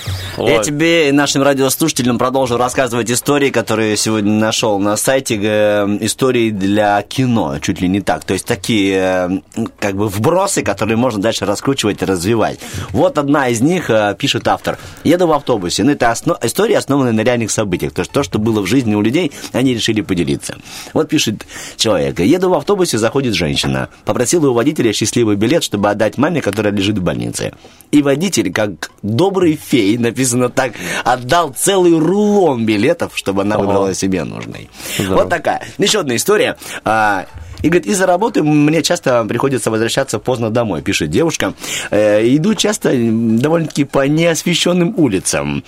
Я 0.47 0.63
тебе 0.63 1.09
и 1.09 1.11
нашим 1.11 1.43
радиослушателям 1.43 2.17
продолжу 2.17 2.57
рассказывать 2.57 3.11
истории, 3.11 3.49
которые 3.49 3.97
сегодня 3.97 4.31
нашел 4.31 4.79
на 4.79 4.97
сайте, 4.97 5.39
э, 5.41 5.97
истории 6.01 6.49
для 6.49 7.01
кино, 7.03 7.59
чуть 7.59 7.81
ли 7.81 7.87
не 7.87 8.01
так. 8.01 8.23
То 8.23 8.33
есть 8.33 8.45
такие 8.45 9.41
э, 9.55 9.65
как 9.79 9.95
бы 9.95 10.07
вбросы, 10.07 10.61
которые 10.63 10.97
можно 10.97 11.21
дальше 11.21 11.45
раскручивать 11.45 12.01
и 12.01 12.05
развивать. 12.05 12.59
Вот 12.89 13.17
одна 13.17 13.49
из 13.49 13.61
них 13.61 13.89
э, 13.89 14.15
пишет 14.17 14.47
автор. 14.47 14.77
Еду 15.03 15.27
в 15.27 15.31
автобусе. 15.31 15.83
Ну, 15.83 15.91
это 15.91 16.11
осно... 16.11 16.37
история, 16.41 16.77
основанная 16.77 17.13
на 17.13 17.21
реальных 17.21 17.51
событиях. 17.51 17.93
То 17.93 18.01
есть 18.01 18.11
то, 18.11 18.23
что 18.23 18.39
было 18.39 18.61
в 18.61 18.65
жизни 18.65 18.95
у 18.95 19.01
людей, 19.01 19.31
они 19.53 19.73
решили 19.73 20.01
поделиться. 20.01 20.57
Вот 20.93 21.09
пишет 21.09 21.45
человек. 21.75 22.19
Еду 22.19 22.49
в 22.49 22.53
автобусе, 22.53 22.97
заходит 22.97 23.33
женщина. 23.33 23.89
Попросила 24.05 24.49
у 24.49 24.53
водителя 24.53 24.93
счастливый 24.93 25.35
билет, 25.35 25.63
чтобы 25.63 25.89
отдать 25.89 26.17
маме, 26.17 26.41
которая 26.41 26.73
лежит 26.73 26.97
в 26.97 27.03
больнице. 27.03 27.53
И 27.91 28.01
водитель, 28.01 28.53
как 28.53 28.91
добрый 29.01 29.59
фей, 29.61 29.97
написано 30.37 30.49
так, 30.49 30.73
отдал 31.03 31.53
целый 31.55 31.97
рулон 31.97 32.65
билетов, 32.65 33.13
чтобы 33.15 33.41
она 33.41 33.57
выбрала 33.57 33.93
себе 33.93 34.23
нужный. 34.23 34.69
Вот 34.99 35.29
такая. 35.29 35.63
Еще 35.77 35.99
одна 35.99 36.15
история. 36.15 36.57
А, 36.83 37.25
И 37.61 37.69
говорит, 37.69 37.85
из-за 37.85 38.07
работы 38.07 38.41
мне 38.41 38.81
часто 38.81 39.23
приходится 39.25 39.69
возвращаться 39.69 40.17
поздно 40.17 40.49
домой, 40.49 40.81
пишет 40.81 41.11
девушка. 41.11 41.53
Э, 41.91 42.21
иду 42.35 42.55
часто 42.55 42.91
довольно-таки 42.91 43.83
по 43.83 44.07
неосвещенным 44.07 44.95
улицам. 44.97 45.63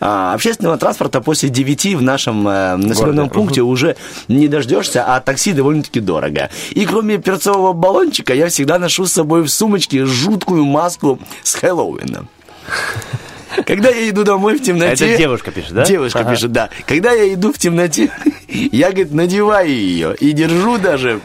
А, 0.00 0.34
общественного 0.34 0.76
транспорта 0.76 1.20
после 1.20 1.48
9 1.48 1.94
в 1.94 2.02
нашем 2.02 2.48
э, 2.48 2.76
населенном 2.76 3.28
Городе. 3.28 3.34
пункте 3.34 3.60
уже 3.62 3.96
не 4.28 4.48
дождешься, 4.48 5.04
а 5.04 5.20
такси 5.20 5.52
довольно-таки 5.52 6.00
дорого. 6.00 6.50
И 6.70 6.84
кроме 6.84 7.18
перцового 7.18 7.72
баллончика 7.72 8.34
я 8.34 8.48
всегда 8.48 8.78
ношу 8.78 9.06
с 9.06 9.12
собой 9.12 9.42
в 9.42 9.48
сумочке 9.48 10.04
жуткую 10.04 10.64
маску 10.64 11.20
с 11.44 11.54
Хэллоуина. 11.54 12.26
Когда 13.64 13.90
я 13.90 14.08
иду 14.10 14.24
домой 14.24 14.58
в 14.58 14.62
темноте... 14.62 15.06
Это 15.06 15.16
девушка 15.18 15.50
пишет, 15.50 15.72
да? 15.72 15.84
Девушка 15.84 16.20
Ага. 16.20 16.32
пишет, 16.32 16.52
да. 16.52 16.70
Когда 16.86 17.12
я 17.12 17.32
иду 17.32 17.52
в 17.52 17.58
темноте, 17.58 18.10
я, 18.48 18.88
говорит, 18.90 19.12
надеваю 19.12 19.70
ее 19.70 20.14
и 20.18 20.32
держу 20.32 20.78
даже 20.78 21.20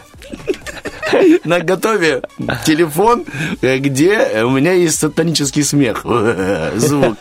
на 1.44 1.60
готове 1.60 2.22
телефон, 2.66 3.26
э, 3.62 3.78
где 3.78 4.44
у 4.44 4.50
меня 4.50 4.74
есть 4.74 5.00
сатанический 5.00 5.64
смех. 5.64 6.04
Звук. 6.76 7.18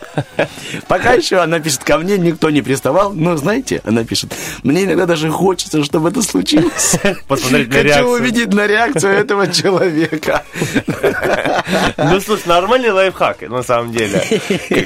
Пока 0.87 1.13
еще 1.13 1.37
она 1.37 1.59
пишет, 1.59 1.83
ко 1.83 1.97
мне 1.97 2.17
никто 2.17 2.49
не 2.49 2.61
приставал, 2.61 3.13
но 3.13 3.37
знаете, 3.37 3.81
она 3.85 4.03
пишет, 4.03 4.33
мне 4.63 4.83
иногда 4.83 5.05
даже 5.05 5.29
хочется, 5.29 5.83
чтобы 5.83 6.09
это 6.09 6.21
случилось. 6.21 6.95
Посмотреть 7.27 7.69
на 7.69 7.75
Хочу 7.75 7.87
реакцию. 7.87 8.09
увидеть 8.11 8.53
на 8.53 8.67
реакцию 8.67 9.13
этого 9.13 9.51
человека. 9.51 10.43
Ну, 11.97 12.19
слушай, 12.21 12.47
нормальный 12.47 12.91
лайфхак, 12.91 13.41
на 13.49 13.63
самом 13.63 13.91
деле. 13.91 14.21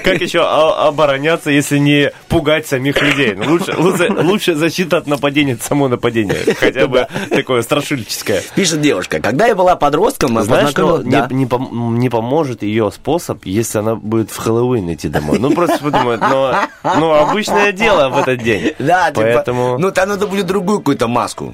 Как- 0.04 0.22
еще 0.22 0.42
обороняться, 0.42 1.52
если 1.52 1.78
не 1.78 2.12
пугать 2.30 2.68
самих 2.68 3.02
людей? 3.02 3.34
Ну, 3.36 3.52
лучше, 3.52 3.76
лучше, 3.78 4.12
лучше 4.12 4.56
защита 4.56 4.98
от 4.98 5.08
нападения, 5.08 5.54
это 5.54 5.64
само 5.64 5.88
нападение. 5.88 6.38
Хотя 6.60 6.88
бы 6.88 7.08
такое 7.30 7.62
страшильческое. 7.62 8.42
Пишет 8.56 8.82
девушка, 8.96 9.20
когда 9.20 9.48
я 9.48 9.56
была 9.56 9.76
подростком, 9.76 10.42
Знаешь, 10.42 10.70
что 10.70 10.88
познакомилась- 10.88 11.06
не, 11.06 11.12
Да. 11.12 11.28
не 11.30 11.46
пом- 11.46 11.98
не 11.98 12.10
поможет 12.10 12.64
ее 12.64 12.92
способ, 12.92 13.46
если 13.46 13.80
она 13.80 13.96
будет 13.96 14.32
в 14.32 14.38
Хэллоуин 14.38 14.94
идти 14.94 15.10
домой. 15.10 15.38
Ну, 15.40 15.52
просто 15.52 15.80
подумают, 15.80 16.22
но 16.22 16.56
ну, 16.84 17.14
обычное 17.14 17.72
дело 17.72 18.10
в 18.10 18.18
этот 18.20 18.42
день. 18.42 18.74
Да, 18.80 19.10
типа, 19.10 19.22
Поэтому... 19.22 19.78
ну 19.78 19.92
там 19.92 20.10
надо 20.10 20.28
будет 20.28 20.46
другую 20.46 20.80
какую-то 20.80 21.08
маску. 21.08 21.54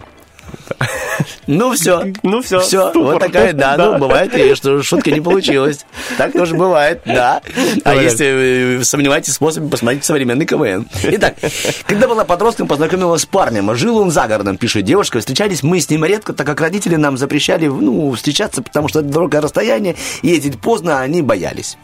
Ну 1.48 1.74
все, 1.74 2.14
ну 2.24 2.42
все, 2.42 2.60
все, 2.60 2.90
ступор. 2.90 3.14
вот 3.14 3.20
такая, 3.20 3.54
да, 3.54 3.76
Да. 3.76 3.92
ну 3.94 3.98
бывает, 3.98 4.34
и 4.36 4.54
что 4.56 4.82
шутка 4.84 5.12
не 5.12 5.22
получилась. 5.22 5.86
Так 6.18 6.34
тоже 6.34 6.56
бывает, 6.56 7.02
да. 7.06 7.42
А 7.84 7.96
если 7.96 8.80
сомневаетесь 8.84 9.34
в 9.34 9.36
способе, 9.36 9.68
посмотрите 9.68 10.06
современный 10.06 10.46
КВН. 10.46 10.88
Итак, 11.04 11.36
когда 11.88 12.08
была 12.08 12.26
подростком, 12.26 12.68
познакомилась 12.68 13.24
с 13.24 13.26
парнем. 13.26 13.74
Жил 13.76 13.98
он 13.98 14.12
за 14.12 14.28
городом, 14.28 14.58
пишет 14.58 14.86
девушка. 14.86 15.20
Встречались 15.20 15.64
мы 15.64 15.80
с 15.80 15.90
ним 15.90 16.06
редко, 16.06 16.34
так 16.34 16.46
как 16.48 16.62
родители 16.62 16.96
нам 16.96 17.18
запрещали, 17.18 17.68
ну, 17.68 18.12
встречаться, 18.14 18.62
потому 18.62 18.88
что 18.88 19.00
это 19.00 19.10
долгое 19.10 19.42
расстояние, 19.42 19.96
ездить 20.22 20.60
поздно, 20.60 21.02
они 21.02 21.22
боялись. 21.22 21.78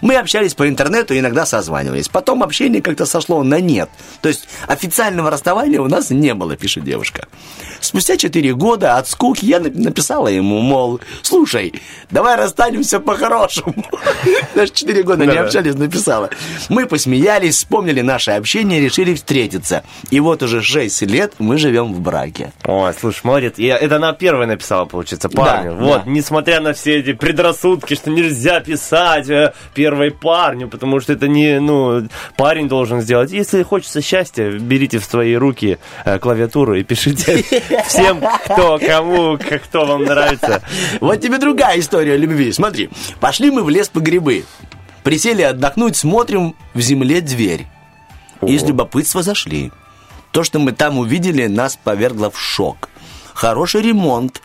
Мы 0.00 0.16
общались 0.16 0.54
по 0.54 0.68
интернету 0.68 1.18
иногда 1.18 1.46
созванивались. 1.46 2.08
Потом 2.08 2.42
общение 2.42 2.82
как-то 2.82 3.06
сошло 3.06 3.42
на 3.42 3.60
нет. 3.60 3.88
То 4.20 4.28
есть 4.28 4.48
официального 4.66 5.30
расставания 5.30 5.80
у 5.80 5.88
нас 5.88 6.10
не 6.10 6.34
было, 6.34 6.56
пишет 6.56 6.84
девушка. 6.84 7.26
Спустя 7.80 8.16
4 8.16 8.54
года 8.54 8.96
от 8.96 9.08
скуки 9.08 9.44
я 9.44 9.58
нап- 9.58 9.78
написала 9.78 10.28
ему, 10.28 10.60
мол, 10.60 11.00
слушай, 11.22 11.80
давай 12.10 12.36
расстанемся 12.36 13.00
по-хорошему. 13.00 13.84
Даже 14.54 14.72
4 14.72 15.02
года 15.02 15.26
не 15.26 15.36
общались, 15.36 15.74
написала. 15.74 16.30
Мы 16.68 16.86
посмеялись, 16.86 17.56
вспомнили 17.56 18.00
наше 18.00 18.32
общение, 18.32 18.80
решили 18.80 19.14
встретиться. 19.14 19.84
И 20.10 20.20
вот 20.20 20.42
уже 20.42 20.62
6 20.62 21.02
лет 21.02 21.34
мы 21.38 21.58
живем 21.58 21.94
в 21.94 22.00
браке. 22.00 22.52
Ой, 22.64 22.92
слушай, 22.98 23.20
молодец. 23.24 23.54
Я, 23.58 23.76
это 23.76 23.96
она 23.96 24.12
первая 24.12 24.46
написала, 24.46 24.84
получается, 24.84 25.28
парню. 25.28 25.76
Да, 25.76 25.84
вот, 25.84 26.04
да. 26.04 26.10
несмотря 26.10 26.60
на 26.60 26.72
все 26.72 26.98
эти 26.98 27.12
предрассудки, 27.12 27.94
что 27.94 28.10
нельзя 28.10 28.60
писать 28.60 29.28
э, 29.28 29.52
первой 29.78 30.10
парню, 30.10 30.66
потому 30.66 30.98
что 30.98 31.12
это 31.12 31.28
не, 31.28 31.60
ну, 31.60 32.08
парень 32.36 32.66
должен 32.66 33.00
сделать. 33.00 33.30
Если 33.30 33.62
хочется 33.62 34.02
счастья, 34.02 34.50
берите 34.50 34.98
в 34.98 35.04
свои 35.04 35.36
руки 35.36 35.78
э, 36.04 36.18
клавиатуру 36.18 36.74
и 36.74 36.82
пишите 36.82 37.44
всем, 37.86 38.20
кто, 38.44 38.80
кому, 38.84 39.38
кто 39.38 39.86
вам 39.86 40.02
нравится. 40.02 40.62
Вот 41.00 41.20
тебе 41.20 41.38
другая 41.38 41.78
история 41.78 42.16
любви. 42.16 42.50
Смотри, 42.50 42.90
пошли 43.20 43.52
мы 43.52 43.62
в 43.62 43.68
лес 43.68 43.88
по 43.88 44.00
грибы. 44.00 44.46
Присели 45.04 45.42
отдохнуть, 45.42 45.94
смотрим, 45.94 46.56
в 46.74 46.80
земле 46.80 47.20
дверь. 47.20 47.68
Из 48.42 48.64
любопытства 48.64 49.22
зашли. 49.22 49.70
То, 50.32 50.42
что 50.42 50.58
мы 50.58 50.72
там 50.72 50.98
увидели, 50.98 51.46
нас 51.46 51.78
повергло 51.84 52.32
в 52.32 52.40
шок. 52.40 52.88
Хороший 53.32 53.82
ремонт, 53.82 54.42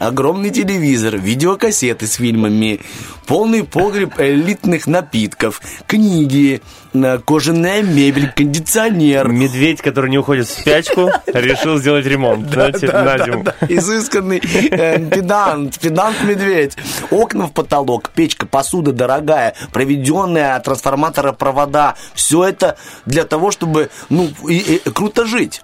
огромный 0.00 0.50
телевизор, 0.50 1.16
видеокассеты 1.16 2.06
с 2.06 2.14
фильмами, 2.14 2.80
полный 3.26 3.64
погреб 3.64 4.18
элитных 4.18 4.86
напитков, 4.86 5.60
книги, 5.86 6.62
э, 6.94 7.18
кожаная 7.18 7.82
мебель, 7.82 8.32
кондиционер. 8.32 9.28
Медведь, 9.28 9.82
который 9.82 10.10
не 10.10 10.18
уходит 10.18 10.48
в 10.48 10.50
спячку, 10.50 11.10
решил 11.26 11.78
сделать 11.78 12.06
ремонт 12.06 12.50
на 12.56 12.72
зиму. 12.72 13.44
Изысканный 13.68 14.38
э, 14.38 14.98
педант, 15.10 15.78
педант-медведь. 15.78 16.76
Окна 17.10 17.46
в 17.46 17.52
потолок, 17.52 18.10
печка, 18.10 18.46
посуда 18.46 18.92
дорогая, 18.92 19.54
проведенная 19.70 20.56
от 20.56 20.64
трансформатора 20.64 21.32
провода. 21.32 21.94
Все 22.14 22.44
это 22.44 22.78
для 23.04 23.24
того, 23.24 23.50
чтобы, 23.50 23.90
ну, 24.08 24.30
круто 24.94 25.26
жить. 25.26 25.60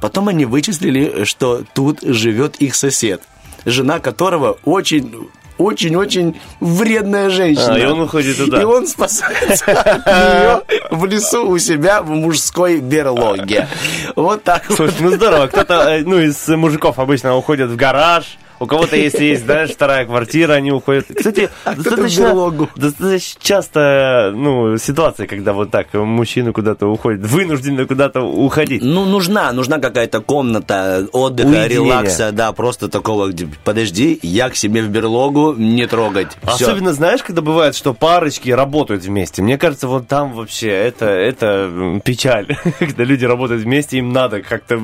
Потом 0.00 0.28
они 0.28 0.44
вычислили, 0.44 1.24
что 1.24 1.62
тут 1.74 2.00
живет 2.02 2.56
их 2.56 2.74
сосед, 2.74 3.22
жена 3.64 4.00
которого 4.00 4.58
очень 4.64 5.28
очень-очень 5.60 6.40
вредная 6.60 7.28
женщина. 7.28 7.74
А, 7.74 7.78
и 7.78 7.84
он 7.84 8.00
уходит 8.00 8.38
туда. 8.38 8.62
И 8.62 8.64
он 8.64 8.86
спасается 8.86 9.64
от 9.66 10.06
нее 10.06 10.62
в 10.90 11.04
лесу 11.04 11.46
у 11.46 11.58
себя 11.58 12.02
в 12.02 12.08
мужской 12.08 12.78
берлоге. 12.80 13.68
Вот 14.16 14.42
так 14.42 14.64
вот. 14.68 14.76
Слушай, 14.76 14.94
ну 15.00 15.10
здорово. 15.12 15.46
Кто-то, 15.48 15.74
э, 15.90 16.02
ну, 16.04 16.18
из 16.18 16.48
мужиков 16.48 16.98
обычно 16.98 17.36
уходят 17.36 17.70
в 17.70 17.76
гараж. 17.76 18.38
У 18.60 18.66
кого-то, 18.66 18.94
если 18.94 19.24
есть, 19.24 19.44
знаешь, 19.44 19.70
вторая 19.70 20.04
квартира, 20.04 20.52
они 20.52 20.70
уходят. 20.70 21.06
Кстати, 21.16 21.48
А 21.64 21.74
достаточно, 21.74 22.68
достаточно 22.76 23.40
часто, 23.42 24.32
ну, 24.34 24.76
ситуация, 24.76 25.26
когда 25.26 25.52
вот 25.54 25.70
так 25.70 25.92
мужчина 25.94 26.52
куда-то 26.52 26.86
уходит, 26.86 27.20
вынуждены 27.22 27.86
куда-то 27.86 28.20
уходить. 28.20 28.82
Ну, 28.82 29.06
нужна, 29.06 29.52
нужна 29.52 29.78
какая-то 29.78 30.20
комната 30.20 31.06
отдыха, 31.12 31.48
Уединения. 31.48 31.68
релакса, 31.68 32.32
да, 32.32 32.52
просто 32.52 32.88
такого, 32.88 33.28
где, 33.28 33.48
подожди, 33.64 34.18
я 34.22 34.50
к 34.50 34.56
себе 34.56 34.82
в 34.82 34.88
берлогу, 34.88 35.54
не 35.56 35.86
трогать. 35.86 36.28
Всё. 36.42 36.66
Особенно, 36.66 36.92
знаешь, 36.92 37.22
когда 37.22 37.40
бывает, 37.40 37.74
что 37.74 37.94
парочки 37.94 38.50
работают 38.50 39.04
вместе. 39.04 39.42
Мне 39.42 39.56
кажется, 39.56 39.88
вот 39.88 40.06
там 40.06 40.32
вообще 40.34 40.68
это, 40.68 41.06
это 41.06 42.00
печаль. 42.04 42.46
Когда 42.78 43.04
люди 43.04 43.24
работают 43.24 43.62
вместе, 43.62 43.98
им 43.98 44.12
надо 44.12 44.42
как-то 44.42 44.80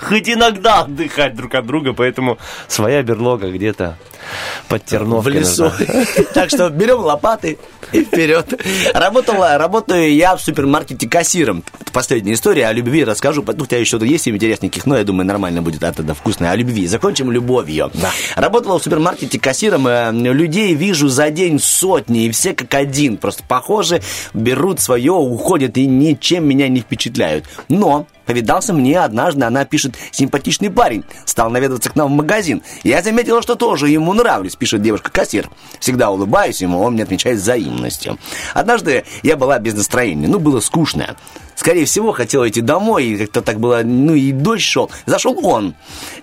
хоть 0.00 0.28
иногда 0.28 0.80
отдыхать 0.80 1.34
друг 1.34 1.54
от 1.54 1.66
друга, 1.66 1.92
поэтому 1.92 2.38
своя 2.68 2.93
берлога 3.02 3.50
где-то 3.50 3.96
под 4.68 4.82
в 4.82 4.84
Терновкой 4.86 5.32
лесу. 5.32 5.64
нужна. 5.64 6.04
Так 6.34 6.48
что 6.50 6.68
берем 6.70 7.00
лопаты 7.00 7.58
и 7.92 8.02
вперед. 8.04 8.60
Работала, 8.94 9.58
работаю 9.58 10.12
я 10.14 10.36
в 10.36 10.40
супермаркете 10.40 11.08
кассиром. 11.08 11.62
Последняя 11.92 12.32
история 12.34 12.66
о 12.68 12.72
любви 12.72 13.04
расскаю. 13.04 13.34
Ну, 13.34 13.42
у 13.62 13.66
тебя 13.66 13.78
еще 13.78 13.98
есть 14.02 14.26
интересненьких, 14.28 14.86
но 14.86 14.96
я 14.96 15.04
думаю, 15.04 15.26
нормально 15.26 15.62
будет 15.62 15.84
от 15.84 16.00
этого 16.00 16.14
вкусно. 16.14 16.50
О 16.50 16.56
любви. 16.56 16.86
Закончим 16.86 17.30
любовью. 17.30 17.90
Работала 18.36 18.78
в 18.78 18.82
супермаркете 18.82 19.38
кассиром. 19.38 19.86
э, 19.86 20.10
Людей 20.12 20.74
вижу 20.74 21.08
за 21.08 21.30
день 21.30 21.58
сотни, 21.60 22.24
и 22.26 22.30
все 22.30 22.54
как 22.54 22.74
один. 22.74 23.16
Просто 23.18 23.42
похожи, 23.46 24.00
берут 24.32 24.80
свое, 24.80 25.12
уходят 25.12 25.76
и 25.76 25.86
ничем 25.86 26.46
меня 26.46 26.68
не 26.68 26.80
впечатляют. 26.80 27.44
Но 27.68 28.06
повидался 28.26 28.72
мне 28.72 29.00
однажды, 29.00 29.44
она 29.44 29.64
пишет, 29.64 29.96
симпатичный 30.10 30.70
парень, 30.70 31.04
стал 31.24 31.50
наведываться 31.50 31.90
к 31.90 31.96
нам 31.96 32.12
в 32.12 32.16
магазин. 32.16 32.62
Я 32.82 33.02
заметила, 33.02 33.42
что 33.42 33.54
тоже 33.54 33.88
ему 33.88 34.12
нравлюсь, 34.12 34.56
пишет 34.56 34.82
девушка-кассир. 34.82 35.50
Всегда 35.80 36.10
улыбаюсь 36.10 36.60
ему, 36.62 36.80
он 36.80 36.94
мне 36.94 37.02
отвечает 37.02 37.38
взаимностью. 37.38 38.18
Однажды 38.52 39.04
я 39.22 39.36
была 39.36 39.58
без 39.58 39.74
настроения, 39.74 40.28
ну, 40.28 40.38
было 40.38 40.60
скучно. 40.60 41.16
Скорее 41.54 41.84
всего, 41.84 42.12
хотела 42.12 42.48
идти 42.48 42.60
домой, 42.60 43.04
и 43.04 43.16
как-то 43.16 43.40
так 43.40 43.60
было, 43.60 43.82
ну, 43.84 44.14
и 44.14 44.32
дождь 44.32 44.64
шел. 44.64 44.90
Зашел 45.06 45.38
он, 45.46 45.74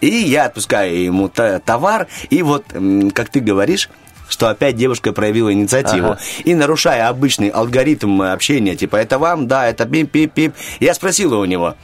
и 0.01 0.07
я 0.07 0.45
отпускаю 0.45 1.01
ему 1.01 1.29
товар, 1.29 2.07
и 2.29 2.43
вот, 2.43 2.65
как 3.13 3.29
ты 3.29 3.39
говоришь, 3.39 3.89
что 4.31 4.49
опять 4.49 4.77
девушка 4.77 5.11
проявила 5.11 5.51
инициативу. 5.51 6.11
Ага. 6.11 6.19
И 6.45 6.55
нарушая 6.55 7.09
обычный 7.09 7.49
алгоритм 7.49 8.21
общения, 8.21 8.75
типа, 8.75 8.95
это 8.95 9.19
вам, 9.19 9.47
да, 9.47 9.67
это 9.67 9.85
пип-пип-пип. 9.85 10.53
Я 10.79 10.93
спросила 10.93 11.35
у 11.35 11.45
него, 11.45 11.75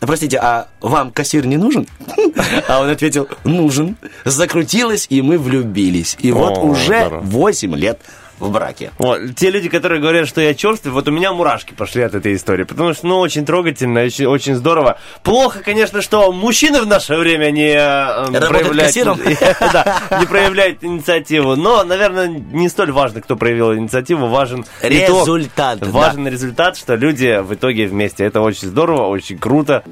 простите, 0.00 0.38
а 0.38 0.66
вам 0.80 1.12
кассир 1.12 1.46
не 1.46 1.56
нужен? 1.56 1.86
А 2.68 2.80
он 2.80 2.90
ответил, 2.90 3.28
нужен. 3.44 3.96
Закрутилось, 4.24 5.06
и 5.10 5.22
мы 5.22 5.38
влюбились. 5.38 6.16
И 6.20 6.32
вот 6.32 6.58
уже 6.58 7.06
здорово. 7.06 7.20
8 7.22 7.76
лет 7.76 8.00
в 8.42 8.50
браке. 8.50 8.90
Вот, 8.98 9.20
те 9.36 9.50
люди, 9.50 9.68
которые 9.68 10.00
говорят, 10.00 10.28
что 10.28 10.40
я 10.40 10.54
черствый, 10.54 10.92
вот 10.92 11.08
у 11.08 11.10
меня 11.10 11.32
мурашки 11.32 11.72
пошли 11.72 12.02
от 12.02 12.14
этой 12.14 12.34
истории, 12.34 12.64
потому 12.64 12.92
что, 12.94 13.06
ну, 13.06 13.18
очень 13.18 13.46
трогательно, 13.46 14.02
очень, 14.02 14.26
очень 14.26 14.54
здорово. 14.54 14.98
Плохо, 15.22 15.60
конечно, 15.64 16.02
что 16.02 16.32
мужчины 16.32 16.80
в 16.80 16.86
наше 16.86 17.16
время 17.16 17.50
не 17.50 17.72
э, 17.74 18.40
проявляют, 18.40 18.78
кассиром. 18.78 19.18
да, 19.72 20.02
не 20.20 20.26
проявляют 20.26 20.82
инициативу, 20.82 21.56
но, 21.56 21.84
наверное, 21.84 22.28
не 22.28 22.68
столь 22.68 22.92
важно, 22.92 23.20
кто 23.20 23.36
проявил 23.36 23.74
инициативу, 23.74 24.26
важен 24.26 24.64
итог, 24.82 25.26
Результат, 25.26 25.78
да. 25.78 25.86
важен 25.86 26.26
результат, 26.26 26.76
что 26.76 26.94
люди 26.94 27.40
в 27.40 27.54
итоге 27.54 27.86
вместе. 27.86 28.24
Это 28.24 28.40
очень 28.40 28.68
здорово, 28.68 29.06
очень 29.06 29.38
круто. 29.38 29.84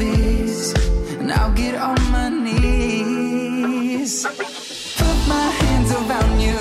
Strawberries, 0.00 0.72
and 1.18 1.30
I'll 1.32 1.52
get 1.52 1.74
on 1.74 2.00
my 2.10 2.28
knees. 2.28 4.24
Put 4.24 5.18
my 5.28 5.50
hands 5.60 5.92
around 5.92 6.40
you. 6.40 6.58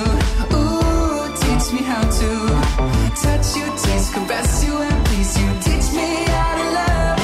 Ooh, 0.55 1.27
teach 1.41 1.73
me 1.73 1.81
how 1.83 2.03
to 2.19 2.29
touch 3.23 3.55
you, 3.55 3.65
taste, 3.83 4.13
caress 4.13 4.65
you, 4.65 4.77
and 4.77 5.05
please 5.05 5.37
you. 5.39 5.49
Teach 5.65 5.91
me 5.93 6.25
how 6.27 6.55
to 6.59 6.65
love. 6.79 7.19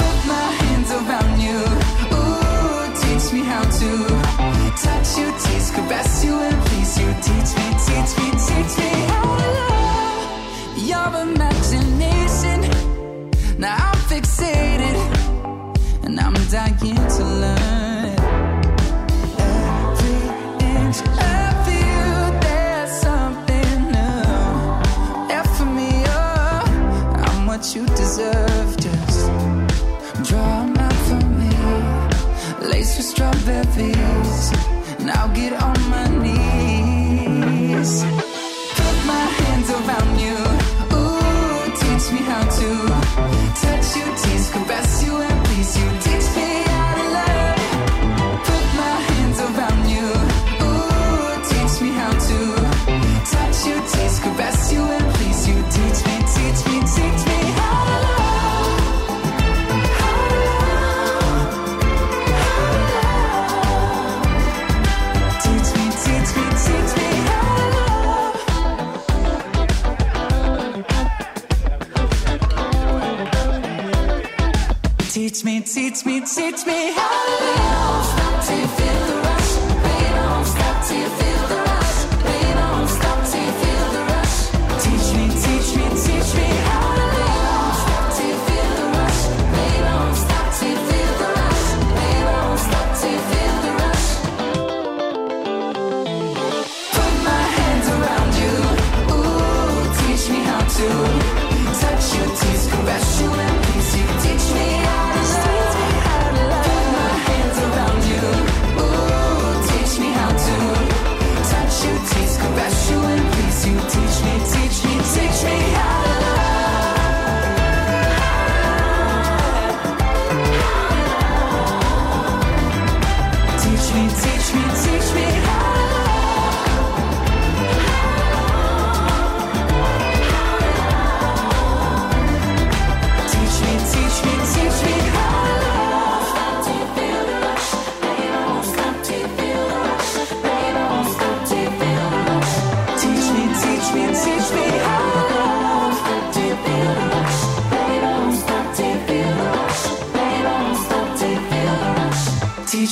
Put 0.00 0.18
my 0.26 0.46
hands 0.62 0.90
around 0.98 1.40
you. 1.46 1.58
Ooh, 2.16 2.84
teach 3.02 3.32
me 3.32 3.42
how 3.44 3.62
to 3.62 3.90
touch 4.84 5.18
you, 5.18 5.28
taste, 5.44 5.74
caress 5.74 6.24
you, 6.24 6.34
and 6.40 6.58
please 6.66 6.98
you. 6.98 7.08
Teach 7.26 7.50
me, 7.56 7.66
teach 7.86 8.12
me, 8.18 8.26
teach 8.46 8.74
me 8.78 8.90
how 9.12 9.28
to 9.40 9.48
love. 9.60 10.26
Your 10.90 11.10
imagination. 11.22 12.58
Now 13.58 13.89
strawberries, 33.10 34.52
I'll 35.10 35.28
get 35.34 35.52
on 35.52 35.80
my 35.90 36.06
knees. 36.22 38.04
seats, 75.66 75.72
seats, 75.72 76.04
seats, 76.04 76.32
seats 76.32 76.66
me. 76.66 76.92
Hallelujah. 76.92 78.29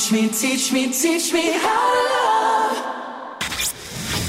Teach 0.09 0.21
me, 0.21 0.29
teach 0.29 0.71
me, 0.71 0.91
teach 0.91 1.33
me 1.33 1.51
how 1.53 1.93
to 1.93 2.01
love. 2.09 2.77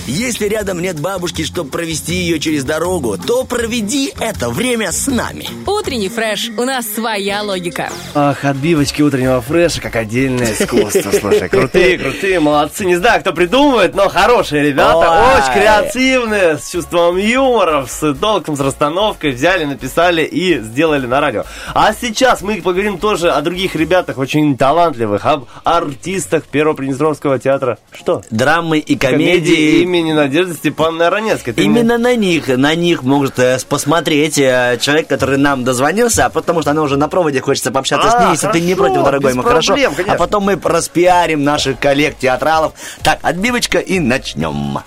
Если 0.06 0.46
рядом 0.46 0.82
нет 0.82 1.00
бабушки, 1.00 1.42
чтобы 1.42 1.70
провести 1.70 2.16
ее 2.16 2.38
через 2.38 2.64
дорогу, 2.64 3.16
то 3.16 3.44
проведи 3.44 4.12
это 4.20 4.50
время 4.50 4.92
с 4.92 5.06
нами. 5.06 5.48
Утренний 5.80 6.10
фреш. 6.10 6.50
У 6.58 6.64
нас 6.64 6.86
своя 6.86 7.42
логика. 7.42 7.88
Ах, 8.14 8.44
отбивочки 8.44 9.00
утреннего 9.00 9.40
фреша, 9.40 9.80
как 9.80 9.96
отдельное 9.96 10.52
искусство. 10.52 11.10
Слушай, 11.20 11.48
крутые, 11.48 11.96
крутые, 11.96 12.38
молодцы. 12.38 12.84
Не 12.84 12.96
знаю, 12.96 13.20
кто 13.22 13.32
придумывает, 13.32 13.94
но 13.94 14.10
хорошие 14.10 14.62
ребята. 14.62 15.10
Ой. 15.10 15.40
Очень 15.40 15.52
креативные, 15.54 16.58
с 16.58 16.70
чувством 16.70 17.16
юмора, 17.16 17.86
с 17.88 18.14
толком, 18.14 18.56
с 18.56 18.60
расстановкой. 18.60 19.30
Взяли, 19.30 19.64
написали 19.64 20.22
и 20.22 20.58
сделали 20.58 21.06
на 21.06 21.18
радио. 21.18 21.44
А 21.72 21.94
сейчас 21.94 22.42
мы 22.42 22.60
поговорим 22.60 22.98
тоже 22.98 23.30
о 23.30 23.40
других 23.40 23.74
ребятах, 23.74 24.18
очень 24.18 24.58
талантливых, 24.58 25.24
об 25.24 25.46
артистах 25.64 26.44
Первого 26.44 26.74
Приднестровского 26.74 27.38
театра. 27.38 27.78
Что? 27.90 28.22
Драмы 28.30 28.80
и 28.80 28.96
Комедии 28.96 29.30
комедии 29.30 29.82
имени 29.82 30.12
Надежды 30.12 30.54
Степановны 30.54 31.04
Аронецкой. 31.04 31.54
Именно 31.56 31.98
на 31.98 32.14
них, 32.16 32.48
на 32.48 32.74
них 32.74 33.02
может 33.02 33.38
э, 33.38 33.58
посмотреть 33.68 34.38
э, 34.38 34.78
человек, 34.80 35.08
который 35.08 35.38
нам 35.38 35.64
дозвонился, 35.70 36.26
а 36.26 36.30
потому 36.30 36.62
что 36.62 36.72
она 36.72 36.82
уже 36.82 36.96
на 36.96 37.08
проводе, 37.08 37.40
хочется 37.40 37.70
пообщаться 37.70 38.10
с 38.10 38.14
А, 38.14 38.24
ней, 38.24 38.32
если 38.32 38.48
ты 38.48 38.60
не 38.60 38.74
против, 38.74 39.04
дорогой 39.04 39.34
мой, 39.34 39.44
хорошо? 39.44 39.74
конечно. 39.74 40.12
А 40.12 40.16
потом 40.16 40.44
мы 40.44 40.60
распиарим 40.62 41.44
наших 41.44 41.78
коллег 41.78 42.18
театралов. 42.18 42.72
Так, 43.02 43.20
отбивочка 43.22 43.78
и 43.78 44.00
начнем. 44.00 44.78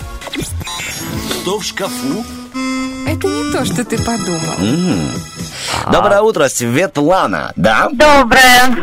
Что 1.42 1.60
в 1.60 1.64
шкафу? 1.64 2.26
Это 3.08 3.28
не 3.28 3.52
то, 3.52 3.66
что 3.66 3.84
ты 3.86 3.98
подумал. 3.98 4.40
М. 4.60 5.10
Доброе 5.92 6.22
утро, 6.22 6.48
Светлана, 6.50 7.54
да? 7.56 7.90
Доброе. 7.92 8.76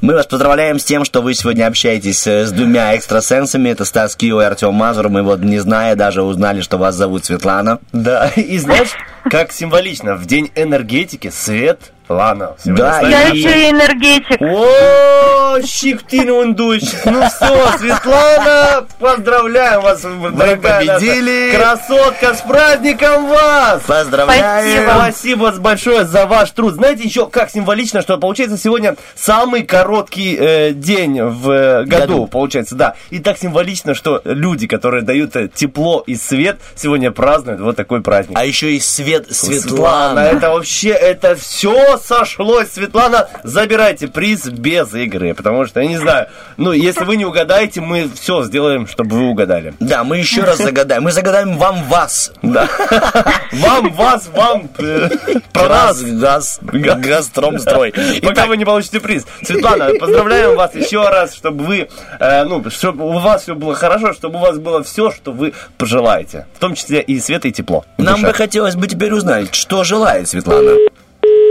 Мы 0.00 0.14
вас 0.14 0.26
поздравляем 0.26 0.78
с 0.78 0.84
тем, 0.84 1.04
что 1.04 1.22
вы 1.22 1.32
сегодня 1.34 1.66
общаетесь 1.66 2.26
э, 2.26 2.44
с 2.46 2.52
двумя 2.52 2.94
экстрасенсами. 2.94 3.70
Это 3.70 3.84
Стас 3.86 4.16
Кио 4.16 4.42
и 4.42 4.44
Артем 4.44 4.74
Мазур. 4.74 5.08
Мы 5.08 5.22
вот, 5.22 5.40
не 5.40 5.58
зная, 5.60 5.94
даже 5.96 6.22
узнали, 6.22 6.60
что 6.60 6.76
вас 6.76 6.94
зовут 6.94 7.24
Светлана. 7.24 7.78
Да, 7.92 8.28
и 8.36 8.58
знаешь, 8.58 8.90
как 9.30 9.52
символично, 9.52 10.14
в 10.14 10.26
день 10.26 10.50
энергетики 10.54 11.30
свет, 11.30 11.92
Лана. 12.08 12.54
Да. 12.64 13.00
Я 13.00 13.28
еще 13.28 13.68
и 13.68 13.70
энергетик. 13.70 14.40
О, 14.40 15.60
щиктин 15.62 16.28
Ну 16.54 17.28
все, 17.28 17.78
Светлана, 17.78 18.86
поздравляем 18.98 19.80
вас, 19.80 20.02
дорогая 20.02 20.84
наша 20.84 20.98
победили. 20.98 21.56
красотка, 21.56 22.34
с 22.34 22.42
праздником 22.42 23.28
вас! 23.28 23.82
Поздравляем! 23.84 24.90
Спасибо 24.90 25.52
большое 25.52 26.04
за 26.04 26.26
ваш 26.26 26.50
труд. 26.50 26.74
Знаете, 26.74 27.04
еще 27.04 27.26
как 27.26 27.50
символично, 27.50 28.02
что 28.02 28.18
получается 28.18 28.58
сегодня 28.58 28.96
самый 29.14 29.62
короткий 29.62 30.36
э, 30.38 30.72
день 30.72 31.22
в 31.22 31.50
э, 31.50 31.84
году, 31.84 32.00
Году. 32.14 32.26
получается, 32.26 32.74
да. 32.74 32.96
И 33.10 33.18
так 33.18 33.38
символично, 33.38 33.94
что 33.94 34.20
люди, 34.24 34.66
которые 34.66 35.02
дают 35.02 35.36
э, 35.36 35.48
тепло 35.48 36.02
и 36.06 36.16
свет, 36.16 36.58
сегодня 36.76 37.10
празднуют 37.12 37.60
вот 37.60 37.76
такой 37.76 38.02
праздник. 38.02 38.36
А 38.38 38.44
еще 38.44 38.72
и 38.72 38.80
Свет 38.80 39.13
Светлана, 39.30 39.60
Светлана. 39.60 40.18
это 40.20 40.50
вообще, 40.50 40.90
это 40.90 41.34
все 41.36 41.98
сошлось. 41.98 42.72
Светлана, 42.72 43.28
забирайте 43.42 44.08
приз 44.08 44.46
без 44.46 44.94
игры, 44.94 45.34
потому 45.34 45.66
что, 45.66 45.80
я 45.80 45.86
не 45.86 45.98
знаю, 45.98 46.28
ну, 46.56 46.72
если 46.72 47.04
вы 47.04 47.16
не 47.16 47.24
угадаете, 47.24 47.80
мы 47.80 48.08
все 48.14 48.42
сделаем, 48.44 48.86
чтобы 48.86 49.16
вы 49.16 49.28
угадали. 49.28 49.74
Да, 49.80 50.04
мы 50.04 50.18
еще 50.18 50.42
раз 50.42 50.58
загадаем. 50.58 51.02
Мы 51.02 51.12
загадаем 51.12 51.56
вам 51.56 51.84
вас. 51.84 52.32
Да. 52.42 52.68
Вам, 53.52 53.92
вас, 53.92 54.28
вам, 54.34 54.68
про 55.52 55.68
нас. 55.68 56.02
Газ, 56.02 56.58
газ, 56.62 56.98
Газпромстрой. 56.98 57.92
Пока 58.22 58.46
вы 58.46 58.56
не 58.56 58.64
получите 58.64 59.00
приз. 59.00 59.26
Светлана, 59.42 59.90
поздравляем 59.98 60.56
вас 60.56 60.74
еще 60.74 61.08
раз, 61.08 61.34
чтобы 61.34 61.64
вы, 61.64 61.88
э, 62.18 62.44
ну, 62.44 62.68
чтобы 62.70 63.06
у 63.06 63.18
вас 63.18 63.42
все 63.42 63.54
было 63.54 63.74
хорошо, 63.74 64.12
чтобы 64.12 64.38
у 64.38 64.42
вас 64.42 64.58
было 64.58 64.82
все, 64.82 65.10
что 65.10 65.32
вы 65.32 65.52
пожелаете. 65.78 66.46
В 66.54 66.58
том 66.58 66.74
числе 66.74 67.00
и 67.00 67.18
свет, 67.20 67.44
и 67.46 67.52
тепло. 67.52 67.84
нам 67.98 68.22
бы 68.22 68.32
хотелось 68.32 68.74
бы 68.76 68.86
теперь 69.04 69.18
узнать, 69.18 69.54
что 69.54 69.84
желает 69.84 70.28
Светлана. 70.28 70.78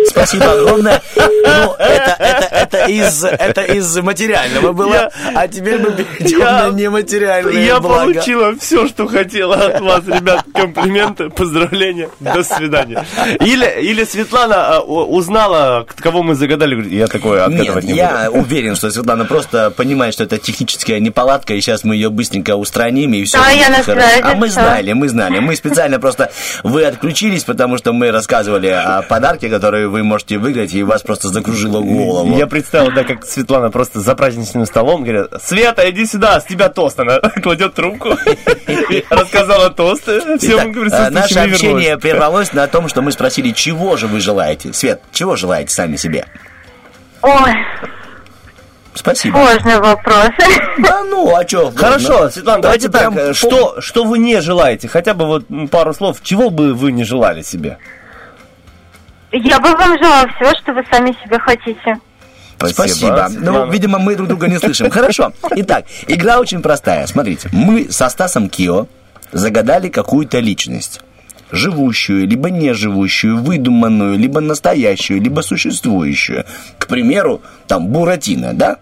Спасибо 0.08 0.52
огромное. 0.54 1.02
Ну, 1.16 1.76
это, 1.78 2.16
это, 2.18 2.53
из, 2.88 3.24
это 3.24 3.62
из 3.62 3.96
материального 3.98 4.74
было, 4.74 4.94
Я- 4.94 5.12
а 5.36 5.48
теперь 5.48 5.80
мы 5.80 5.92
перейдем 5.92 6.40
Я- 6.40 6.68
на 6.70 6.76
нематериальные 6.76 7.66
Я 7.66 7.80
блага. 7.80 8.14
получила 8.14 8.56
все, 8.60 8.88
что 8.88 9.08
хотела 9.08 9.56
от 9.56 9.82
вас, 9.82 10.06
ребят. 10.08 10.46
Комплименты, 10.54 11.30
поздравления, 11.30 12.10
до 12.20 12.44
свидания. 12.44 13.06
Или, 13.40 13.82
или 13.82 14.04
Светлана 14.04 14.78
а, 14.78 14.82
узнала, 14.82 15.86
кого 15.98 16.24
мы 16.24 16.36
загадали, 16.36 16.74
говорит, 16.76 16.92
я 16.94 17.08
такое 17.08 17.40
Нет, 17.48 17.60
отгадывать 17.60 17.84
не 17.86 17.94
я 17.94 18.28
буду. 18.30 18.40
уверен, 18.44 18.76
что 18.76 18.90
Светлана 18.92 19.26
просто 19.26 19.72
понимает, 19.72 20.14
что 20.14 20.24
это 20.24 20.38
техническая 20.38 21.00
неполадка, 21.00 21.54
и 21.54 21.62
сейчас 21.62 21.84
мы 21.84 21.96
ее 21.96 22.10
быстренько 22.10 22.56
устраним, 22.56 23.14
и 23.14 23.24
все 23.24 23.38
Да, 23.38 23.50
я 23.50 23.84
хорошо. 23.84 24.10
А 24.24 24.36
мы 24.36 24.50
знали, 24.50 24.94
мы 24.94 25.10
знали. 25.10 25.40
Мы 25.40 25.56
специально 25.56 26.00
просто... 26.00 26.32
Вы 26.64 26.86
отключились, 26.86 27.44
потому 27.44 27.78
что 27.78 27.94
мы 27.94 28.12
рассказывали 28.12 28.68
о 28.68 29.02
подарке, 29.04 29.50
который 29.50 29.88
вы 29.88 30.04
можете 30.04 30.38
выиграть, 30.38 30.74
и 30.74 30.84
вас 30.84 31.02
просто 31.02 31.30
закружило 31.30 31.82
голову. 31.82 32.38
Я 32.38 32.48
представил, 32.74 32.92
да, 32.92 33.04
как 33.04 33.26
Светлана 33.26 33.70
просто 33.70 34.00
за 34.00 34.16
праздничным 34.16 34.66
столом 34.66 35.04
говорит, 35.04 35.28
Света, 35.44 35.88
иди 35.90 36.06
сюда, 36.08 36.40
с 36.40 36.46
тебя 36.46 36.70
тост. 36.70 37.00
Она 37.00 37.20
кладет 37.44 37.76
трубку, 37.76 38.10
и 38.68 39.06
рассказала 39.10 39.70
тост, 39.70 40.04
всем 40.04 40.72
э, 40.72 41.10
наше 41.12 41.40
общение 41.40 41.98
прервалось 42.00 42.52
на 42.54 42.68
том, 42.68 42.88
что 42.90 43.02
мы 43.02 43.12
спросили, 43.12 43.52
чего 43.52 43.96
же 43.96 44.08
вы 44.08 44.20
желаете. 44.20 44.74
Свет, 44.74 45.02
чего 45.12 45.36
желаете 45.36 45.72
сами 45.72 45.98
себе? 45.98 46.26
Ой, 47.22 47.54
Спасибо. 48.96 49.38
сложный 49.38 49.80
вопрос. 49.80 50.30
Да 50.80 51.04
ну, 51.04 51.36
а 51.36 51.48
что? 51.48 51.72
Хорошо, 51.76 52.30
Светлана, 52.30 52.64
давайте, 52.64 52.90
так, 52.90 53.02
прям 53.02 53.18
э, 53.18 53.28
по- 53.30 53.34
что, 53.36 53.82
что 53.82 54.04
вы 54.04 54.18
не 54.18 54.42
желаете? 54.42 54.88
Хотя 54.88 55.14
бы 55.14 55.26
вот 55.26 55.46
пару 55.70 55.94
слов, 55.94 56.18
чего 56.24 56.50
бы 56.50 56.74
вы 56.74 56.92
не 56.92 57.04
желали 57.04 57.44
себе? 57.44 57.78
Я 59.32 59.60
бы 59.60 59.70
вам 59.72 59.98
желала 60.00 60.28
всего, 60.30 60.50
что 60.56 60.74
вы 60.74 60.84
сами 60.92 61.16
себе 61.24 61.38
хотите. 61.38 62.00
Спасибо. 62.68 63.30
Ну, 63.32 63.70
видимо, 63.70 64.00
мы 64.00 64.16
друг 64.16 64.28
друга 64.28 64.48
не 64.48 64.60
слышим. 64.60 64.90
Хорошо. 64.90 65.34
Итак, 65.56 65.86
игра 66.08 66.40
очень 66.40 66.62
простая. 66.62 67.08
Смотрите, 67.08 67.50
мы 67.52 67.92
со 67.92 68.10
Стасом 68.10 68.50
Кио 68.50 68.88
загадали 69.32 69.90
какую-то 69.90 70.40
личность. 70.40 71.02
Живущую, 71.52 72.28
либо 72.28 72.50
не 72.50 72.74
живущую, 72.74 73.44
выдуманную, 73.44 74.18
либо 74.18 74.42
настоящую, 74.42 75.22
либо 75.22 75.42
существующую. 75.42 76.46
К 76.80 76.88
примеру, 76.88 77.42
там, 77.68 77.88
Буратино, 77.88 78.54
да? 78.54 78.78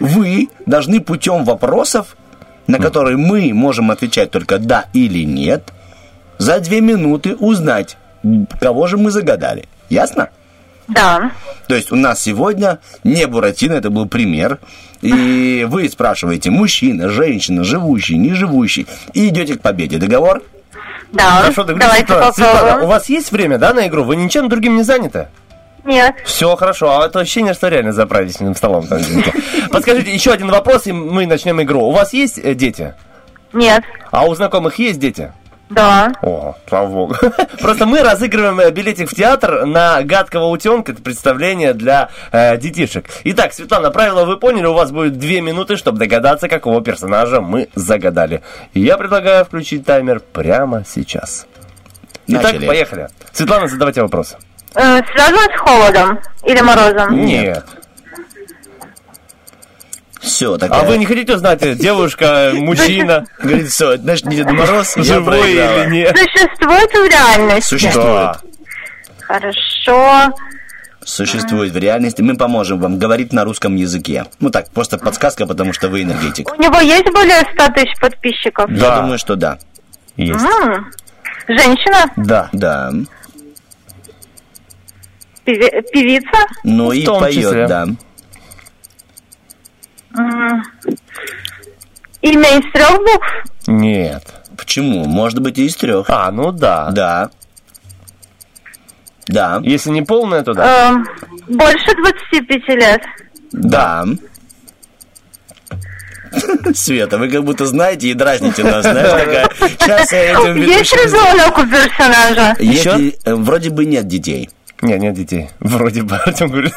Вы 0.00 0.48
должны 0.66 1.00
путем 1.00 1.44
вопросов, 1.44 2.16
на 2.66 2.78
которые 2.78 3.16
мы 3.16 3.52
можем 3.54 3.90
отвечать 3.90 4.30
только 4.30 4.58
да 4.58 4.86
или 4.92 5.24
нет, 5.24 5.72
за 6.38 6.58
две 6.60 6.80
минуты 6.80 7.36
узнать, 7.36 7.96
кого 8.60 8.86
же 8.86 8.96
мы 8.96 9.10
загадали. 9.10 9.68
Ясно? 9.88 10.30
Да. 10.90 11.32
То 11.68 11.74
есть 11.74 11.92
у 11.92 11.96
нас 11.96 12.20
сегодня 12.22 12.78
не 13.04 13.26
Буратино, 13.26 13.74
это 13.74 13.90
был 13.90 14.06
пример. 14.06 14.58
И 15.02 15.66
вы 15.68 15.88
спрашиваете, 15.88 16.50
мужчина, 16.50 17.08
женщина, 17.08 17.64
живущий, 17.64 18.18
не 18.18 18.34
живущий, 18.34 18.86
и 19.14 19.28
идете 19.28 19.54
к 19.54 19.62
победе. 19.62 19.98
Договор? 19.98 20.42
Да, 21.12 21.40
Хорошо, 21.40 21.64
договорились. 21.64 22.06
давайте 22.06 22.34
Светлана, 22.34 22.84
у 22.84 22.86
вас 22.86 23.08
есть 23.08 23.32
время, 23.32 23.58
да, 23.58 23.72
на 23.72 23.86
игру? 23.88 24.04
Вы 24.04 24.16
ничем 24.16 24.48
другим 24.48 24.76
не 24.76 24.82
заняты? 24.82 25.28
Нет. 25.84 26.14
Все 26.24 26.54
хорошо, 26.56 27.00
а 27.00 27.06
это 27.06 27.20
ощущение, 27.20 27.54
что 27.54 27.68
реально 27.68 27.92
за 27.92 28.06
праздничным 28.06 28.54
столом. 28.54 28.86
там. 28.86 29.00
Подскажите, 29.70 30.12
еще 30.12 30.32
один 30.32 30.50
вопрос, 30.50 30.86
и 30.86 30.92
мы 30.92 31.26
начнем 31.26 31.60
игру. 31.62 31.82
У 31.82 31.90
вас 31.92 32.12
есть 32.12 32.38
э, 32.38 32.54
дети? 32.54 32.94
Нет. 33.52 33.82
А 34.10 34.26
у 34.26 34.34
знакомых 34.34 34.78
есть 34.78 35.00
дети? 35.00 35.32
Да. 35.70 36.12
О, 36.22 36.56
слава 36.68 36.88
богу. 36.88 37.14
Просто 37.60 37.86
мы 37.86 38.00
разыгрываем 38.00 38.58
э, 38.58 38.70
билетик 38.72 39.08
в 39.08 39.14
театр 39.14 39.64
на 39.66 40.02
гадкого 40.02 40.46
утенка. 40.46 40.92
Это 40.92 41.00
представление 41.00 41.74
для 41.74 42.10
э, 42.32 42.56
детишек. 42.56 43.06
Итак, 43.24 43.52
Светлана, 43.52 43.90
правила 43.92 44.24
вы 44.24 44.36
поняли. 44.36 44.66
У 44.66 44.74
вас 44.74 44.90
будет 44.90 45.18
две 45.18 45.40
минуты, 45.40 45.76
чтобы 45.76 45.98
догадаться, 45.98 46.48
какого 46.48 46.82
персонажа 46.82 47.40
мы 47.40 47.68
загадали. 47.76 48.42
И 48.74 48.80
я 48.80 48.98
предлагаю 48.98 49.44
включить 49.44 49.86
таймер 49.86 50.20
прямо 50.20 50.84
сейчас. 50.84 51.46
Итак, 52.26 52.52
Начали. 52.52 52.66
поехали. 52.66 53.08
Светлана, 53.32 53.68
задавайте 53.68 54.02
вопрос. 54.02 54.36
Э, 54.74 55.00
связано 55.12 55.42
с 55.56 55.60
холодом 55.60 56.20
или 56.44 56.60
морозом? 56.60 57.24
Нет. 57.24 57.64
Все, 60.20 60.58
так. 60.58 60.70
А 60.72 60.84
вы 60.84 60.98
не 60.98 61.06
хотите 61.06 61.34
узнать, 61.34 61.78
девушка, 61.78 62.50
мужчина? 62.54 63.24
Говорит, 63.38 63.68
все, 63.68 63.96
значит, 63.96 64.26
не 64.26 64.36
Дед 64.36 64.50
Мороз, 64.50 64.94
Живой 64.96 65.52
или 65.52 65.90
нет? 65.90 66.16
Существует 66.18 66.90
в 66.92 67.10
реальности? 67.10 67.68
Существует. 67.68 68.06
Да. 68.06 68.40
Хорошо. 69.20 70.34
Существует 71.02 71.72
в 71.72 71.76
реальности. 71.78 72.20
Мы 72.20 72.36
поможем 72.36 72.78
вам 72.80 72.98
говорить 72.98 73.32
на 73.32 73.44
русском 73.44 73.74
языке. 73.76 74.26
Ну 74.38 74.50
так, 74.50 74.68
просто 74.70 74.98
подсказка, 74.98 75.46
потому 75.46 75.72
что 75.72 75.88
вы 75.88 76.02
энергетик. 76.02 76.52
У 76.52 76.60
него 76.62 76.78
есть 76.80 77.10
более 77.12 77.40
100 77.54 77.68
тысяч 77.72 77.98
подписчиков? 77.98 78.70
Я 78.70 78.96
думаю, 79.00 79.18
что 79.18 79.34
да. 79.36 79.58
Есть. 80.16 80.44
М, 80.44 80.90
Женщина? 81.48 82.12
Да. 82.16 82.50
Да. 82.52 82.92
Певица? 85.44 86.38
Ну 86.64 86.92
и 86.92 87.04
поет, 87.06 87.66
да. 87.68 87.86
М, 90.16 90.62
Имя 92.22 92.58
из 92.58 92.72
трех 92.72 92.98
букв? 92.98 93.26
Нет. 93.66 94.24
Почему? 94.56 95.04
Может 95.06 95.40
быть 95.40 95.58
и 95.58 95.66
из 95.66 95.76
трех. 95.76 96.10
А, 96.10 96.30
ну 96.30 96.52
да. 96.52 96.90
Да. 96.90 97.30
Да. 99.26 99.60
Если 99.62 99.90
не 99.90 100.02
полная, 100.02 100.42
то 100.42 100.52
да. 100.52 100.90
Эм, 100.90 101.06
Больше 101.48 101.94
25 101.96 102.68
лет. 102.76 103.02
Да. 103.52 104.04
Света, 106.74 107.18
вы 107.18 107.28
как 107.28 107.42
будто 107.44 107.66
знаете 107.66 108.08
и 108.08 108.14
дразните 108.14 108.62
нас, 108.62 108.82
знаешь, 108.84 109.10
такая. 109.10 109.50
Сейчас 109.78 110.12
я 110.12 110.32
этим 110.32 110.56
Есть 110.62 110.92
ребенок 110.94 111.58
у 111.58 111.66
персонажа? 111.66 112.54
Если, 112.60 113.18
э, 113.24 113.34
вроде 113.34 113.70
бы 113.70 113.84
нет 113.84 114.06
детей. 114.06 114.48
Нет, 114.82 115.00
нет 115.00 115.14
детей. 115.14 115.50
Вроде 115.60 116.02
бы, 116.02 116.16
Артем 116.16 116.48
говорит. 116.50 116.74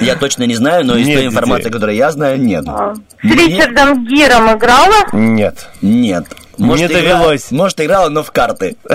Я 0.00 0.16
точно 0.16 0.44
не 0.44 0.54
знаю, 0.54 0.84
но 0.84 0.96
из 0.96 1.06
той 1.06 1.26
информации, 1.26 1.70
которую 1.70 1.96
я 1.96 2.10
знаю, 2.10 2.40
нет. 2.40 2.64
С 2.64 3.26
Ричардом 3.26 4.06
Гиром 4.06 4.56
играла? 4.56 4.94
Нет. 5.12 5.68
Нет. 5.82 6.26
Не 6.58 6.88
довелось. 6.88 7.50
может, 7.50 7.80
играла, 7.80 8.08
но 8.08 8.22
в 8.22 8.30
карты. 8.30 8.76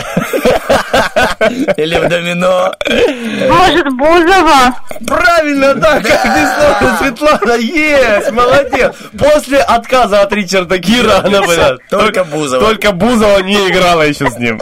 Или 1.77 1.97
в 1.97 2.07
домино. 2.09 2.73
Может, 3.49 3.85
Бузова? 3.97 4.75
Правильно, 5.07 5.73
да, 5.75 6.01
как 6.01 6.25
безусловно, 6.25 6.97
Светлана, 6.99 7.53
есть, 7.57 8.31
молодец. 8.31 8.95
После 9.17 9.59
отказа 9.59 10.21
от 10.21 10.33
Ричарда 10.33 10.77
Гира 10.77 11.19
она 11.23 11.41
была. 11.41 11.77
Только 11.89 12.23
Бузова. 12.23 12.65
Только 12.65 12.91
Бузова 12.91 13.39
не 13.39 13.69
играла 13.69 14.01
еще 14.03 14.29
с 14.29 14.37
ним. 14.37 14.59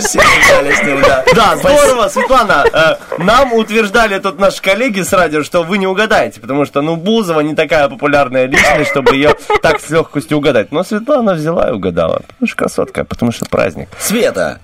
Все 0.00 0.18
играли 0.18 0.74
с 0.74 0.82
ним, 0.82 1.02
да. 1.02 1.24
Да, 1.34 1.56
здорово, 1.56 2.08
Светлана. 2.08 2.64
э, 2.72 2.94
Нам 3.18 3.52
утверждали 3.52 4.18
тут 4.18 4.38
наши 4.38 4.60
коллеги 4.62 5.00
с 5.02 5.12
радио, 5.12 5.42
что 5.42 5.62
вы 5.62 5.78
не 5.78 5.86
угадаете, 5.86 6.40
потому 6.40 6.64
что, 6.64 6.82
ну, 6.82 6.96
Бузова 6.96 7.40
не 7.40 7.54
такая 7.54 7.88
популярная 7.88 8.46
личность, 8.46 8.90
чтобы 8.90 9.14
ее 9.16 9.34
так 9.62 9.80
с 9.80 9.90
легкостью 9.90 10.38
угадать. 10.38 10.72
Но 10.72 10.84
Светлана 10.84 11.34
взяла 11.34 11.68
и 11.68 11.72
угадала. 11.72 12.22
Потому 12.28 12.46
что 12.48 12.56
красотка, 12.56 13.04
потому 13.04 13.32
что 13.32 13.44
праздник. 13.46 13.88
Света, 13.98 14.58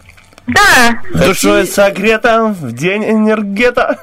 Да. 0.46 1.00
Душой 1.14 1.66
согрета 1.66 2.44
в 2.46 2.72
день 2.72 3.04
энергета. 3.04 3.98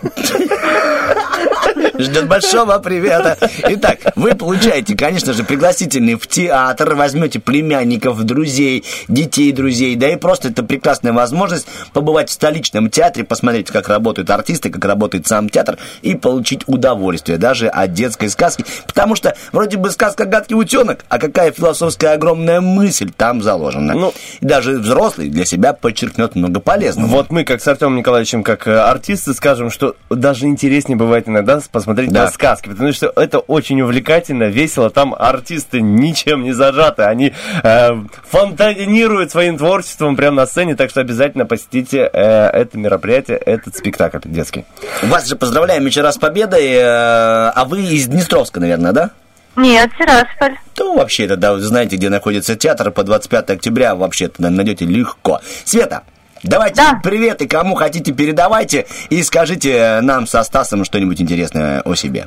Ждет 1.99 2.27
большого 2.27 2.79
привета. 2.79 3.37
Итак, 3.69 3.99
вы 4.15 4.35
получаете, 4.35 4.95
конечно 4.95 5.33
же, 5.33 5.43
пригласительный 5.43 6.15
в 6.15 6.27
театр, 6.27 6.95
возьмете 6.95 7.39
племянников, 7.39 8.23
друзей, 8.23 8.83
детей 9.07 9.51
друзей, 9.51 9.95
да 9.95 10.09
и 10.09 10.15
просто 10.15 10.49
это 10.49 10.63
прекрасная 10.63 11.13
возможность 11.13 11.67
побывать 11.93 12.29
в 12.29 12.33
столичном 12.33 12.89
театре, 12.89 13.23
посмотреть, 13.23 13.67
как 13.67 13.89
работают 13.89 14.29
артисты, 14.29 14.69
как 14.69 14.83
работает 14.85 15.27
сам 15.27 15.49
театр, 15.49 15.77
и 16.01 16.15
получить 16.15 16.61
удовольствие 16.67 17.37
даже 17.37 17.67
от 17.67 17.93
детской 17.93 18.29
сказки. 18.29 18.65
Потому 18.85 19.15
что 19.15 19.35
вроде 19.51 19.77
бы 19.77 19.91
сказка 19.91 20.25
«Гадкий 20.25 20.55
утенок», 20.55 21.05
а 21.09 21.19
какая 21.19 21.51
философская 21.51 22.13
огромная 22.13 22.61
мысль 22.61 23.11
там 23.15 23.41
заложена. 23.41 23.93
Ну, 23.93 24.13
и 24.39 24.45
даже 24.45 24.79
взрослый 24.79 25.29
для 25.29 25.45
себя 25.45 25.73
подчеркнет 25.73 26.35
много 26.35 26.59
полезного. 26.59 27.07
Вот 27.07 27.31
мы, 27.31 27.43
как 27.43 27.61
с 27.61 27.67
Артемом 27.67 27.97
Николаевичем, 27.97 28.43
как 28.43 28.67
э, 28.67 28.77
артисты, 28.77 29.33
скажем, 29.33 29.69
что 29.69 29.95
даже 30.09 30.45
интереснее 30.45 30.97
бывает 30.97 31.27
иногда 31.27 31.59
посмотреть 31.71 31.86
Да. 31.95 32.23
на 32.23 32.27
сказки, 32.29 32.69
потому 32.69 32.91
что 32.91 33.11
это 33.15 33.39
очень 33.39 33.81
увлекательно, 33.81 34.45
весело. 34.45 34.89
Там 34.89 35.15
артисты 35.17 35.81
ничем 35.81 36.43
не 36.43 36.51
зажаты, 36.51 37.03
они 37.03 37.33
э, 37.63 37.89
фонтанируют 38.29 39.31
своим 39.31 39.57
творчеством 39.57 40.15
прямо 40.15 40.37
на 40.37 40.45
сцене, 40.45 40.75
так 40.75 40.89
что 40.89 41.01
обязательно 41.01 41.45
посетите 41.45 42.09
э, 42.11 42.47
это 42.47 42.77
мероприятие, 42.77 43.37
этот 43.37 43.75
спектакль 43.75 44.19
детский. 44.25 44.65
Вас 45.03 45.27
же 45.27 45.35
поздравляем 45.35 45.85
еще 45.85 46.01
раз 46.01 46.15
с 46.15 46.17
победой, 46.17 46.65
э, 46.65 46.83
а 46.83 47.65
вы 47.65 47.81
из 47.81 48.07
Днестровска, 48.07 48.59
наверное, 48.59 48.91
да? 48.91 49.11
Нет, 49.55 49.89
Тирасполь. 49.97 50.55
То 50.75 50.93
вообще 50.93 51.25
это, 51.25 51.35
да, 51.35 51.53
вы 51.53 51.61
знаете, 51.61 51.95
где 51.95 52.09
находится 52.09 52.55
театр, 52.55 52.91
по 52.91 53.03
25 53.03 53.49
октября 53.49 53.95
вообще 53.95 54.27
туда 54.27 54.51
найдете 54.51 54.85
легко. 54.85 55.41
Света, 55.65 56.03
давайте 56.43 56.81
привет 57.03 57.41
и 57.41 57.47
кому 57.47 57.75
хотите 57.75 58.11
передавайте 58.13 58.85
и 59.09 59.23
скажите 59.23 59.99
нам 60.01 60.27
со 60.27 60.43
Стасом 60.43 60.85
что-нибудь 60.85 61.21
интересное 61.21 61.81
о 61.81 61.95
себе. 61.95 62.25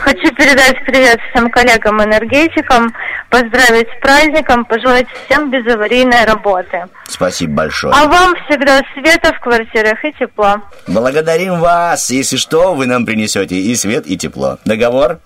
Хочу 0.00 0.34
передать 0.34 0.76
привет 0.84 1.18
всем 1.30 1.50
коллегам-энергетикам, 1.50 2.94
поздравить 3.30 3.88
с 3.88 4.00
праздником, 4.00 4.64
пожелать 4.64 5.06
всем 5.24 5.50
безаварийной 5.50 6.24
работы. 6.24 6.84
Спасибо 7.08 7.54
большое. 7.54 7.94
А 7.94 8.06
вам 8.06 8.34
всегда 8.46 8.80
света 8.94 9.32
в 9.32 9.40
квартирах 9.40 10.04
и 10.04 10.12
тепла. 10.12 10.62
Благодарим 10.86 11.60
вас. 11.60 12.10
Если 12.10 12.36
что, 12.36 12.74
вы 12.74 12.86
нам 12.86 13.06
принесете 13.06 13.56
и 13.56 13.74
свет, 13.74 14.06
и 14.06 14.16
тепло. 14.16 14.58
Договор? 14.64 15.20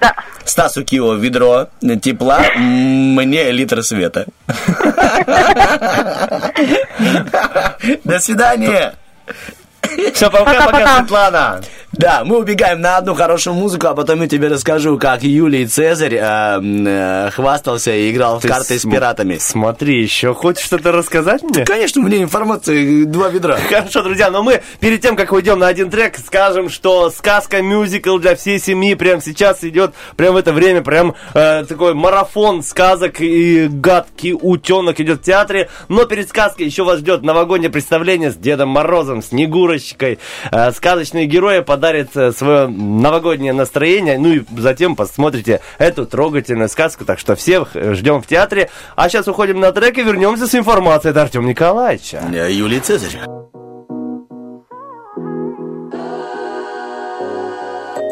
Да. 0.00 0.14
Стасу 0.44 0.84
Кио 0.84 1.14
ведро 1.14 1.68
тепла, 2.02 2.40
мне 2.56 3.50
литр 3.50 3.82
света. 3.82 4.26
До 8.04 8.18
свидания. 8.20 8.94
Все, 10.12 10.30
пока-пока, 10.30 10.98
Светлана. 10.98 11.60
Да, 11.96 12.22
мы 12.24 12.38
убегаем 12.38 12.80
на 12.80 12.96
одну 12.96 13.14
хорошую 13.14 13.54
музыку, 13.54 13.86
а 13.86 13.94
потом 13.94 14.20
я 14.22 14.28
тебе 14.28 14.48
расскажу, 14.48 14.98
как 14.98 15.22
Юлий 15.22 15.64
Цезарь 15.66 16.16
э, 16.16 16.60
э, 16.60 17.30
хвастался 17.30 17.92
и 17.94 18.10
играл 18.10 18.38
в 18.40 18.42
Ты 18.42 18.48
карты 18.48 18.78
с 18.78 18.82
см- 18.82 18.96
пиратами. 18.96 19.36
Смотри, 19.38 20.02
еще 20.02 20.34
хочешь 20.34 20.64
что-то 20.64 20.90
рассказать 20.90 21.42
мне? 21.44 21.64
Конечно, 21.64 22.02
у 22.02 22.04
меня 22.04 22.20
информация, 22.22 23.04
два 23.06 23.28
ведра. 23.28 23.56
Хорошо, 23.68 24.02
друзья, 24.02 24.30
но 24.30 24.42
мы 24.42 24.62
перед 24.80 25.02
тем, 25.02 25.14
как 25.14 25.30
уйдем 25.32 25.60
на 25.60 25.68
один 25.68 25.88
трек, 25.88 26.18
скажем, 26.18 26.68
что 26.68 27.10
сказка 27.10 27.62
мюзикл 27.62 28.18
для 28.18 28.34
всей 28.34 28.58
семьи 28.58 28.94
прямо 28.94 29.22
сейчас 29.22 29.62
идет, 29.62 29.94
прямо 30.16 30.32
в 30.34 30.36
это 30.38 30.52
время, 30.52 30.82
прям 30.82 31.14
э, 31.32 31.64
такой 31.68 31.94
марафон 31.94 32.64
сказок 32.64 33.20
и 33.20 33.68
гадкий 33.68 34.32
утенок 34.34 34.98
идет 34.98 35.20
в 35.20 35.22
театре. 35.22 35.70
Но 35.88 36.06
перед 36.06 36.28
сказкой 36.28 36.66
еще 36.66 36.82
вас 36.82 36.98
ждет 36.98 37.22
новогоднее 37.22 37.70
представление 37.70 38.32
с 38.32 38.34
Дедом 38.34 38.70
Морозом, 38.70 39.22
Снегурочкой. 39.22 40.18
Э, 40.50 40.72
сказочные 40.72 41.26
герои 41.26 41.60
подарят 41.60 41.83
э, 41.92 42.32
свое 42.32 42.66
новогоднее 42.68 43.52
настроение, 43.52 44.18
ну 44.18 44.32
и 44.32 44.42
затем 44.58 44.96
посмотрите 44.96 45.60
эту 45.78 46.06
трогательную 46.06 46.68
сказку. 46.68 47.04
Так 47.04 47.18
что 47.18 47.36
всех 47.36 47.70
э, 47.74 47.94
ждем 47.94 48.22
в 48.22 48.26
театре. 48.26 48.70
А 48.96 49.08
сейчас 49.08 49.28
уходим 49.28 49.60
на 49.60 49.72
трек 49.72 49.98
и 49.98 50.02
вернемся 50.02 50.46
с 50.46 50.54
информацией 50.54 51.12
от 51.12 51.16
Артема 51.16 51.48
Николаевича. 51.48 52.22
Юлий 52.48 52.80
Цезарь. 52.80 53.18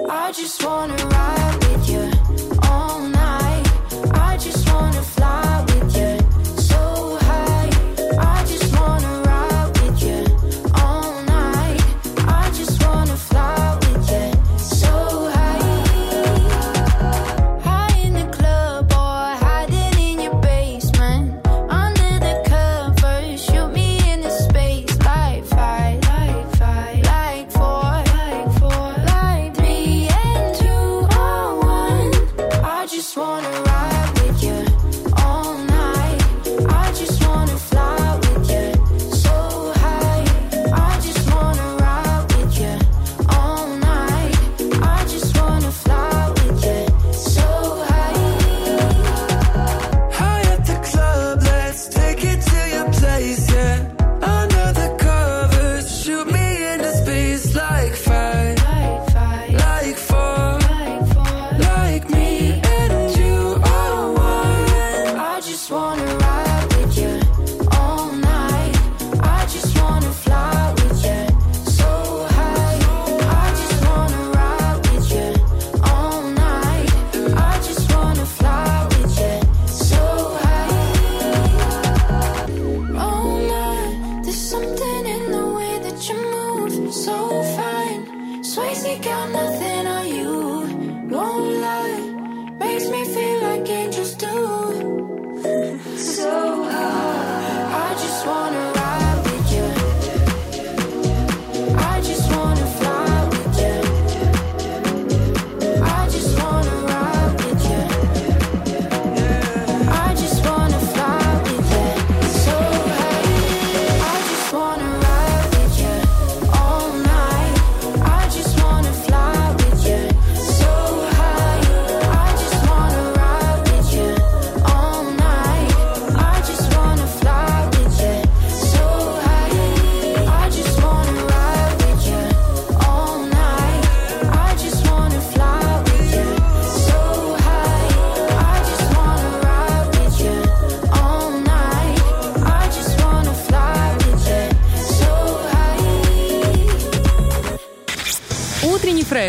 I 0.09 0.35
just 0.35 0.65
wanna 0.65 1.12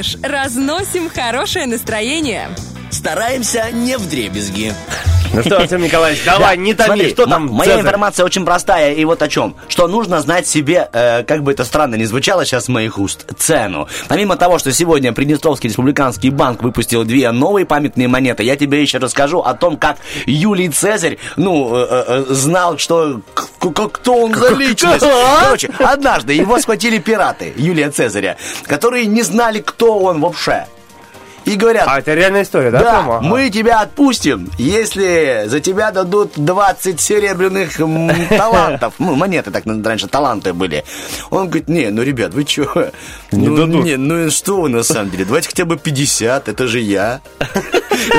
фреш. 0.03 0.17
Разносим 0.21 1.09
хорошее 1.09 1.65
настроение. 1.65 2.49
Стараемся 2.91 3.69
не 3.71 3.97
в 3.97 4.07
дребезги. 4.07 4.73
Ну 5.33 5.41
что, 5.41 5.57
Артем 5.57 5.81
Николаевич, 5.81 6.23
давай, 6.25 6.55
Да, 6.55 6.61
не 6.61 6.75
томи, 6.75 6.87
смотри, 6.89 7.09
что 7.09 7.25
там? 7.25 7.47
Моя 7.47 7.71
Цезарь? 7.71 7.81
информация 7.81 8.23
очень 8.23 8.45
простая, 8.45 8.93
и 8.93 9.03
вот 9.03 9.19
о 9.23 9.27
чем. 9.27 9.55
Что 9.67 9.87
нужно 9.87 10.21
знать 10.21 10.45
себе, 10.45 10.87
э, 10.93 11.23
как 11.23 11.41
бы 11.41 11.51
это 11.51 11.63
странно 11.65 11.95
ни 11.95 12.03
звучало 12.03 12.45
сейчас 12.45 12.65
с 12.65 12.67
моих 12.67 12.99
уст, 12.99 13.25
цену. 13.35 13.87
Помимо 14.07 14.35
того, 14.35 14.59
что 14.59 14.71
сегодня 14.71 15.11
Приднестровский 15.11 15.69
республиканский 15.69 16.29
банк 16.29 16.61
выпустил 16.61 17.03
две 17.03 17.31
новые 17.31 17.65
памятные 17.65 18.07
монеты, 18.07 18.43
я 18.43 18.55
тебе 18.55 18.79
еще 18.79 18.99
расскажу 18.99 19.39
о 19.39 19.55
том, 19.55 19.77
как 19.77 19.97
Юлий 20.27 20.69
Цезарь, 20.69 21.17
ну, 21.35 21.75
э, 21.77 21.87
э, 21.89 22.25
э, 22.29 22.33
знал, 22.33 22.77
что 22.77 23.21
к- 23.71 23.73
к- 23.73 23.91
кто 23.91 24.15
он 24.17 24.33
за 24.35 24.49
личность. 24.53 25.05
Короче, 25.41 25.69
однажды 25.79 26.33
его 26.33 26.59
схватили 26.59 26.97
пираты 26.99 27.53
Юлия 27.55 27.89
Цезаря, 27.89 28.37
которые 28.67 29.05
не 29.05 29.21
знали, 29.23 29.59
кто 29.59 29.99
он 29.99 30.19
вообще. 30.21 30.67
И 31.45 31.55
говорят... 31.55 31.87
А, 31.87 31.99
это 31.99 32.13
реальная 32.13 32.43
история, 32.43 32.71
да, 32.71 32.79
Да, 32.79 32.95
Тома? 32.97 33.21
Мы 33.21 33.49
тебя 33.49 33.81
отпустим, 33.81 34.49
если 34.57 35.43
за 35.47 35.59
тебя 35.59 35.91
дадут 35.91 36.33
20 36.35 36.99
серебряных 36.99 37.77
талантов. 38.29 38.93
Ну, 38.99 39.15
монеты 39.15 39.51
так 39.51 39.65
ну, 39.65 39.83
раньше 39.83 40.07
таланты 40.07 40.53
были. 40.53 40.83
Он 41.29 41.47
говорит, 41.47 41.67
не, 41.67 41.89
ну, 41.89 42.01
ребят, 42.01 42.33
вы 42.33 42.45
что? 42.47 42.91
Не 43.31 43.47
ну, 43.47 43.57
дадут. 43.57 43.83
Не, 43.83 43.97
ну, 43.97 44.29
что 44.31 44.61
вы 44.61 44.69
на 44.69 44.83
самом 44.83 45.09
деле? 45.11 45.25
Давайте 45.25 45.49
хотя 45.49 45.65
бы 45.65 45.77
50, 45.77 46.47
это 46.47 46.67
же 46.67 46.79
я. 46.79 47.21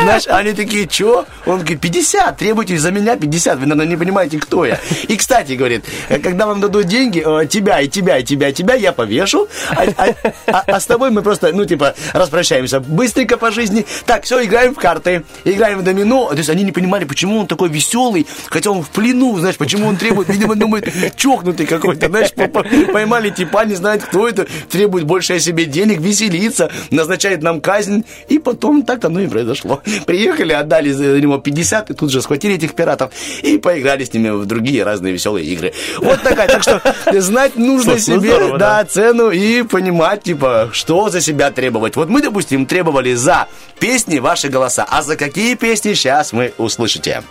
Знаешь, 0.03 0.27
они 0.29 0.53
такие, 0.53 0.89
что? 0.91 1.27
Он 1.47 1.59
говорит, 1.59 1.81
50, 1.81 2.37
требуйте 2.37 2.79
за 2.79 2.91
меня 2.91 3.17
50, 3.17 3.59
вы, 3.59 3.67
наверное, 3.67 3.87
не 3.87 3.97
понимаете, 3.97 4.39
кто 4.39 4.65
я. 4.65 4.79
И, 5.09 5.17
кстати, 5.17 5.53
говорит, 5.53 5.85
когда 6.23 6.47
вам 6.47 6.61
дадут 6.61 6.87
деньги, 6.87 7.23
э, 7.25 7.47
тебя 7.47 7.81
и 7.81 7.89
тебя, 7.89 8.19
и 8.19 8.25
тебя, 8.25 8.49
и 8.49 8.53
тебя 8.53 8.75
я 8.75 8.93
повешу, 8.93 9.49
а, 9.71 9.85
а- 9.97 10.15
а- 10.47 10.65
а 10.67 10.81
с 10.81 10.87
тобой 10.87 11.11
мы 11.11 11.23
просто, 11.23 11.53
ну, 11.53 11.65
типа, 11.65 11.95
распрощаемся 12.13 12.81
быстренько 13.15 13.37
по 13.37 13.53
жизни. 13.53 13.87
Так, 14.07 14.25
все, 14.25 14.45
играем 14.45 14.75
в 14.75 14.79
карты, 14.79 15.23
играем 15.45 15.79
в 15.79 15.85
домино. 15.85 16.31
То 16.31 16.39
есть 16.39 16.51
они 16.51 16.65
не 16.65 16.73
понимали, 16.73 17.05
почему 17.05 17.39
он 17.39 17.47
такой 17.47 17.69
веселый, 17.69 18.27
хотя 18.47 18.71
он 18.73 18.83
в 18.83 18.89
плену, 18.91 19.39
знаешь, 19.39 19.57
почему 19.57 19.87
он 19.87 19.97
требует, 19.97 20.29
видимо, 20.29 20.57
думает, 20.57 20.93
чокнутый 21.17 21.67
какой-то, 21.67 22.09
знаешь, 22.09 22.33
по- 22.33 22.49
по- 22.49 22.65
поймали 22.93 23.31
типа, 23.31 23.65
не 23.67 23.77
знает, 23.77 24.03
кто 24.03 24.29
это, 24.29 24.47
требует 24.69 25.05
больше 25.05 25.35
о 25.35 25.39
себе 25.39 25.65
денег, 25.65 26.01
веселится, 26.01 26.71
назначает 26.91 27.43
нам 27.43 27.61
казнь, 27.61 28.05
и 28.29 28.41
потом 28.41 28.83
так 28.83 29.05
оно 29.05 29.21
и 29.21 29.29
произошло. 29.29 29.81
Приехали, 30.07 30.53
отдали 30.53 30.91
за 30.91 31.21
него 31.21 31.39
50, 31.39 31.91
и 31.91 31.95
тут 31.95 32.11
же 32.11 32.21
схватили 32.21 32.55
этих 32.55 32.75
пиратов 32.75 33.13
и 33.43 33.59
поиграли 33.59 34.05
с 34.05 34.13
ними 34.13 34.31
в 34.31 34.47
другие 34.47 34.83
разные 34.83 35.13
веселые 35.13 35.47
игры. 35.47 35.73
Вот 35.99 36.21
такая, 36.23 36.49
так 36.49 36.63
что 36.63 36.83
знать 37.13 37.55
нужно 37.57 37.93
ну 37.93 37.99
себе, 37.99 38.59
да. 38.59 38.85
цену 38.85 39.31
и 39.31 39.63
понимать, 39.63 40.25
типа, 40.25 40.71
что 40.73 41.11
за 41.11 41.21
себя 41.21 41.53
требовать. 41.53 41.95
Вот 41.95 42.09
мы, 42.09 42.21
допустим, 42.21 42.67
требовали 42.67 43.04
за 43.13 43.47
песни 43.79 44.19
ваши 44.19 44.49
голоса, 44.49 44.87
а 44.89 45.03
за 45.03 45.17
какие 45.17 45.55
песни 45.57 45.93
сейчас 45.93 46.33
мы 46.33 46.55
услышите. 46.57 47.23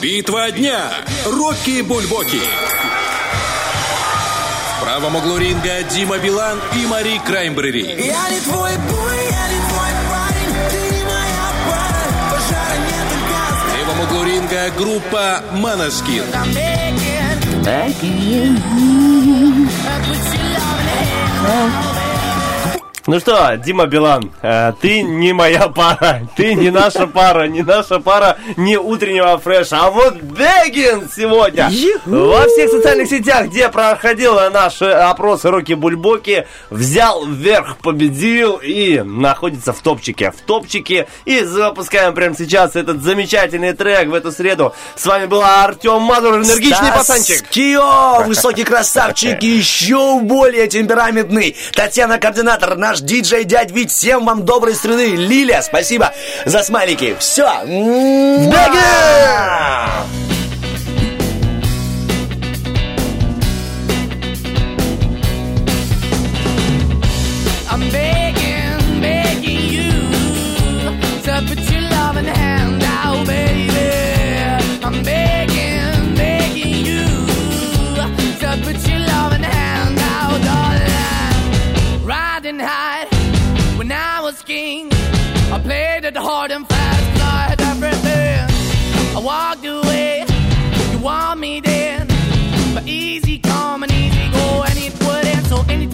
Битва 0.00 0.50
дня. 0.50 0.90
Рокки 1.26 1.82
Бульбоки. 1.82 2.40
В 4.78 4.82
правом 4.82 5.16
углу 5.16 5.36
ринга 5.36 5.82
Дима 5.90 6.16
Билан 6.16 6.58
и 6.74 6.86
Мари 6.86 7.20
Краймбрери. 7.26 7.82
Я 7.82 8.30
не 8.30 8.40
твой 8.40 8.70
бой, 8.88 9.18
я 9.30 9.48
не 9.48 9.60
твой 9.68 9.92
парень, 10.08 10.54
ты 10.70 10.96
не 10.96 11.04
моя 11.04 11.52
пара, 11.68 12.08
пожара 12.30 12.76
нет 12.88 13.06
только 13.10 13.36
В 13.66 13.76
левом 13.76 14.00
углу 14.00 14.24
ринга 14.24 14.70
группа 14.78 15.42
Манаскин. 15.52 16.24
Oh. 21.42 21.89
Ну 23.06 23.18
что, 23.18 23.56
Дима 23.56 23.86
Билан, 23.86 24.30
э, 24.42 24.72
ты 24.80 25.00
не 25.00 25.32
моя 25.32 25.68
пара, 25.68 26.20
ты 26.36 26.54
не 26.54 26.70
наша 26.70 27.06
пара, 27.06 27.44
не 27.44 27.62
наша 27.62 27.98
пара, 27.98 28.36
не 28.58 28.76
утреннего 28.76 29.38
фреша, 29.38 29.86
а 29.86 29.90
вот 29.90 30.16
Бегин 30.16 31.08
сегодня 31.14 31.70
во 32.04 32.46
всех 32.46 32.70
социальных 32.70 33.08
сетях, 33.08 33.46
где 33.46 33.70
проходил 33.70 34.34
наш 34.50 34.82
э, 34.82 34.92
опрос 34.92 35.46
Роки 35.46 35.72
Бульбоки, 35.72 36.46
взял 36.68 37.24
вверх, 37.24 37.78
победил 37.78 38.60
и 38.62 39.00
находится 39.00 39.72
в 39.72 39.80
топчике. 39.80 40.32
В 40.32 40.42
топчике 40.42 41.08
и 41.24 41.42
запускаем 41.42 42.14
прямо 42.14 42.36
сейчас 42.36 42.76
этот 42.76 43.02
замечательный 43.02 43.72
трек 43.72 44.08
в 44.08 44.14
эту 44.14 44.30
среду. 44.30 44.74
С 44.94 45.06
вами 45.06 45.24
был 45.24 45.42
Артем 45.42 46.02
Мазур, 46.02 46.36
энергичный 46.36 46.88
Стас 46.88 46.98
пацанчик. 46.98 47.48
Кио, 47.48 48.24
высокий 48.24 48.64
красавчик 48.64 49.42
еще 49.42 50.20
более 50.20 50.68
темпераментный. 50.68 51.56
Татьяна, 51.72 52.18
координатор, 52.18 52.76
наш 52.90 53.00
диджей 53.00 53.44
дядь 53.44 53.70
Вить. 53.70 53.92
Всем 53.92 54.24
вам 54.24 54.44
доброй 54.44 54.74
среды. 54.74 55.14
Лиля, 55.14 55.62
спасибо 55.62 56.12
за 56.44 56.64
смайлики. 56.64 57.16
Все. 57.20 57.46
I'm 59.92 60.19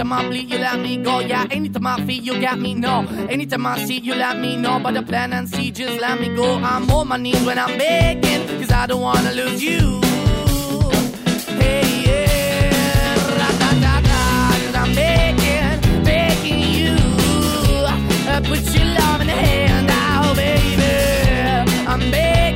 anytime 0.06 0.26
I 0.26 0.28
bleed, 0.28 0.50
you 0.50 0.58
let 0.58 0.78
me 0.78 0.96
go. 0.98 1.18
Yeah, 1.20 1.46
anytime 1.50 1.86
I 1.86 1.96
feel, 2.04 2.22
you 2.22 2.40
got 2.40 2.58
me. 2.58 2.74
No, 2.74 3.06
anytime 3.28 3.66
I 3.66 3.84
see, 3.84 3.98
you 3.98 4.14
let 4.14 4.38
me 4.38 4.56
know. 4.56 4.78
But 4.78 4.94
the 4.94 5.02
plan 5.02 5.32
and 5.32 5.48
see, 5.48 5.70
just 5.70 6.00
let 6.00 6.20
me 6.20 6.34
go. 6.34 6.58
I'm 6.58 6.88
on 6.90 7.08
my 7.08 7.16
knees 7.16 7.42
when 7.44 7.58
I'm 7.58 7.76
begging, 7.76 8.46
cause 8.58 8.70
I 8.70 8.86
don't 8.86 9.00
wanna 9.00 9.32
lose 9.32 9.62
you. 9.62 10.00
Hey, 11.60 12.04
yeah, 12.06 13.14
ra-da-da-da, 13.38 14.50
'cause 14.52 14.76
I'm 14.82 14.94
begging, 14.94 16.04
begging 16.04 16.60
you. 16.78 16.94
Uh, 18.30 18.40
put 18.42 18.62
your 18.74 18.86
love 19.00 19.20
in 19.22 19.26
the 19.26 19.38
hand 19.48 19.90
out, 19.90 20.36
baby. 20.36 21.86
I'm 21.86 22.10
begging. 22.10 22.46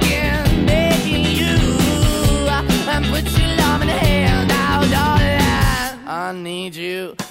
I 6.12 6.32
need 6.32 6.76
you 6.76 7.16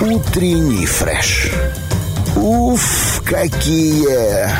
Утренний 0.00 0.86
фреш. 0.86 1.52
Уф, 2.36 3.22
какие 3.24 4.50